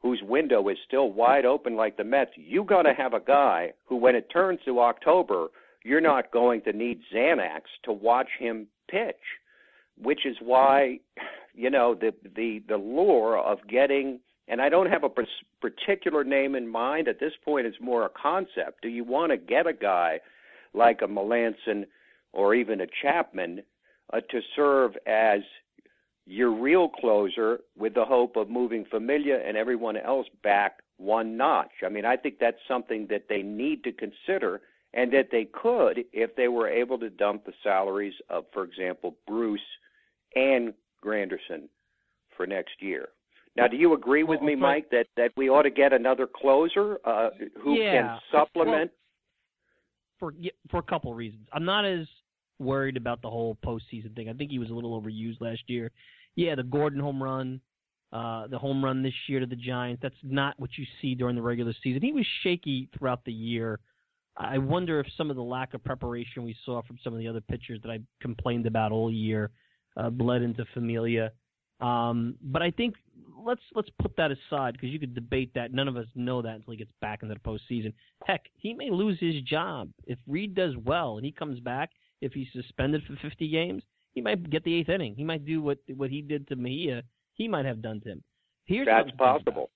whose 0.00 0.20
window 0.22 0.68
is 0.68 0.76
still 0.86 1.12
wide 1.12 1.44
open 1.44 1.76
like 1.76 1.96
the 1.96 2.04
Mets, 2.04 2.32
you 2.36 2.64
got 2.64 2.82
to 2.82 2.92
have 2.92 3.14
a 3.14 3.20
guy 3.20 3.72
who, 3.86 3.96
when 3.96 4.16
it 4.16 4.28
turns 4.30 4.58
to 4.64 4.80
October, 4.80 5.46
you're 5.84 6.00
not 6.00 6.32
going 6.32 6.60
to 6.62 6.72
need 6.72 7.00
Xanax 7.14 7.62
to 7.84 7.92
watch 7.92 8.28
him 8.38 8.66
pitch, 8.90 9.14
which 10.00 10.26
is 10.26 10.36
why, 10.40 11.00
you 11.54 11.70
know, 11.70 11.94
the 11.94 12.12
the 12.36 12.62
the 12.68 12.76
lure 12.76 13.38
of 13.38 13.58
getting. 13.68 14.20
And 14.48 14.60
I 14.60 14.68
don't 14.68 14.90
have 14.90 15.04
a 15.04 15.10
particular 15.60 16.24
name 16.24 16.56
in 16.56 16.68
mind 16.68 17.08
at 17.08 17.20
this 17.20 17.32
point. 17.44 17.66
It's 17.66 17.80
more 17.80 18.04
a 18.04 18.10
concept. 18.10 18.82
Do 18.82 18.88
you 18.88 19.04
want 19.04 19.30
to 19.30 19.36
get 19.36 19.66
a 19.66 19.72
guy 19.72 20.18
like 20.74 21.00
a 21.00 21.06
Melancon 21.06 21.86
or 22.32 22.54
even 22.54 22.80
a 22.80 22.86
Chapman 23.02 23.62
uh, 24.12 24.20
to 24.30 24.40
serve 24.56 24.96
as 25.06 25.40
your 26.26 26.50
real 26.50 26.88
closer 26.88 27.60
with 27.76 27.94
the 27.94 28.04
hope 28.04 28.36
of 28.36 28.50
moving 28.50 28.84
Familia 28.90 29.38
and 29.46 29.56
everyone 29.56 29.96
else 29.96 30.26
back 30.42 30.80
one 30.98 31.36
notch. 31.36 31.82
I 31.84 31.88
mean, 31.88 32.04
I 32.04 32.16
think 32.16 32.38
that's 32.38 32.58
something 32.68 33.06
that 33.10 33.24
they 33.28 33.42
need 33.42 33.84
to 33.84 33.92
consider 33.92 34.60
and 34.94 35.12
that 35.12 35.28
they 35.32 35.46
could 35.46 36.04
if 36.12 36.36
they 36.36 36.48
were 36.48 36.68
able 36.68 36.98
to 36.98 37.10
dump 37.10 37.44
the 37.44 37.52
salaries 37.62 38.14
of, 38.28 38.44
for 38.52 38.64
example, 38.64 39.16
Bruce 39.26 39.60
and 40.34 40.72
Granderson 41.04 41.68
for 42.36 42.46
next 42.46 42.80
year. 42.80 43.08
Now, 43.56 43.68
do 43.68 43.76
you 43.76 43.92
agree 43.92 44.22
with 44.22 44.40
me, 44.40 44.54
Mike, 44.54 44.88
that 44.90 45.06
that 45.16 45.32
we 45.36 45.50
ought 45.50 45.62
to 45.62 45.70
get 45.70 45.92
another 45.92 46.26
closer 46.26 46.98
uh, 47.04 47.30
who 47.62 47.74
yeah. 47.74 47.92
can 47.92 48.18
supplement? 48.30 48.90
Well, 50.20 50.30
for 50.30 50.34
for 50.70 50.78
a 50.78 50.82
couple 50.82 51.10
of 51.10 51.16
reasons, 51.16 51.46
I'm 51.52 51.64
not 51.64 51.84
as 51.84 52.06
worried 52.58 52.96
about 52.96 53.20
the 53.20 53.28
whole 53.28 53.58
postseason 53.64 54.14
thing. 54.14 54.30
I 54.30 54.32
think 54.32 54.50
he 54.50 54.58
was 54.58 54.70
a 54.70 54.74
little 54.74 54.98
overused 54.98 55.40
last 55.40 55.62
year. 55.66 55.90
Yeah, 56.34 56.54
the 56.54 56.62
Gordon 56.62 57.00
home 57.00 57.22
run, 57.22 57.60
uh, 58.10 58.46
the 58.46 58.58
home 58.58 58.82
run 58.82 59.02
this 59.02 59.12
year 59.26 59.40
to 59.40 59.46
the 59.46 59.56
Giants. 59.56 60.00
That's 60.02 60.14
not 60.22 60.58
what 60.58 60.70
you 60.78 60.86
see 61.02 61.14
during 61.14 61.36
the 61.36 61.42
regular 61.42 61.74
season. 61.82 62.00
He 62.00 62.12
was 62.12 62.26
shaky 62.42 62.88
throughout 62.96 63.22
the 63.26 63.32
year. 63.32 63.80
I 64.34 64.56
wonder 64.56 64.98
if 64.98 65.06
some 65.18 65.28
of 65.28 65.36
the 65.36 65.42
lack 65.42 65.74
of 65.74 65.84
preparation 65.84 66.42
we 66.42 66.56
saw 66.64 66.80
from 66.82 66.96
some 67.04 67.12
of 67.12 67.18
the 67.18 67.28
other 67.28 67.42
pitchers 67.42 67.80
that 67.82 67.90
I 67.90 68.00
complained 68.22 68.66
about 68.66 68.92
all 68.92 69.12
year 69.12 69.50
uh, 69.96 70.10
bled 70.10 70.42
into 70.42 70.64
Familia. 70.74 71.32
Um, 71.80 72.36
but 72.42 72.62
I 72.62 72.70
think 72.70 72.94
let's 73.44 73.62
let's 73.74 73.88
put 74.00 74.16
that 74.16 74.30
aside 74.30 74.74
because 74.74 74.90
you 74.90 75.00
could 75.00 75.14
debate 75.14 75.50
that. 75.54 75.72
None 75.72 75.88
of 75.88 75.96
us 75.96 76.06
know 76.14 76.42
that 76.42 76.54
until 76.54 76.72
he 76.72 76.76
gets 76.78 76.92
back 77.00 77.22
into 77.22 77.34
the 77.34 77.40
postseason. 77.40 77.92
Heck, 78.24 78.42
he 78.56 78.72
may 78.72 78.90
lose 78.90 79.18
his 79.18 79.42
job 79.42 79.90
if 80.06 80.18
Reed 80.26 80.54
does 80.54 80.74
well 80.84 81.16
and 81.16 81.24
he 81.24 81.32
comes 81.32 81.60
back 81.60 81.90
if 82.20 82.32
he's 82.32 82.46
suspended 82.52 83.02
for 83.04 83.16
50 83.20 83.48
games, 83.48 83.82
he 84.14 84.20
might 84.20 84.48
get 84.48 84.64
the 84.64 84.74
eighth 84.74 84.88
inning. 84.88 85.14
He 85.14 85.24
might 85.24 85.44
do 85.44 85.60
what 85.60 85.78
what 85.96 86.10
he 86.10 86.22
did 86.22 86.46
to 86.48 86.56
Mejia. 86.56 87.02
He 87.34 87.48
might 87.48 87.64
have 87.64 87.82
done 87.82 88.00
to 88.02 88.10
him. 88.10 88.22
Here's 88.64 88.86
That's 88.86 89.10
possible. 89.18 89.70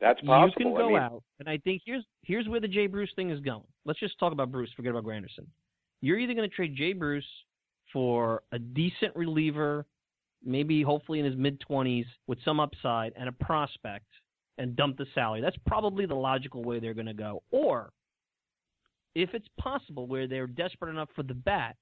That's 0.00 0.20
possible. 0.20 0.52
You 0.56 0.64
can 0.64 0.74
go 0.74 0.86
I 0.86 0.88
mean, 0.88 0.98
out, 0.98 1.22
and 1.40 1.48
I 1.48 1.58
think 1.58 1.82
here's 1.84 2.04
here's 2.22 2.48
where 2.48 2.60
the 2.60 2.68
Jay 2.68 2.86
Bruce 2.86 3.10
thing 3.16 3.30
is 3.30 3.40
going. 3.40 3.64
Let's 3.84 3.98
just 3.98 4.18
talk 4.18 4.32
about 4.32 4.52
Bruce. 4.52 4.70
Forget 4.76 4.92
about 4.92 5.04
Granderson. 5.04 5.46
You're 6.00 6.18
either 6.18 6.34
going 6.34 6.48
to 6.48 6.54
trade 6.54 6.76
Jay 6.76 6.92
Bruce 6.92 7.24
for 7.92 8.42
a 8.52 8.58
decent 8.58 9.14
reliever, 9.14 9.86
maybe 10.44 10.82
hopefully 10.82 11.18
in 11.18 11.24
his 11.24 11.36
mid 11.36 11.60
20s 11.68 12.06
with 12.26 12.38
some 12.44 12.60
upside 12.60 13.12
and 13.16 13.28
a 13.28 13.32
prospect, 13.32 14.06
and 14.58 14.74
dump 14.76 14.98
the 14.98 15.06
salary. 15.14 15.40
That's 15.40 15.56
probably 15.66 16.04
the 16.04 16.14
logical 16.14 16.64
way 16.64 16.80
they're 16.80 16.94
going 16.94 17.06
to 17.06 17.14
go. 17.14 17.42
Or 17.50 17.90
if 19.14 19.30
it's 19.32 19.46
possible 19.58 20.06
where 20.06 20.26
they're 20.26 20.46
desperate 20.46 20.90
enough 20.90 21.08
for 21.14 21.22
the 21.22 21.34
bat, 21.34 21.76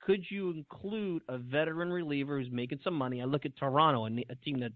could 0.00 0.24
you 0.28 0.50
include 0.50 1.22
a 1.28 1.38
veteran 1.38 1.90
reliever 1.90 2.38
who's 2.38 2.50
making 2.50 2.80
some 2.84 2.94
money? 2.94 3.22
I 3.22 3.24
look 3.24 3.46
at 3.46 3.56
Toronto, 3.56 4.06
a, 4.06 4.24
a 4.30 4.34
team 4.36 4.60
that's 4.60 4.74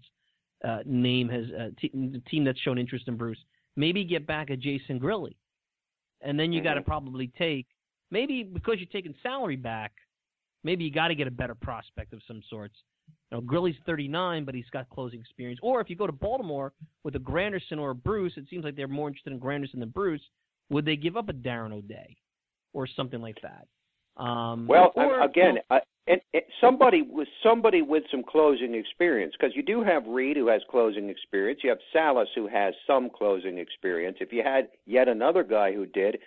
uh, 0.63 0.79
name 0.85 1.29
has 1.29 1.45
a 1.57 1.65
uh, 1.67 2.19
team 2.29 2.43
that's 2.43 2.59
shown 2.59 2.77
interest 2.77 3.07
in 3.07 3.15
Bruce. 3.15 3.37
Maybe 3.75 4.03
get 4.03 4.27
back 4.27 4.49
a 4.49 4.57
Jason 4.57 4.99
Grilli, 4.99 5.35
and 6.21 6.39
then 6.39 6.51
you 6.51 6.59
mm-hmm. 6.59 6.67
got 6.67 6.73
to 6.75 6.81
probably 6.81 7.31
take 7.37 7.67
maybe 8.11 8.43
because 8.43 8.75
you're 8.77 8.87
taking 8.91 9.13
salary 9.21 9.55
back. 9.55 9.93
Maybe 10.63 10.83
you 10.83 10.91
got 10.91 11.07
to 11.07 11.15
get 11.15 11.27
a 11.27 11.31
better 11.31 11.55
prospect 11.55 12.13
of 12.13 12.21
some 12.27 12.41
sorts. 12.49 12.75
You 13.31 13.37
know, 13.37 13.41
Grilli's 13.41 13.75
39, 13.85 14.45
but 14.45 14.55
he's 14.55 14.69
got 14.71 14.89
closing 14.89 15.19
experience. 15.19 15.59
Or 15.63 15.81
if 15.81 15.89
you 15.89 15.95
go 15.95 16.07
to 16.07 16.13
Baltimore 16.13 16.73
with 17.03 17.15
a 17.15 17.19
Granderson 17.19 17.79
or 17.79 17.91
a 17.91 17.95
Bruce, 17.95 18.33
it 18.37 18.45
seems 18.49 18.63
like 18.63 18.75
they're 18.75 18.87
more 18.87 19.07
interested 19.07 19.33
in 19.33 19.39
Granderson 19.39 19.79
than 19.79 19.89
Bruce. 19.89 20.21
Would 20.69 20.85
they 20.85 20.95
give 20.95 21.17
up 21.17 21.29
a 21.29 21.33
Darren 21.33 21.71
O'Day 21.71 22.17
or 22.73 22.87
something 22.87 23.21
like 23.21 23.37
that? 23.41 23.67
Um, 24.21 24.67
well, 24.67 24.91
or, 24.95 25.21
again, 25.21 25.55
you 25.55 25.61
know, 25.71 25.79
and, 26.07 26.19
and 26.33 26.43
somebody 26.59 27.03
with 27.03 27.27
somebody 27.41 27.81
with 27.81 28.03
some 28.11 28.23
closing 28.27 28.75
experience, 28.75 29.33
because 29.39 29.55
you 29.55 29.63
do 29.63 29.83
have 29.83 30.05
Reed 30.07 30.35
who 30.35 30.47
has 30.47 30.61
closing 30.69 31.07
experience. 31.09 31.61
You 31.63 31.69
have 31.69 31.79
Salas 31.93 32.27
who 32.35 32.47
has 32.47 32.73
some 32.85 33.09
closing 33.09 33.59
experience. 33.59 34.17
If 34.19 34.33
you 34.33 34.43
had 34.43 34.69
yet 34.85 35.07
another 35.07 35.43
guy 35.43 35.71
who 35.71 35.85
did, 35.85 36.17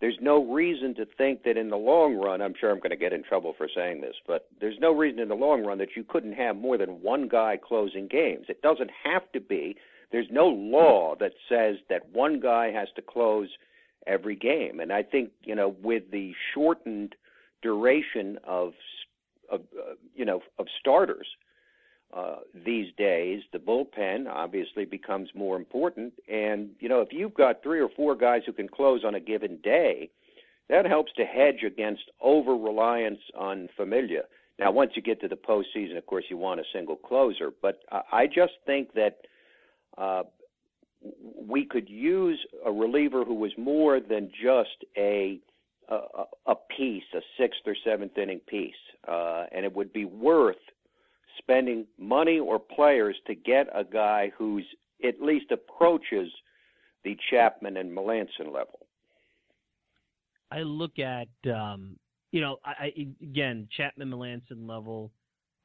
there's 0.00 0.18
no 0.20 0.44
reason 0.52 0.94
to 0.94 1.06
think 1.16 1.42
that 1.42 1.56
in 1.56 1.70
the 1.70 1.76
long 1.76 2.14
run, 2.14 2.40
I'm 2.40 2.54
sure 2.58 2.70
I'm 2.70 2.78
going 2.78 2.90
to 2.90 2.96
get 2.96 3.12
in 3.12 3.24
trouble 3.24 3.54
for 3.56 3.68
saying 3.74 4.00
this, 4.00 4.14
but 4.26 4.46
there's 4.60 4.78
no 4.80 4.92
reason 4.92 5.20
in 5.20 5.28
the 5.28 5.34
long 5.34 5.64
run 5.64 5.78
that 5.78 5.96
you 5.96 6.04
couldn't 6.04 6.34
have 6.34 6.56
more 6.56 6.78
than 6.78 7.02
one 7.02 7.28
guy 7.28 7.58
closing 7.62 8.06
games. 8.06 8.46
It 8.48 8.62
doesn't 8.62 8.90
have 9.04 9.30
to 9.32 9.40
be. 9.40 9.76
There's 10.12 10.28
no 10.30 10.46
law 10.46 11.14
that 11.18 11.32
says 11.48 11.76
that 11.90 12.08
one 12.12 12.40
guy 12.40 12.70
has 12.70 12.88
to 12.96 13.02
close 13.02 13.48
every 14.06 14.36
game. 14.36 14.80
And 14.80 14.92
I 14.92 15.02
think, 15.02 15.30
you 15.42 15.54
know, 15.54 15.74
with 15.82 16.10
the 16.12 16.32
shortened 16.54 17.14
duration 17.62 18.38
of 18.44 18.72
of 19.50 19.62
uh, 19.76 19.94
you 20.14 20.24
know 20.24 20.42
of 20.58 20.66
starters 20.78 21.26
uh, 22.14 22.36
these 22.54 22.92
days, 22.96 23.42
the 23.52 23.58
bullpen 23.58 24.26
obviously 24.28 24.84
becomes 24.84 25.28
more 25.34 25.56
important. 25.56 26.14
And 26.30 26.70
you 26.80 26.88
know, 26.88 27.00
if 27.00 27.08
you've 27.12 27.34
got 27.34 27.62
three 27.62 27.80
or 27.80 27.88
four 27.94 28.14
guys 28.14 28.42
who 28.46 28.52
can 28.52 28.68
close 28.68 29.04
on 29.04 29.14
a 29.14 29.20
given 29.20 29.58
day, 29.62 30.10
that 30.68 30.86
helps 30.86 31.12
to 31.14 31.24
hedge 31.24 31.62
against 31.66 32.02
over 32.20 32.56
reliance 32.56 33.20
on 33.36 33.68
Familia. 33.76 34.22
Now, 34.58 34.72
once 34.72 34.92
you 34.94 35.02
get 35.02 35.20
to 35.20 35.28
the 35.28 35.36
postseason, 35.36 35.96
of 35.96 36.06
course, 36.06 36.24
you 36.28 36.36
want 36.36 36.60
a 36.60 36.64
single 36.72 36.96
closer. 36.96 37.50
But 37.62 37.80
I 37.90 38.26
just 38.26 38.54
think 38.66 38.92
that 38.94 39.18
uh, 39.96 40.24
we 41.46 41.64
could 41.64 41.88
use 41.88 42.38
a 42.64 42.72
reliever 42.72 43.24
who 43.24 43.34
was 43.34 43.52
more 43.56 44.00
than 44.00 44.30
just 44.30 44.84
a 44.96 45.40
a, 45.90 46.24
a 46.46 46.54
piece, 46.76 47.04
a 47.14 47.20
sixth 47.38 47.60
or 47.66 47.74
seventh 47.82 48.18
inning 48.18 48.40
piece, 48.40 48.74
uh, 49.06 49.44
and 49.52 49.64
it 49.64 49.74
would 49.74 49.90
be 49.92 50.04
worth 50.04 50.56
spending 51.38 51.86
money 51.98 52.38
or 52.38 52.58
players 52.58 53.16
to 53.26 53.34
get 53.34 53.66
a 53.74 53.84
guy 53.84 54.32
who's 54.36 54.64
at 55.06 55.20
least 55.20 55.46
approaches 55.50 56.30
the 57.04 57.16
Chapman 57.30 57.76
and 57.76 57.96
Melancon 57.96 58.46
level. 58.46 58.86
I 60.50 60.62
look 60.62 60.98
at, 60.98 61.28
um, 61.52 61.96
you 62.32 62.40
know, 62.40 62.56
I, 62.64 62.92
again 63.22 63.68
Chapman 63.76 64.10
Melancon 64.10 64.66
level. 64.68 65.12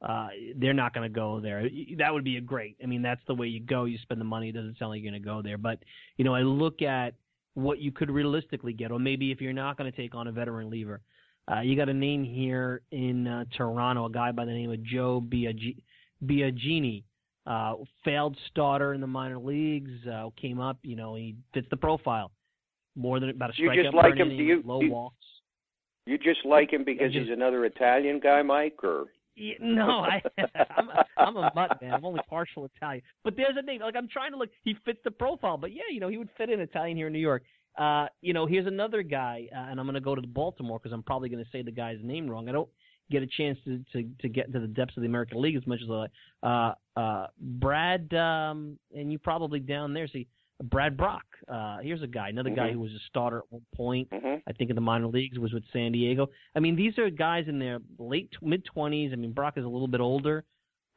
Uh, 0.02 0.28
they're 0.56 0.74
not 0.74 0.92
going 0.92 1.08
to 1.10 1.14
go 1.14 1.40
there. 1.40 1.68
That 1.96 2.12
would 2.12 2.24
be 2.24 2.36
a 2.36 2.40
great. 2.40 2.76
I 2.82 2.86
mean, 2.86 3.00
that's 3.00 3.22
the 3.26 3.34
way 3.34 3.46
you 3.46 3.60
go. 3.60 3.84
You 3.84 3.96
spend 3.98 4.20
the 4.20 4.26
money. 4.26 4.50
It 4.50 4.52
doesn't 4.52 4.78
sound 4.78 4.90
like 4.90 5.00
you're 5.00 5.10
going 5.10 5.22
to 5.22 5.26
go 5.26 5.40
there. 5.40 5.56
But 5.56 5.78
you 6.18 6.24
know, 6.24 6.34
I 6.34 6.42
look 6.42 6.82
at 6.82 7.14
what 7.54 7.78
you 7.78 7.90
could 7.90 8.10
realistically 8.10 8.74
get, 8.74 8.90
or 8.90 8.98
maybe 8.98 9.30
if 9.30 9.40
you're 9.40 9.54
not 9.54 9.78
going 9.78 9.90
to 9.90 9.96
take 9.96 10.14
on 10.14 10.26
a 10.26 10.32
veteran 10.32 10.68
lever, 10.68 11.00
uh, 11.50 11.60
you 11.60 11.76
got 11.76 11.88
a 11.88 11.94
name 11.94 12.24
here 12.24 12.82
in 12.90 13.26
uh, 13.26 13.44
Toronto, 13.56 14.06
a 14.06 14.10
guy 14.10 14.32
by 14.32 14.44
the 14.44 14.52
name 14.52 14.70
of 14.70 14.82
Joe 14.82 15.22
Biagini. 15.22 17.04
Uh, 17.46 17.74
failed 18.02 18.34
starter 18.50 18.94
in 18.94 19.02
the 19.02 19.06
minor 19.06 19.38
leagues, 19.38 19.90
uh, 20.10 20.30
came 20.40 20.58
up, 20.58 20.78
you 20.82 20.96
know, 20.96 21.14
he 21.14 21.36
fits 21.52 21.66
the 21.68 21.76
profile. 21.76 22.30
More 22.96 23.20
than 23.20 23.28
about 23.28 23.50
a 23.50 23.52
strikeout 23.52 23.76
you 23.76 23.82
just 23.82 23.94
like 23.94 24.14
him, 24.14 24.28
inning, 24.28 24.38
do 24.38 24.44
you, 24.44 24.62
low 24.64 24.80
you, 24.80 24.90
walks. 24.90 25.16
You 26.06 26.16
just 26.16 26.44
like 26.46 26.72
him 26.72 26.84
because 26.84 27.12
just, 27.12 27.26
he's 27.26 27.32
another 27.32 27.66
Italian 27.66 28.18
guy, 28.20 28.40
Mike, 28.40 28.82
or 28.82 29.06
yeah, 29.36 29.54
no, 29.60 30.00
I, 30.00 30.22
I'm, 30.76 30.88
a, 30.88 31.04
I'm 31.16 31.36
a 31.36 31.52
mutt 31.54 31.82
man. 31.82 31.92
I'm 31.92 32.04
only 32.04 32.20
partial 32.28 32.70
Italian. 32.76 33.02
But 33.24 33.36
there's 33.36 33.56
a 33.56 33.62
name. 33.62 33.80
Like 33.80 33.96
I'm 33.96 34.08
trying 34.08 34.30
to 34.30 34.38
look. 34.38 34.50
He 34.62 34.76
fits 34.84 35.00
the 35.04 35.10
profile. 35.10 35.56
But 35.56 35.72
yeah, 35.72 35.82
you 35.90 36.00
know, 36.00 36.08
he 36.08 36.16
would 36.16 36.28
fit 36.38 36.50
in 36.50 36.60
Italian 36.60 36.96
here 36.96 37.08
in 37.08 37.12
New 37.12 37.18
York. 37.18 37.42
Uh, 37.76 38.06
you 38.20 38.32
know, 38.32 38.46
here's 38.46 38.66
another 38.66 39.02
guy, 39.02 39.48
uh, 39.54 39.70
and 39.70 39.80
I'm 39.80 39.86
going 39.86 39.94
to 39.94 40.00
go 40.00 40.14
to 40.14 40.22
Baltimore 40.22 40.78
because 40.78 40.92
I'm 40.92 41.02
probably 41.02 41.28
going 41.28 41.42
to 41.42 41.50
say 41.50 41.62
the 41.62 41.72
guy's 41.72 41.98
name 42.02 42.28
wrong. 42.28 42.48
I 42.48 42.52
don't 42.52 42.68
get 43.10 43.22
a 43.22 43.26
chance 43.26 43.58
to, 43.64 43.84
to 43.92 44.08
to 44.20 44.28
get 44.28 44.46
into 44.46 44.60
the 44.60 44.68
depths 44.68 44.96
of 44.96 45.02
the 45.02 45.08
American 45.08 45.42
League 45.42 45.56
as 45.56 45.66
much 45.66 45.80
as 45.82 45.90
I. 45.90 45.92
Like. 45.92 46.10
Uh, 46.42 46.74
uh, 46.96 47.26
Brad, 47.40 48.12
um, 48.14 48.78
and 48.94 49.10
you 49.10 49.18
probably 49.18 49.58
down 49.58 49.92
there 49.92 50.06
see 50.06 50.28
Brad 50.62 50.96
Brach. 50.96 51.24
Uh, 51.48 51.78
here's 51.78 52.02
a 52.02 52.06
guy, 52.06 52.28
another 52.28 52.50
mm-hmm. 52.50 52.58
guy 52.58 52.72
who 52.72 52.80
was 52.80 52.92
a 52.92 53.00
starter 53.08 53.38
at 53.38 53.44
one 53.50 53.62
point. 53.74 54.08
Mm-hmm. 54.10 54.36
I 54.46 54.52
think 54.52 54.70
in 54.70 54.76
the 54.76 54.82
minor 54.82 55.08
leagues 55.08 55.38
was 55.38 55.52
with 55.52 55.64
San 55.72 55.92
Diego. 55.92 56.28
I 56.54 56.60
mean, 56.60 56.76
these 56.76 56.98
are 56.98 57.10
guys 57.10 57.46
in 57.48 57.58
their 57.58 57.80
late 57.98 58.30
mid 58.40 58.64
20s. 58.74 59.12
I 59.12 59.16
mean, 59.16 59.32
Brach 59.32 59.56
is 59.56 59.64
a 59.64 59.68
little 59.68 59.88
bit 59.88 60.00
older. 60.00 60.44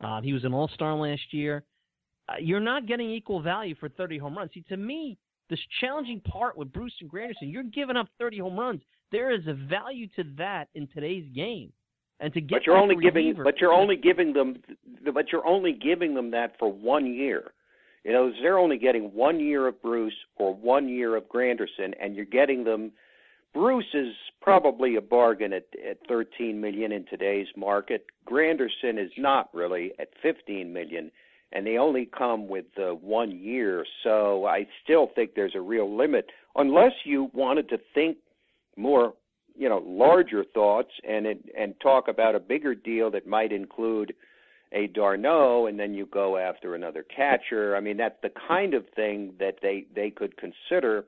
Uh, 0.03 0.21
he 0.21 0.33
was 0.33 0.43
an 0.43 0.53
All 0.53 0.69
Star 0.73 0.93
last 0.93 1.33
year. 1.33 1.63
Uh, 2.29 2.35
you're 2.39 2.59
not 2.59 2.85
getting 2.85 3.09
equal 3.09 3.41
value 3.41 3.73
for 3.79 3.89
30 3.89 4.17
home 4.17 4.37
runs. 4.37 4.51
See, 4.53 4.63
to 4.69 4.77
me, 4.77 5.17
this 5.49 5.59
challenging 5.79 6.19
part 6.21 6.57
with 6.57 6.71
Bruce 6.71 6.93
and 7.01 7.09
Granderson, 7.09 7.51
you're 7.51 7.63
giving 7.63 7.95
up 7.97 8.07
30 8.19 8.39
home 8.39 8.59
runs. 8.59 8.81
There 9.11 9.31
is 9.31 9.47
a 9.47 9.53
value 9.53 10.07
to 10.15 10.23
that 10.37 10.67
in 10.75 10.87
today's 10.87 11.25
game, 11.33 11.71
and 12.19 12.33
to 12.33 12.41
get 12.41 12.59
but 12.59 12.65
you're 12.65 12.77
only 12.77 12.95
giving 12.95 13.35
but 13.43 13.59
you're 13.61 13.73
only 13.73 13.95
giving 13.95 14.33
them 14.33 14.57
but 15.13 15.31
you're 15.31 15.45
only 15.45 15.71
giving 15.71 16.13
them 16.13 16.31
that 16.31 16.57
for 16.59 16.71
one 16.71 17.05
year. 17.05 17.51
You 18.03 18.13
know, 18.13 18.31
they're 18.41 18.57
only 18.57 18.77
getting 18.77 19.13
one 19.13 19.39
year 19.39 19.67
of 19.67 19.81
Bruce 19.81 20.13
or 20.37 20.53
one 20.53 20.87
year 20.87 21.15
of 21.15 21.23
Granderson, 21.25 21.93
and 22.01 22.15
you're 22.15 22.25
getting 22.25 22.63
them. 22.63 22.91
Bruce 23.53 23.93
is 23.93 24.13
probably 24.41 24.95
a 24.95 25.01
bargain 25.01 25.51
at, 25.51 25.65
at 25.89 25.97
13 26.07 26.59
million 26.59 26.91
in 26.91 27.05
today's 27.05 27.47
market. 27.57 28.05
Granderson 28.29 28.97
is 28.97 29.11
not 29.17 29.49
really 29.53 29.91
at 29.99 30.09
15 30.21 30.71
million 30.71 31.11
and 31.51 31.65
they 31.65 31.77
only 31.77 32.05
come 32.05 32.47
with 32.47 32.65
uh, 32.77 32.93
one 32.95 33.31
year. 33.31 33.85
So 34.03 34.45
I 34.45 34.67
still 34.83 35.09
think 35.15 35.31
there's 35.35 35.55
a 35.55 35.61
real 35.61 35.95
limit, 35.95 36.25
unless 36.55 36.91
you 37.03 37.29
wanted 37.33 37.69
to 37.69 37.77
think 37.93 38.17
more, 38.75 39.13
you 39.55 39.69
know, 39.69 39.81
larger 39.85 40.43
thoughts 40.43 40.91
and 41.07 41.25
and 41.25 41.73
talk 41.81 42.07
about 42.07 42.35
a 42.35 42.39
bigger 42.39 42.75
deal 42.75 43.09
that 43.11 43.27
might 43.27 43.51
include 43.51 44.13
a 44.73 44.87
d'Arnaud, 44.87 45.67
and 45.67 45.79
then 45.79 45.93
you 45.93 46.05
go 46.05 46.37
after 46.37 46.75
another 46.75 47.03
catcher. 47.03 47.75
I 47.75 47.79
mean, 47.79 47.97
that's 47.97 48.17
the 48.21 48.31
kind 48.47 48.73
of 48.73 48.85
thing 48.95 49.33
that 49.39 49.55
they 49.61 49.85
they 49.95 50.09
could 50.09 50.35
consider. 50.37 51.05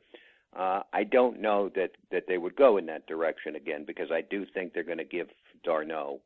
Uh, 0.58 0.82
I 0.94 1.04
don't 1.04 1.40
know 1.42 1.70
that 1.76 1.92
that 2.12 2.24
they 2.28 2.38
would 2.38 2.56
go 2.56 2.78
in 2.78 2.86
that 2.88 3.08
direction 3.08 3.56
again 3.56 3.84
because 3.86 4.12
I 4.12 4.22
do 4.22 4.46
think 4.54 4.74
they're 4.74 4.84
going 4.84 4.98
to 4.98 5.04
give 5.04 5.28
d'Arnaud 5.64 6.22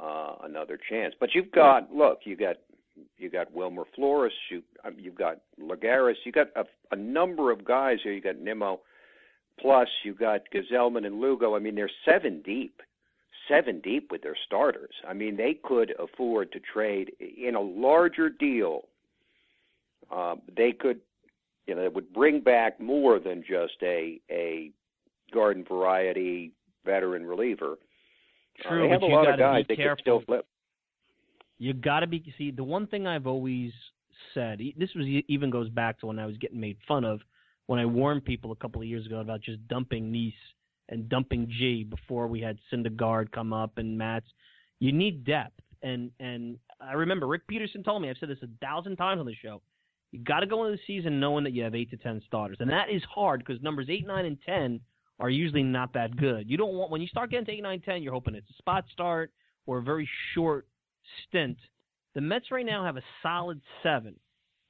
uh, 0.00 0.34
another 0.44 0.78
chance. 0.88 1.14
But 1.18 1.34
you've 1.34 1.50
got 1.50 1.92
look, 1.92 2.20
you 2.24 2.36
got 2.36 2.56
you 3.18 3.30
got 3.30 3.52
Wilmer 3.52 3.84
Flores, 3.94 4.32
you 4.50 4.62
um, 4.84 4.94
you've 4.98 5.14
got 5.14 5.38
Lagares, 5.60 6.14
you 6.24 6.32
got 6.32 6.48
a, 6.56 6.64
a 6.92 6.96
number 6.96 7.50
of 7.50 7.64
guys 7.64 7.98
here. 8.02 8.12
You 8.12 8.20
got 8.20 8.38
Nimmo, 8.38 8.80
plus 9.60 9.88
you 10.04 10.14
got 10.14 10.42
Gsellman 10.54 11.06
and 11.06 11.20
Lugo. 11.20 11.56
I 11.56 11.58
mean, 11.58 11.74
they're 11.74 11.90
seven 12.04 12.42
deep, 12.42 12.80
seven 13.48 13.80
deep 13.80 14.10
with 14.10 14.22
their 14.22 14.36
starters. 14.46 14.94
I 15.08 15.12
mean, 15.12 15.36
they 15.36 15.58
could 15.62 15.94
afford 15.98 16.52
to 16.52 16.60
trade 16.60 17.12
in 17.20 17.54
a 17.54 17.60
larger 17.60 18.30
deal. 18.30 18.82
Uh, 20.10 20.36
they 20.56 20.72
could, 20.72 21.00
you 21.66 21.74
know, 21.74 21.82
it 21.82 21.94
would 21.94 22.12
bring 22.12 22.40
back 22.40 22.80
more 22.80 23.18
than 23.18 23.42
just 23.42 23.74
a 23.82 24.20
a 24.30 24.70
garden 25.32 25.64
variety 25.68 26.52
veteran 26.84 27.26
reliever. 27.26 27.76
True, 28.66 28.84
uh, 28.84 28.86
they 28.86 28.92
have 28.92 29.02
a 29.02 29.06
lot 29.06 29.28
of 29.28 29.38
guys 29.38 29.64
they 29.68 29.76
could 29.76 29.98
still 30.00 30.22
flip. 30.24 30.46
You 31.58 31.72
got 31.72 32.00
to 32.00 32.06
be 32.06 32.34
see 32.36 32.50
the 32.50 32.64
one 32.64 32.86
thing 32.86 33.06
I've 33.06 33.26
always 33.26 33.72
said. 34.34 34.60
This 34.76 34.90
was 34.94 35.06
even 35.06 35.50
goes 35.50 35.68
back 35.70 36.00
to 36.00 36.06
when 36.06 36.18
I 36.18 36.26
was 36.26 36.36
getting 36.36 36.60
made 36.60 36.76
fun 36.86 37.04
of 37.04 37.20
when 37.66 37.80
I 37.80 37.86
warned 37.86 38.24
people 38.24 38.52
a 38.52 38.56
couple 38.56 38.80
of 38.80 38.88
years 38.88 39.06
ago 39.06 39.20
about 39.20 39.40
just 39.40 39.66
dumping 39.68 40.12
Niese 40.12 40.32
and 40.88 41.08
dumping 41.08 41.48
Gee 41.58 41.84
before 41.84 42.26
we 42.26 42.40
had 42.40 42.58
Syndergaard 42.72 43.32
come 43.32 43.52
up 43.52 43.78
and 43.78 43.98
Matz. 43.98 44.26
You 44.78 44.92
need 44.92 45.24
depth, 45.24 45.60
and 45.82 46.10
and 46.20 46.58
I 46.80 46.92
remember 46.92 47.26
Rick 47.26 47.46
Peterson 47.46 47.82
told 47.82 48.02
me 48.02 48.10
I've 48.10 48.16
said 48.20 48.28
this 48.28 48.38
a 48.42 48.48
thousand 48.64 48.96
times 48.96 49.20
on 49.20 49.26
the 49.26 49.34
show. 49.34 49.62
You 50.12 50.20
got 50.20 50.40
to 50.40 50.46
go 50.46 50.64
into 50.64 50.76
the 50.76 50.82
season 50.86 51.18
knowing 51.18 51.44
that 51.44 51.52
you 51.52 51.64
have 51.64 51.74
eight 51.74 51.90
to 51.90 51.96
ten 51.96 52.22
starters, 52.26 52.58
and 52.60 52.70
that 52.70 52.90
is 52.90 53.02
hard 53.12 53.44
because 53.44 53.62
numbers 53.62 53.86
eight, 53.88 54.06
nine, 54.06 54.26
and 54.26 54.38
ten 54.44 54.80
are 55.18 55.30
usually 55.30 55.62
not 55.62 55.94
that 55.94 56.16
good. 56.16 56.48
You 56.48 56.58
don't 56.58 56.74
want 56.74 56.90
when 56.90 57.00
you 57.00 57.08
start 57.08 57.30
getting 57.30 57.46
to 57.46 57.52
eight, 57.52 57.62
nine, 57.62 57.80
ten, 57.80 58.02
you're 58.02 58.12
hoping 58.12 58.34
it's 58.34 58.50
a 58.50 58.58
spot 58.58 58.84
start 58.92 59.32
or 59.64 59.78
a 59.78 59.82
very 59.82 60.08
short 60.34 60.66
stint. 61.28 61.58
The 62.14 62.20
Mets 62.20 62.50
right 62.50 62.66
now 62.66 62.84
have 62.84 62.96
a 62.96 63.02
solid 63.22 63.60
seven. 63.82 64.16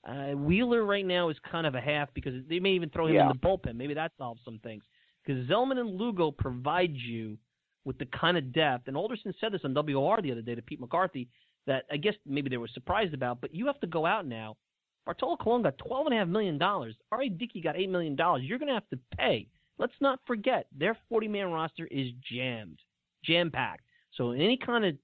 Uh, 0.06 0.32
Wheeler 0.36 0.84
right 0.84 1.04
now 1.06 1.28
is 1.30 1.36
kind 1.50 1.66
of 1.66 1.74
a 1.74 1.80
half 1.80 2.08
because 2.14 2.34
they 2.48 2.60
may 2.60 2.70
even 2.70 2.90
throw 2.90 3.06
him 3.06 3.14
Yeah. 3.14 3.22
in 3.22 3.28
the 3.28 3.34
bullpen. 3.46 3.76
Maybe 3.76 3.94
that 3.94 4.12
solves 4.18 4.40
some 4.44 4.58
things. 4.60 4.84
Because 5.24 5.46
Gsellman 5.48 5.78
and 5.78 5.96
Lugo 5.98 6.30
provide 6.30 6.94
you 6.94 7.36
with 7.84 7.98
the 7.98 8.06
kind 8.06 8.36
of 8.36 8.52
depth. 8.52 8.86
And 8.88 8.96
Alderson 8.96 9.34
said 9.40 9.52
this 9.52 9.64
on 9.64 9.74
WR 9.74 10.20
the 10.22 10.30
other 10.32 10.42
day 10.42 10.54
to 10.54 10.62
Pete 10.62 10.80
McCarthy 10.80 11.28
that 11.66 11.84
I 11.90 11.96
guess 11.96 12.14
maybe 12.24 12.48
they 12.48 12.56
were 12.56 12.68
surprised 12.68 13.14
about. 13.14 13.40
But 13.40 13.54
you 13.54 13.66
have 13.66 13.80
to 13.80 13.86
go 13.88 14.06
out 14.06 14.26
now. 14.26 14.56
Bartolo 15.04 15.36
Colon 15.36 15.62
got 15.62 15.78
twelve 15.78 16.06
and 16.06 16.14
a 16.14 16.18
half 16.18 16.28
million 16.28 16.58
dollars. 16.58 16.94
R.A. 17.12 17.28
Dickey 17.28 17.60
got 17.60 17.76
eight 17.76 17.90
million 17.90 18.16
dollars. 18.16 18.42
You're 18.44 18.58
going 18.58 18.68
to 18.68 18.74
have 18.74 18.88
to 18.90 18.98
pay. 19.16 19.48
Let's 19.78 19.92
not 20.00 20.20
forget 20.26 20.66
their 20.76 20.96
40 21.08 21.28
man 21.28 21.50
roster 21.52 21.86
is 21.90 22.08
jammed, 22.32 22.78
jam 23.22 23.50
packed. 23.50 23.84
So 24.14 24.30
in 24.30 24.40
any 24.40 24.56
kind 24.56 24.84
of 24.84 24.94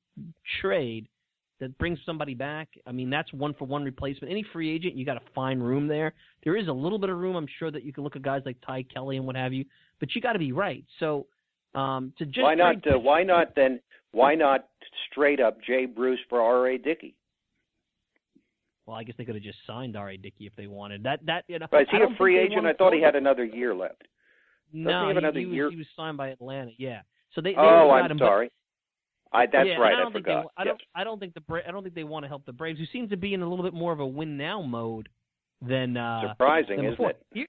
trade, 0.60 1.08
that 1.62 1.78
brings 1.78 1.96
somebody 2.04 2.34
back. 2.34 2.68
I 2.88 2.92
mean, 2.92 3.08
that's 3.08 3.32
one 3.32 3.54
for 3.54 3.66
one 3.66 3.84
replacement. 3.84 4.32
Any 4.32 4.44
free 4.52 4.68
agent, 4.68 4.96
you 4.96 5.04
got 5.04 5.14
to 5.14 5.20
find 5.32 5.64
room 5.64 5.86
there. 5.86 6.12
There 6.42 6.56
is 6.56 6.66
a 6.66 6.72
little 6.72 6.98
bit 6.98 7.08
of 7.08 7.16
room, 7.18 7.36
I'm 7.36 7.46
sure, 7.60 7.70
that 7.70 7.84
you 7.84 7.92
can 7.92 8.02
look 8.02 8.16
at 8.16 8.22
guys 8.22 8.42
like 8.44 8.56
Ty 8.66 8.84
Kelly 8.92 9.16
and 9.16 9.24
what 9.24 9.36
have 9.36 9.52
you, 9.52 9.64
but 10.00 10.12
you 10.12 10.20
got 10.20 10.32
to 10.32 10.40
be 10.40 10.50
right. 10.50 10.84
So 10.98 11.26
um, 11.76 12.12
to 12.18 12.26
just 12.26 12.42
why 12.42 12.56
not? 12.56 12.84
Uh, 12.84 12.98
why 12.98 13.22
not 13.22 13.54
then? 13.54 13.78
Why 14.10 14.34
not 14.34 14.66
straight 15.08 15.38
up 15.38 15.62
Jay 15.62 15.86
Bruce 15.86 16.18
for 16.28 16.42
R. 16.42 16.68
A. 16.68 16.78
Dickey? 16.78 17.14
Well, 18.86 18.96
I 18.96 19.04
guess 19.04 19.14
they 19.16 19.24
could 19.24 19.36
have 19.36 19.44
just 19.44 19.58
signed 19.64 19.96
R.A. 19.96 20.16
Dickey 20.16 20.46
if 20.46 20.56
they 20.56 20.66
wanted. 20.66 21.04
That 21.04 21.24
that 21.26 21.44
you 21.46 21.60
know. 21.60 21.68
But 21.70 21.82
is 21.82 21.88
he 21.92 21.98
a 21.98 22.16
free 22.18 22.40
agent? 22.40 22.66
I 22.66 22.72
thought 22.72 22.92
he 22.92 23.00
had 23.00 23.14
another 23.14 23.44
year 23.44 23.72
left. 23.72 24.02
No, 24.72 25.10
he 25.10 25.40
he, 25.40 25.46
was, 25.46 25.54
year? 25.54 25.70
he 25.70 25.76
was 25.76 25.86
signed 25.96 26.16
by 26.16 26.30
Atlanta. 26.30 26.72
Yeah. 26.76 27.02
So 27.36 27.40
they. 27.40 27.50
they 27.52 27.56
Oh, 27.56 27.90
I'm 27.90 28.10
him, 28.10 28.18
but- 28.18 28.24
sorry. 28.24 28.50
I 29.32 29.46
that's 29.46 29.66
yeah, 29.66 29.76
right. 29.76 29.94
I 29.94 29.98
I, 29.98 30.02
don't 30.02 30.12
think 30.12 30.26
forgot. 30.26 30.46
They, 30.56 30.62
I 30.62 30.64
don't. 30.64 30.82
I 30.94 31.04
don't 31.04 31.18
think 31.18 31.34
the 31.34 31.40
Bra- 31.40 31.62
I 31.66 31.70
don't 31.70 31.82
think 31.82 31.94
they 31.94 32.04
want 32.04 32.24
to 32.24 32.28
help 32.28 32.44
the 32.44 32.52
Braves, 32.52 32.78
who 32.78 32.86
seem 32.92 33.08
to 33.08 33.16
be 33.16 33.34
in 33.34 33.42
a 33.42 33.48
little 33.48 33.64
bit 33.64 33.74
more 33.74 33.92
of 33.92 34.00
a 34.00 34.06
win 34.06 34.36
now 34.36 34.62
mode 34.62 35.08
than 35.66 35.96
uh, 35.96 36.28
Surprising, 36.30 36.76
than 36.76 36.86
isn't 36.86 37.04
it? 37.04 37.22
Here, 37.32 37.46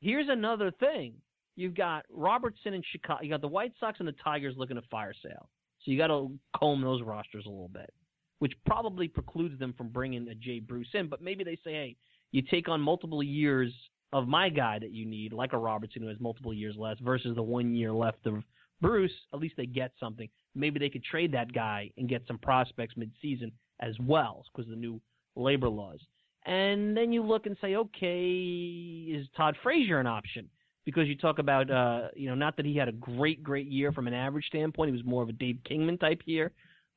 here's 0.00 0.28
another 0.28 0.70
thing. 0.70 1.14
You've 1.56 1.74
got 1.74 2.04
Robertson 2.10 2.72
in 2.72 2.82
Chicago. 2.90 3.22
You 3.22 3.30
got 3.30 3.42
the 3.42 3.48
White 3.48 3.72
Sox 3.78 3.98
and 3.98 4.08
the 4.08 4.14
Tigers 4.24 4.54
looking 4.56 4.76
to 4.76 4.82
fire 4.90 5.12
sale. 5.22 5.48
So 5.84 5.90
you 5.90 5.98
got 5.98 6.06
to 6.06 6.30
comb 6.56 6.80
those 6.80 7.02
rosters 7.02 7.44
a 7.46 7.50
little 7.50 7.68
bit, 7.68 7.92
which 8.38 8.52
probably 8.64 9.08
precludes 9.08 9.58
them 9.58 9.74
from 9.76 9.88
bringing 9.88 10.28
a 10.28 10.34
Jay 10.34 10.60
Bruce 10.60 10.88
in. 10.94 11.08
But 11.08 11.20
maybe 11.20 11.44
they 11.44 11.56
say, 11.56 11.72
hey, 11.72 11.96
you 12.30 12.40
take 12.40 12.68
on 12.68 12.80
multiple 12.80 13.22
years 13.22 13.72
of 14.12 14.28
my 14.28 14.48
guy 14.48 14.78
that 14.78 14.92
you 14.92 15.04
need, 15.04 15.32
like 15.32 15.52
a 15.52 15.58
Robertson 15.58 16.02
who 16.02 16.08
has 16.08 16.20
multiple 16.20 16.54
years 16.54 16.76
left, 16.78 17.00
versus 17.00 17.34
the 17.34 17.42
one 17.42 17.74
year 17.74 17.92
left 17.92 18.26
of 18.26 18.42
Bruce. 18.80 19.12
At 19.34 19.40
least 19.40 19.54
they 19.56 19.66
get 19.66 19.92
something. 20.00 20.28
Maybe 20.54 20.78
they 20.78 20.90
could 20.90 21.04
trade 21.04 21.32
that 21.32 21.52
guy 21.52 21.90
and 21.96 22.08
get 22.08 22.22
some 22.26 22.38
prospects 22.38 22.94
midseason 22.94 23.52
as 23.80 23.94
well 24.00 24.44
because 24.52 24.70
of 24.70 24.74
the 24.74 24.80
new 24.80 25.00
labor 25.36 25.68
laws. 25.68 25.98
And 26.44 26.96
then 26.96 27.12
you 27.12 27.22
look 27.22 27.46
and 27.46 27.56
say, 27.60 27.76
okay, 27.76 29.06
is 29.08 29.26
Todd 29.36 29.56
Frazier 29.62 30.00
an 30.00 30.06
option? 30.06 30.48
Because 30.84 31.06
you 31.06 31.16
talk 31.16 31.38
about, 31.38 31.70
uh, 31.70 32.08
you 32.16 32.28
know, 32.28 32.34
not 32.34 32.56
that 32.56 32.66
he 32.66 32.76
had 32.76 32.88
a 32.88 32.92
great, 32.92 33.42
great 33.42 33.68
year 33.68 33.92
from 33.92 34.08
an 34.08 34.14
average 34.14 34.46
standpoint. 34.46 34.88
He 34.88 34.96
was 34.96 35.04
more 35.04 35.22
of 35.22 35.28
a 35.28 35.32
Dave 35.32 35.58
Kingman 35.64 35.98
type 35.98 36.22
year, 36.24 36.50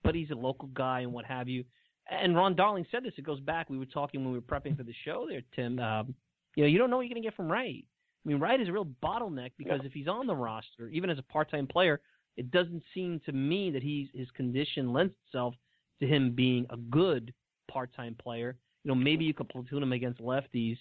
but 0.03 0.15
he's 0.15 0.31
a 0.31 0.35
local 0.35 0.69
guy 0.69 1.01
and 1.01 1.13
what 1.13 1.25
have 1.25 1.47
you. 1.47 1.63
And 2.09 2.35
Ron 2.35 2.55
Darling 2.55 2.85
said 2.91 3.03
this. 3.03 3.13
It 3.17 3.25
goes 3.25 3.39
back. 3.39 3.69
We 3.69 3.77
were 3.77 3.85
talking 3.85 4.23
when 4.23 4.33
we 4.33 4.39
were 4.39 4.41
prepping 4.41 4.75
for 4.75 4.83
the 4.83 4.93
show 5.05 5.27
there, 5.29 5.41
Tim. 5.55 5.79
Um, 5.79 6.15
you 6.55 6.63
know, 6.63 6.67
you 6.67 6.79
don't 6.79 6.89
know 6.89 6.97
what 6.97 7.03
you're 7.03 7.13
going 7.13 7.21
to 7.21 7.27
get 7.27 7.35
from 7.35 7.51
Wright. 7.51 7.85
I 8.25 8.27
mean, 8.27 8.39
Wright 8.39 8.59
is 8.59 8.67
a 8.67 8.71
real 8.71 8.87
bottleneck 9.03 9.51
because 9.57 9.81
if 9.83 9.93
he's 9.93 10.07
on 10.07 10.25
the 10.25 10.35
roster, 10.35 10.87
even 10.89 11.11
as 11.11 11.19
a 11.19 11.23
part-time 11.23 11.67
player, 11.67 12.01
it 12.37 12.51
doesn't 12.51 12.83
seem 12.93 13.19
to 13.25 13.31
me 13.31 13.71
that 13.71 13.81
he's 13.83 14.07
his 14.13 14.29
condition 14.31 14.91
lends 14.93 15.13
itself 15.27 15.53
to 15.99 16.07
him 16.07 16.31
being 16.35 16.65
a 16.69 16.77
good 16.77 17.33
part-time 17.71 18.15
player. 18.21 18.55
You 18.83 18.89
know, 18.89 18.95
maybe 18.95 19.25
you 19.25 19.33
could 19.33 19.49
platoon 19.49 19.81
him 19.81 19.93
against 19.93 20.19
lefties. 20.21 20.77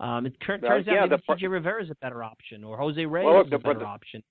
Um, 0.00 0.26
it 0.26 0.34
turns 0.44 0.62
yeah, 0.64 0.74
out 0.74 0.86
maybe 0.86 1.08
the 1.10 1.18
par- 1.18 1.36
TJ 1.36 1.50
Rivera 1.50 1.82
is 1.82 1.90
a 1.90 1.94
better 1.96 2.22
option, 2.22 2.62
or 2.62 2.76
Jose 2.76 3.04
Reyes 3.04 3.24
Well, 3.24 3.36
look, 3.38 3.46
is 3.46 3.50
the- 3.50 3.56
a 3.56 3.60
better 3.60 3.80
the- 3.80 3.84
option. 3.86 4.22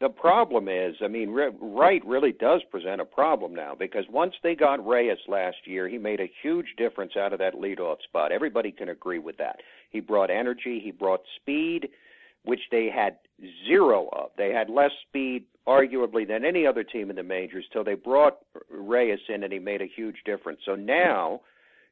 The 0.00 0.08
problem 0.08 0.68
is, 0.68 0.96
I 1.02 1.06
mean, 1.06 1.30
Ri- 1.30 1.52
Wright 1.60 2.04
really 2.04 2.32
does 2.32 2.60
present 2.64 3.00
a 3.00 3.04
problem 3.04 3.54
now 3.54 3.76
because 3.76 4.04
once 4.08 4.34
they 4.42 4.56
got 4.56 4.84
Reyes 4.84 5.18
last 5.28 5.58
year, 5.66 5.88
he 5.88 5.98
made 5.98 6.18
a 6.18 6.26
huge 6.42 6.66
difference 6.76 7.16
out 7.16 7.32
of 7.32 7.38
that 7.38 7.54
leadoff 7.54 8.02
spot. 8.02 8.32
Everybody 8.32 8.72
can 8.72 8.88
agree 8.88 9.20
with 9.20 9.36
that. 9.36 9.60
He 9.90 10.00
brought 10.00 10.30
energy, 10.30 10.80
he 10.80 10.90
brought 10.90 11.20
speed, 11.36 11.90
which 12.44 12.60
they 12.70 12.88
had 12.94 13.16
zero 13.66 14.08
of. 14.12 14.30
They 14.36 14.50
had 14.52 14.70
less 14.70 14.92
speed, 15.08 15.44
arguably, 15.66 16.26
than 16.26 16.44
any 16.44 16.66
other 16.66 16.84
team 16.84 17.10
in 17.10 17.16
the 17.16 17.22
majors 17.22 17.64
till 17.72 17.84
they 17.84 17.94
brought 17.94 18.38
Reyes 18.70 19.18
in, 19.28 19.42
and 19.42 19.52
he 19.52 19.58
made 19.58 19.82
a 19.82 19.86
huge 19.86 20.16
difference. 20.24 20.60
So 20.64 20.74
now 20.74 21.40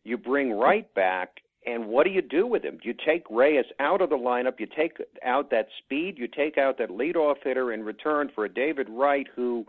you 0.04 0.16
bring 0.16 0.52
Wright 0.52 0.92
back, 0.94 1.40
and 1.66 1.86
what 1.86 2.04
do 2.04 2.10
you 2.10 2.22
do 2.22 2.46
with 2.46 2.62
him? 2.62 2.78
You 2.82 2.94
take 3.04 3.24
Reyes 3.30 3.64
out 3.78 4.02
of 4.02 4.10
the 4.10 4.16
lineup, 4.16 4.60
you 4.60 4.66
take 4.66 4.96
out 5.24 5.50
that 5.50 5.68
speed, 5.78 6.18
you 6.18 6.28
take 6.28 6.58
out 6.58 6.78
that 6.78 6.90
leadoff 6.90 7.36
hitter 7.42 7.72
in 7.72 7.84
return 7.84 8.30
for 8.34 8.44
a 8.44 8.52
David 8.52 8.88
Wright 8.90 9.26
who, 9.34 9.64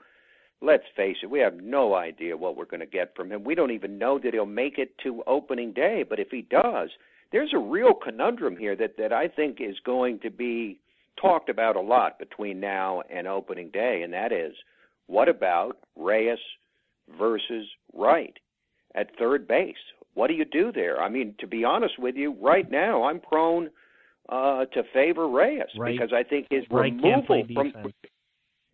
let's 0.62 0.84
face 0.96 1.18
it, 1.24 1.30
we 1.30 1.40
have 1.40 1.56
no 1.62 1.96
idea 1.96 2.36
what 2.36 2.58
we're 2.58 2.66
going 2.66 2.80
to 2.80 2.86
get 2.86 3.16
from 3.16 3.32
him. 3.32 3.44
We 3.44 3.56
don't 3.56 3.72
even 3.72 3.98
know 3.98 4.20
that 4.20 4.34
he'll 4.34 4.46
make 4.46 4.78
it 4.78 4.98
to 5.04 5.24
opening 5.28 5.72
day, 5.72 6.04
but 6.08 6.20
if 6.20 6.30
he 6.30 6.42
does, 6.42 6.90
there's 7.34 7.52
a 7.54 7.58
real 7.58 7.94
conundrum 7.94 8.56
here 8.56 8.76
that, 8.78 8.96
that 8.98 9.12
I 9.12 9.28
think 9.28 9.58
is 9.60 9.76
going 9.84 10.20
to 10.20 10.30
be 10.30 10.80
talked 11.20 11.50
about 11.50 11.76
a 11.76 11.82
lot 11.82 12.20
between 12.20 12.60
now 12.60 13.02
and 13.14 13.28
opening 13.28 13.70
day, 13.72 14.04
and 14.04 14.14
that 14.14 14.32
is 14.32 14.54
what 15.08 15.28
about 15.28 15.78
Reyes 15.98 16.38
versus 17.20 17.68
Wright 17.92 18.38
at 18.96 19.18
third 19.18 19.48
base? 19.48 19.76
What 20.14 20.28
do 20.28 20.36
you 20.36 20.46
do 20.46 20.72
there? 20.72 21.02
I 21.02 21.10
mean, 21.10 21.34
to 21.40 21.48
be 21.48 21.66
honest 21.66 21.98
with 21.98 22.16
you, 22.16 22.36
right 22.40 22.70
now 22.70 23.04
I'm 23.04 23.20
prone 23.20 23.70
uh, 24.30 24.66
to 24.66 24.84
favor 24.94 25.28
Reyes 25.28 25.64
Wright- 25.76 25.94
because 25.94 26.14
I 26.14 26.24
think 26.24 26.48
his 26.52 26.64
Wright 26.70 26.94
removal 26.94 27.44
from 27.54 27.68
defense. 27.72 27.94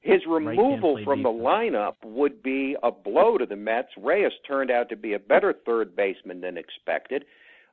his 0.01 0.21
removal 0.27 0.95
play 0.95 1.05
from 1.05 1.23
the 1.23 1.31
defense. 1.31 1.45
lineup 1.45 1.95
would 2.03 2.43
be 2.43 2.75
a 2.83 2.91
blow 2.91 3.37
to 3.37 3.45
the 3.45 3.55
Mets. 3.55 3.89
Reyes 3.97 4.33
turned 4.45 4.69
out 4.69 4.89
to 4.89 4.97
be 4.97 5.13
a 5.13 5.19
better 5.19 5.53
third 5.65 5.95
baseman 5.95 6.41
than 6.41 6.57
expected. 6.57 7.23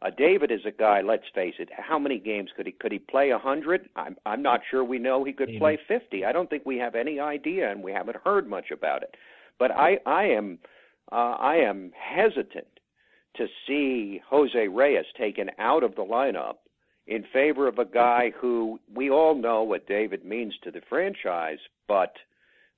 Uh, 0.02 0.10
David 0.16 0.50
is 0.50 0.60
a 0.66 0.70
guy. 0.70 1.00
Let's 1.00 1.24
face 1.34 1.54
it. 1.58 1.70
How 1.76 1.98
many 1.98 2.18
games 2.18 2.50
could 2.56 2.66
he 2.66 2.72
could 2.72 2.92
he 2.92 2.98
play 2.98 3.30
a 3.30 3.38
hundred? 3.38 3.88
I'm 3.96 4.16
I'm 4.26 4.42
not 4.42 4.60
sure. 4.70 4.84
We 4.84 4.98
know 4.98 5.24
he 5.24 5.32
could 5.32 5.48
play 5.58 5.78
fifty. 5.88 6.24
I 6.24 6.32
don't 6.32 6.50
think 6.50 6.66
we 6.66 6.76
have 6.78 6.94
any 6.94 7.18
idea, 7.18 7.70
and 7.70 7.82
we 7.82 7.92
haven't 7.92 8.18
heard 8.24 8.46
much 8.46 8.70
about 8.70 9.02
it. 9.02 9.14
But 9.58 9.70
I 9.70 9.98
I 10.04 10.24
am 10.24 10.58
uh, 11.10 11.36
I 11.38 11.56
am 11.56 11.92
hesitant 11.96 12.66
to 13.36 13.46
see 13.66 14.20
Jose 14.28 14.68
Reyes 14.68 15.06
taken 15.16 15.50
out 15.58 15.82
of 15.82 15.94
the 15.94 16.04
lineup 16.04 16.56
in 17.06 17.24
favor 17.32 17.68
of 17.68 17.78
a 17.78 17.84
guy 17.84 18.32
who 18.38 18.80
we 18.92 19.10
all 19.10 19.34
know 19.34 19.62
what 19.62 19.86
David 19.86 20.24
means 20.24 20.54
to 20.64 20.70
the 20.70 20.80
franchise, 20.88 21.58
but 21.86 22.14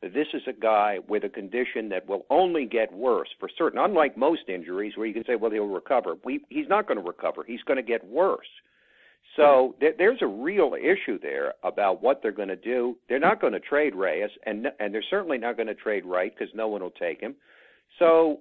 this 0.03 0.29
is 0.33 0.43
a 0.47 0.53
guy 0.53 0.99
with 1.09 1.25
a 1.25 1.29
condition 1.29 1.89
that 1.89 2.09
will 2.09 2.25
only 2.31 2.65
get 2.66 2.93
worse 2.93 3.29
for 3.41 3.49
certain. 3.59 3.81
Unlike 3.81 4.16
most 4.16 4.43
injuries 4.49 4.93
where 4.97 5.07
you 5.07 5.15
can 5.15 5.25
say, 5.25 5.35
well, 5.35 5.51
he'll 5.51 5.66
recover. 5.66 6.15
We, 6.25 6.41
he's 6.49 6.69
not 6.69 6.87
going 6.87 6.99
to 6.99 7.05
recover. 7.05 7.45
He's 7.45 7.62
going 7.62 7.79
to 7.79 7.83
get 7.83 8.07
worse. 8.07 8.47
So 9.37 9.75
there, 9.81 9.93
there's 9.97 10.23
a 10.23 10.27
real 10.27 10.75
issue 10.75 11.19
there 11.20 11.55
about 11.62 12.03
what 12.03 12.23
they're 12.23 12.33
going 12.33 12.49
to 12.49 12.57
do. 12.57 12.97
They're 13.09 13.19
not 13.19 13.41
going 13.41 13.53
to 13.53 13.61
trade 13.61 13.95
Reyes, 13.95 14.31
and 14.47 14.69
and 14.81 14.93
they're 14.93 15.05
certainly 15.11 15.39
not 15.39 15.57
going 15.57 15.69
to 15.69 15.75
trade 15.75 16.05
Wright 16.05 16.33
because 16.37 16.53
no 16.55 16.69
one 16.69 16.83
will 16.83 16.91
take 16.91 17.20
him. 17.20 17.37
So 17.99 18.41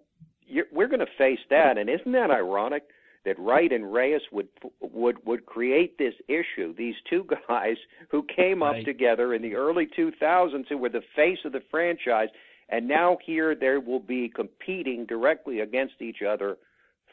we're 0.72 0.88
going 0.88 1.02
to 1.02 1.08
face 1.18 1.40
that. 1.50 1.78
And 1.78 1.90
isn't 1.90 2.12
that 2.14 2.32
ironic 2.32 2.84
that 3.28 3.38
Wright 3.38 3.72
and 3.74 3.91
Reyes 3.94 4.22
would 4.32 4.48
would 4.82 5.18
would 5.26 5.45
create 5.45 5.98
this 5.98 6.14
issue? 6.30 6.74
These 6.76 6.95
two 7.10 7.28
guys 7.49 7.76
who 8.10 8.24
came 8.24 8.64
up 8.64 8.74
Right. 8.76 8.86
together 8.86 9.34
in 9.34 9.41
the 9.41 9.54
early 9.54 9.86
2000s, 9.86 10.66
who 10.70 10.78
were 10.78 10.90
the 10.90 11.04
face 11.16 11.40
of 11.44 11.52
the 11.52 11.62
franchise, 11.70 12.30
and 12.70 12.88
now 12.88 13.18
here 13.26 13.54
they 13.54 13.78
will 13.78 13.99
be 13.99 14.30
competing 14.30 15.06
directly 15.06 15.60
against 15.60 16.02
each 16.02 16.22
other 16.22 16.58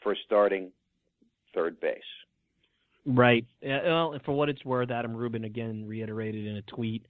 for 0.01 0.15
starting 0.25 0.71
third 1.53 1.79
base. 1.81 2.01
Right. 3.05 3.45
Well, 3.61 4.17
for 4.25 4.31
what 4.31 4.49
it's 4.49 4.63
worth, 4.65 4.91
Adam 4.91 5.15
Rubin 5.15 5.43
again 5.43 5.85
reiterated 5.85 6.47
in 6.47 6.55
a 6.55 6.61
tweet 6.63 7.05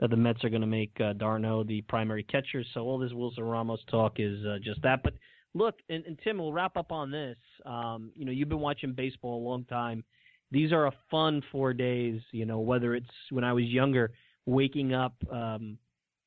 that 0.00 0.10
the 0.10 0.16
Mets 0.16 0.44
are 0.44 0.50
going 0.50 0.60
to 0.62 0.66
make 0.66 0.92
uh, 1.00 1.12
d'Arnaud 1.12 1.64
the 1.64 1.82
primary 1.82 2.24
catcher. 2.24 2.64
So 2.74 2.82
all 2.82 2.98
this 2.98 3.12
Wilson 3.12 3.44
Ramos 3.44 3.80
talk 3.90 4.14
is 4.18 4.44
uh, 4.44 4.58
just 4.62 4.82
that. 4.82 5.02
But 5.02 5.14
look, 5.54 5.76
and, 5.88 6.04
and 6.04 6.18
Tim, 6.22 6.38
we'll 6.38 6.52
wrap 6.52 6.76
up 6.76 6.92
on 6.92 7.10
this. 7.10 7.36
Um, 7.64 8.10
you 8.14 8.24
know, 8.24 8.32
you've 8.32 8.48
been 8.48 8.60
watching 8.60 8.92
baseball 8.92 9.42
a 9.42 9.44
long 9.48 9.64
time. 9.64 10.04
These 10.50 10.72
are 10.72 10.86
a 10.86 10.92
fun 11.10 11.42
four 11.52 11.72
days. 11.72 12.20
You 12.32 12.46
know, 12.46 12.60
whether 12.60 12.94
it's 12.94 13.06
when 13.30 13.44
I 13.44 13.52
was 13.52 13.64
younger, 13.64 14.10
waking 14.46 14.94
up 14.94 15.14
um, 15.30 15.78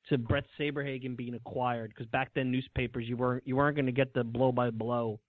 to 0.10 0.18
Bret 0.18 0.46
Saberhagen 0.60 1.16
being 1.16 1.34
acquired, 1.34 1.90
because 1.90 2.08
back 2.08 2.32
then 2.36 2.52
newspapers 2.52 3.06
you 3.08 3.18
weren't 3.18 3.46
you 3.48 3.56
weren't 3.56 3.76
going 3.76 3.88
to 3.88 3.92
get 3.92 4.14
the 4.14 4.24
blow 4.24 4.52
by 4.52 4.70
blow. 4.70 5.20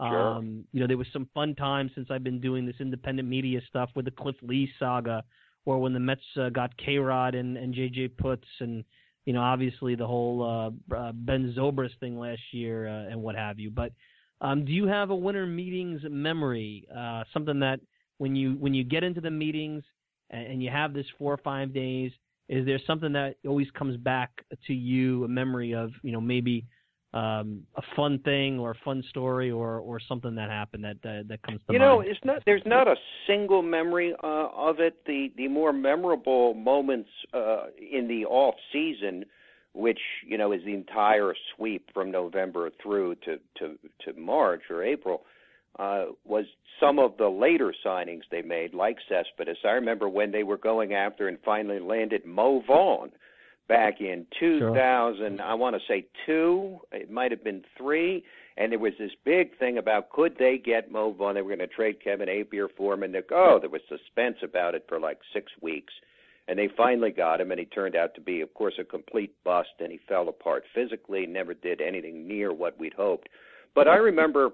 Sure. 0.00 0.18
Um, 0.18 0.64
you 0.72 0.80
know, 0.80 0.86
there 0.86 0.96
was 0.96 1.08
some 1.12 1.28
fun 1.34 1.54
times 1.54 1.90
since 1.94 2.08
I've 2.10 2.24
been 2.24 2.40
doing 2.40 2.64
this 2.64 2.76
independent 2.80 3.28
media 3.28 3.60
stuff 3.68 3.90
with 3.94 4.06
the 4.06 4.10
Cliff 4.10 4.36
Lee 4.40 4.70
saga, 4.78 5.22
or 5.66 5.78
when 5.78 5.92
the 5.92 6.00
Mets 6.00 6.22
uh, 6.40 6.48
got 6.48 6.74
K 6.78 6.96
Rod 6.96 7.34
and, 7.34 7.58
and 7.58 7.74
JJ 7.74 8.12
Putz, 8.12 8.44
and 8.60 8.82
you 9.30 9.34
know, 9.34 9.42
obviously 9.42 9.94
the 9.94 10.08
whole 10.08 10.42
uh, 10.90 10.96
uh, 10.96 11.12
Ben 11.12 11.54
Zobrist 11.56 11.96
thing 12.00 12.18
last 12.18 12.40
year 12.50 12.88
uh, 12.88 13.12
and 13.12 13.22
what 13.22 13.36
have 13.36 13.60
you. 13.60 13.70
But 13.70 13.92
um, 14.40 14.64
do 14.64 14.72
you 14.72 14.88
have 14.88 15.10
a 15.10 15.14
winter 15.14 15.46
meetings 15.46 16.00
memory? 16.10 16.88
Uh, 16.92 17.22
something 17.32 17.60
that 17.60 17.78
when 18.18 18.34
you 18.34 18.54
when 18.54 18.74
you 18.74 18.82
get 18.82 19.04
into 19.04 19.20
the 19.20 19.30
meetings 19.30 19.84
and, 20.30 20.48
and 20.48 20.62
you 20.64 20.68
have 20.68 20.92
this 20.92 21.06
four 21.16 21.32
or 21.32 21.36
five 21.44 21.72
days, 21.72 22.10
is 22.48 22.66
there 22.66 22.80
something 22.88 23.12
that 23.12 23.36
always 23.46 23.70
comes 23.70 23.96
back 23.98 24.32
to 24.66 24.74
you, 24.74 25.22
a 25.22 25.28
memory 25.28 25.74
of 25.76 25.92
you 26.02 26.10
know 26.10 26.20
maybe 26.20 26.66
um, 27.12 27.66
a 27.76 27.82
fun 27.96 28.20
thing 28.20 28.58
or 28.58 28.70
a 28.70 28.78
fun 28.84 29.02
story 29.08 29.50
or 29.50 29.78
or 29.78 30.00
something 30.00 30.34
that 30.36 30.48
happened 30.48 30.84
that 30.84 31.02
that, 31.02 31.26
that 31.28 31.42
comes 31.42 31.60
to 31.66 31.72
you 31.72 31.78
mind? 31.78 31.90
know, 31.90 32.00
it's 32.00 32.20
not. 32.24 32.42
There's 32.46 32.62
not 32.64 32.86
a 32.86 32.96
single 33.26 33.62
memory 33.62 34.14
uh, 34.22 34.48
of 34.54 34.80
it. 34.80 35.04
The 35.06 35.32
the 35.36 35.48
more 35.48 35.72
memorable 35.72 36.54
moments 36.54 37.10
uh, 37.34 37.64
in 37.78 38.06
the 38.08 38.24
off 38.26 38.54
season 38.72 39.24
which 39.72 40.00
you 40.26 40.36
know 40.36 40.52
is 40.52 40.60
the 40.64 40.74
entire 40.74 41.34
sweep 41.54 41.90
from 41.94 42.10
November 42.10 42.70
through 42.82 43.14
to 43.16 43.38
to 43.58 43.78
to 44.04 44.18
March 44.18 44.62
or 44.70 44.82
April, 44.82 45.22
uh, 45.78 46.06
was 46.24 46.44
some 46.80 46.98
of 46.98 47.16
the 47.18 47.28
later 47.28 47.74
signings 47.84 48.22
they 48.30 48.42
made, 48.42 48.74
like 48.74 48.96
Cespedes. 49.08 49.58
I 49.64 49.70
remember 49.70 50.08
when 50.08 50.32
they 50.32 50.42
were 50.42 50.56
going 50.56 50.94
after 50.94 51.28
and 51.28 51.38
finally 51.44 51.78
landed 51.78 52.24
Mo 52.24 52.62
Vaughn 52.66 53.10
back 53.70 54.00
in 54.00 54.26
2000. 54.40 55.38
Sure. 55.38 55.46
I 55.46 55.54
want 55.54 55.76
to 55.76 55.82
say 55.86 56.04
two. 56.26 56.80
It 56.90 57.10
might 57.10 57.30
have 57.30 57.44
been 57.44 57.62
three. 57.78 58.24
And 58.56 58.72
there 58.72 58.80
was 58.80 58.92
this 58.98 59.12
big 59.24 59.56
thing 59.58 59.78
about 59.78 60.10
could 60.10 60.36
they 60.38 60.58
get 60.58 60.90
Mo 60.90 61.12
Vaughn? 61.12 61.36
They 61.36 61.42
were 61.42 61.56
going 61.56 61.60
to 61.60 61.74
trade 61.74 62.02
Kevin 62.02 62.28
Appier 62.28 62.66
for 62.76 62.92
him, 62.92 63.04
and 63.04 63.14
they, 63.14 63.22
oh, 63.30 63.58
there 63.60 63.70
was 63.70 63.80
suspense 63.88 64.38
about 64.42 64.74
it 64.74 64.84
for 64.88 64.98
like 64.98 65.18
six 65.32 65.52
weeks. 65.62 65.92
And 66.48 66.58
they 66.58 66.68
finally 66.76 67.12
got 67.12 67.40
him, 67.40 67.52
and 67.52 67.60
he 67.60 67.66
turned 67.66 67.94
out 67.94 68.14
to 68.16 68.20
be, 68.20 68.40
of 68.40 68.52
course, 68.54 68.74
a 68.80 68.84
complete 68.84 69.32
bust, 69.44 69.68
and 69.78 69.92
he 69.92 70.00
fell 70.08 70.28
apart 70.28 70.64
physically, 70.74 71.24
never 71.24 71.54
did 71.54 71.80
anything 71.80 72.26
near 72.26 72.52
what 72.52 72.78
we'd 72.78 72.92
hoped. 72.92 73.28
But 73.72 73.86
I 73.86 73.96
remember 73.96 74.50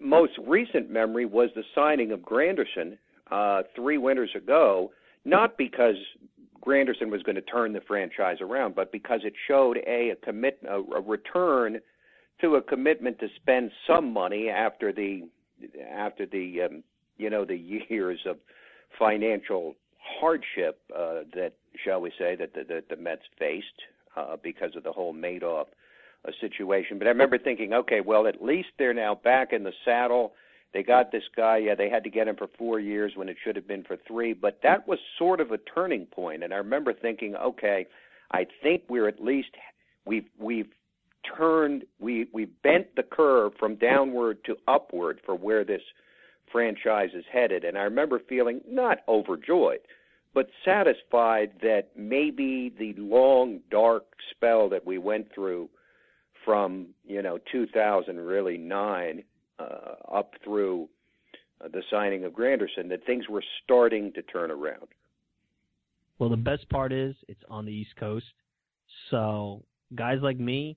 most 0.00 0.32
recent 0.44 0.90
memory 0.90 1.26
was 1.26 1.50
the 1.54 1.64
signing 1.74 2.12
of 2.12 2.20
Granderson 2.20 2.96
uh, 3.30 3.62
three 3.76 3.98
winters 3.98 4.30
ago, 4.34 4.90
not 5.26 5.58
because 5.58 5.96
Granderson 6.64 7.10
was 7.10 7.22
going 7.22 7.36
to 7.36 7.42
turn 7.42 7.72
the 7.72 7.80
franchise 7.80 8.38
around, 8.40 8.74
but 8.74 8.92
because 8.92 9.20
it 9.24 9.34
showed 9.46 9.78
a 9.86 10.10
a 10.10 10.16
commit 10.16 10.60
a, 10.68 10.76
a 10.76 11.00
return 11.00 11.80
to 12.40 12.56
a 12.56 12.62
commitment 12.62 13.18
to 13.20 13.28
spend 13.36 13.70
some 13.86 14.12
money 14.12 14.48
after 14.48 14.92
the 14.92 15.28
after 15.90 16.26
the 16.26 16.62
um, 16.62 16.82
you 17.16 17.30
know 17.30 17.44
the 17.44 17.56
years 17.56 18.20
of 18.26 18.36
financial 18.98 19.74
hardship 20.20 20.80
uh, 20.96 21.20
that 21.34 21.52
shall 21.84 22.00
we 22.00 22.10
say 22.18 22.34
that 22.36 22.54
the, 22.54 22.64
that 22.64 22.88
the 22.88 22.96
Mets 22.96 23.22
faced 23.38 23.66
uh, 24.16 24.36
because 24.42 24.74
of 24.76 24.82
the 24.82 24.92
whole 24.92 25.14
Madoff 25.14 25.66
uh, 26.26 26.30
situation. 26.40 26.98
But 26.98 27.06
I 27.06 27.10
remember 27.10 27.38
thinking, 27.38 27.72
okay, 27.72 28.00
well 28.00 28.26
at 28.26 28.42
least 28.42 28.68
they're 28.78 28.94
now 28.94 29.14
back 29.14 29.52
in 29.52 29.64
the 29.64 29.72
saddle. 29.84 30.32
They 30.74 30.82
got 30.82 31.12
this 31.12 31.24
guy. 31.34 31.58
Yeah, 31.58 31.74
they 31.74 31.88
had 31.88 32.04
to 32.04 32.10
get 32.10 32.28
him 32.28 32.36
for 32.36 32.48
four 32.58 32.78
years 32.78 33.12
when 33.14 33.28
it 33.28 33.36
should 33.42 33.56
have 33.56 33.66
been 33.66 33.84
for 33.84 33.96
three. 34.06 34.34
But 34.34 34.60
that 34.62 34.86
was 34.86 34.98
sort 35.18 35.40
of 35.40 35.50
a 35.50 35.58
turning 35.58 36.06
point. 36.06 36.44
And 36.44 36.52
I 36.52 36.58
remember 36.58 36.92
thinking, 36.92 37.34
okay, 37.36 37.86
I 38.30 38.46
think 38.62 38.82
we're 38.88 39.08
at 39.08 39.22
least 39.22 39.48
we've 40.04 40.28
we've 40.38 40.68
turned 41.36 41.84
we 41.98 42.28
we've 42.32 42.62
bent 42.62 42.94
the 42.96 43.02
curve 43.02 43.52
from 43.58 43.76
downward 43.76 44.44
to 44.44 44.56
upward 44.66 45.20
for 45.24 45.34
where 45.34 45.64
this 45.64 45.82
franchise 46.50 47.10
is 47.14 47.24
headed 47.30 47.64
and 47.64 47.76
I 47.76 47.82
remember 47.82 48.20
feeling 48.28 48.60
not 48.68 48.98
overjoyed 49.08 49.80
but 50.34 50.48
satisfied 50.64 51.52
that 51.62 51.88
maybe 51.96 52.72
the 52.78 52.94
long 52.94 53.60
dark 53.70 54.04
spell 54.30 54.68
that 54.70 54.86
we 54.86 54.98
went 54.98 55.32
through 55.34 55.68
from 56.44 56.86
you 57.06 57.20
know 57.20 57.38
2000 57.50 58.20
really 58.20 58.56
9 58.56 59.18
uh, 59.18 59.22
up 59.60 60.32
through 60.44 60.88
uh, 61.64 61.68
the 61.68 61.82
signing 61.90 62.24
of 62.24 62.32
Granderson 62.32 62.88
that 62.88 63.04
things 63.06 63.28
were 63.28 63.44
starting 63.64 64.12
to 64.14 64.22
turn 64.22 64.50
around. 64.50 64.88
Well, 66.18 66.30
the 66.30 66.36
best 66.36 66.68
part 66.68 66.92
is 66.92 67.14
it's 67.28 67.42
on 67.48 67.64
the 67.64 67.72
East 67.72 67.94
Coast. 67.96 68.26
So 69.10 69.62
guys 69.94 70.18
like 70.22 70.38
me 70.38 70.76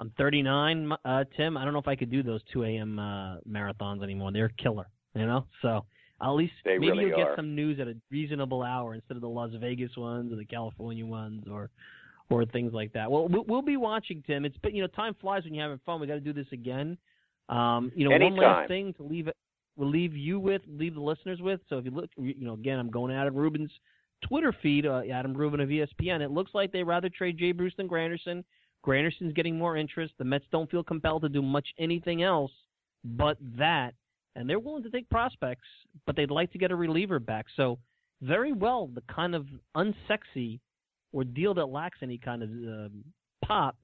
I'm 0.00 0.12
39, 0.16 0.92
uh, 1.04 1.24
Tim. 1.36 1.56
I 1.56 1.64
don't 1.64 1.72
know 1.72 1.80
if 1.80 1.88
I 1.88 1.96
could 1.96 2.10
do 2.10 2.22
those 2.22 2.40
2 2.52 2.64
a.m. 2.64 2.98
Uh, 2.98 3.36
marathons 3.48 4.02
anymore. 4.02 4.30
They're 4.32 4.50
killer, 4.50 4.86
you 5.14 5.26
know. 5.26 5.46
So 5.60 5.84
at 6.22 6.30
least 6.30 6.52
they 6.64 6.78
maybe 6.78 6.90
really 6.90 7.04
you'll 7.06 7.20
are. 7.20 7.24
get 7.30 7.36
some 7.36 7.54
news 7.54 7.80
at 7.80 7.88
a 7.88 7.96
reasonable 8.10 8.62
hour 8.62 8.94
instead 8.94 9.16
of 9.16 9.22
the 9.22 9.28
Las 9.28 9.50
Vegas 9.58 9.96
ones 9.96 10.32
or 10.32 10.36
the 10.36 10.44
California 10.44 11.04
ones 11.04 11.44
or 11.50 11.70
or 12.30 12.44
things 12.44 12.72
like 12.74 12.92
that. 12.92 13.10
Well, 13.10 13.26
we'll 13.28 13.62
be 13.62 13.78
watching, 13.78 14.22
Tim. 14.26 14.44
It's 14.44 14.56
been 14.58 14.76
you 14.76 14.82
know 14.82 14.88
time 14.88 15.16
flies 15.20 15.44
when 15.44 15.54
you're 15.54 15.64
having 15.64 15.80
fun. 15.84 16.00
We 16.00 16.06
got 16.06 16.14
to 16.14 16.20
do 16.20 16.32
this 16.32 16.46
again. 16.52 16.96
Um, 17.48 17.92
you 17.94 18.08
know, 18.08 18.14
Anytime. 18.14 18.36
one 18.36 18.42
last 18.44 18.68
thing 18.68 18.92
to 18.94 19.02
leave 19.02 19.28
we'll 19.76 19.88
leave 19.88 20.14
you 20.16 20.38
with, 20.38 20.60
leave 20.68 20.94
the 20.94 21.00
listeners 21.00 21.40
with. 21.40 21.60
So 21.68 21.78
if 21.78 21.84
you 21.84 21.92
look, 21.92 22.10
you 22.16 22.34
know, 22.44 22.54
again, 22.54 22.78
I'm 22.78 22.90
going 22.90 23.14
Adam 23.14 23.34
Rubin's 23.34 23.70
Twitter 24.26 24.54
feed, 24.60 24.84
uh, 24.84 25.02
Adam 25.12 25.32
Rubin 25.32 25.60
of 25.60 25.68
ESPN. 25.68 26.20
It 26.20 26.30
looks 26.30 26.50
like 26.52 26.72
they 26.72 26.82
rather 26.82 27.08
trade 27.08 27.38
Jay 27.38 27.52
Bruce 27.52 27.74
than 27.76 27.88
Granderson. 27.88 28.44
Granderson's 28.86 29.32
getting 29.32 29.56
more 29.56 29.76
interest. 29.76 30.14
The 30.18 30.24
Mets 30.24 30.44
don't 30.50 30.70
feel 30.70 30.82
compelled 30.82 31.22
to 31.22 31.28
do 31.28 31.42
much 31.42 31.68
anything 31.78 32.22
else 32.22 32.52
but 33.04 33.38
that, 33.56 33.94
and 34.34 34.48
they're 34.48 34.58
willing 34.58 34.82
to 34.82 34.90
take 34.90 35.08
prospects, 35.08 35.66
but 36.06 36.16
they'd 36.16 36.30
like 36.30 36.52
to 36.52 36.58
get 36.58 36.70
a 36.70 36.76
reliever 36.76 37.18
back. 37.18 37.46
So 37.56 37.78
very 38.22 38.52
well, 38.52 38.88
the 38.92 39.02
kind 39.12 39.34
of 39.34 39.46
unsexy 39.76 40.58
or 41.12 41.24
deal 41.24 41.54
that 41.54 41.66
lacks 41.66 41.98
any 42.02 42.18
kind 42.18 42.42
of 42.42 42.50
uh, 42.50 42.88
pop 43.44 43.76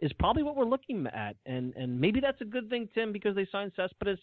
is 0.00 0.12
probably 0.18 0.42
what 0.42 0.56
we're 0.56 0.64
looking 0.64 1.06
at, 1.06 1.36
and 1.46 1.74
and 1.76 2.00
maybe 2.00 2.20
that's 2.20 2.40
a 2.40 2.44
good 2.44 2.68
thing, 2.70 2.88
Tim, 2.94 3.12
because 3.12 3.34
they 3.34 3.46
signed 3.50 3.72
Cespedes. 3.76 4.18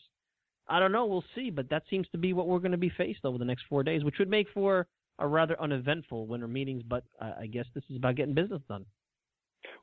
I 0.70 0.80
don't 0.80 0.91
know, 0.91 1.06
we'll 1.06 1.24
see, 1.34 1.49
but 1.49 1.70
that 1.70 1.84
seems 1.90 2.08
to 2.10 2.18
be 2.18 2.34
what 2.34 2.48
we're 2.48 2.60
going 2.60 2.72
to 2.74 2.78
be 2.78 2.91
faced 2.98 3.24
over 3.24 3.38
the 3.38 3.45
next 3.45 3.64
four 3.70 3.84
days, 3.84 4.04
which 4.04 4.16
would 4.20 4.30
make 4.30 4.48
for 4.54 4.86
a 5.20 5.28
rather 5.28 5.60
uneventful 5.62 6.28
winter 6.28 6.48
meetings. 6.48 6.84
But 6.84 7.04
uh, 7.22 7.32
I 7.40 7.48
guess 7.48 7.66
this 7.74 7.86
is 7.90 7.95
about 7.95 8.16
getting 8.16 8.34
business 8.34 8.62
done. 8.68 8.86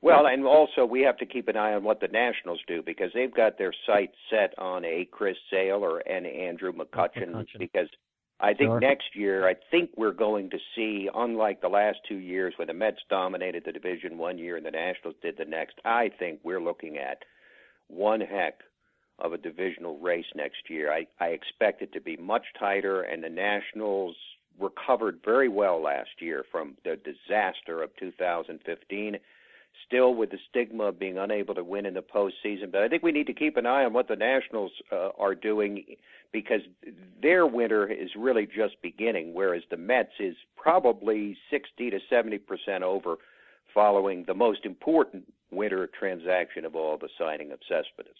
Well, 0.02 0.26
and 0.26 0.44
also 0.44 0.84
we 0.84 1.00
have 1.02 1.16
to 1.18 1.26
keep 1.26 1.48
an 1.48 1.56
eye 1.56 1.72
on 1.72 1.82
what 1.82 2.00
the 2.00 2.08
Nationals 2.08 2.60
do 2.66 2.82
because 2.82 3.10
they've 3.14 3.34
got 3.34 3.56
their 3.56 3.72
sights 3.86 4.14
set 4.30 4.52
on 4.58 4.84
a 4.84 5.08
Chris 5.10 5.36
Sale 5.50 5.82
or 5.82 6.00
an 6.00 6.26
Andrew 6.26 6.72
McCutchen, 6.72 7.30
McCutchen. 7.30 7.58
because 7.58 7.88
I 8.40 8.52
think 8.54 8.68
Sure. 8.70 8.80
next 8.80 9.14
year 9.14 9.48
I 9.48 9.54
think 9.70 9.90
we're 9.96 10.12
going 10.12 10.50
to 10.50 10.58
see, 10.74 11.08
unlike 11.14 11.60
the 11.60 11.68
last 11.68 11.98
two 12.08 12.18
years 12.18 12.54
when 12.56 12.68
the 12.68 12.74
Mets 12.74 13.00
dominated 13.08 13.64
the 13.64 13.72
division 13.72 14.18
one 14.18 14.38
year 14.38 14.56
and 14.56 14.66
the 14.66 14.70
Nationals 14.70 15.16
did 15.22 15.36
the 15.36 15.44
next, 15.44 15.80
I 15.84 16.08
think 16.18 16.40
we're 16.42 16.60
looking 16.60 16.98
at 16.98 17.24
one 17.88 18.20
heck 18.20 18.60
of 19.20 19.32
a 19.32 19.38
divisional 19.38 19.98
race 19.98 20.26
next 20.34 20.68
year. 20.68 20.92
I, 20.92 21.06
I 21.20 21.28
expect 21.28 21.82
it 21.82 21.92
to 21.92 22.00
be 22.00 22.16
much 22.16 22.44
tighter, 22.58 23.02
and 23.02 23.22
the 23.22 23.28
Nationals 23.28 24.16
recovered 24.58 25.20
very 25.24 25.48
well 25.48 25.80
last 25.80 26.10
year 26.20 26.44
from 26.50 26.76
the 26.84 26.96
disaster 26.96 27.82
of 27.82 27.94
2015 27.96 29.18
still 29.86 30.14
with 30.14 30.30
the 30.30 30.38
stigma 30.48 30.84
of 30.84 30.98
being 30.98 31.18
unable 31.18 31.54
to 31.54 31.64
win 31.64 31.86
in 31.86 31.94
the 31.94 32.02
postseason. 32.02 32.70
But 32.70 32.82
I 32.82 32.88
think 32.88 33.02
we 33.02 33.12
need 33.12 33.26
to 33.26 33.34
keep 33.34 33.56
an 33.56 33.66
eye 33.66 33.84
on 33.84 33.92
what 33.92 34.08
the 34.08 34.16
Nationals 34.16 34.72
uh, 34.92 35.10
are 35.18 35.34
doing 35.34 35.84
because 36.32 36.60
their 37.22 37.46
winter 37.46 37.86
is 37.86 38.10
really 38.16 38.46
just 38.46 38.80
beginning, 38.82 39.34
whereas 39.34 39.62
the 39.70 39.76
Mets 39.76 40.12
is 40.18 40.34
probably 40.56 41.36
60 41.50 41.90
to 41.90 41.98
70 42.10 42.38
percent 42.38 42.82
over 42.82 43.16
following 43.72 44.24
the 44.26 44.34
most 44.34 44.64
important 44.64 45.24
winter 45.50 45.88
transaction 45.98 46.64
of 46.64 46.76
all, 46.76 46.96
the 46.96 47.08
signing 47.18 47.52
of 47.52 47.58
Cespedes. 47.68 48.14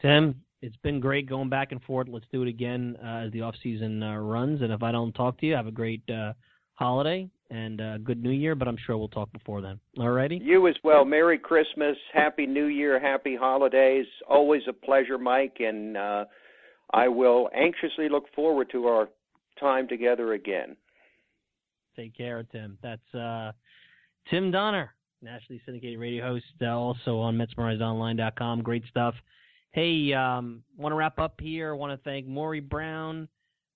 Tim, 0.00 0.42
it's 0.62 0.76
been 0.76 1.00
great 1.00 1.28
going 1.28 1.48
back 1.48 1.72
and 1.72 1.82
forth. 1.82 2.08
Let's 2.08 2.26
do 2.32 2.42
it 2.42 2.48
again 2.48 2.96
uh, 3.02 3.26
as 3.26 3.32
the 3.32 3.42
off 3.42 3.54
season 3.62 4.02
uh, 4.02 4.16
runs. 4.16 4.62
And 4.62 4.72
if 4.72 4.82
I 4.82 4.92
don't 4.92 5.12
talk 5.12 5.38
to 5.38 5.46
you, 5.46 5.54
have 5.54 5.66
a 5.66 5.72
great 5.72 6.02
uh, 6.08 6.32
holiday 6.74 7.28
and 7.52 7.80
uh, 7.80 7.98
good 7.98 8.22
New 8.22 8.30
Year. 8.30 8.54
But 8.54 8.66
I'm 8.66 8.78
sure 8.86 8.96
we'll 8.96 9.08
talk 9.08 9.30
before 9.32 9.60
then. 9.60 9.78
Alrighty. 9.98 10.40
You 10.42 10.66
as 10.66 10.74
well. 10.82 11.04
Merry 11.04 11.38
Christmas, 11.38 11.96
Happy 12.12 12.46
New 12.46 12.66
Year, 12.66 12.98
Happy 12.98 13.36
Holidays. 13.36 14.06
Always 14.28 14.62
a 14.68 14.72
pleasure, 14.72 15.18
Mike, 15.18 15.58
and 15.60 15.96
uh, 15.96 16.24
I 16.92 17.08
will 17.08 17.50
anxiously 17.54 18.08
look 18.08 18.24
forward 18.34 18.70
to 18.72 18.86
our 18.86 19.08
time 19.60 19.86
together 19.86 20.32
again. 20.32 20.76
Take 21.94 22.16
care, 22.16 22.42
Tim. 22.50 22.78
That's 22.82 23.14
uh, 23.14 23.52
Tim 24.30 24.50
Donner, 24.50 24.94
nationally 25.20 25.60
syndicated 25.66 25.98
radio 25.98 26.26
host, 26.26 26.44
uh, 26.62 26.66
also 26.66 27.18
on 27.18 27.36
MetsMerizedOnline.com. 27.36 28.62
Great 28.62 28.84
stuff. 28.88 29.14
Hey, 29.72 30.12
um, 30.14 30.62
want 30.76 30.92
to 30.92 30.96
wrap 30.96 31.18
up 31.18 31.34
here. 31.38 31.74
Want 31.74 31.92
to 31.98 32.02
thank 32.02 32.26
Maury 32.26 32.60
Brown. 32.60 33.28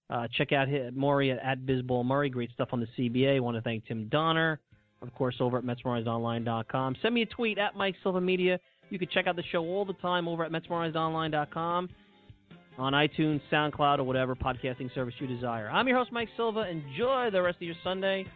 Uh, 0.08 0.28
check 0.36 0.52
out 0.52 0.68
his, 0.68 0.92
Maury 0.94 1.32
at, 1.32 1.38
at 1.38 1.58
Murray. 2.04 2.30
Great 2.30 2.50
stuff 2.52 2.68
on 2.72 2.80
the 2.80 2.86
CBA. 2.98 3.40
Want 3.40 3.56
to 3.56 3.62
thank 3.62 3.86
Tim 3.86 4.08
Donner, 4.08 4.60
of 5.02 5.12
course, 5.14 5.36
over 5.40 5.58
at 5.58 5.64
MetsMerizedOnline.com. 5.64 6.96
Send 7.02 7.14
me 7.14 7.22
a 7.22 7.26
tweet 7.26 7.58
at 7.58 7.74
Mike 7.76 7.96
Silva 8.02 8.20
Media. 8.20 8.58
You 8.90 8.98
can 8.98 9.08
check 9.12 9.26
out 9.26 9.34
the 9.34 9.42
show 9.50 9.64
all 9.64 9.84
the 9.84 9.94
time 9.94 10.28
over 10.28 10.44
at 10.44 10.52
MetsMerizedOnline.com 10.52 11.88
on 12.78 12.92
iTunes, 12.92 13.40
SoundCloud, 13.50 13.98
or 13.98 14.04
whatever 14.04 14.36
podcasting 14.36 14.94
service 14.94 15.14
you 15.18 15.26
desire. 15.26 15.68
I'm 15.70 15.88
your 15.88 15.98
host, 15.98 16.12
Mike 16.12 16.28
Silva. 16.36 16.68
Enjoy 16.68 17.30
the 17.32 17.42
rest 17.42 17.56
of 17.56 17.62
your 17.62 17.74
Sunday. 17.82 18.26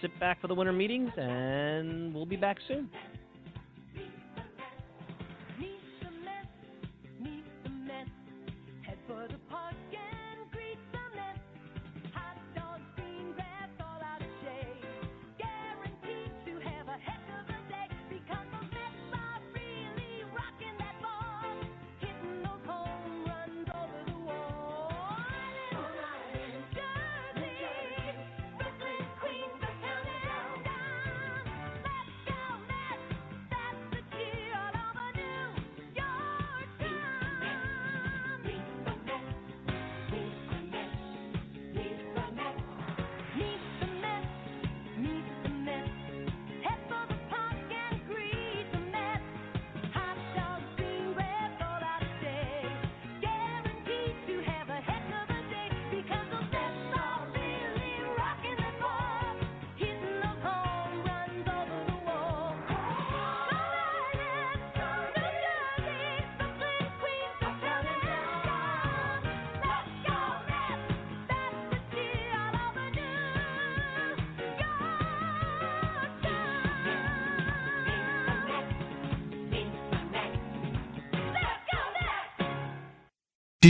Sit 0.00 0.18
back 0.18 0.40
for 0.40 0.48
the 0.48 0.54
winter 0.54 0.72
meetings, 0.72 1.10
and 1.16 2.12
we'll 2.12 2.26
be 2.26 2.36
back 2.36 2.56
soon. 2.66 2.90